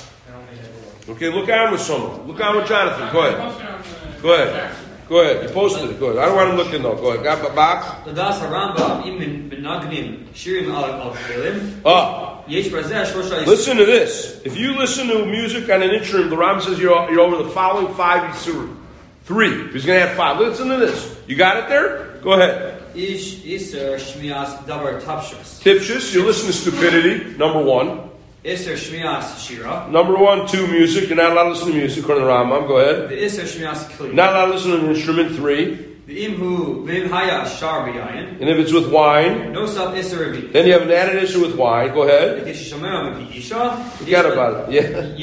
Okay, 1.06 1.28
look 1.28 1.48
on 1.50 1.72
with 1.72 1.80
someone. 1.82 2.26
Look 2.26 2.40
on 2.40 2.56
with 2.56 2.68
Jonathan. 2.68 3.12
Go 3.12 3.26
ahead. 3.26 4.22
Go 4.22 4.32
ahead. 4.32 4.76
Go 5.10 5.22
ahead. 5.22 5.42
You 5.42 5.48
posted 5.52 5.90
it. 5.90 5.98
Go 5.98 6.10
ahead. 6.10 6.22
I 6.22 6.26
don't 6.26 6.36
want 6.36 6.50
him 6.50 6.56
looking 6.56 6.82
though. 6.82 6.94
Go 6.94 7.10
ahead. 7.10 7.24
Got 7.24 7.42
the 7.42 7.52
box. 7.52 7.84
Ladas 8.08 8.38
Haramba 8.38 9.04
Im 9.04 9.50
Menagnim 9.50 10.28
Shirim 10.28 10.72
Al 10.72 11.12
Filim. 11.14 11.80
Ah. 11.84 12.44
Listen 12.46 13.76
to 13.76 13.84
this. 13.84 14.40
If 14.44 14.56
you 14.56 14.76
listen 14.78 15.08
to 15.08 15.26
music 15.26 15.68
on 15.68 15.82
an 15.82 15.90
instrument, 15.90 16.30
the 16.30 16.36
Ram 16.36 16.60
says 16.60 16.78
you're, 16.78 17.10
you're 17.10 17.20
over 17.20 17.42
the 17.42 17.50
following 17.50 17.92
five 17.94 18.22
Yisurim. 18.34 18.76
Three. 19.24 19.72
He's 19.72 19.84
going 19.84 20.00
to 20.00 20.06
have 20.06 20.16
five. 20.16 20.38
Listen 20.38 20.68
to 20.68 20.76
this. 20.76 21.16
You 21.26 21.34
got 21.34 21.56
it 21.56 21.68
there? 21.68 22.18
Go 22.22 22.34
ahead. 22.34 22.80
Ish 22.94 23.44
Iser 23.44 23.96
Shmias 23.96 24.64
Dabar 24.64 25.00
Tapshas. 25.02 25.60
Tipshas. 25.60 26.14
You 26.14 26.24
listen 26.24 26.46
to 26.46 26.52
stupidity, 26.52 27.36
number 27.36 27.62
one. 27.62 28.09
Iser 28.44 28.72
Shmias 28.72 29.46
Shira. 29.46 29.86
Number 29.90 30.16
one, 30.16 30.46
two, 30.48 30.66
music. 30.66 31.08
You're 31.08 31.16
not 31.16 31.32
allowed 31.32 31.44
to 31.44 31.50
listen 31.50 31.68
to 31.68 31.74
music, 31.74 32.02
according 32.02 32.24
to 32.24 32.30
Rambam. 32.30 32.66
Go 32.66 32.78
ahead. 32.78 33.10
The 33.10 33.22
Iser 33.22 33.42
Shmias 33.42 33.84
Kli. 33.90 34.14
Not 34.14 34.32
allowed 34.32 34.46
to 34.46 34.52
listen 34.54 34.70
to 34.70 34.78
an 34.78 34.94
instrument, 34.94 35.36
three. 35.36 35.74
The 36.06 36.24
Imhu 36.24 36.86
Vim 36.86 37.10
Haya 37.10 37.44
Sharbiyayin. 37.44 38.40
And 38.40 38.48
if 38.48 38.56
it's 38.56 38.72
with 38.72 38.90
wine. 38.90 39.52
No 39.52 39.66
sub 39.66 39.94
Iser 39.94 40.34
Then 40.48 40.66
you 40.66 40.72
have 40.72 40.82
an 40.82 40.90
added 40.90 41.22
issue 41.22 41.42
with 41.42 41.54
wine. 41.54 41.92
Go 41.92 42.04
ahead. 42.04 42.38
Forget 43.98 44.24
about 44.24 44.70
it. 44.70 44.72
Yeah. 44.72 45.14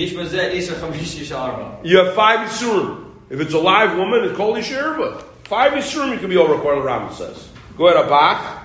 You 1.84 1.97
have 1.97 2.13
five 2.13 2.49
Isurim. 2.49 3.13
If 3.32 3.41
it's 3.41 3.53
a 3.53 3.59
live 3.59 3.97
woman, 3.97 4.26
it's 4.26 4.38
called 4.38 4.57
Isherva. 4.57 5.24
Five 5.45 5.72
Isurim 5.74 6.11
you 6.13 6.20
can 6.20 6.30
be 6.30 6.38
over, 6.38 6.53
according 6.53 6.84
to 6.84 6.88
Rambam 6.88 7.11
says. 7.15 7.49
Go 7.78 7.88
ahead, 7.88 8.05
Abach. 8.07 8.57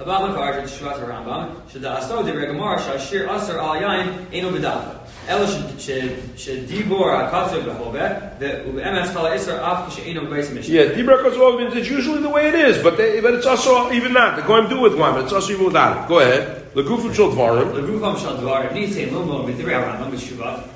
Abba 0.00 0.12
Mavarjan 0.12 0.62
Shvat 0.62 0.98
Rambam 1.06 1.60
Shadaso 1.68 2.24
de 2.24 2.32
Regamar 2.32 2.78
Shashir 2.78 3.28
Asar 3.28 3.58
Al 3.58 3.76
Yain 3.76 4.26
Eno 4.32 4.50
Bedafa. 4.50 4.98
Ela 5.28 5.46
Shadibor 5.46 7.28
Akatsu 7.28 7.62
Behoveh 7.62 8.38
the 8.38 8.64
MS 8.72 9.12
Kala 9.12 9.32
Isra 9.32 9.58
Af 9.58 9.90
Kishaino 9.92 10.26
Beis 10.26 10.50
Mishnah. 10.54 10.74
Yeah, 10.74 10.84
Dibra 10.92 11.58
means 11.58 11.76
it's 11.76 11.90
usually 11.90 12.22
the 12.22 12.30
way 12.30 12.48
it 12.48 12.54
is, 12.54 12.82
but 12.82 12.96
they, 12.96 13.20
but 13.20 13.34
it's 13.34 13.44
also 13.44 13.92
even 13.92 14.14
that. 14.14 14.36
The 14.36 14.42
Goim 14.42 14.70
do 14.70 14.80
with 14.80 14.98
one, 14.98 15.12
but 15.12 15.24
it's 15.24 15.34
also 15.34 15.52
even 15.52 15.66
without 15.66 16.02
it. 16.02 16.08
Go 16.08 16.20
ahead. 16.20 16.72
The 16.72 16.82
Shal 16.82 17.32
Dvarim. 17.32 17.72
Legufim 17.74 18.18
Shal 18.18 18.38
Dvarim. 18.38 18.70
Nisei 18.70 19.10
Lomon 19.10 19.52
B'Dibri 19.52 19.74
Rambam 19.84 20.10
B'Shuvah. 20.12 20.66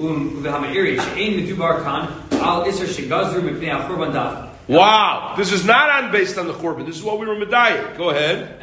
Um 0.00 0.42
V'Hameiri 0.42 0.98
Shein 0.98 1.38
Medubar 1.38 1.84
Kan 1.84 2.08
Al 2.32 2.64
Isra 2.64 2.88
Shigazru 2.88 4.12
Dafa. 4.12 4.51
Wow, 4.68 5.34
this 5.36 5.52
is 5.52 5.64
not 5.64 5.90
on 5.90 6.12
based 6.12 6.38
on 6.38 6.46
the 6.46 6.54
korban. 6.54 6.86
This 6.86 6.96
is 6.96 7.02
what 7.02 7.18
we 7.18 7.26
were 7.26 7.34
medayah. 7.34 7.96
Go 7.96 8.10
ahead. 8.10 8.60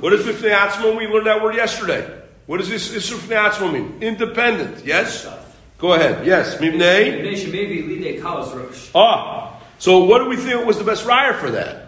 What 0.00 0.12
is 0.12 0.26
bifnei 0.26 0.54
atzma? 0.54 0.96
We 0.96 1.06
learned 1.06 1.26
that 1.26 1.42
word 1.42 1.54
yesterday. 1.54 2.22
What 2.46 2.58
does 2.58 2.68
this 2.68 2.90
isur 2.90 3.16
bifnei 3.16 3.50
atzma 3.50 3.72
mean? 3.72 4.02
Independent. 4.02 4.84
Yes. 4.84 5.26
Go 5.78 5.94
ahead. 5.94 6.26
Yes. 6.26 6.56
Mibnei. 6.56 7.22
Ah. 8.94 9.60
So 9.78 10.04
what 10.04 10.18
do 10.18 10.28
we 10.28 10.36
think 10.36 10.66
was 10.66 10.76
the 10.76 10.84
best 10.84 11.06
raya 11.06 11.34
for 11.40 11.50
that? 11.52 11.79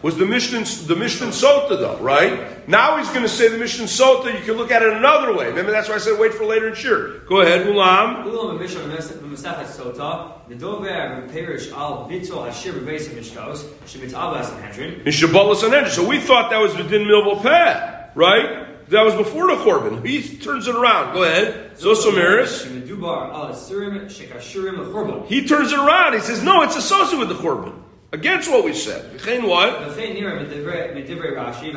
Was 0.00 0.16
the 0.16 0.26
Mishnah 0.26 0.64
the 0.86 0.94
Mishnah 0.94 1.28
Sota 1.28 1.70
though, 1.70 1.98
right? 1.98 2.68
Now 2.68 2.98
he's 2.98 3.08
going 3.08 3.22
to 3.22 3.28
say 3.28 3.48
the 3.48 3.58
Mishnah 3.58 3.86
Sota. 3.86 4.32
You 4.32 4.44
can 4.44 4.54
look 4.54 4.70
at 4.70 4.82
it 4.82 4.92
another 4.92 5.34
way. 5.34 5.46
Remember 5.46 5.72
that's 5.72 5.88
why 5.88 5.96
I 5.96 5.98
said 5.98 6.18
wait 6.20 6.34
for 6.34 6.44
later 6.44 6.68
and 6.68 6.76
shir. 6.76 7.20
Go 7.28 7.40
ahead, 7.40 7.66
Ulam. 7.66 8.24
Ulam 8.24 8.60
Mishnah 8.60 8.82
Masachet 8.82 9.66
Sota, 9.66 10.48
the 10.48 10.54
Dover 10.54 11.26
Perish 11.32 11.72
Al 11.72 12.08
Bitzel 12.08 12.46
Hashir 12.46 12.74
Beis 12.84 13.08
Mishkos, 13.08 13.64
Shemit 13.86 14.10
Abbas 14.10 14.48
Sanhedrin. 14.48 15.00
In 15.00 15.06
Shabbalah 15.06 15.56
Sanhedrin. 15.56 15.90
So 15.90 16.06
we 16.06 16.20
thought 16.20 16.50
that 16.50 16.58
was 16.58 16.74
the 16.76 16.84
Din 16.84 17.02
Milvo 17.02 17.42
Peh, 17.42 18.10
right? 18.14 18.88
That 18.90 19.02
was 19.02 19.14
before 19.14 19.48
the 19.48 19.56
Korban. 19.62 20.06
He 20.06 20.38
turns 20.38 20.66
it 20.66 20.74
around. 20.74 21.12
Go 21.12 21.24
ahead. 21.24 21.76
Zosomeris. 21.76 22.64
Shemedubar 22.66 23.34
Al 23.34 23.52
Asurim 23.52 24.06
Shekashurim 24.06 24.76
Lechorban. 24.76 25.26
He 25.26 25.46
turns 25.46 25.72
it 25.72 25.78
around. 25.78 26.14
He 26.14 26.20
says, 26.20 26.42
no, 26.42 26.62
it's 26.62 26.76
associated 26.76 27.28
with 27.28 27.36
the 27.36 27.42
Korban 27.42 27.82
against 28.12 28.50
what 28.50 28.64
we 28.64 28.72
said. 28.72 29.18
V'chein 29.18 29.46
what? 29.46 29.80
V'chein 29.88 30.16
nira 30.16 30.38
medivrei 30.38 31.36
Rashi 31.36 31.72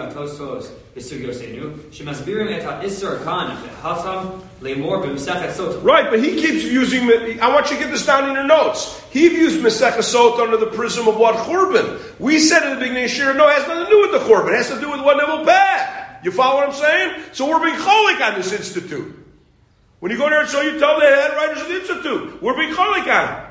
v'sugyoseinu 0.95 2.51
et 2.51 2.63
ha'isser 2.63 3.23
kan 3.23 3.57
v'hasam 3.57 4.41
lemor 4.61 5.03
b'mesechet 5.03 5.53
sot. 5.53 5.83
Right, 5.83 6.09
but 6.09 6.23
he 6.23 6.35
keeps 6.35 6.63
using. 6.63 7.09
I 7.41 7.53
want 7.53 7.69
you 7.69 7.77
to 7.77 7.83
get 7.83 7.91
this 7.91 8.05
down 8.05 8.29
in 8.29 8.35
your 8.35 8.45
notes. 8.45 9.01
He 9.11 9.27
views 9.29 9.57
mesechet 9.57 10.03
sot 10.03 10.39
under 10.39 10.57
the 10.57 10.67
prism 10.67 11.07
of 11.07 11.17
what 11.17 11.35
churban. 11.47 11.99
We 12.19 12.39
said 12.39 12.63
in 12.63 12.71
the 12.71 12.79
beginning 12.79 13.05
of 13.05 13.09
Shira, 13.09 13.33
no, 13.33 13.47
it 13.49 13.57
has 13.57 13.67
nothing 13.67 13.85
to 13.85 13.89
do 13.89 14.01
with 14.01 14.11
the 14.11 14.19
churban. 14.19 14.53
It 14.53 14.57
has 14.57 14.69
to 14.69 14.79
do 14.79 14.89
with 14.91 15.01
what 15.01 15.17
Neville 15.17 15.45
bad. 15.45 16.23
You 16.23 16.31
follow 16.31 16.57
what 16.57 16.67
I'm 16.69 16.75
saying? 16.75 17.23
So 17.33 17.49
we're 17.49 17.63
being 17.63 17.79
cholik 17.79 18.21
on 18.21 18.35
this 18.35 18.51
institute. 18.53 19.17
When 19.99 20.11
you 20.11 20.17
go 20.17 20.29
there 20.29 20.41
and 20.41 20.49
show 20.49 20.61
you 20.61 20.79
tell 20.79 20.99
the 20.99 21.05
head 21.05 21.31
writers 21.31 21.61
of 21.61 21.67
the 21.67 21.79
institute, 21.79 22.41
we're 22.41 22.55
being 22.55 22.73
cholik 22.73 23.07
on 23.07 23.45
it. 23.45 23.50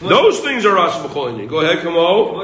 Those 0.00 0.40
things 0.40 0.66
are 0.66 0.74
asim 0.74 1.08
b'chol 1.08 1.48
Go 1.48 1.60
ahead, 1.60 1.84
Kamo. 1.84 2.34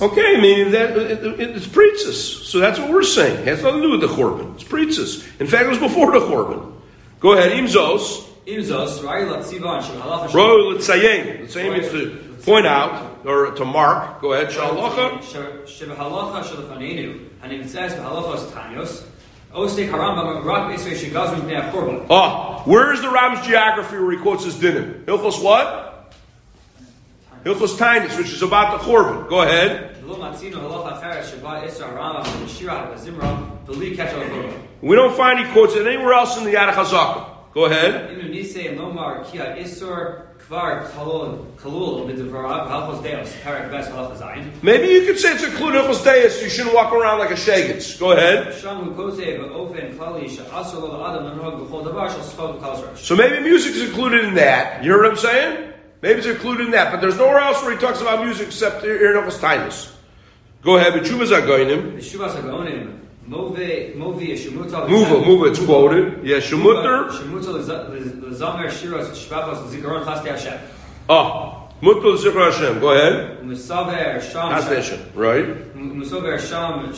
Okay, 0.00 0.40
meaning 0.40 0.70
that 0.72 0.96
it, 0.96 1.24
it, 1.24 1.40
it's 1.56 1.66
preaches. 1.66 2.48
So 2.48 2.58
that's 2.58 2.78
what 2.78 2.90
we're 2.90 3.02
saying. 3.02 3.38
It 3.40 3.48
has 3.48 3.62
nothing 3.62 3.82
to 3.82 3.86
do 3.86 3.90
with 3.92 4.00
the 4.00 4.06
korban. 4.08 4.54
It's 4.54 4.64
preaches. 4.64 5.26
In 5.40 5.46
fact, 5.46 5.64
it 5.64 5.68
was 5.68 5.78
before 5.78 6.12
the 6.12 6.20
korban. 6.20 6.72
Go 7.20 7.34
ahead, 7.34 7.52
imzos. 7.52 8.24
Imzos, 8.46 9.02
Roy 9.04 10.54
l'tzayim. 10.70 11.44
L'tzayim 11.44 11.72
means 11.72 11.90
to 11.92 12.36
point 12.44 12.66
out 12.66 13.26
or 13.26 13.50
to 13.50 13.64
mark. 13.66 14.22
Go 14.22 14.32
ahead, 14.32 14.48
shalacha 14.48 15.20
and 17.42 17.52
it 17.52 17.68
says 17.68 17.94
Halachos 17.94 18.50
Oh, 22.10 22.62
where's 22.66 23.00
the 23.00 23.08
Rambam's 23.08 23.46
geography 23.46 23.96
where 23.96 24.12
he 24.12 24.18
quotes 24.18 24.44
his 24.44 24.54
dinim? 24.56 25.04
Hilchos 25.04 25.42
what? 25.42 26.12
Hilchos 27.44 27.76
Tainus, 27.78 28.18
which 28.18 28.32
is 28.32 28.42
about 28.42 28.78
the 28.78 28.84
Korban. 28.84 29.28
Go 29.28 29.42
ahead. 29.42 29.96
We 34.82 34.96
don't 34.96 35.16
find 35.16 35.38
he 35.38 35.50
quotes 35.52 35.74
it 35.74 35.86
anywhere 35.86 36.12
else 36.12 36.36
in 36.36 36.44
the 36.44 36.52
Yad 36.52 36.74
Go 37.54 37.64
ahead. 37.64 38.10
Maybe 44.62 44.88
you 44.88 45.04
could 45.04 45.18
say 45.18 45.34
it's 45.34 45.42
a 45.42 45.50
klul 45.50 45.72
hilchos 45.72 46.02
deus. 46.02 46.42
You 46.42 46.48
shouldn't 46.48 46.74
walk 46.74 46.90
around 46.90 47.18
like 47.18 47.30
a 47.30 47.34
shagins. 47.34 47.98
Go 48.00 48.12
ahead. 48.12 48.54
So 52.96 53.14
maybe 53.14 53.40
music 53.40 53.74
is 53.74 53.82
included 53.90 54.24
in 54.24 54.34
that. 54.36 54.82
You 54.82 54.92
hear 54.92 55.02
what 55.02 55.10
I'm 55.10 55.16
saying? 55.18 55.74
Maybe 56.00 56.20
it's 56.20 56.26
included 56.26 56.64
in 56.66 56.70
that, 56.72 56.92
but 56.92 57.02
there's 57.02 57.18
nowhere 57.18 57.40
else 57.40 57.60
where 57.62 57.72
he 57.72 57.78
talks 57.78 58.00
about 58.00 58.24
music 58.24 58.46
except 58.46 58.80
here 58.82 59.18
in 59.18 59.24
Tainus. 59.30 59.92
Go 60.62 60.78
ahead. 60.78 60.94
Move, 64.88 65.10
it, 65.10 65.26
move 65.26 65.44
it. 65.44 65.50
It's 65.50 65.64
quoted. 65.64 66.24
Yeah, 66.24 66.36
Shemutar. 66.36 67.10
Shemutal 67.10 67.62
Zamer 67.62 68.68
Shiros 68.68 69.10
Shvavos 69.10 69.68
Zikaron 69.68 70.02
Chasti 70.04 70.30
Hashem. 70.30 70.58
Ah, 71.10 71.68
Mutal 71.82 72.16
Zikar 72.16 72.50
Hashem. 72.50 72.80
Go 72.80 72.92
ahead. 72.92 73.40
Musaver 73.42 74.20
Sham. 74.20 74.50
Right. 75.14 75.44
Musaver 75.76 76.38
Sham 76.40 76.90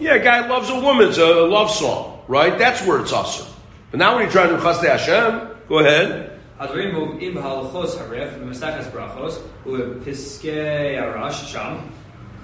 Yeah, 0.00 0.18
guy 0.18 0.48
loves 0.48 0.70
a 0.70 0.80
woman. 0.80 1.08
It's 1.08 1.18
a 1.18 1.42
love 1.42 1.70
song, 1.70 2.22
right? 2.28 2.58
That's 2.58 2.80
where 2.86 3.00
it's 3.00 3.12
awesome. 3.12 3.46
But 3.90 3.98
now 3.98 4.16
when 4.16 4.24
you 4.24 4.32
try 4.32 4.46
to 4.46 4.56
do 4.56 4.62
Chasti 4.62 4.88
Hashem, 4.88 5.50
go 5.68 5.80
ahead. 5.80 6.35
הדברים 6.59 6.95
מובאים 6.95 7.33
בהלכות 7.33 7.89
הרף 8.09 8.29
במסכת 8.41 8.93
ברכות 8.93 9.43
ובפסקי 9.65 10.51
הרש 10.97 11.51
שם, 11.53 11.73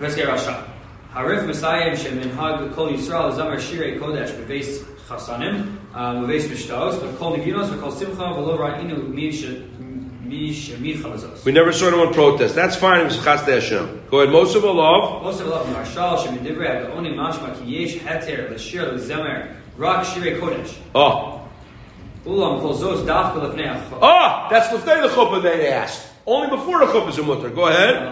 פסקי 0.02 0.24
הרש 0.24 0.46
שם. 0.46 0.54
הרף 1.14 1.44
מסיים 1.48 1.96
שמנהג 1.96 2.56
כל 2.76 2.90
ישראל 2.94 3.28
לזמר 3.28 3.60
שירי 3.60 4.00
קודש 4.00 4.32
בבייס 4.32 4.86
חסנים 5.08 5.54
ובבייס 6.18 6.52
משתאות 6.52 6.96
וכל 7.04 7.38
נגינות 7.38 7.66
וכל 7.78 7.92
שמחה 7.92 8.24
ולא 8.24 8.56
ראינו 8.66 8.96
מי 9.10 9.34
ש- 9.34 9.46
מי 10.30 10.54
שמיכה 10.54 11.10
לזאת. 11.10 11.30
We 11.46 11.52
never 11.52 11.72
saw 11.74 11.88
anyone 11.90 12.14
protest. 12.14 12.56
That's 12.56 12.76
fine. 12.76 13.00
It 13.02 13.08
was 13.12 13.26
Chasdei 13.26 13.54
Hashem. 13.62 13.86
Go 14.12 14.20
ahead. 14.20 14.30
Most 14.34 14.56
of 14.56 14.64
love. 14.64 15.26
אוסף 15.26 15.46
עליו 15.46 15.66
מרשל 15.78 16.18
שמדברי 16.24 16.68
הגאונים 16.68 17.20
משמע 17.20 17.48
כי 17.64 17.76
יש 17.76 17.98
התר 18.08 18.44
לשיר 18.56 18.94
לזמר 18.94 19.38
רק 19.80 20.04
שירי 20.04 20.36
קודש. 20.40 20.80
Oh, 20.96 20.98
Ah, 24.01 24.49
that's 24.49 24.69
the 24.69 24.79
day 24.79 25.01
the 25.01 25.09
chuppah 25.09 25.43
they 25.43 25.73
asked. 25.73 26.09
Only 26.25 26.51
before 26.57 26.79
the 26.79 26.87
chuppah 26.87 27.09
is 27.09 27.19
a 27.19 27.23
mutter. 27.25 27.51
Go 27.51 27.67
ahead. 27.67 28.09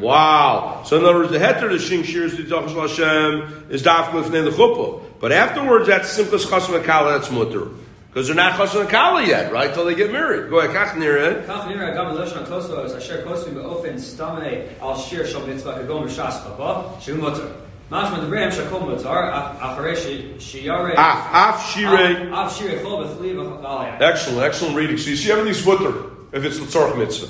Wow. 0.00 0.82
So 0.86 0.96
in 0.96 1.04
other 1.04 1.14
words, 1.18 1.30
the 1.30 1.38
heter 1.38 1.68
the 1.70 1.78
shing 1.78 2.02
shears 2.04 2.34
the 2.38 2.44
dachas 2.44 2.74
Hashem 2.74 3.66
is 3.70 3.82
dafka 3.82 4.12
lefnei 4.12 4.44
the 4.44 4.50
chuppah. 4.50 5.02
But 5.20 5.32
afterwards, 5.32 5.88
that's 5.88 6.16
simchas 6.18 6.46
chasam 6.46 6.82
akala. 6.82 7.18
That's 7.18 7.30
mutter. 7.30 7.68
Because 8.08 8.26
they're 8.28 8.36
not 8.36 8.54
chasam 8.54 8.86
akala 8.86 9.26
yet, 9.26 9.52
right? 9.52 9.68
Until 9.68 9.84
they 9.84 9.94
get 9.94 10.10
married. 10.10 10.48
Go 10.48 10.60
ahead. 10.60 10.74
Kach 10.74 10.94
nira. 10.94 11.44
Kach 11.44 11.66
nira. 11.66 11.92
Gam 11.92 12.14
leloshan 12.16 12.46
kosos 12.46 12.96
asher 12.96 13.22
kosim 13.26 13.52
beofen 13.56 13.96
stamei 13.96 14.68
al 14.80 14.96
shir 14.98 15.26
shal 15.26 15.46
mitzvah 15.46 15.74
kagom 15.80 16.08
shas 16.08 16.42
papa 16.44 16.98
shem 16.98 17.20
mutter. 17.20 17.50
משמע 17.91 18.17
דבריהם 18.19 18.51
שהכל 18.51 18.79
מותר, 18.79 19.09
אך- 19.31 19.51
אחרי 19.59 19.95
ש- 19.95 20.07
שירא... 20.39 20.89
Af, 20.95 21.33
af 21.33 21.73
shirei. 21.73 22.33
אף 22.33 22.57
שיר 22.57 22.73
יכול 22.75 23.03
בכלי 23.05 23.37
ועליה. 23.37 23.97
Excellent, 24.13 24.43
excellent 24.53 24.75
reading. 24.75 24.97
So 24.97 25.09
you 25.09 25.15
see 25.17 25.31
everything's 25.31 25.65
mutter 25.65 25.93
if 26.33 26.45
it's 26.45 26.59
the 26.59 26.65
tzorch 26.65 26.95
mitzvah. 26.97 27.27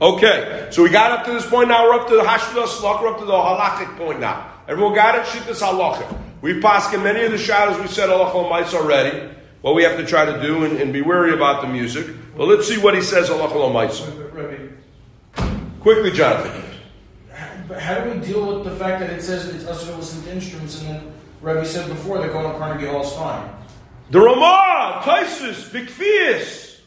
Okay, 0.00 0.66
so 0.70 0.82
we 0.82 0.90
got 0.90 1.12
up 1.12 1.24
to 1.26 1.32
this 1.32 1.46
point. 1.46 1.68
Now 1.68 1.84
we're 1.84 1.94
up 2.00 2.08
to 2.08 2.16
the 2.16 2.22
hashdah 2.24 2.66
slach. 2.66 3.00
We're 3.02 3.08
up 3.14 3.20
to 3.20 3.24
the 3.24 3.32
halachic 3.32 3.96
point 3.96 4.18
now. 4.20 4.36
Everyone 4.68 4.94
got 4.94 5.14
it? 5.14 5.22
Shittas 5.26 5.62
halacha. 5.62 6.04
We 6.42 6.60
pass 6.60 6.92
in 6.92 7.02
many 7.04 7.22
of 7.24 7.30
the 7.30 7.38
shadows. 7.38 7.80
We 7.80 7.86
said 7.86 8.08
halacha 8.10 8.50
mites 8.50 8.74
already. 8.74 9.12
What 9.62 9.74
we 9.76 9.84
have 9.84 9.96
to 9.96 10.04
try 10.04 10.24
to 10.26 10.42
do 10.42 10.64
and, 10.64 10.76
and 10.82 10.92
be 10.92 11.02
wary 11.02 11.32
about 11.32 11.62
the 11.62 11.68
music. 11.68 12.06
But 12.36 12.48
let's 12.48 12.66
see 12.68 12.78
what 12.78 12.94
he 12.96 13.00
says 13.00 13.30
halacha 13.30 13.72
mites. 13.72 14.02
Rabbi, 14.34 14.56
Quickly, 15.80 16.10
Jonathan. 16.10 16.52
but 17.67 17.79
how 17.79 17.99
do 17.99 18.09
we 18.11 18.25
deal 18.25 18.55
with 18.55 18.63
the 18.65 18.75
fact 18.75 18.99
that 19.01 19.09
it 19.09 19.21
says 19.21 19.47
it's 19.53 19.65
us 19.65 19.85
to 19.85 19.95
listen 19.95 20.23
to 20.23 20.31
instruments, 20.31 20.81
and 20.81 20.89
then 20.89 21.13
Rabbi 21.41 21.63
said 21.63 21.87
before 21.89 22.19
that 22.19 22.31
going 22.31 22.51
to 22.51 22.57
Carnegie 22.57 22.87
Hall 22.87 23.03
is 23.03 23.13
fine? 23.13 23.49
The 24.11 24.19
Ramah, 24.19 25.01
Taisus, 25.03 25.69
Bikfias. 25.69 26.79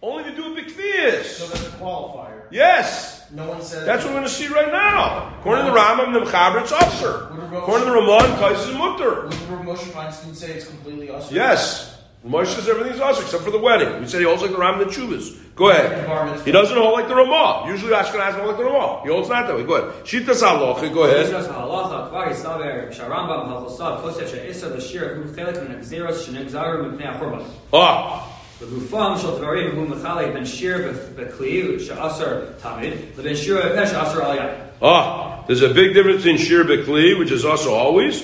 Only 0.00 0.24
to 0.24 0.36
do 0.36 0.52
with 0.52 0.70
So 0.70 0.80
Bikfias. 0.80 1.48
that's 1.50 1.66
a 1.66 1.70
qualifier. 1.70 2.42
Yes. 2.50 3.26
No 3.32 3.48
one 3.48 3.62
said. 3.62 3.86
That's 3.86 4.04
what 4.04 4.12
we're 4.12 4.20
going 4.20 4.28
to 4.28 4.34
see 4.34 4.48
right 4.48 4.70
now. 4.70 5.34
According 5.40 5.64
to 5.64 5.70
the 5.72 5.76
Rambam, 5.76 6.12
the 6.12 6.30
Mechaber, 6.30 6.60
it's 6.62 6.72
Usher. 6.72 7.28
According 7.56 7.86
to 7.86 7.92
the 7.92 7.96
Ramah, 7.96 8.36
Taisus 8.38 8.68
is 8.70 8.76
Mutter. 8.76 9.22
Would 9.26 9.32
Moshe 9.66 9.90
Feinstein 9.92 10.34
say 10.34 10.52
it's 10.52 10.66
completely 10.68 11.10
us? 11.10 11.32
Yes. 11.32 11.93
Moshe 12.27 12.47
says 12.47 12.67
everything's 12.67 12.99
also 12.99 13.21
except 13.21 13.43
for 13.43 13.51
the 13.51 13.59
wedding. 13.59 14.01
We 14.01 14.07
said 14.07 14.19
he 14.19 14.25
holds 14.25 14.41
like 14.41 14.51
the 14.51 14.57
Ram 14.57 14.81
and 14.81 14.89
the 14.89 14.93
Chuvas. 14.93 15.37
Go 15.55 15.69
ahead. 15.69 16.05
Bar 16.05 16.25
mitzvah. 16.25 16.43
He 16.45 16.51
doesn't 16.51 16.77
hold 16.77 16.93
like 16.93 17.07
the 17.07 17.15
Ramah. 17.15 17.65
Usually 17.67 17.93
Ashkenaz 17.93 18.33
hold 18.33 18.47
like 18.47 18.57
the 18.57 18.65
Ramah. 18.65 19.01
He 19.03 19.09
holds 19.09 19.29
not 19.29 19.47
that 19.47 19.55
way. 19.55 19.63
Go 19.63 19.75
ahead. 19.75 20.03
Shitas 20.05 20.41
halacha. 20.43 20.93
Go 20.93 21.03
ahead. 21.03 21.27
Shitas 21.27 21.47
halacha, 21.47 22.09
כבר 22.09 22.23
הסתבר 22.23 22.91
שהרמב"ם 22.91 23.51
הלכוסף 23.53 23.91
חושב 24.01 24.27
שעשר 24.27 24.67
לשיר 24.75 25.03
הוא 25.03 25.35
חלק 25.35 25.57
מן 25.57 25.75
הגזירות 25.75 26.15
שנגזרו 26.15 26.83
מפני 26.91 27.07
החורבן. 27.07 27.39
Ah, 27.73 27.77
בגופם 28.61 29.13
של 29.21 29.27
דברים 29.37 29.75
הוא 29.75 29.87
מחלק 29.89 30.33
בין 30.33 30.45
שיר 30.45 30.77
בכלי 31.15 31.79
שאסר 31.79 32.25
תמיד 32.63 32.93
לבין 33.17 33.35
שיר 33.35 33.57
בפה 33.57 33.87
שאסר 33.87 34.25
על 34.25 34.37
יין. 34.37 34.49
ah. 34.81 35.47
There's 35.47 35.63
a 35.63 35.73
big 35.73 35.93
difference 35.93 36.25
in 36.25 36.37
shir 36.37 36.63
bekli, 36.63 37.17
which 37.17 37.31
is 37.31 37.43
also 37.43 37.73
always, 37.73 38.23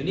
And 0.00 0.08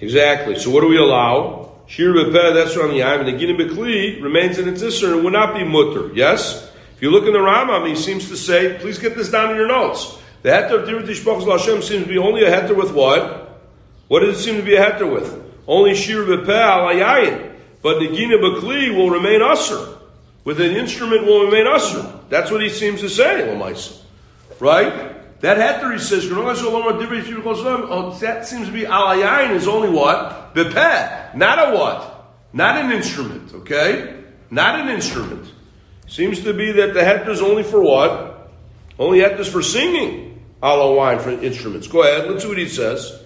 Exactly. 0.00 0.56
So 0.56 0.70
what 0.70 0.82
do 0.82 0.88
we 0.88 0.98
allow? 0.98 1.72
Shir 1.88 2.12
b'peh, 2.12 2.54
that's 2.54 2.76
on 2.76 2.90
the 2.90 2.98
yam, 2.98 3.26
The 3.26 3.32
the 3.32 3.54
b'kli 3.54 4.22
remains 4.22 4.60
in 4.60 4.68
its 4.68 4.80
isser 4.80 5.12
and 5.14 5.24
will 5.24 5.32
not 5.32 5.52
be 5.52 5.64
mutter. 5.64 6.14
Yes? 6.14 6.70
If 6.94 7.02
you 7.02 7.10
look 7.10 7.26
in 7.26 7.32
the 7.32 7.40
Rambam, 7.40 7.88
he 7.88 7.96
seems 7.96 8.28
to 8.28 8.36
say, 8.36 8.78
please 8.78 8.98
get 8.98 9.16
this 9.16 9.32
down 9.32 9.50
in 9.50 9.56
your 9.56 9.66
notes. 9.66 10.16
The 10.42 10.50
heter 10.50 10.80
of 10.80 10.88
Divrei 10.88 11.04
Tishbachos 11.04 11.50
Hashem 11.50 11.82
seems 11.82 12.04
to 12.04 12.08
be 12.08 12.18
only 12.18 12.44
a 12.44 12.52
heter 12.52 12.76
with 12.76 12.92
what? 12.92 13.60
What 14.06 14.20
does 14.20 14.38
it 14.38 14.42
seem 14.44 14.58
to 14.58 14.62
be 14.62 14.76
a 14.76 14.80
heter 14.92 15.12
with? 15.12 15.51
Only 15.72 15.94
shir 15.94 16.26
bepeh 16.26 16.50
al 16.50 16.88
hayayin. 16.88 17.50
But 17.80 17.96
negina 17.96 18.36
bekli 18.38 18.94
will 18.94 19.08
remain 19.08 19.40
usser. 19.40 19.96
With 20.44 20.60
an 20.60 20.76
instrument 20.76 21.24
will 21.24 21.46
remain 21.46 21.64
usser. 21.64 22.28
That's 22.28 22.50
what 22.50 22.60
he 22.60 22.68
seems 22.68 23.00
to 23.00 23.08
say, 23.08 23.48
Lamaisa. 23.48 23.96
Right? 24.60 25.40
That 25.40 25.56
heter 25.56 25.94
he 25.94 25.98
says, 25.98 26.28
that 28.20 28.46
seems 28.46 28.66
to 28.66 28.72
be 28.72 28.84
al 28.84 29.06
hayayin 29.06 29.52
is 29.52 29.66
only 29.66 29.88
what? 29.88 30.54
Bepeh. 30.54 31.34
Not 31.36 31.58
a 31.58 31.74
what? 31.74 32.28
Not 32.52 32.76
an 32.76 32.92
instrument, 32.92 33.54
okay? 33.54 34.24
Not 34.50 34.78
an 34.78 34.88
instrument. 34.88 35.50
Seems 36.06 36.42
to 36.44 36.52
be 36.52 36.72
that 36.72 36.92
the 36.92 37.00
heter 37.00 37.30
is 37.30 37.40
only 37.40 37.62
for 37.62 37.80
what? 37.80 38.50
Only 38.98 39.20
heter 39.20 39.40
is 39.40 39.48
for 39.48 39.62
singing. 39.62 40.44
Aloe 40.62 40.96
wine 40.96 41.18
for 41.18 41.30
instruments. 41.30 41.88
Go 41.88 42.02
ahead, 42.02 42.28
let's 42.30 42.42
see 42.42 42.48
what 42.50 42.58
he 42.58 42.68
says. 42.68 43.21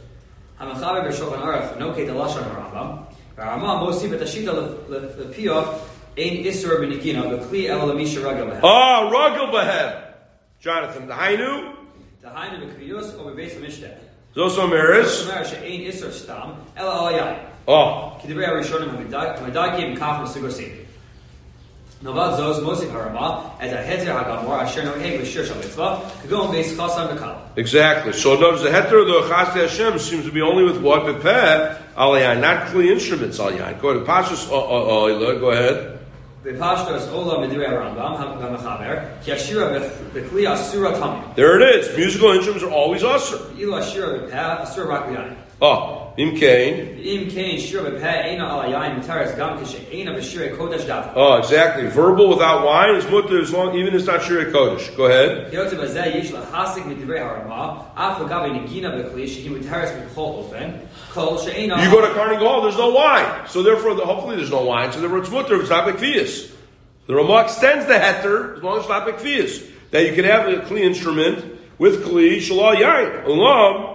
Hamachaber 0.59 1.07
b'Shulchan 1.07 1.43
Aruch 1.43 1.77
noke 1.77 2.07
delashon 2.07 2.45
Rambam. 2.55 3.07
Rambam 3.37 3.83
mosif 3.83 4.13
et 4.13 4.21
hashita 4.21 4.53
lepiyah 4.89 5.79
ein 6.17 6.45
isur 6.45 6.81
b'nikino 6.81 7.25
v'kli 7.29 7.69
el 7.69 7.81
lamisha 7.81 8.23
ragel 8.25 8.49
behem. 8.49 8.61
Ah, 8.65 9.11
ragel 9.13 9.53
behem. 9.53 10.03
Jonathan, 10.61 11.07
the 11.07 11.13
Hainu. 11.13 11.75
The 12.23 12.29
Hainu 12.29 12.71
b'kriyus 12.71 13.19
or 13.19 13.33
b'beis 13.33 13.55
mishteh. 13.61 13.99
Those 14.33 14.59
are 14.59 14.67
mirrors. 14.67 15.29
Ein 15.29 15.83
isur 15.83 16.11
stam 16.11 16.57
el 16.75 16.89
al 16.89 17.13
yai. 17.13 17.47
Oh. 17.69 18.17
Kidibrei 18.23 18.49
Rishonim 18.49 18.97
Medakim 18.97 19.99
Kaf 19.99 20.27
Mesugosim. 20.27 20.86
Exactly. 27.57 28.13
So 28.13 28.39
notice 28.39 28.63
the 28.63 28.71
heter 28.71 29.03
of 29.03 29.09
the 29.09 29.29
chas 29.29 29.55
Hashem 29.55 29.99
seems 29.99 30.25
to 30.25 30.33
be 30.33 30.41
only 30.41 30.65
with 30.65 30.81
what 30.81 31.03
bepeh 31.03 31.77
aliyah, 31.97 32.41
not 32.41 32.69
clean 32.69 32.93
instruments 32.93 33.39
aliyah. 33.39 33.81
Go 33.81 33.95
to 33.95 34.01
pashas 34.05 34.47
oila. 34.49 35.41
Go 35.41 35.51
ahead. 35.51 35.99
There 41.35 41.61
it 41.61 41.77
is. 41.77 41.97
Musical 41.97 42.31
instruments 42.31 42.63
are 42.63 42.71
always 42.71 43.03
usher. 43.03 43.41
ואילו 45.62 45.78
השירה 45.78 45.92
בפה 45.92 45.92
אסור 45.92 45.92
רק 45.92 45.98
ביין. 45.98 46.02
Oh, 46.02 46.02
Imkain. 46.18 46.98
ואם 46.98 47.28
כן 47.36 47.58
שירה 47.58 47.90
בפה 47.90 48.10
אינה 48.10 48.54
על 48.54 48.74
היין 48.74 48.96
מותרת 48.96 49.38
גם 49.38 49.50
כשאינה 49.64 50.12
בשירי 50.18 50.50
קודש 50.58 50.84
דווקא. 50.84 51.20
Oh, 51.20 51.44
exactly. 51.44 51.88
Verbal 51.96 52.28
without 52.30 52.66
wine 52.66 52.96
is 52.96 53.06
mutter 53.10 53.40
as 53.42 53.54
long, 53.54 53.76
even 53.76 53.94
it's 53.96 54.06
not 54.06 54.22
Shirei 54.22 54.52
Kodesh. 54.52 54.96
Go 54.98 55.06
ahead. 55.06 55.52
היות 55.52 55.74
בזה 55.74 56.06
יש 56.06 56.32
להסיק 56.32 56.86
מדברי 56.86 57.20
הרמה, 57.20 57.74
אף 57.96 58.22
לגבי 58.22 58.50
נגינה 58.50 58.90
בכלי 58.90 59.28
שהיא 59.28 59.52
מותרת 59.52 59.90
בכל 60.06 60.22
אופן, 60.22 60.70
כל 61.14 61.38
שאינה... 61.38 61.84
You 61.84 61.92
go 61.92 62.02
to 62.02 62.14
Carnegie 62.14 62.46
Hall, 62.46 62.62
there's 62.62 62.78
no 62.78 62.90
wine. 62.90 63.48
So 63.48 63.64
therefore, 63.64 63.96
the, 63.96 64.06
hopefully 64.06 64.36
there's 64.36 64.52
no 64.52 64.64
wine. 64.64 64.92
So 64.92 65.00
therefore 65.00 65.20
it's 65.20 65.32
mutter 65.32 65.56
if 65.56 65.62
it's 65.62 65.70
not 65.70 65.88
Bekvias. 65.88 66.52
The 67.08 67.16
Ramah 67.16 67.44
extends 67.46 67.86
the 67.86 67.94
heter 67.94 68.58
as 68.58 68.64
long 68.64 68.78
as 68.78 68.84
it's 68.84 68.90
not 68.90 69.08
Bekvias. 69.08 69.68
That 69.92 70.06
you 70.08 70.14
can 70.14 70.26
have 70.26 70.48
a 70.48 70.58
kli 70.68 70.82
instrument 70.82 71.38
with 71.78 72.06
kli 72.06 72.38
shalal 72.38 72.76
yain. 72.78 73.26
Ulam, 73.26 73.95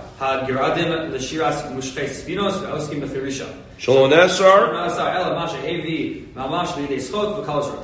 Shalom 3.79 4.11
Esar. 4.11 4.71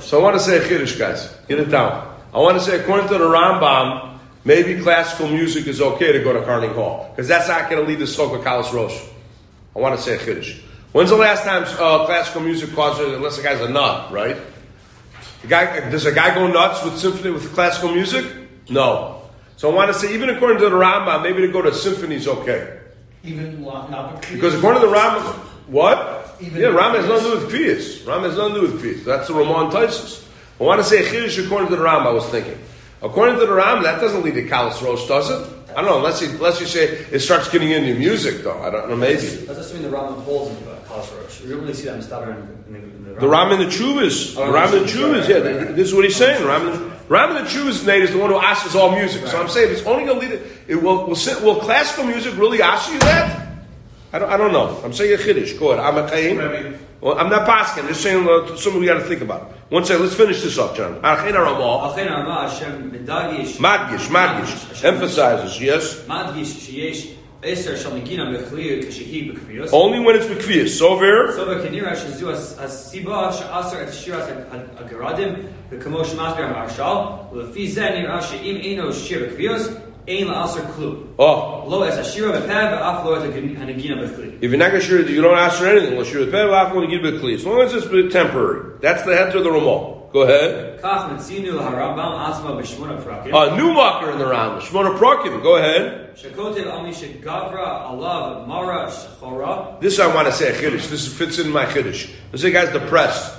So 0.00 0.20
I 0.20 0.22
want 0.22 0.36
to 0.36 0.40
say 0.40 0.58
a 0.58 0.68
Kiddush, 0.68 0.96
guys. 0.96 1.34
Get 1.48 1.58
it 1.58 1.68
down. 1.68 2.16
I 2.32 2.38
want 2.38 2.56
to 2.56 2.62
say, 2.62 2.78
according 2.78 3.08
to 3.08 3.18
the 3.18 3.24
Rambam, 3.24 4.20
maybe 4.44 4.80
classical 4.80 5.26
music 5.26 5.66
is 5.66 5.80
okay 5.80 6.12
to 6.12 6.22
go 6.22 6.32
to 6.32 6.44
Carnegie 6.44 6.72
Hall 6.74 7.10
because 7.10 7.26
that's 7.26 7.48
not 7.48 7.68
going 7.68 7.82
to 7.82 7.88
lead 7.88 7.98
to 7.98 8.04
Soka 8.04 8.40
Kalas 8.40 8.72
Rosh. 8.72 8.96
I 9.74 9.80
want 9.80 9.96
to 9.96 10.00
say 10.00 10.14
a 10.14 10.18
Kiddush. 10.18 10.60
When's 10.92 11.10
the 11.10 11.16
last 11.16 11.42
time 11.42 11.64
uh, 11.64 12.06
classical 12.06 12.42
music 12.42 12.72
causes, 12.72 13.14
unless 13.14 13.36
the 13.36 13.42
guy's 13.42 13.60
a 13.60 13.68
nut, 13.68 14.12
right? 14.12 14.36
The 15.42 15.48
guy, 15.48 15.90
does 15.90 16.06
a 16.06 16.12
guy 16.12 16.32
go 16.36 16.46
nuts 16.46 16.84
with 16.84 16.98
symphony 16.98 17.32
with 17.32 17.52
classical 17.52 17.92
music? 17.92 18.24
No. 18.70 19.17
So 19.58 19.68
I 19.68 19.74
want 19.74 19.92
to 19.92 19.98
say, 19.98 20.14
even 20.14 20.30
according 20.30 20.58
to 20.58 20.68
the 20.70 20.76
Rambam, 20.76 21.24
maybe 21.24 21.40
to 21.40 21.52
go 21.52 21.60
to 21.60 21.74
symphony 21.74 22.14
is 22.14 22.28
okay. 22.28 22.78
Even 23.24 23.60
not 23.60 24.22
Because 24.32 24.54
according 24.54 24.82
to 24.82 24.86
the 24.86 24.94
Rambam, 24.94 25.34
what? 25.66 26.36
Even 26.40 26.62
yeah, 26.62 26.68
the 26.70 26.78
Rambam 26.78 27.00
has 27.00 27.08
nothing 27.08 27.32
to 27.32 27.38
do 27.40 27.44
with 27.44 27.52
Kfiyas. 27.52 28.04
Rambam 28.04 28.22
has 28.22 28.36
nothing 28.36 28.54
to 28.54 28.60
do 28.60 28.72
with 28.72 28.80
Kfiyas. 28.80 29.04
That's 29.04 29.26
the 29.26 29.34
Ramon 29.34 29.72
Taisus. 29.72 30.24
I 30.60 30.62
want 30.62 30.80
to 30.80 30.86
say 30.86 31.02
Chiddush 31.02 31.44
according 31.44 31.70
to 31.70 31.76
the 31.76 31.82
Rambam, 31.82 32.06
I 32.06 32.12
was 32.12 32.24
thinking. 32.28 32.56
According 33.02 33.40
to 33.40 33.46
the 33.46 33.52
Rambam, 33.52 33.82
that 33.82 34.00
doesn't 34.00 34.22
lead 34.22 34.34
to 34.34 34.46
Kalas 34.48 34.80
Rosh, 34.80 35.08
does 35.08 35.28
it? 35.28 35.54
I 35.70 35.82
don't 35.82 35.86
know, 35.86 35.98
unless 35.98 36.22
you, 36.22 36.28
unless 36.30 36.60
you 36.60 36.66
say 36.66 36.84
it 37.10 37.18
starts 37.18 37.50
getting 37.50 37.72
into 37.72 37.98
music, 37.98 38.44
though. 38.44 38.62
I 38.62 38.70
don't 38.70 38.88
know, 38.88 38.96
maybe. 38.96 39.44
Let's 39.44 39.72
the 39.72 39.88
Rambam 39.88 40.22
holds 40.22 40.56
in 40.56 40.64
the 40.66 40.70
uh, 40.70 40.80
Kalas 40.84 41.20
Rosh. 41.20 41.40
You 41.42 41.50
don't 41.50 41.62
really 41.62 41.74
see 41.74 41.86
that 41.86 41.96
in 41.96 42.00
Stavar 42.00 42.36
in 42.68 42.72
the, 42.72 42.78
in 42.78 43.14
the 43.14 43.20
The 43.20 43.28
Ram 43.28 43.50
and 43.50 43.60
the 43.60 43.66
Chuvas. 43.66 44.36
The 44.36 44.52
Ram 44.52 44.72
and 44.72 44.86
the 44.86 44.92
Chuvas, 44.92 45.28
yeah, 45.28 45.40
this 45.72 45.88
is 45.88 45.94
what 45.96 46.04
he's 46.04 46.14
saying. 46.14 46.46
Ram 46.46 46.92
Raman 47.08 47.42
the 47.42 47.48
true 47.48 47.64
Nate 47.86 48.02
is 48.02 48.12
the 48.12 48.18
one 48.18 48.30
who 48.30 48.38
asks 48.38 48.74
all 48.74 48.94
music. 48.94 49.22
Right. 49.22 49.30
So 49.30 49.40
I'm 49.40 49.48
saying 49.48 49.70
if 49.70 49.78
it's 49.78 49.86
only 49.86 50.04
going 50.04 50.20
to 50.20 50.26
lead 50.26 50.40
it, 50.40 50.52
it 50.68 50.76
will, 50.76 51.06
will, 51.06 51.16
sit, 51.16 51.42
will 51.42 51.56
classical 51.60 52.04
music 52.04 52.36
really 52.36 52.60
ask 52.60 52.92
you 52.92 52.98
that? 53.00 53.48
I 54.12 54.18
don't, 54.18 54.30
I 54.30 54.36
don't 54.36 54.52
know. 54.52 54.80
I'm 54.84 54.92
saying 54.92 55.14
a 55.14 55.22
chiddush. 55.22 55.58
Go 55.58 55.72
ahead. 55.72 55.84
I'm 55.84 56.02
a 56.02 56.08
kain. 56.08 56.78
Well, 57.00 57.18
I'm 57.18 57.30
not 57.30 57.46
basking. 57.46 57.84
I'm 57.84 57.88
just 57.90 58.02
saying 58.02 58.26
uh, 58.28 58.56
something 58.56 58.80
we 58.80 58.86
got 58.86 58.94
to 58.94 59.04
think 59.04 59.20
about. 59.20 59.52
One 59.70 59.84
second. 59.84 60.02
Let's 60.02 60.16
finish 60.16 60.42
this 60.42 60.58
up, 60.58 60.76
John. 60.76 61.00
Achin 61.02 61.34
Ramal. 61.34 61.92
Achin 61.92 62.08
Ramal. 62.08 62.48
Hashem 62.48 62.90
medgish. 62.90 63.56
Madgish. 63.56 64.08
Madgish. 64.08 64.84
Emphasizes. 64.84 65.60
Yes. 65.60 66.00
Madgish. 66.06 66.56
Sheyesh. 66.56 67.14
Eser 67.42 67.76
shal 67.76 67.92
negina 67.92 68.26
bechli 68.34 68.82
kashehi 68.82 69.32
bekviyos. 69.32 69.70
Only 69.72 70.00
when 70.00 70.16
it's 70.16 70.26
bekviyas. 70.26 70.76
Sover. 70.76 71.32
So 71.32 71.46
kenira 71.46 71.92
shazu 71.92 72.32
as 72.32 72.92
siba 72.92 73.30
sha'aser 73.32 73.82
et 73.82 73.90
shiras 73.90 74.26
agaradim 74.76 75.46
v'kamo 75.70 76.04
shemasber 76.04 76.50
marshal 76.50 77.30
v'lefi 77.32 77.68
zeh 77.68 77.94
nira 77.94 78.20
she'im 78.20 78.56
eino 78.56 78.92
shir 78.92 79.28
bekviyos 79.28 79.80
ein 80.08 80.26
la'aser 80.26 80.68
klu. 80.72 81.06
Oh. 81.16 81.64
Lo 81.68 81.84
es 81.84 81.94
ashira 81.94 82.32
bepev 82.32 82.72
v'af 82.72 83.04
lo 83.04 83.14
et 83.14 83.32
hanegina 83.32 84.02
bechli. 84.02 84.38
If 84.42 84.50
you're 84.50 84.56
not 84.56 84.70
going 84.70 84.80
to 84.80 84.86
share, 84.86 85.08
you 85.08 85.22
don't 85.22 85.38
ask 85.38 85.60
for 85.60 85.66
anything 85.66 85.92
unless 85.92 86.12
you're 86.12 86.24
the 86.24 86.32
peh, 86.32 86.42
laugh 86.42 86.74
when 86.74 86.90
you 86.90 87.00
give 87.00 87.04
it 87.04 87.22
As 87.22 87.46
long 87.46 87.60
as 87.60 87.72
it's 87.72 88.12
temporary. 88.12 88.78
That's 88.80 89.04
the 89.04 89.14
head 89.14 89.34
of 89.36 89.44
the 89.44 89.50
Ramah. 89.50 89.97
Go 90.12 90.22
ahead. 90.22 90.80
Kach 90.80 91.10
metzinu 91.10 91.58
harambam 91.60 92.18
atzma 92.18 92.56
b'shmona 92.58 93.02
prakim. 93.02 93.32
A 93.34 93.56
new 93.56 93.72
marker 93.74 94.10
in 94.10 94.18
the 94.18 94.26
round. 94.26 94.62
Shmona 94.62 94.96
Prakim. 94.96 95.42
Go 95.42 95.56
ahead. 95.56 96.16
Shekotev 96.16 96.66
ami 96.72 96.92
shegavra 96.92 97.86
alav 97.90 98.46
mara 98.48 98.86
shechora. 98.86 99.78
This 99.80 99.98
I 99.98 100.06
want 100.14 100.26
to 100.26 100.32
say 100.32 100.48
a 100.48 100.54
chiddush. 100.54 100.88
This 100.88 101.06
fits 101.12 101.38
in 101.38 101.50
my 101.50 101.66
chiddush. 101.66 102.10
This 102.32 102.42
guy's 102.42 102.72
depressed. 102.72 103.36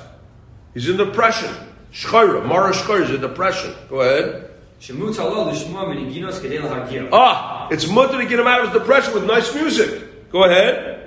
He's 0.75 0.87
in 0.87 0.97
depression. 0.97 1.49
Shchayra. 1.91 2.45
Mara 2.45 2.71
Shchayra 2.71 3.01
is 3.01 3.09
a 3.09 3.17
depression. 3.17 3.73
Go 3.89 4.01
ahead. 4.01 4.51
Shemut 4.79 5.15
halo 5.15 5.49
l'shmoa 5.49 5.87
meniginos 5.87 6.39
kedei 6.39 6.59
lahargio. 6.59 7.09
Ah, 7.11 7.67
it's 7.71 7.87
mutter 7.89 8.17
to 8.19 8.25
get 8.27 8.39
him 8.39 8.45
out 8.45 8.61
of 8.61 8.71
his 8.71 8.79
depression 8.79 9.13
with 9.15 9.25
nice 9.25 9.53
music. 9.55 10.31
Go 10.31 10.43
ahead. 10.43 11.05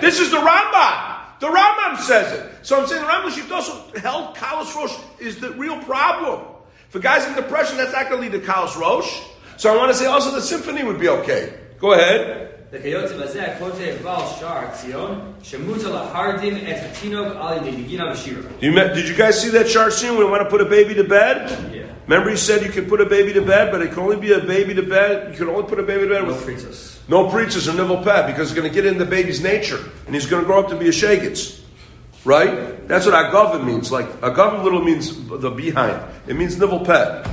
This 0.00 0.18
is 0.18 0.30
the 0.30 0.38
Rambam. 0.38 1.09
The 1.40 1.46
Rambam 1.46 1.96
says 1.98 2.32
it. 2.32 2.52
So 2.62 2.80
I'm 2.80 2.86
saying 2.86 3.02
the 3.02 3.08
Rambam 3.08 3.50
also 3.50 3.98
held 3.98 4.36
Kalos 4.36 4.74
Rosh 4.74 4.94
is 5.18 5.40
the 5.40 5.50
real 5.52 5.82
problem. 5.84 6.42
For 6.90 6.98
guys 6.98 7.26
in 7.26 7.34
depression, 7.34 7.78
that's 7.78 7.92
not 7.92 8.10
going 8.10 8.22
to 8.22 8.30
lead 8.30 8.44
to 8.44 8.46
Kalos 8.46 8.78
Rosh. 8.78 9.22
So 9.56 9.72
I 9.72 9.76
want 9.76 9.90
to 9.90 9.96
say 9.96 10.06
also 10.06 10.30
the 10.32 10.42
symphony 10.42 10.84
would 10.84 11.00
be 11.00 11.08
okay. 11.08 11.58
Go 11.78 11.94
ahead. 11.94 12.50
Did 18.94 19.08
you 19.08 19.16
guys 19.16 19.40
see 19.42 19.48
that 19.50 19.68
Shar 19.68 19.90
when 19.90 20.18
We 20.18 20.24
want 20.24 20.42
to 20.42 20.48
put 20.48 20.60
a 20.60 20.66
baby 20.66 20.94
to 20.94 21.04
bed. 21.04 21.74
Yeah. 21.74 21.86
Remember, 22.06 22.30
he 22.30 22.36
said 22.36 22.62
you 22.62 22.70
could 22.70 22.88
put 22.88 23.00
a 23.00 23.06
baby 23.06 23.32
to 23.32 23.42
bed, 23.42 23.72
but 23.72 23.82
it 23.82 23.90
can 23.90 24.00
only 24.00 24.16
be 24.16 24.32
a 24.32 24.40
baby 24.40 24.74
to 24.74 24.82
bed. 24.82 25.32
You 25.32 25.38
can 25.38 25.48
only 25.48 25.68
put 25.68 25.80
a 25.80 25.82
baby 25.82 26.06
to 26.06 26.14
bed 26.14 26.26
with 26.26 26.44
no 26.44 26.99
no 27.10 27.28
preachers 27.28 27.68
or 27.68 27.74
nivel 27.74 28.02
pet 28.02 28.26
because 28.28 28.50
it's 28.50 28.58
going 28.58 28.68
to 28.68 28.72
get 28.72 28.86
in 28.86 28.96
the 28.96 29.04
baby's 29.04 29.42
nature 29.42 29.80
and 30.06 30.14
he's 30.14 30.26
going 30.26 30.42
to 30.42 30.46
grow 30.46 30.60
up 30.60 30.68
to 30.68 30.76
be 30.76 30.86
a 30.86 30.92
shagitz. 30.92 31.60
Right? 32.24 32.86
That's 32.86 33.06
what 33.06 33.14
agavim 33.14 33.64
means. 33.64 33.90
Like 33.90 34.06
agavim 34.20 34.62
little 34.62 34.82
means 34.82 35.26
the 35.26 35.50
behind. 35.50 36.00
It 36.28 36.36
means 36.36 36.56
nivel 36.56 36.84
pet. 36.84 37.28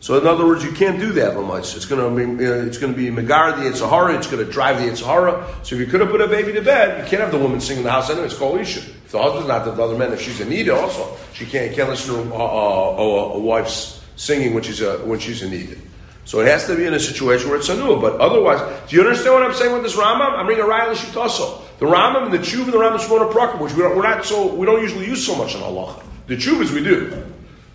So 0.00 0.16
in 0.16 0.26
other 0.26 0.46
words, 0.46 0.64
you 0.64 0.72
can't 0.72 0.98
do 0.98 1.12
that. 1.12 1.36
It's 1.58 1.84
going 1.84 2.16
to 2.16 2.36
be 2.36 2.46
uh, 2.46 2.52
it's 2.64 2.78
going 2.78 2.94
to 2.94 2.96
be 2.96 3.10
megar 3.10 3.56
the 3.56 3.68
yetzer 3.68 3.90
hara. 3.90 4.16
It's 4.16 4.28
going 4.28 4.44
to 4.44 4.50
drive 4.50 4.78
the 4.78 4.88
yetzer 4.88 5.04
hara. 5.04 5.44
So 5.62 5.74
if 5.74 5.80
you 5.80 5.86
could 5.88 6.00
have 6.00 6.10
put 6.10 6.20
a 6.20 6.28
baby 6.28 6.52
to 6.52 6.62
bed, 6.62 7.04
you 7.04 7.10
can't 7.10 7.20
have 7.20 7.32
the 7.32 7.38
woman 7.38 7.60
sing 7.60 7.78
in 7.78 7.82
the 7.82 7.90
house 7.90 8.08
anyway. 8.08 8.26
It's 8.26 8.38
called. 8.38 8.60
If 8.60 9.10
the 9.10 9.20
husband's 9.20 9.48
not 9.48 9.64
the 9.64 9.72
other 9.72 9.98
man, 9.98 10.12
if 10.12 10.22
she's 10.22 10.40
a 10.40 10.44
needed 10.44 10.70
also, 10.70 11.16
she 11.32 11.44
can't 11.46 11.74
can't 11.74 11.88
listen 11.88 12.14
to 12.14 12.20
a, 12.32 12.38
a, 12.38 12.96
a, 12.96 13.34
a 13.34 13.38
wife's 13.38 14.00
singing 14.14 14.54
when 14.54 14.62
she's 14.62 14.80
a, 14.80 14.98
when 14.98 15.18
she's 15.18 15.42
a 15.42 15.48
needed. 15.50 15.80
So 16.28 16.40
it 16.40 16.46
has 16.48 16.66
to 16.66 16.76
be 16.76 16.84
in 16.84 16.92
a 16.92 17.00
situation 17.00 17.48
where 17.48 17.58
it's 17.58 17.70
a 17.70 17.74
new. 17.74 17.98
But 17.98 18.20
otherwise, 18.20 18.60
do 18.86 18.96
you 18.96 19.00
understand 19.00 19.32
what 19.32 19.42
I'm 19.44 19.54
saying 19.54 19.72
with 19.72 19.82
this 19.82 19.96
Rambam? 19.96 20.36
I'm 20.36 20.44
bringing 20.44 20.62
a 20.62 20.66
Raya 20.66 20.92
L'Shitaso. 20.92 21.62
The 21.78 21.86
Rambam 21.86 22.24
and 22.24 22.34
the 22.34 22.38
Chuv 22.38 22.64
and 22.64 22.72
the 22.74 22.76
Rambam 22.76 22.98
Shmona 22.98 23.32
Prakim, 23.32 23.58
which 23.62 23.72
we 23.72 23.80
don't, 23.80 23.96
we're 23.96 24.02
not 24.02 24.26
so 24.26 24.54
we 24.54 24.66
don't 24.66 24.82
usually 24.82 25.06
use 25.06 25.24
so 25.24 25.34
much 25.34 25.54
in 25.54 25.62
halacha. 25.62 26.02
The 26.26 26.36
Chuvas 26.36 26.70
we 26.70 26.84
do, 26.84 27.24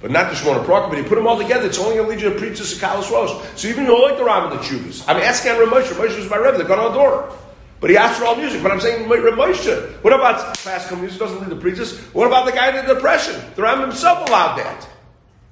but 0.01 0.11
not 0.11 0.29
the 0.29 0.37
Shmona 0.37 0.63
Prakim. 0.65 0.89
But 0.89 0.99
you 0.99 1.03
put 1.03 1.15
them 1.15 1.25
all 1.25 1.39
together, 1.39 1.65
it's 1.65 1.79
only 1.79 1.95
going 1.95 2.07
to 2.07 2.13
lead 2.13 2.21
you 2.21 2.29
to 2.31 2.37
preach 2.37 2.59
this 2.59 2.77
Kalos 2.79 3.09
Rosh. 3.09 3.43
So 3.55 3.69
even 3.69 3.85
you 3.85 3.89
don't 3.89 4.03
like 4.03 4.19
the 4.19 4.23
Rambam 4.23 4.51
and 4.51 4.59
the 4.59 4.63
Chuvas. 4.63 5.03
I 5.07 5.15
mean, 5.15 5.23
ask 5.23 5.43
Aaron 5.47 5.67
Moshe. 5.69 5.91
Moshe 5.93 6.15
was 6.15 6.29
my 6.29 6.37
Rebbe. 6.37 6.59
They 6.59 6.63
got 6.65 6.77
on 6.77 6.91
the 6.91 6.99
door. 6.99 7.35
But 7.79 7.89
he 7.89 7.97
asked 7.97 8.19
for 8.19 8.25
all 8.25 8.35
music. 8.35 8.61
But 8.61 8.71
I'm 8.71 8.79
saying, 8.79 9.09
Reb 9.09 9.33
Moshe. 9.33 10.03
What 10.03 10.13
about 10.13 10.55
classical 10.57 10.97
music? 10.97 11.17
Doesn't 11.17 11.41
lead 11.41 11.49
to 11.49 11.55
preachers. 11.55 11.99
What 12.13 12.27
about 12.27 12.45
the 12.45 12.51
guy 12.51 12.69
in 12.69 12.85
the 12.85 12.93
depression? 12.93 13.33
The 13.55 13.63
Rambam 13.63 13.87
himself 13.87 14.29
allowed 14.29 14.57
that. 14.57 14.87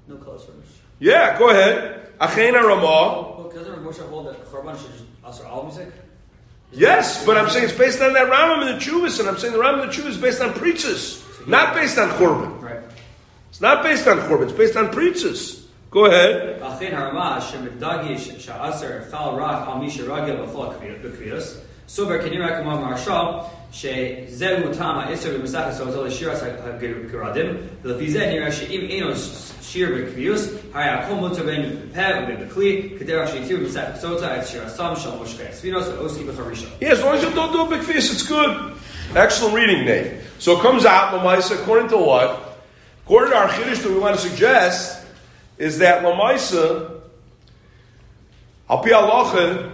No 0.08 0.18
close. 0.18 0.46
Yeah, 1.00 1.40
go 1.40 1.50
ahead. 1.50 2.01
Achena 2.21 2.63
Ramah. 2.63 2.83
Well, 2.83 3.53
doesn't 3.55 3.85
Moshe 3.85 4.09
hold 4.09 4.27
that 4.29 4.45
Chorban 4.47 4.81
should 4.81 4.93
just 4.93 5.05
also 5.25 5.47
all 5.47 5.65
music? 5.65 5.89
Yes, 6.73 7.25
but 7.25 7.37
I'm 7.39 7.49
saying 7.49 7.67
it's 7.67 7.79
based 7.79 8.01
on 8.03 8.13
that 8.15 8.29
Rambam 8.29 8.67
and 8.67 8.81
the 8.81 8.85
Chuvas, 8.85 9.21
and 9.21 9.29
I'm 9.29 9.39
saying 9.39 9.53
the 9.53 9.59
Rambam 9.59 9.83
and 9.83 9.91
the 9.91 9.95
Chuvas 9.95 10.11
is 10.11 10.19
based 10.19 10.41
on 10.41 10.53
preachers, 10.53 11.25
not 11.47 11.75
based 11.75 11.97
on 11.99 12.09
Korban. 12.11 12.61
Right. 12.61 12.81
It's 13.51 13.61
not 13.61 13.83
based 13.83 14.07
on 14.09 14.19
Korban, 14.29 14.45
it's 14.45 14.53
based 14.53 14.77
on 14.77 14.91
preachers. 14.91 15.67
Go 15.91 16.07
ahead. 16.07 16.61
ואכן 16.61 16.95
הרמה 16.95 17.41
שמדגיש 17.41 18.31
שהעשר 18.39 18.89
חל 19.11 19.29
רק 19.39 19.69
על 19.69 19.79
מי 19.81 19.91
שרגל 19.91 20.37
בכל 20.37 20.67
בקריאוס, 21.05 21.61
סובר 21.89 22.23
כנראה 22.23 22.61
כמו 22.61 22.71
מרשל, 22.71 23.27
שזהו 23.73 24.75
טעם 24.79 24.99
העשר 24.99 25.39
במסכת 25.39 25.73
סעודו 25.73 26.05
לשירת 26.05 26.37
הגרדים, 26.43 27.57
ולפי 27.83 28.11
זה 28.11 28.27
נראה 28.27 28.53
שאם 28.53 28.81
אינו 28.91 29.11
שיר 29.71 29.89
בקריאוס, 29.97 30.49
הרי 30.75 30.85
הכל 30.85 31.15
מותר 31.15 31.43
בין 31.43 31.77
בפה 31.93 32.03
ובין 32.23 32.47
בכלי, 32.47 32.91
כדרך 32.99 33.29
שהתיר 33.29 33.57
במסכת 33.57 33.97
סעודו 33.97 34.25
את 34.25 34.47
שירתם 34.47 34.93
של 34.97 35.11
מושכי 35.19 35.43
הספינוס 35.51 35.87
ועושי 35.89 36.25
בחרישה. 36.25 36.67
Yeah, 36.81 36.87
as 36.87 37.01
long 37.01 37.15
as 37.15 37.23
you 37.23 37.31
don't 37.31 37.53
do 37.53 37.61
a 37.63 37.69
big 37.69 37.83
face, 37.83 38.13
it's 38.13 38.27
good. 38.27 38.73
Excellent 39.15 39.55
reading, 39.55 39.85
Nate. 39.85 40.13
So 40.39 40.59
it 40.59 40.63
comes 40.63 40.85
out, 40.85 41.15
Lamaisa, 41.15 41.61
according 41.61 41.89
to 41.89 41.97
what? 41.97 42.59
According 43.05 43.31
to 43.33 43.39
our 43.39 43.49
Chiddush 43.49 43.83
that 43.83 43.91
we 43.91 43.99
want 43.99 44.17
to 44.17 44.23
suggest, 44.29 45.07
is 45.59 45.79
that 45.79 46.03
Lamaisa, 46.03 47.01
Al 48.69 48.79
Pi 48.83 48.91
Halacha, 48.91 49.73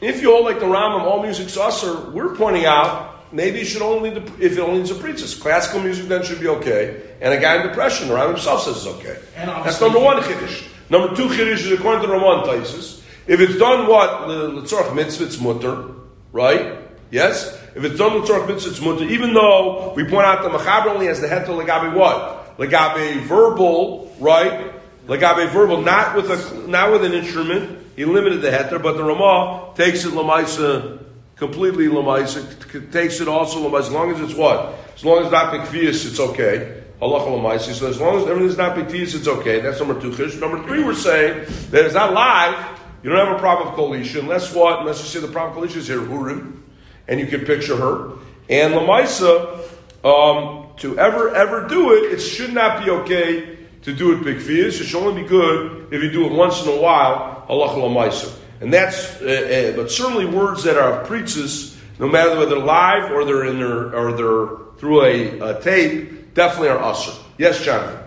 if 0.00 0.20
you 0.20 0.30
hold 0.30 0.44
like 0.44 0.60
the 0.60 0.66
Rambam, 0.66 1.02
all 1.02 1.22
music's 1.22 1.56
usher, 1.56 2.10
we're 2.10 2.34
pointing 2.34 2.66
out, 2.66 3.05
maybe 3.31 3.59
you 3.59 3.65
should 3.65 3.81
only, 3.81 4.09
need 4.09 4.25
the- 4.25 4.45
if 4.45 4.57
it 4.57 4.59
only 4.59 4.79
needs 4.79 4.91
a 4.91 4.95
priestess. 4.95 5.35
Classical 5.35 5.81
music 5.81 6.07
then 6.07 6.23
should 6.23 6.39
be 6.39 6.47
okay. 6.47 7.01
And 7.21 7.33
a 7.33 7.39
guy 7.39 7.61
in 7.61 7.67
depression, 7.67 8.09
the 8.09 8.27
himself 8.27 8.63
says 8.63 8.77
it's 8.77 8.87
okay. 8.97 9.17
And 9.35 9.49
That's 9.49 9.81
number 9.81 9.99
one 9.99 10.21
Chiddush. 10.21 10.63
Number 10.89 11.15
two 11.15 11.27
Chiddush 11.27 11.65
is 11.65 11.71
according 11.71 12.01
to 12.03 12.07
Ramon 12.07 12.45
Taisus. 12.45 13.01
If 13.27 13.39
it's 13.41 13.57
done 13.57 13.87
what? 13.87 14.27
L'tzorach 14.29 14.95
mitzvah, 14.95 15.25
it's 15.25 15.39
mutter. 15.39 15.85
Right? 16.31 16.77
Yes? 17.11 17.57
If 17.75 17.83
it's 17.83 17.97
done 17.97 18.17
l'tzorach 18.17 18.47
mitzvah, 18.47 18.69
it's 18.71 18.81
mutter. 18.81 19.03
Even 19.05 19.33
though 19.33 19.93
we 19.95 20.03
point 20.03 20.25
out 20.25 20.43
the 20.43 20.49
Machaber 20.57 20.87
only 20.87 21.07
has 21.07 21.19
the 21.21 21.27
heter 21.27 21.47
legabe 21.47 21.93
what? 21.93 22.57
Legabe 22.57 23.21
verbal, 23.23 24.15
right? 24.19 24.73
Legabe 25.07 25.49
verbal, 25.49 25.81
not 25.81 26.15
with 26.15 26.29
a, 26.31 26.67
not 26.67 26.91
with 26.91 27.03
an 27.03 27.13
instrument. 27.13 27.79
He 27.95 28.05
limited 28.05 28.41
the 28.41 28.49
heter, 28.49 28.81
but 28.81 28.97
the 28.97 29.03
Ramah 29.03 29.73
takes 29.75 30.05
it 30.05 30.13
lamaisa, 30.13 31.03
completely 31.37 31.87
lamaisa, 31.87 32.91
takes 32.91 33.21
it 33.21 33.27
also 33.27 33.69
lamaisa, 33.69 33.79
as 33.79 33.91
long 33.91 34.11
as 34.11 34.19
it's 34.21 34.37
what? 34.37 34.75
As 34.95 35.05
long 35.05 35.25
as 35.25 35.31
not 35.31 35.53
bekvius, 35.53 36.05
it's 36.05 36.19
okay. 36.19 36.83
Allah 37.01 37.19
lamaisa. 37.19 37.73
So 37.73 37.87
as 37.87 37.99
long 37.99 38.21
as 38.21 38.27
everything's 38.27 38.57
not 38.57 38.75
bekvius, 38.75 39.15
it's 39.15 39.27
okay. 39.27 39.59
That's 39.59 39.79
number 39.79 39.99
two. 39.99 40.09
Number 40.39 40.63
three, 40.63 40.83
we're 40.83 40.95
saying 40.95 41.45
that 41.69 41.85
it's 41.85 41.93
not 41.93 42.13
live. 42.13 42.79
You 43.03 43.11
don't 43.11 43.25
have 43.25 43.37
a 43.37 43.39
problem 43.39 43.67
with 43.67 43.75
kol 43.75 43.93
isha, 43.93 44.19
unless 44.19 44.53
what? 44.53 44.79
Unless 44.79 44.99
you 44.99 45.05
say 45.05 45.19
the 45.19 45.31
problem 45.31 45.61
with 45.61 45.69
kol 45.69 45.79
isha 45.79 45.79
is 45.79 45.87
here, 45.87 45.99
Hurim, 45.99 46.61
and 47.07 47.19
you 47.19 47.27
can 47.27 47.45
picture 47.45 47.77
her. 47.77 48.13
And 48.49 48.73
Lamaisa, 48.73 49.59
um, 50.03 50.69
to 50.77 50.97
ever, 50.97 51.35
ever 51.35 51.67
do 51.67 51.93
it, 51.93 52.13
it 52.13 52.19
should 52.19 52.53
not 52.53 52.83
be 52.83 52.89
okay 52.89 53.57
to 53.83 53.93
do 53.93 54.13
it 54.13 54.23
big. 54.23 54.37
It 54.37 54.71
should 54.71 54.95
only 54.95 55.21
be 55.21 55.27
good 55.27 55.93
if 55.93 56.01
you 56.01 56.11
do 56.11 56.25
it 56.25 56.31
once 56.31 56.63
in 56.63 56.69
a 56.69 56.81
while, 56.81 57.45
Allah 57.47 57.69
Lamaisa. 57.69 58.33
And 58.59 58.73
that's, 58.73 59.21
uh, 59.21 59.73
uh, 59.73 59.75
but 59.75 59.91
certainly 59.91 60.25
words 60.25 60.63
that 60.63 60.77
are 60.77 61.01
of 61.01 61.07
preachers, 61.07 61.77
no 61.99 62.07
matter 62.07 62.31
whether 62.37 62.55
they're 62.55 62.59
live 62.59 63.11
or 63.11 63.23
they're 63.25 63.45
in 63.45 63.59
their, 63.59 63.95
or 63.95 64.13
they're 64.13 64.79
through 64.79 65.03
a, 65.03 65.39
a 65.57 65.61
tape, 65.61 66.33
definitely 66.33 66.69
are 66.69 66.79
usher. 66.79 67.11
Yes, 67.37 67.63
Jonathan. 67.63 67.99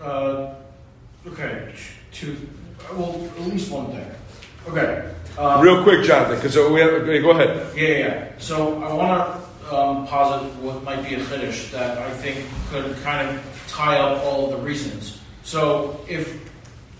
Uh, 0.00 0.54
okay, 1.26 1.74
two. 2.12 2.36
Well, 2.94 3.30
at 3.36 3.42
least 3.42 3.70
one 3.70 3.92
thing. 3.92 4.10
Okay. 4.68 5.12
Um, 5.38 5.60
Real 5.60 5.82
quick, 5.82 6.04
Jonathan, 6.04 6.36
because 6.36 6.56
we 6.56 6.80
have, 6.80 7.22
go 7.22 7.30
ahead. 7.30 7.76
Yeah, 7.76 7.88
yeah. 7.88 8.32
So 8.38 8.82
I 8.82 8.92
want 8.92 9.40
to 9.68 9.76
um, 9.76 10.06
posit 10.06 10.52
what 10.56 10.82
might 10.82 11.02
be 11.08 11.14
a 11.14 11.20
finish 11.20 11.70
that 11.70 11.98
I 11.98 12.10
think 12.10 12.46
could 12.70 12.96
kind 13.02 13.28
of 13.28 13.64
tie 13.68 13.98
up 13.98 14.22
all 14.24 14.46
of 14.46 14.58
the 14.58 14.66
reasons. 14.66 15.20
So 15.42 16.04
if 16.08 16.50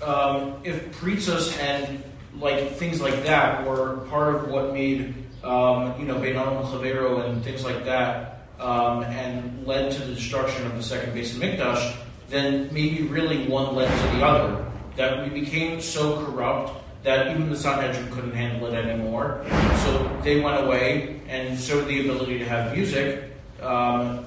um, 0.03 0.55
if 0.65 0.91
preachers 0.93 1.57
and 1.59 2.03
like 2.39 2.73
things 2.73 3.01
like 3.01 3.23
that 3.25 3.67
were 3.67 3.99
part 4.09 4.35
of 4.35 4.49
what 4.49 4.73
made 4.73 5.15
um, 5.43 5.99
you 5.99 6.07
know 6.07 6.17
Beinon 6.17 6.65
Chavero 6.67 7.29
and 7.29 7.43
things 7.43 7.65
like 7.65 7.85
that, 7.85 8.43
um, 8.59 9.03
and 9.05 9.67
led 9.67 9.91
to 9.93 10.01
the 10.01 10.15
destruction 10.15 10.67
of 10.67 10.77
the 10.77 10.83
second 10.83 11.15
base 11.15 11.35
of 11.35 11.43
Mikdash, 11.43 11.97
then 12.29 12.69
maybe 12.73 13.03
really 13.05 13.47
one 13.47 13.75
led 13.75 13.89
to 13.89 14.17
the 14.17 14.25
other. 14.25 14.67
That 14.97 15.23
we 15.23 15.41
became 15.41 15.81
so 15.81 16.25
corrupt 16.25 16.73
that 17.05 17.31
even 17.31 17.49
the 17.49 17.57
Sanhedrin 17.57 18.11
couldn't 18.11 18.35
handle 18.35 18.67
it 18.67 18.75
anymore. 18.75 19.45
So 19.85 20.21
they 20.23 20.41
went 20.41 20.63
away, 20.65 21.21
and 21.29 21.59
so 21.59 21.83
the 21.83 22.01
ability 22.01 22.39
to 22.39 22.45
have 22.45 22.77
music 22.77 23.33
um, 23.63 24.27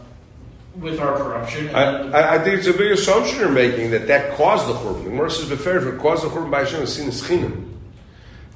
with 0.76 1.00
our 1.00 1.16
corruption. 1.16 1.70
I, 1.76 2.10
I, 2.10 2.36
I 2.36 2.40
think 2.40 2.60
it's 2.60 2.68
a 2.68 2.74
big 2.74 2.92
assumption 2.92 3.40
you're 3.40 3.52
making 3.52 3.92
that 3.92 4.08
that 4.08 4.36
caused 4.36 4.68
the 4.68 4.74
churban. 4.74 5.04
The 5.04 5.10
Gemara 5.12 5.30
says, 5.30 5.50
"Befer, 5.50 5.78
if 5.78 5.94
it 5.94 6.00
caused 6.00 6.24
the 6.24 6.30
churban 6.30 6.50
by 6.50 6.60
Hashem, 6.62 6.82
it's 6.82 6.94
seen 6.94 7.10
as 7.10 7.22
chinam." 7.22 7.73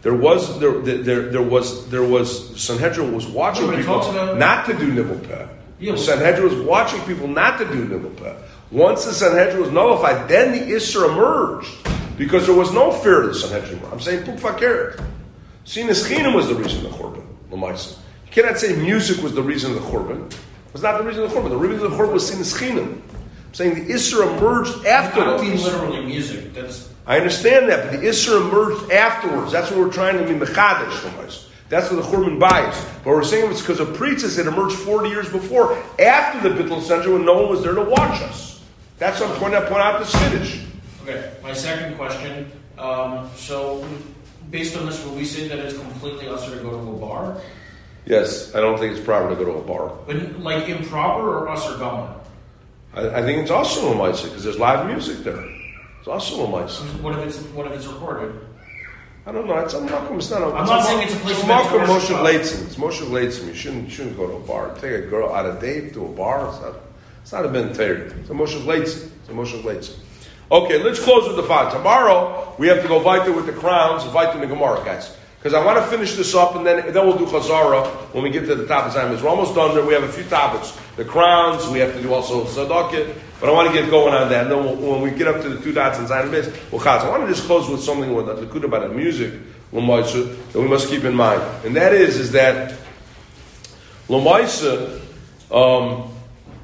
There 0.02 0.14
was 0.14 0.60
there 0.60 0.80
there, 0.82 1.30
there 1.30 1.42
was 1.42 1.90
there 1.90 2.04
was 2.04 2.60
Sanhedrin 2.60 3.14
was 3.14 3.26
watching 3.26 3.72
people 3.74 4.14
not 4.36 4.66
to 4.68 4.78
do 4.78 4.92
nibble 4.92 5.20
peh. 5.20 5.48
Yeah, 5.80 5.96
Sanhedrin 5.96 6.44
was 6.44 6.66
watching 6.66 7.02
people 7.02 7.28
not 7.28 7.58
to 7.60 7.66
do 7.66 7.86
nibble 7.86 8.12
peh. 8.12 8.36
Once 8.72 9.06
the 9.06 9.14
Sanhedrin 9.14 9.62
was 9.62 9.72
nullified, 9.72 10.28
then 10.28 10.52
the 10.52 10.74
Isser 10.74 11.10
emerged 11.10 11.70
because 12.18 12.46
there 12.46 12.56
was 12.56 12.72
no 12.74 12.92
fear 12.92 13.24
of 13.24 13.28
the 13.30 13.36
Sanhedrin. 13.36 13.82
I'm 13.92 14.00
saying 14.00 14.26
puk 14.26 14.40
fakir. 14.40 14.98
Sinas 15.66 16.08
Chinam 16.08 16.36
was 16.36 16.48
the 16.48 16.56
reason 16.56 16.86
of 16.86 16.92
the 16.92 16.98
Churban. 16.98 17.26
Lamaisa. 17.50 17.98
You 18.26 18.32
cannot 18.32 18.58
say 18.58 18.76
music 18.76 19.24
was 19.24 19.34
the 19.34 19.42
reason 19.42 19.76
of 19.76 19.82
the 19.82 19.90
Churban. 19.90 20.32
It 20.32 20.74
was 20.74 20.84
not 20.84 20.98
the 20.98 21.04
reason 21.04 21.24
of 21.24 21.32
the 21.32 21.36
Churban. 21.36 21.50
The 21.50 21.58
reason 21.58 21.86
of 21.86 21.92
the 21.92 21.98
Churban 21.98 22.14
was 22.14 22.32
Chinim. 22.32 23.02
I'm 23.02 23.54
saying 23.54 23.88
the 23.88 23.94
Isser 23.94 24.38
emerged 24.38 24.86
I 24.86 25.10
don't 25.14 25.42
mean 25.42 25.62
literally 25.62 26.06
music. 26.06 26.54
That's 26.54 26.90
I 27.08 27.16
understand 27.16 27.70
that, 27.70 27.90
but 27.90 28.00
the 28.00 28.06
Isser 28.06 28.42
emerged 28.48 28.92
afterwards. 28.92 29.54
That's 29.54 29.72
what 29.72 29.80
we're 29.80 29.92
trying 29.92 30.18
to 30.18 30.26
be 30.26 30.38
mechadish 30.38 30.92
from 30.92 31.18
us. 31.26 31.50
That's 31.70 31.90
what 31.90 32.04
the 32.04 32.10
Churban 32.10 32.38
buys. 32.38 32.86
But 33.04 33.12
we're 33.12 33.24
saying 33.24 33.50
it's 33.50 33.62
because 33.62 33.80
of 33.80 33.94
preachers 33.96 34.38
it 34.38 34.46
emerged 34.46 34.76
40 34.76 35.10
years 35.10 35.30
before, 35.30 35.82
after 36.00 36.48
the 36.48 36.62
Bittul 36.62 36.82
Sanhedrin, 36.82 37.14
when 37.14 37.26
no 37.26 37.42
one 37.42 37.50
was 37.50 37.64
there 37.64 37.74
to 37.76 37.82
watch 37.82 38.22
us. 38.22 38.62
That's 38.98 39.22
what 39.22 39.32
I'm 39.32 39.38
pointing 39.38 39.62
out, 39.62 39.70
point 39.70 39.82
out 39.82 40.00
the 40.00 40.06
Skiddish. 40.06 40.66
okay. 41.04 41.32
My 41.42 41.54
second 41.54 41.96
question. 41.96 42.52
Um, 42.78 43.30
so, 43.36 43.88
based 44.52 44.76
on 44.76 44.86
this, 44.86 45.04
will 45.06 45.16
we 45.16 45.24
say 45.24 45.48
that 45.48 45.60
it's 45.60 45.78
completely 45.78 46.28
usher 46.28 46.58
to 46.58 46.62
go 46.62 46.72
to 46.72 46.78
a 46.78 47.00
bar? 47.00 47.42
Yes, 48.06 48.54
I 48.54 48.60
don't 48.60 48.78
think 48.78 48.96
it's 48.96 49.06
proper 49.06 49.30
to 49.30 49.36
go 49.36 49.46
to 49.46 49.60
a 49.60 49.62
bar. 49.62 49.98
But 50.06 50.40
like 50.40 50.68
improper 50.68 51.40
or 51.40 51.50
usher 51.50 51.78
going? 51.78 52.10
I, 52.94 53.20
I 53.20 53.22
think 53.22 53.42
it's 53.42 53.52
also 53.52 53.94
a 53.94 53.96
Maisa, 53.96 54.26
because 54.26 54.44
there's 54.44 54.60
live 54.60 54.86
music 54.88 55.20
there. 55.20 55.57
It's 56.08 56.30
also 56.30 56.48
Maisa. 56.48 57.02
What 57.02 57.20
if 57.20 57.28
it's 57.28 57.38
what 57.48 57.68
if 57.68 57.74
it's 57.74 57.86
recorded? 57.86 58.34
I 59.26 59.34
don't 59.34 59.46
know. 59.46 59.58
It's 59.58 59.74
a 59.74 59.82
Malcolm. 59.82 60.18
It's 60.18 60.32
not 60.32 60.42
a. 60.42 60.46
I'm 60.46 60.62
it's 60.62 60.70
not 60.70 60.80
a 60.80 60.84
saying 60.84 61.04
it's 61.04 61.14
a 61.14 61.18
place 61.18 61.38
It's 61.38 61.48
Malcolm 61.48 61.82
Moshe. 61.82 62.16
Leitzin. 62.24 62.66
It's 62.66 62.76
Moshe 62.78 63.02
Leitzin. 63.02 63.48
You 63.48 63.54
shouldn't 63.54 63.84
you 63.84 63.90
shouldn't 63.90 64.16
go 64.16 64.26
to 64.26 64.34
a 64.36 64.40
bar. 64.40 64.74
Take 64.76 65.04
a 65.04 65.08
girl 65.08 65.34
out 65.34 65.46
of 65.46 65.60
date 65.60 65.94
to 65.96 66.06
a 66.06 66.10
bar. 66.10 66.48
It's 66.48 66.62
not. 66.62 66.76
It's 67.24 67.32
not 67.34 67.46
a 67.46 67.50
ben 67.50 67.74
Torah. 67.74 68.20
It's 68.22 68.30
a 68.30 68.34
Moshe 68.34 68.58
Leitzin. 68.64 69.12
It's 69.20 69.28
a 69.28 69.34
Moshe 69.34 69.62
Leitzin. 69.64 70.00
Okay, 70.50 70.82
let's 70.82 71.04
close 71.04 71.28
with 71.28 71.36
the 71.36 71.44
five. 71.44 71.74
Tomorrow 71.74 72.56
we 72.58 72.68
have 72.68 72.82
to 72.82 72.88
go 72.88 73.04
weiter 73.04 73.34
with 73.34 73.46
the 73.46 73.52
crowns, 73.52 74.06
and 74.06 74.36
in 74.36 74.40
the 74.40 74.48
Gemara, 74.48 74.86
guys. 74.86 75.14
Because 75.38 75.54
I 75.54 75.64
want 75.64 75.78
to 75.78 75.86
finish 75.86 76.16
this 76.16 76.34
up, 76.34 76.56
and 76.56 76.66
then 76.66 76.92
then 76.92 77.06
we'll 77.06 77.18
do 77.18 77.26
Chazara 77.26 77.88
when 78.14 78.24
we 78.24 78.30
get 78.32 78.46
to 78.48 78.56
the 78.56 78.66
top 78.66 78.94
of. 78.94 79.22
We're 79.24 79.30
almost 79.30 79.54
done 79.54 79.76
there. 79.76 79.86
We 79.86 79.94
have 79.94 80.04
a 80.04 80.12
few 80.12 80.24
topics: 80.24 80.78
the 80.96 81.06
crowns. 81.06 81.68
We 81.68 81.80
have 81.80 81.94
to 81.94 82.02
do 82.02 82.14
also 82.14 82.46
Sadaqah. 82.46 83.16
But 83.40 83.50
I 83.50 83.52
want 83.52 83.72
to 83.72 83.74
get 83.74 83.90
going 83.92 84.14
on 84.14 84.30
that. 84.30 84.44
And 84.44 84.52
then 84.52 84.64
we'll, 84.64 84.76
when 84.76 85.02
we 85.02 85.12
get 85.12 85.28
up 85.28 85.42
to 85.44 85.50
the 85.50 85.62
two 85.62 85.72
dots 85.72 86.00
and 86.00 86.08
Zion 86.08 86.32
base, 86.32 86.48
we'll 86.72 86.82
chaz. 86.82 87.02
I 87.02 87.10
want 87.10 87.28
to 87.28 87.34
just 87.34 87.46
close 87.46 87.70
with 87.70 87.82
something 87.84 88.14
with 88.14 88.26
the 88.26 88.36
Likud 88.36 88.64
about 88.64 88.90
the 88.90 88.96
music, 88.96 89.34
Lamaisa, 89.72 90.36
that 90.54 90.60
we 90.60 90.68
must 90.68 90.90
keep 90.90 91.04
in 91.04 91.14
mind. 91.14 91.44
And 91.64 91.76
that 91.76 91.94
is, 91.94 92.18
is 92.18 92.32
that 92.32 92.74
Lamaisa, 94.10 95.00
um, 95.52 96.12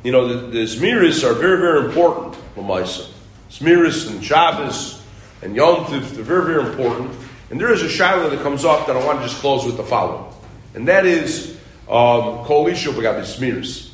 you 0.03 0.11
know, 0.11 0.27
the, 0.27 0.47
the 0.47 0.63
Zmiris 0.63 1.23
are 1.23 1.35
very, 1.35 1.59
very 1.59 1.85
important, 1.85 2.35
Lamaisa. 2.55 3.07
Zmiris 3.51 4.09
and 4.09 4.23
Shabbos 4.23 4.99
and 5.43 5.55
Yom 5.55 5.85
Tov, 5.85 6.09
they're 6.15 6.23
very, 6.23 6.45
very 6.45 6.65
important. 6.69 7.11
And 7.53 7.61
there 7.61 7.71
is 7.71 7.83
a 7.83 7.87
shiloh 7.87 8.31
that 8.31 8.41
comes 8.41 8.65
up 8.65 8.87
that 8.87 8.95
I 8.95 9.05
want 9.05 9.19
to 9.19 9.27
just 9.27 9.39
close 9.39 9.63
with 9.63 9.77
the 9.77 9.83
following. 9.83 10.25
And 10.73 10.87
that 10.87 11.05
is, 11.05 11.55
um, 11.87 12.45
Kol 12.45 12.65
Isha 12.65 12.89
B'Gabi 12.89 13.21
Zmiris. 13.21 13.91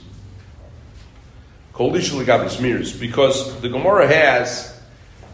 Kol 1.74 1.94
Isha 1.94 2.16
B'Gabi 2.16 2.46
Zmiris. 2.46 2.98
Because 2.98 3.60
the 3.60 3.68
Gemara 3.68 4.08
has 4.08 4.80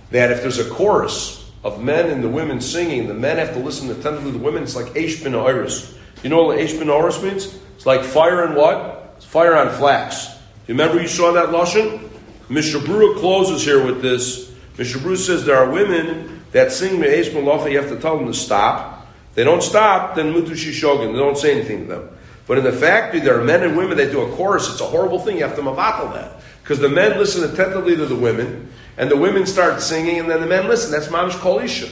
that 0.09 0.31
if 0.31 0.41
there's 0.41 0.57
a 0.57 0.67
chorus 0.67 1.51
of 1.63 1.83
men 1.83 2.09
and 2.09 2.23
the 2.23 2.27
women 2.27 2.61
singing, 2.61 3.07
the 3.07 3.13
men 3.13 3.37
have 3.37 3.53
to 3.53 3.59
listen 3.59 3.91
attentively 3.91 4.31
to 4.31 4.39
the 4.39 4.43
women. 4.43 4.63
It's 4.63 4.75
like 4.75 4.87
Eish 4.95 5.23
bin 5.23 5.33
Oiris. 5.33 5.95
You 6.23 6.31
know 6.31 6.45
what 6.45 6.57
Eish 6.57 6.79
bin 6.79 6.87
Oiris 6.87 7.21
means? 7.21 7.55
It's 7.75 7.85
like 7.85 8.03
fire 8.03 8.43
and 8.43 8.55
what? 8.55 9.13
It's 9.17 9.25
fire 9.25 9.55
on 9.55 9.69
flax. 9.69 10.29
You 10.65 10.73
remember 10.73 10.99
you 10.99 11.07
saw 11.07 11.31
that 11.33 11.49
Lashon? 11.49 12.09
Mishnah 12.49 12.79
Berurah 12.79 13.19
closes 13.19 13.63
here 13.63 13.85
with 13.85 14.01
this. 14.01 14.51
Mishnah 14.79 15.01
Berurah 15.01 15.17
says 15.17 15.45
there 15.45 15.57
are 15.57 15.69
women 15.69 16.34
that 16.55 16.71
sing 16.71 17.01
Me'ez 17.01 17.27
Malacha, 17.31 17.69
you 17.69 17.77
have 17.77 17.89
to 17.89 17.99
tell 17.99 18.17
them 18.17 18.27
to 18.27 18.33
stop. 18.33 19.05
They 19.33 19.43
don't 19.43 19.61
stop, 19.61 20.15
then 20.15 20.33
Mutu 20.33 20.51
Shishogin, 20.51 21.11
they 21.11 21.19
don't 21.19 21.37
say 21.37 21.53
anything 21.53 21.81
to 21.81 21.85
them. 21.85 22.09
But 22.47 22.57
in 22.57 22.63
the 22.63 22.71
factory, 22.71 23.19
there 23.19 23.37
are 23.37 23.43
men 23.43 23.61
and 23.61 23.75
women 23.75 23.97
that 23.97 24.09
do 24.11 24.21
a 24.21 24.31
chorus. 24.37 24.71
It's 24.71 24.79
a 24.79 24.85
horrible 24.85 25.19
thing. 25.19 25.35
You 25.35 25.43
have 25.43 25.57
to 25.57 25.61
mavatal 25.61 26.13
that. 26.13 26.39
Because 26.63 26.79
the 26.79 26.87
men 26.87 27.17
listen 27.17 27.43
attentively 27.43 27.97
to 27.97 28.05
the 28.05 28.15
women, 28.15 28.71
and 28.95 29.11
the 29.11 29.17
women 29.17 29.45
start 29.45 29.81
singing, 29.81 30.17
and 30.17 30.29
then 30.29 30.39
the 30.39 30.47
men 30.47 30.69
listen. 30.69 30.91
That's 30.91 31.07
mamish 31.07 31.37
kol 31.39 31.59
isha. 31.59 31.89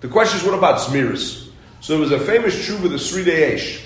The 0.00 0.08
question 0.08 0.40
is, 0.40 0.46
what 0.46 0.56
about 0.56 0.80
Zmiris? 0.80 1.50
So 1.82 1.92
there 1.92 2.00
was 2.00 2.12
a 2.12 2.18
famous 2.18 2.54
tshuva, 2.56 2.88
the 2.88 2.96
Seridei 2.96 3.52
Eish. 3.52 3.82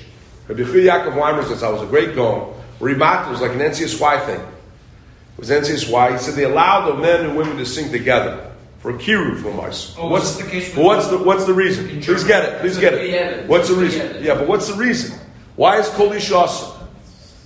Rabbi 0.46 0.62
Yaakov 0.62 1.16
Weimer 1.16 1.42
says, 1.42 1.64
I 1.64 1.68
was 1.68 1.82
a 1.82 1.86
great 1.86 2.14
gong. 2.14 2.54
It 2.80 2.96
was 2.96 3.40
like 3.40 3.52
an 3.52 3.58
NCSY 3.58 4.26
thing. 4.26 4.40
It 4.40 5.38
was 5.38 5.50
NCSY. 5.50 6.12
He 6.12 6.18
said 6.18 6.34
they 6.34 6.44
allowed 6.44 6.92
the 6.92 6.94
men 6.94 7.26
and 7.26 7.36
women 7.36 7.56
to 7.56 7.66
sing 7.66 7.90
together 7.90 8.51
for 8.82 8.92
kiruv 8.94 9.40
for 9.42 9.52
mice. 9.54 9.94
Oh, 9.96 10.08
what's 10.08 10.36
the 10.36 10.44
case 10.44 10.74
with- 10.74 10.84
what's 10.84 11.06
the 11.08 11.18
what's 11.18 11.44
the 11.46 11.54
reason? 11.54 11.88
Please 12.02 12.24
get 12.24 12.44
it. 12.44 12.60
Please 12.60 12.78
get 12.78 12.94
it. 12.94 13.48
What's 13.48 13.68
the 13.68 13.74
reason? 13.76 14.22
Yeah, 14.22 14.34
but 14.34 14.48
what's 14.48 14.66
the 14.68 14.74
reason? 14.74 15.18
Why 15.56 15.78
is 15.78 15.88
kol 15.90 16.12
isha 16.12 16.36
awesome? 16.36 16.72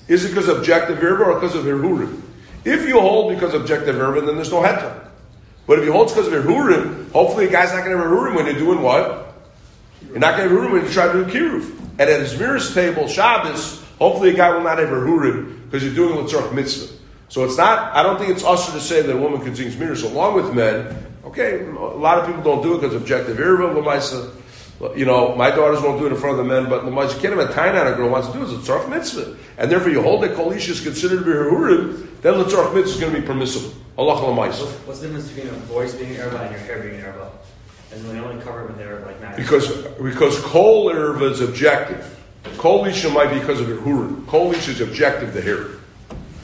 Is 0.09 0.25
it 0.25 0.29
because 0.31 0.49
of 0.49 0.59
objective 0.59 0.99
verba 0.99 1.25
or 1.25 1.35
because 1.35 1.55
of 1.55 1.65
hirhurim? 1.65 2.23
If 2.65 2.89
you 2.89 2.99
hold 3.01 3.33
because 3.35 3.55
of 3.55 3.61
objective 3.61 3.97
verba, 3.97 4.23
then 4.23 4.37
there's 4.37 4.51
no 4.51 4.63
heter. 4.63 4.93
But 5.67 5.79
if 5.81 5.85
you 5.85 5.93
hold 5.93 6.09
because 6.09 6.29
of 6.29 6.33
hirhurim, 6.33 7.11
hopefully 7.13 7.47
a 7.47 7.51
guy's 7.51 7.73
not 7.73 7.85
going 7.85 7.97
to 7.97 8.03
have 8.03 8.07
hirhurim 8.07 8.37
when 8.37 8.47
you're 8.47 8.55
doing 8.55 8.83
what? 8.83 9.35
You're 10.09 10.19
not 10.19 10.37
going 10.37 10.49
to 10.49 10.55
have 10.55 10.65
hirhurim 10.65 10.73
when 10.73 10.85
you 10.85 10.91
try 10.91 11.13
to 11.13 11.25
do 11.25 11.31
kiruv. 11.31 11.71
And 11.99 12.09
at 12.09 12.21
his 12.21 12.39
mirror's 12.39 12.73
table, 12.73 13.09
Shabbos, 13.09 13.83
hopefully 13.99 14.31
a 14.31 14.35
guy 14.35 14.51
will 14.55 14.63
not 14.63 14.79
have 14.79 14.89
hirhurim 14.89 15.65
because 15.65 15.85
you're 15.85 15.95
doing 15.95 16.17
l'tzorch 16.25 16.53
mitzvah. 16.55 16.95
So 17.29 17.45
it's 17.45 17.57
not, 17.57 17.93
I 17.95 18.03
don't 18.05 18.19
think 18.19 18.31
it's 18.31 18.45
usher 18.45 18.71
to 18.73 18.81
say 18.81 19.03
that 19.03 19.13
a 19.13 19.17
woman 19.19 19.41
can 19.41 19.57
sing 19.57 19.77
mirrors 19.79 20.05
along 20.05 20.35
with 20.37 20.55
men. 20.55 21.05
Okay, 21.27 21.65
a 21.65 21.71
lot 21.73 22.19
of 22.19 22.27
people 22.27 22.43
don't 22.43 22.63
do 22.63 22.75
it 22.75 22.81
because 22.81 22.95
objective 22.95 23.37
verba, 23.37 23.67
l'maisa. 23.67 24.33
You 24.95 25.07
know, 25.07 25.35
my 25.35 25.51
daughters 25.51 25.81
won't 25.81 25.99
do 25.99 26.07
it 26.07 26.13
in 26.13 26.19
front 26.19 26.39
of 26.39 26.47
the 26.47 26.53
men, 26.55 26.71
but 26.71 26.85
l'maisa, 26.85 27.15
you 27.15 27.21
can't 27.21 27.37
have 27.37 27.51
a 27.51 27.53
tiny 27.53 27.77
on 27.77 27.89
a 27.89 27.97
girl 27.97 28.11
wants 28.11 28.29
to 28.29 28.33
do 28.33 28.43
it. 28.43 28.45
It's 28.45 28.69
a 28.69 28.73
tzorch 28.73 28.89
mitzvah. 28.89 29.37
And 29.59 29.71
therefore 29.71 29.91
you 29.91 30.03
hold 30.03 30.23
that 30.23 30.37
kol 30.37 30.53
isha 30.53 30.71
is 30.71 30.81
considered 30.81 31.19
to 31.21 31.25
be 31.25 31.33
hirhurim, 31.33 32.21
then 32.23 32.39
the 32.39 32.45
tzorch 32.45 32.73
mitzvah 32.75 32.95
is 32.95 33.01
going 33.01 33.13
to 33.13 33.21
be 33.21 33.27
permissible. 33.27 33.75
Allah 33.99 34.25
l'maisa. 34.25 34.67
What's 34.87 35.01
the 35.01 35.09
difference 35.09 35.33
between 35.33 35.53
a 35.53 35.57
voice 35.67 35.95
being 35.95 36.17
erba 36.17 36.43
and 36.43 36.51
your 36.53 36.61
hair 36.61 36.81
being 36.81 37.01
erba? 37.01 37.33
And 37.93 38.05
they 38.05 38.21
only 38.21 38.43
cover 38.45 38.63
it 38.63 38.69
when 38.69 38.79
they're 38.79 39.01
like 39.01 39.21
nine. 39.21 39.35
Because 39.35 39.69
because 39.99 40.39
kol 40.43 40.93
erva 40.93 41.33
is 41.33 41.41
objective. 41.41 42.13
Kol 42.59 42.85
isha 42.85 43.11
might 43.11 43.31
be 43.31 43.41
because 43.41 43.61
of 43.61 43.67
hirhurim. 43.67 44.29
Kol 44.29 44.53
isha 44.53 44.71
is 44.71 44.81
objective 44.81 45.33
to 45.33 45.41
hair. 45.41 45.71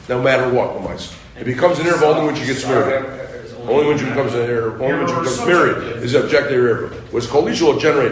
No 0.09 0.21
matter 0.21 0.51
what, 0.51 0.75
l'maisa. 0.75 1.15
It 1.39 1.45
becomes 1.45 1.79
an 1.79 1.85
erva 1.85 2.03
only 2.03 2.25
when 2.25 2.35
she 2.35 2.45
gets 2.45 2.65
married. 2.65 3.21
Only 3.63 3.87
when 3.87 3.97
she 3.97 4.05
becomes 4.05 4.33
an 4.33 4.41
erva, 4.41 4.79
only 4.81 4.97
when 4.97 5.07
she 5.07 5.13
becomes 5.13 5.45
married 5.45 6.03
is 6.03 6.15
objective. 6.15 6.91
Whereas 7.11 7.27
kol 7.27 7.47
isha 7.47 7.63
will 7.65 7.79
generate. 7.79 8.11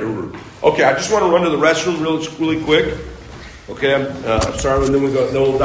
Okay, 0.63 0.83
I 0.83 0.93
just 0.93 1.11
want 1.11 1.25
to 1.25 1.31
run 1.31 1.43
to 1.43 1.49
the 1.49 1.57
restroom 1.57 1.99
real, 2.01 2.19
really 2.39 2.63
quick. 2.63 2.97
Okay, 3.69 3.95
I'm, 3.95 4.05
uh, 4.25 4.39
I'm 4.45 4.59
sorry, 4.59 4.85
and 4.85 4.93
then 4.93 5.03
we 5.03 5.11
go, 5.11 5.25
then 5.31 5.41
we'll 5.41 5.59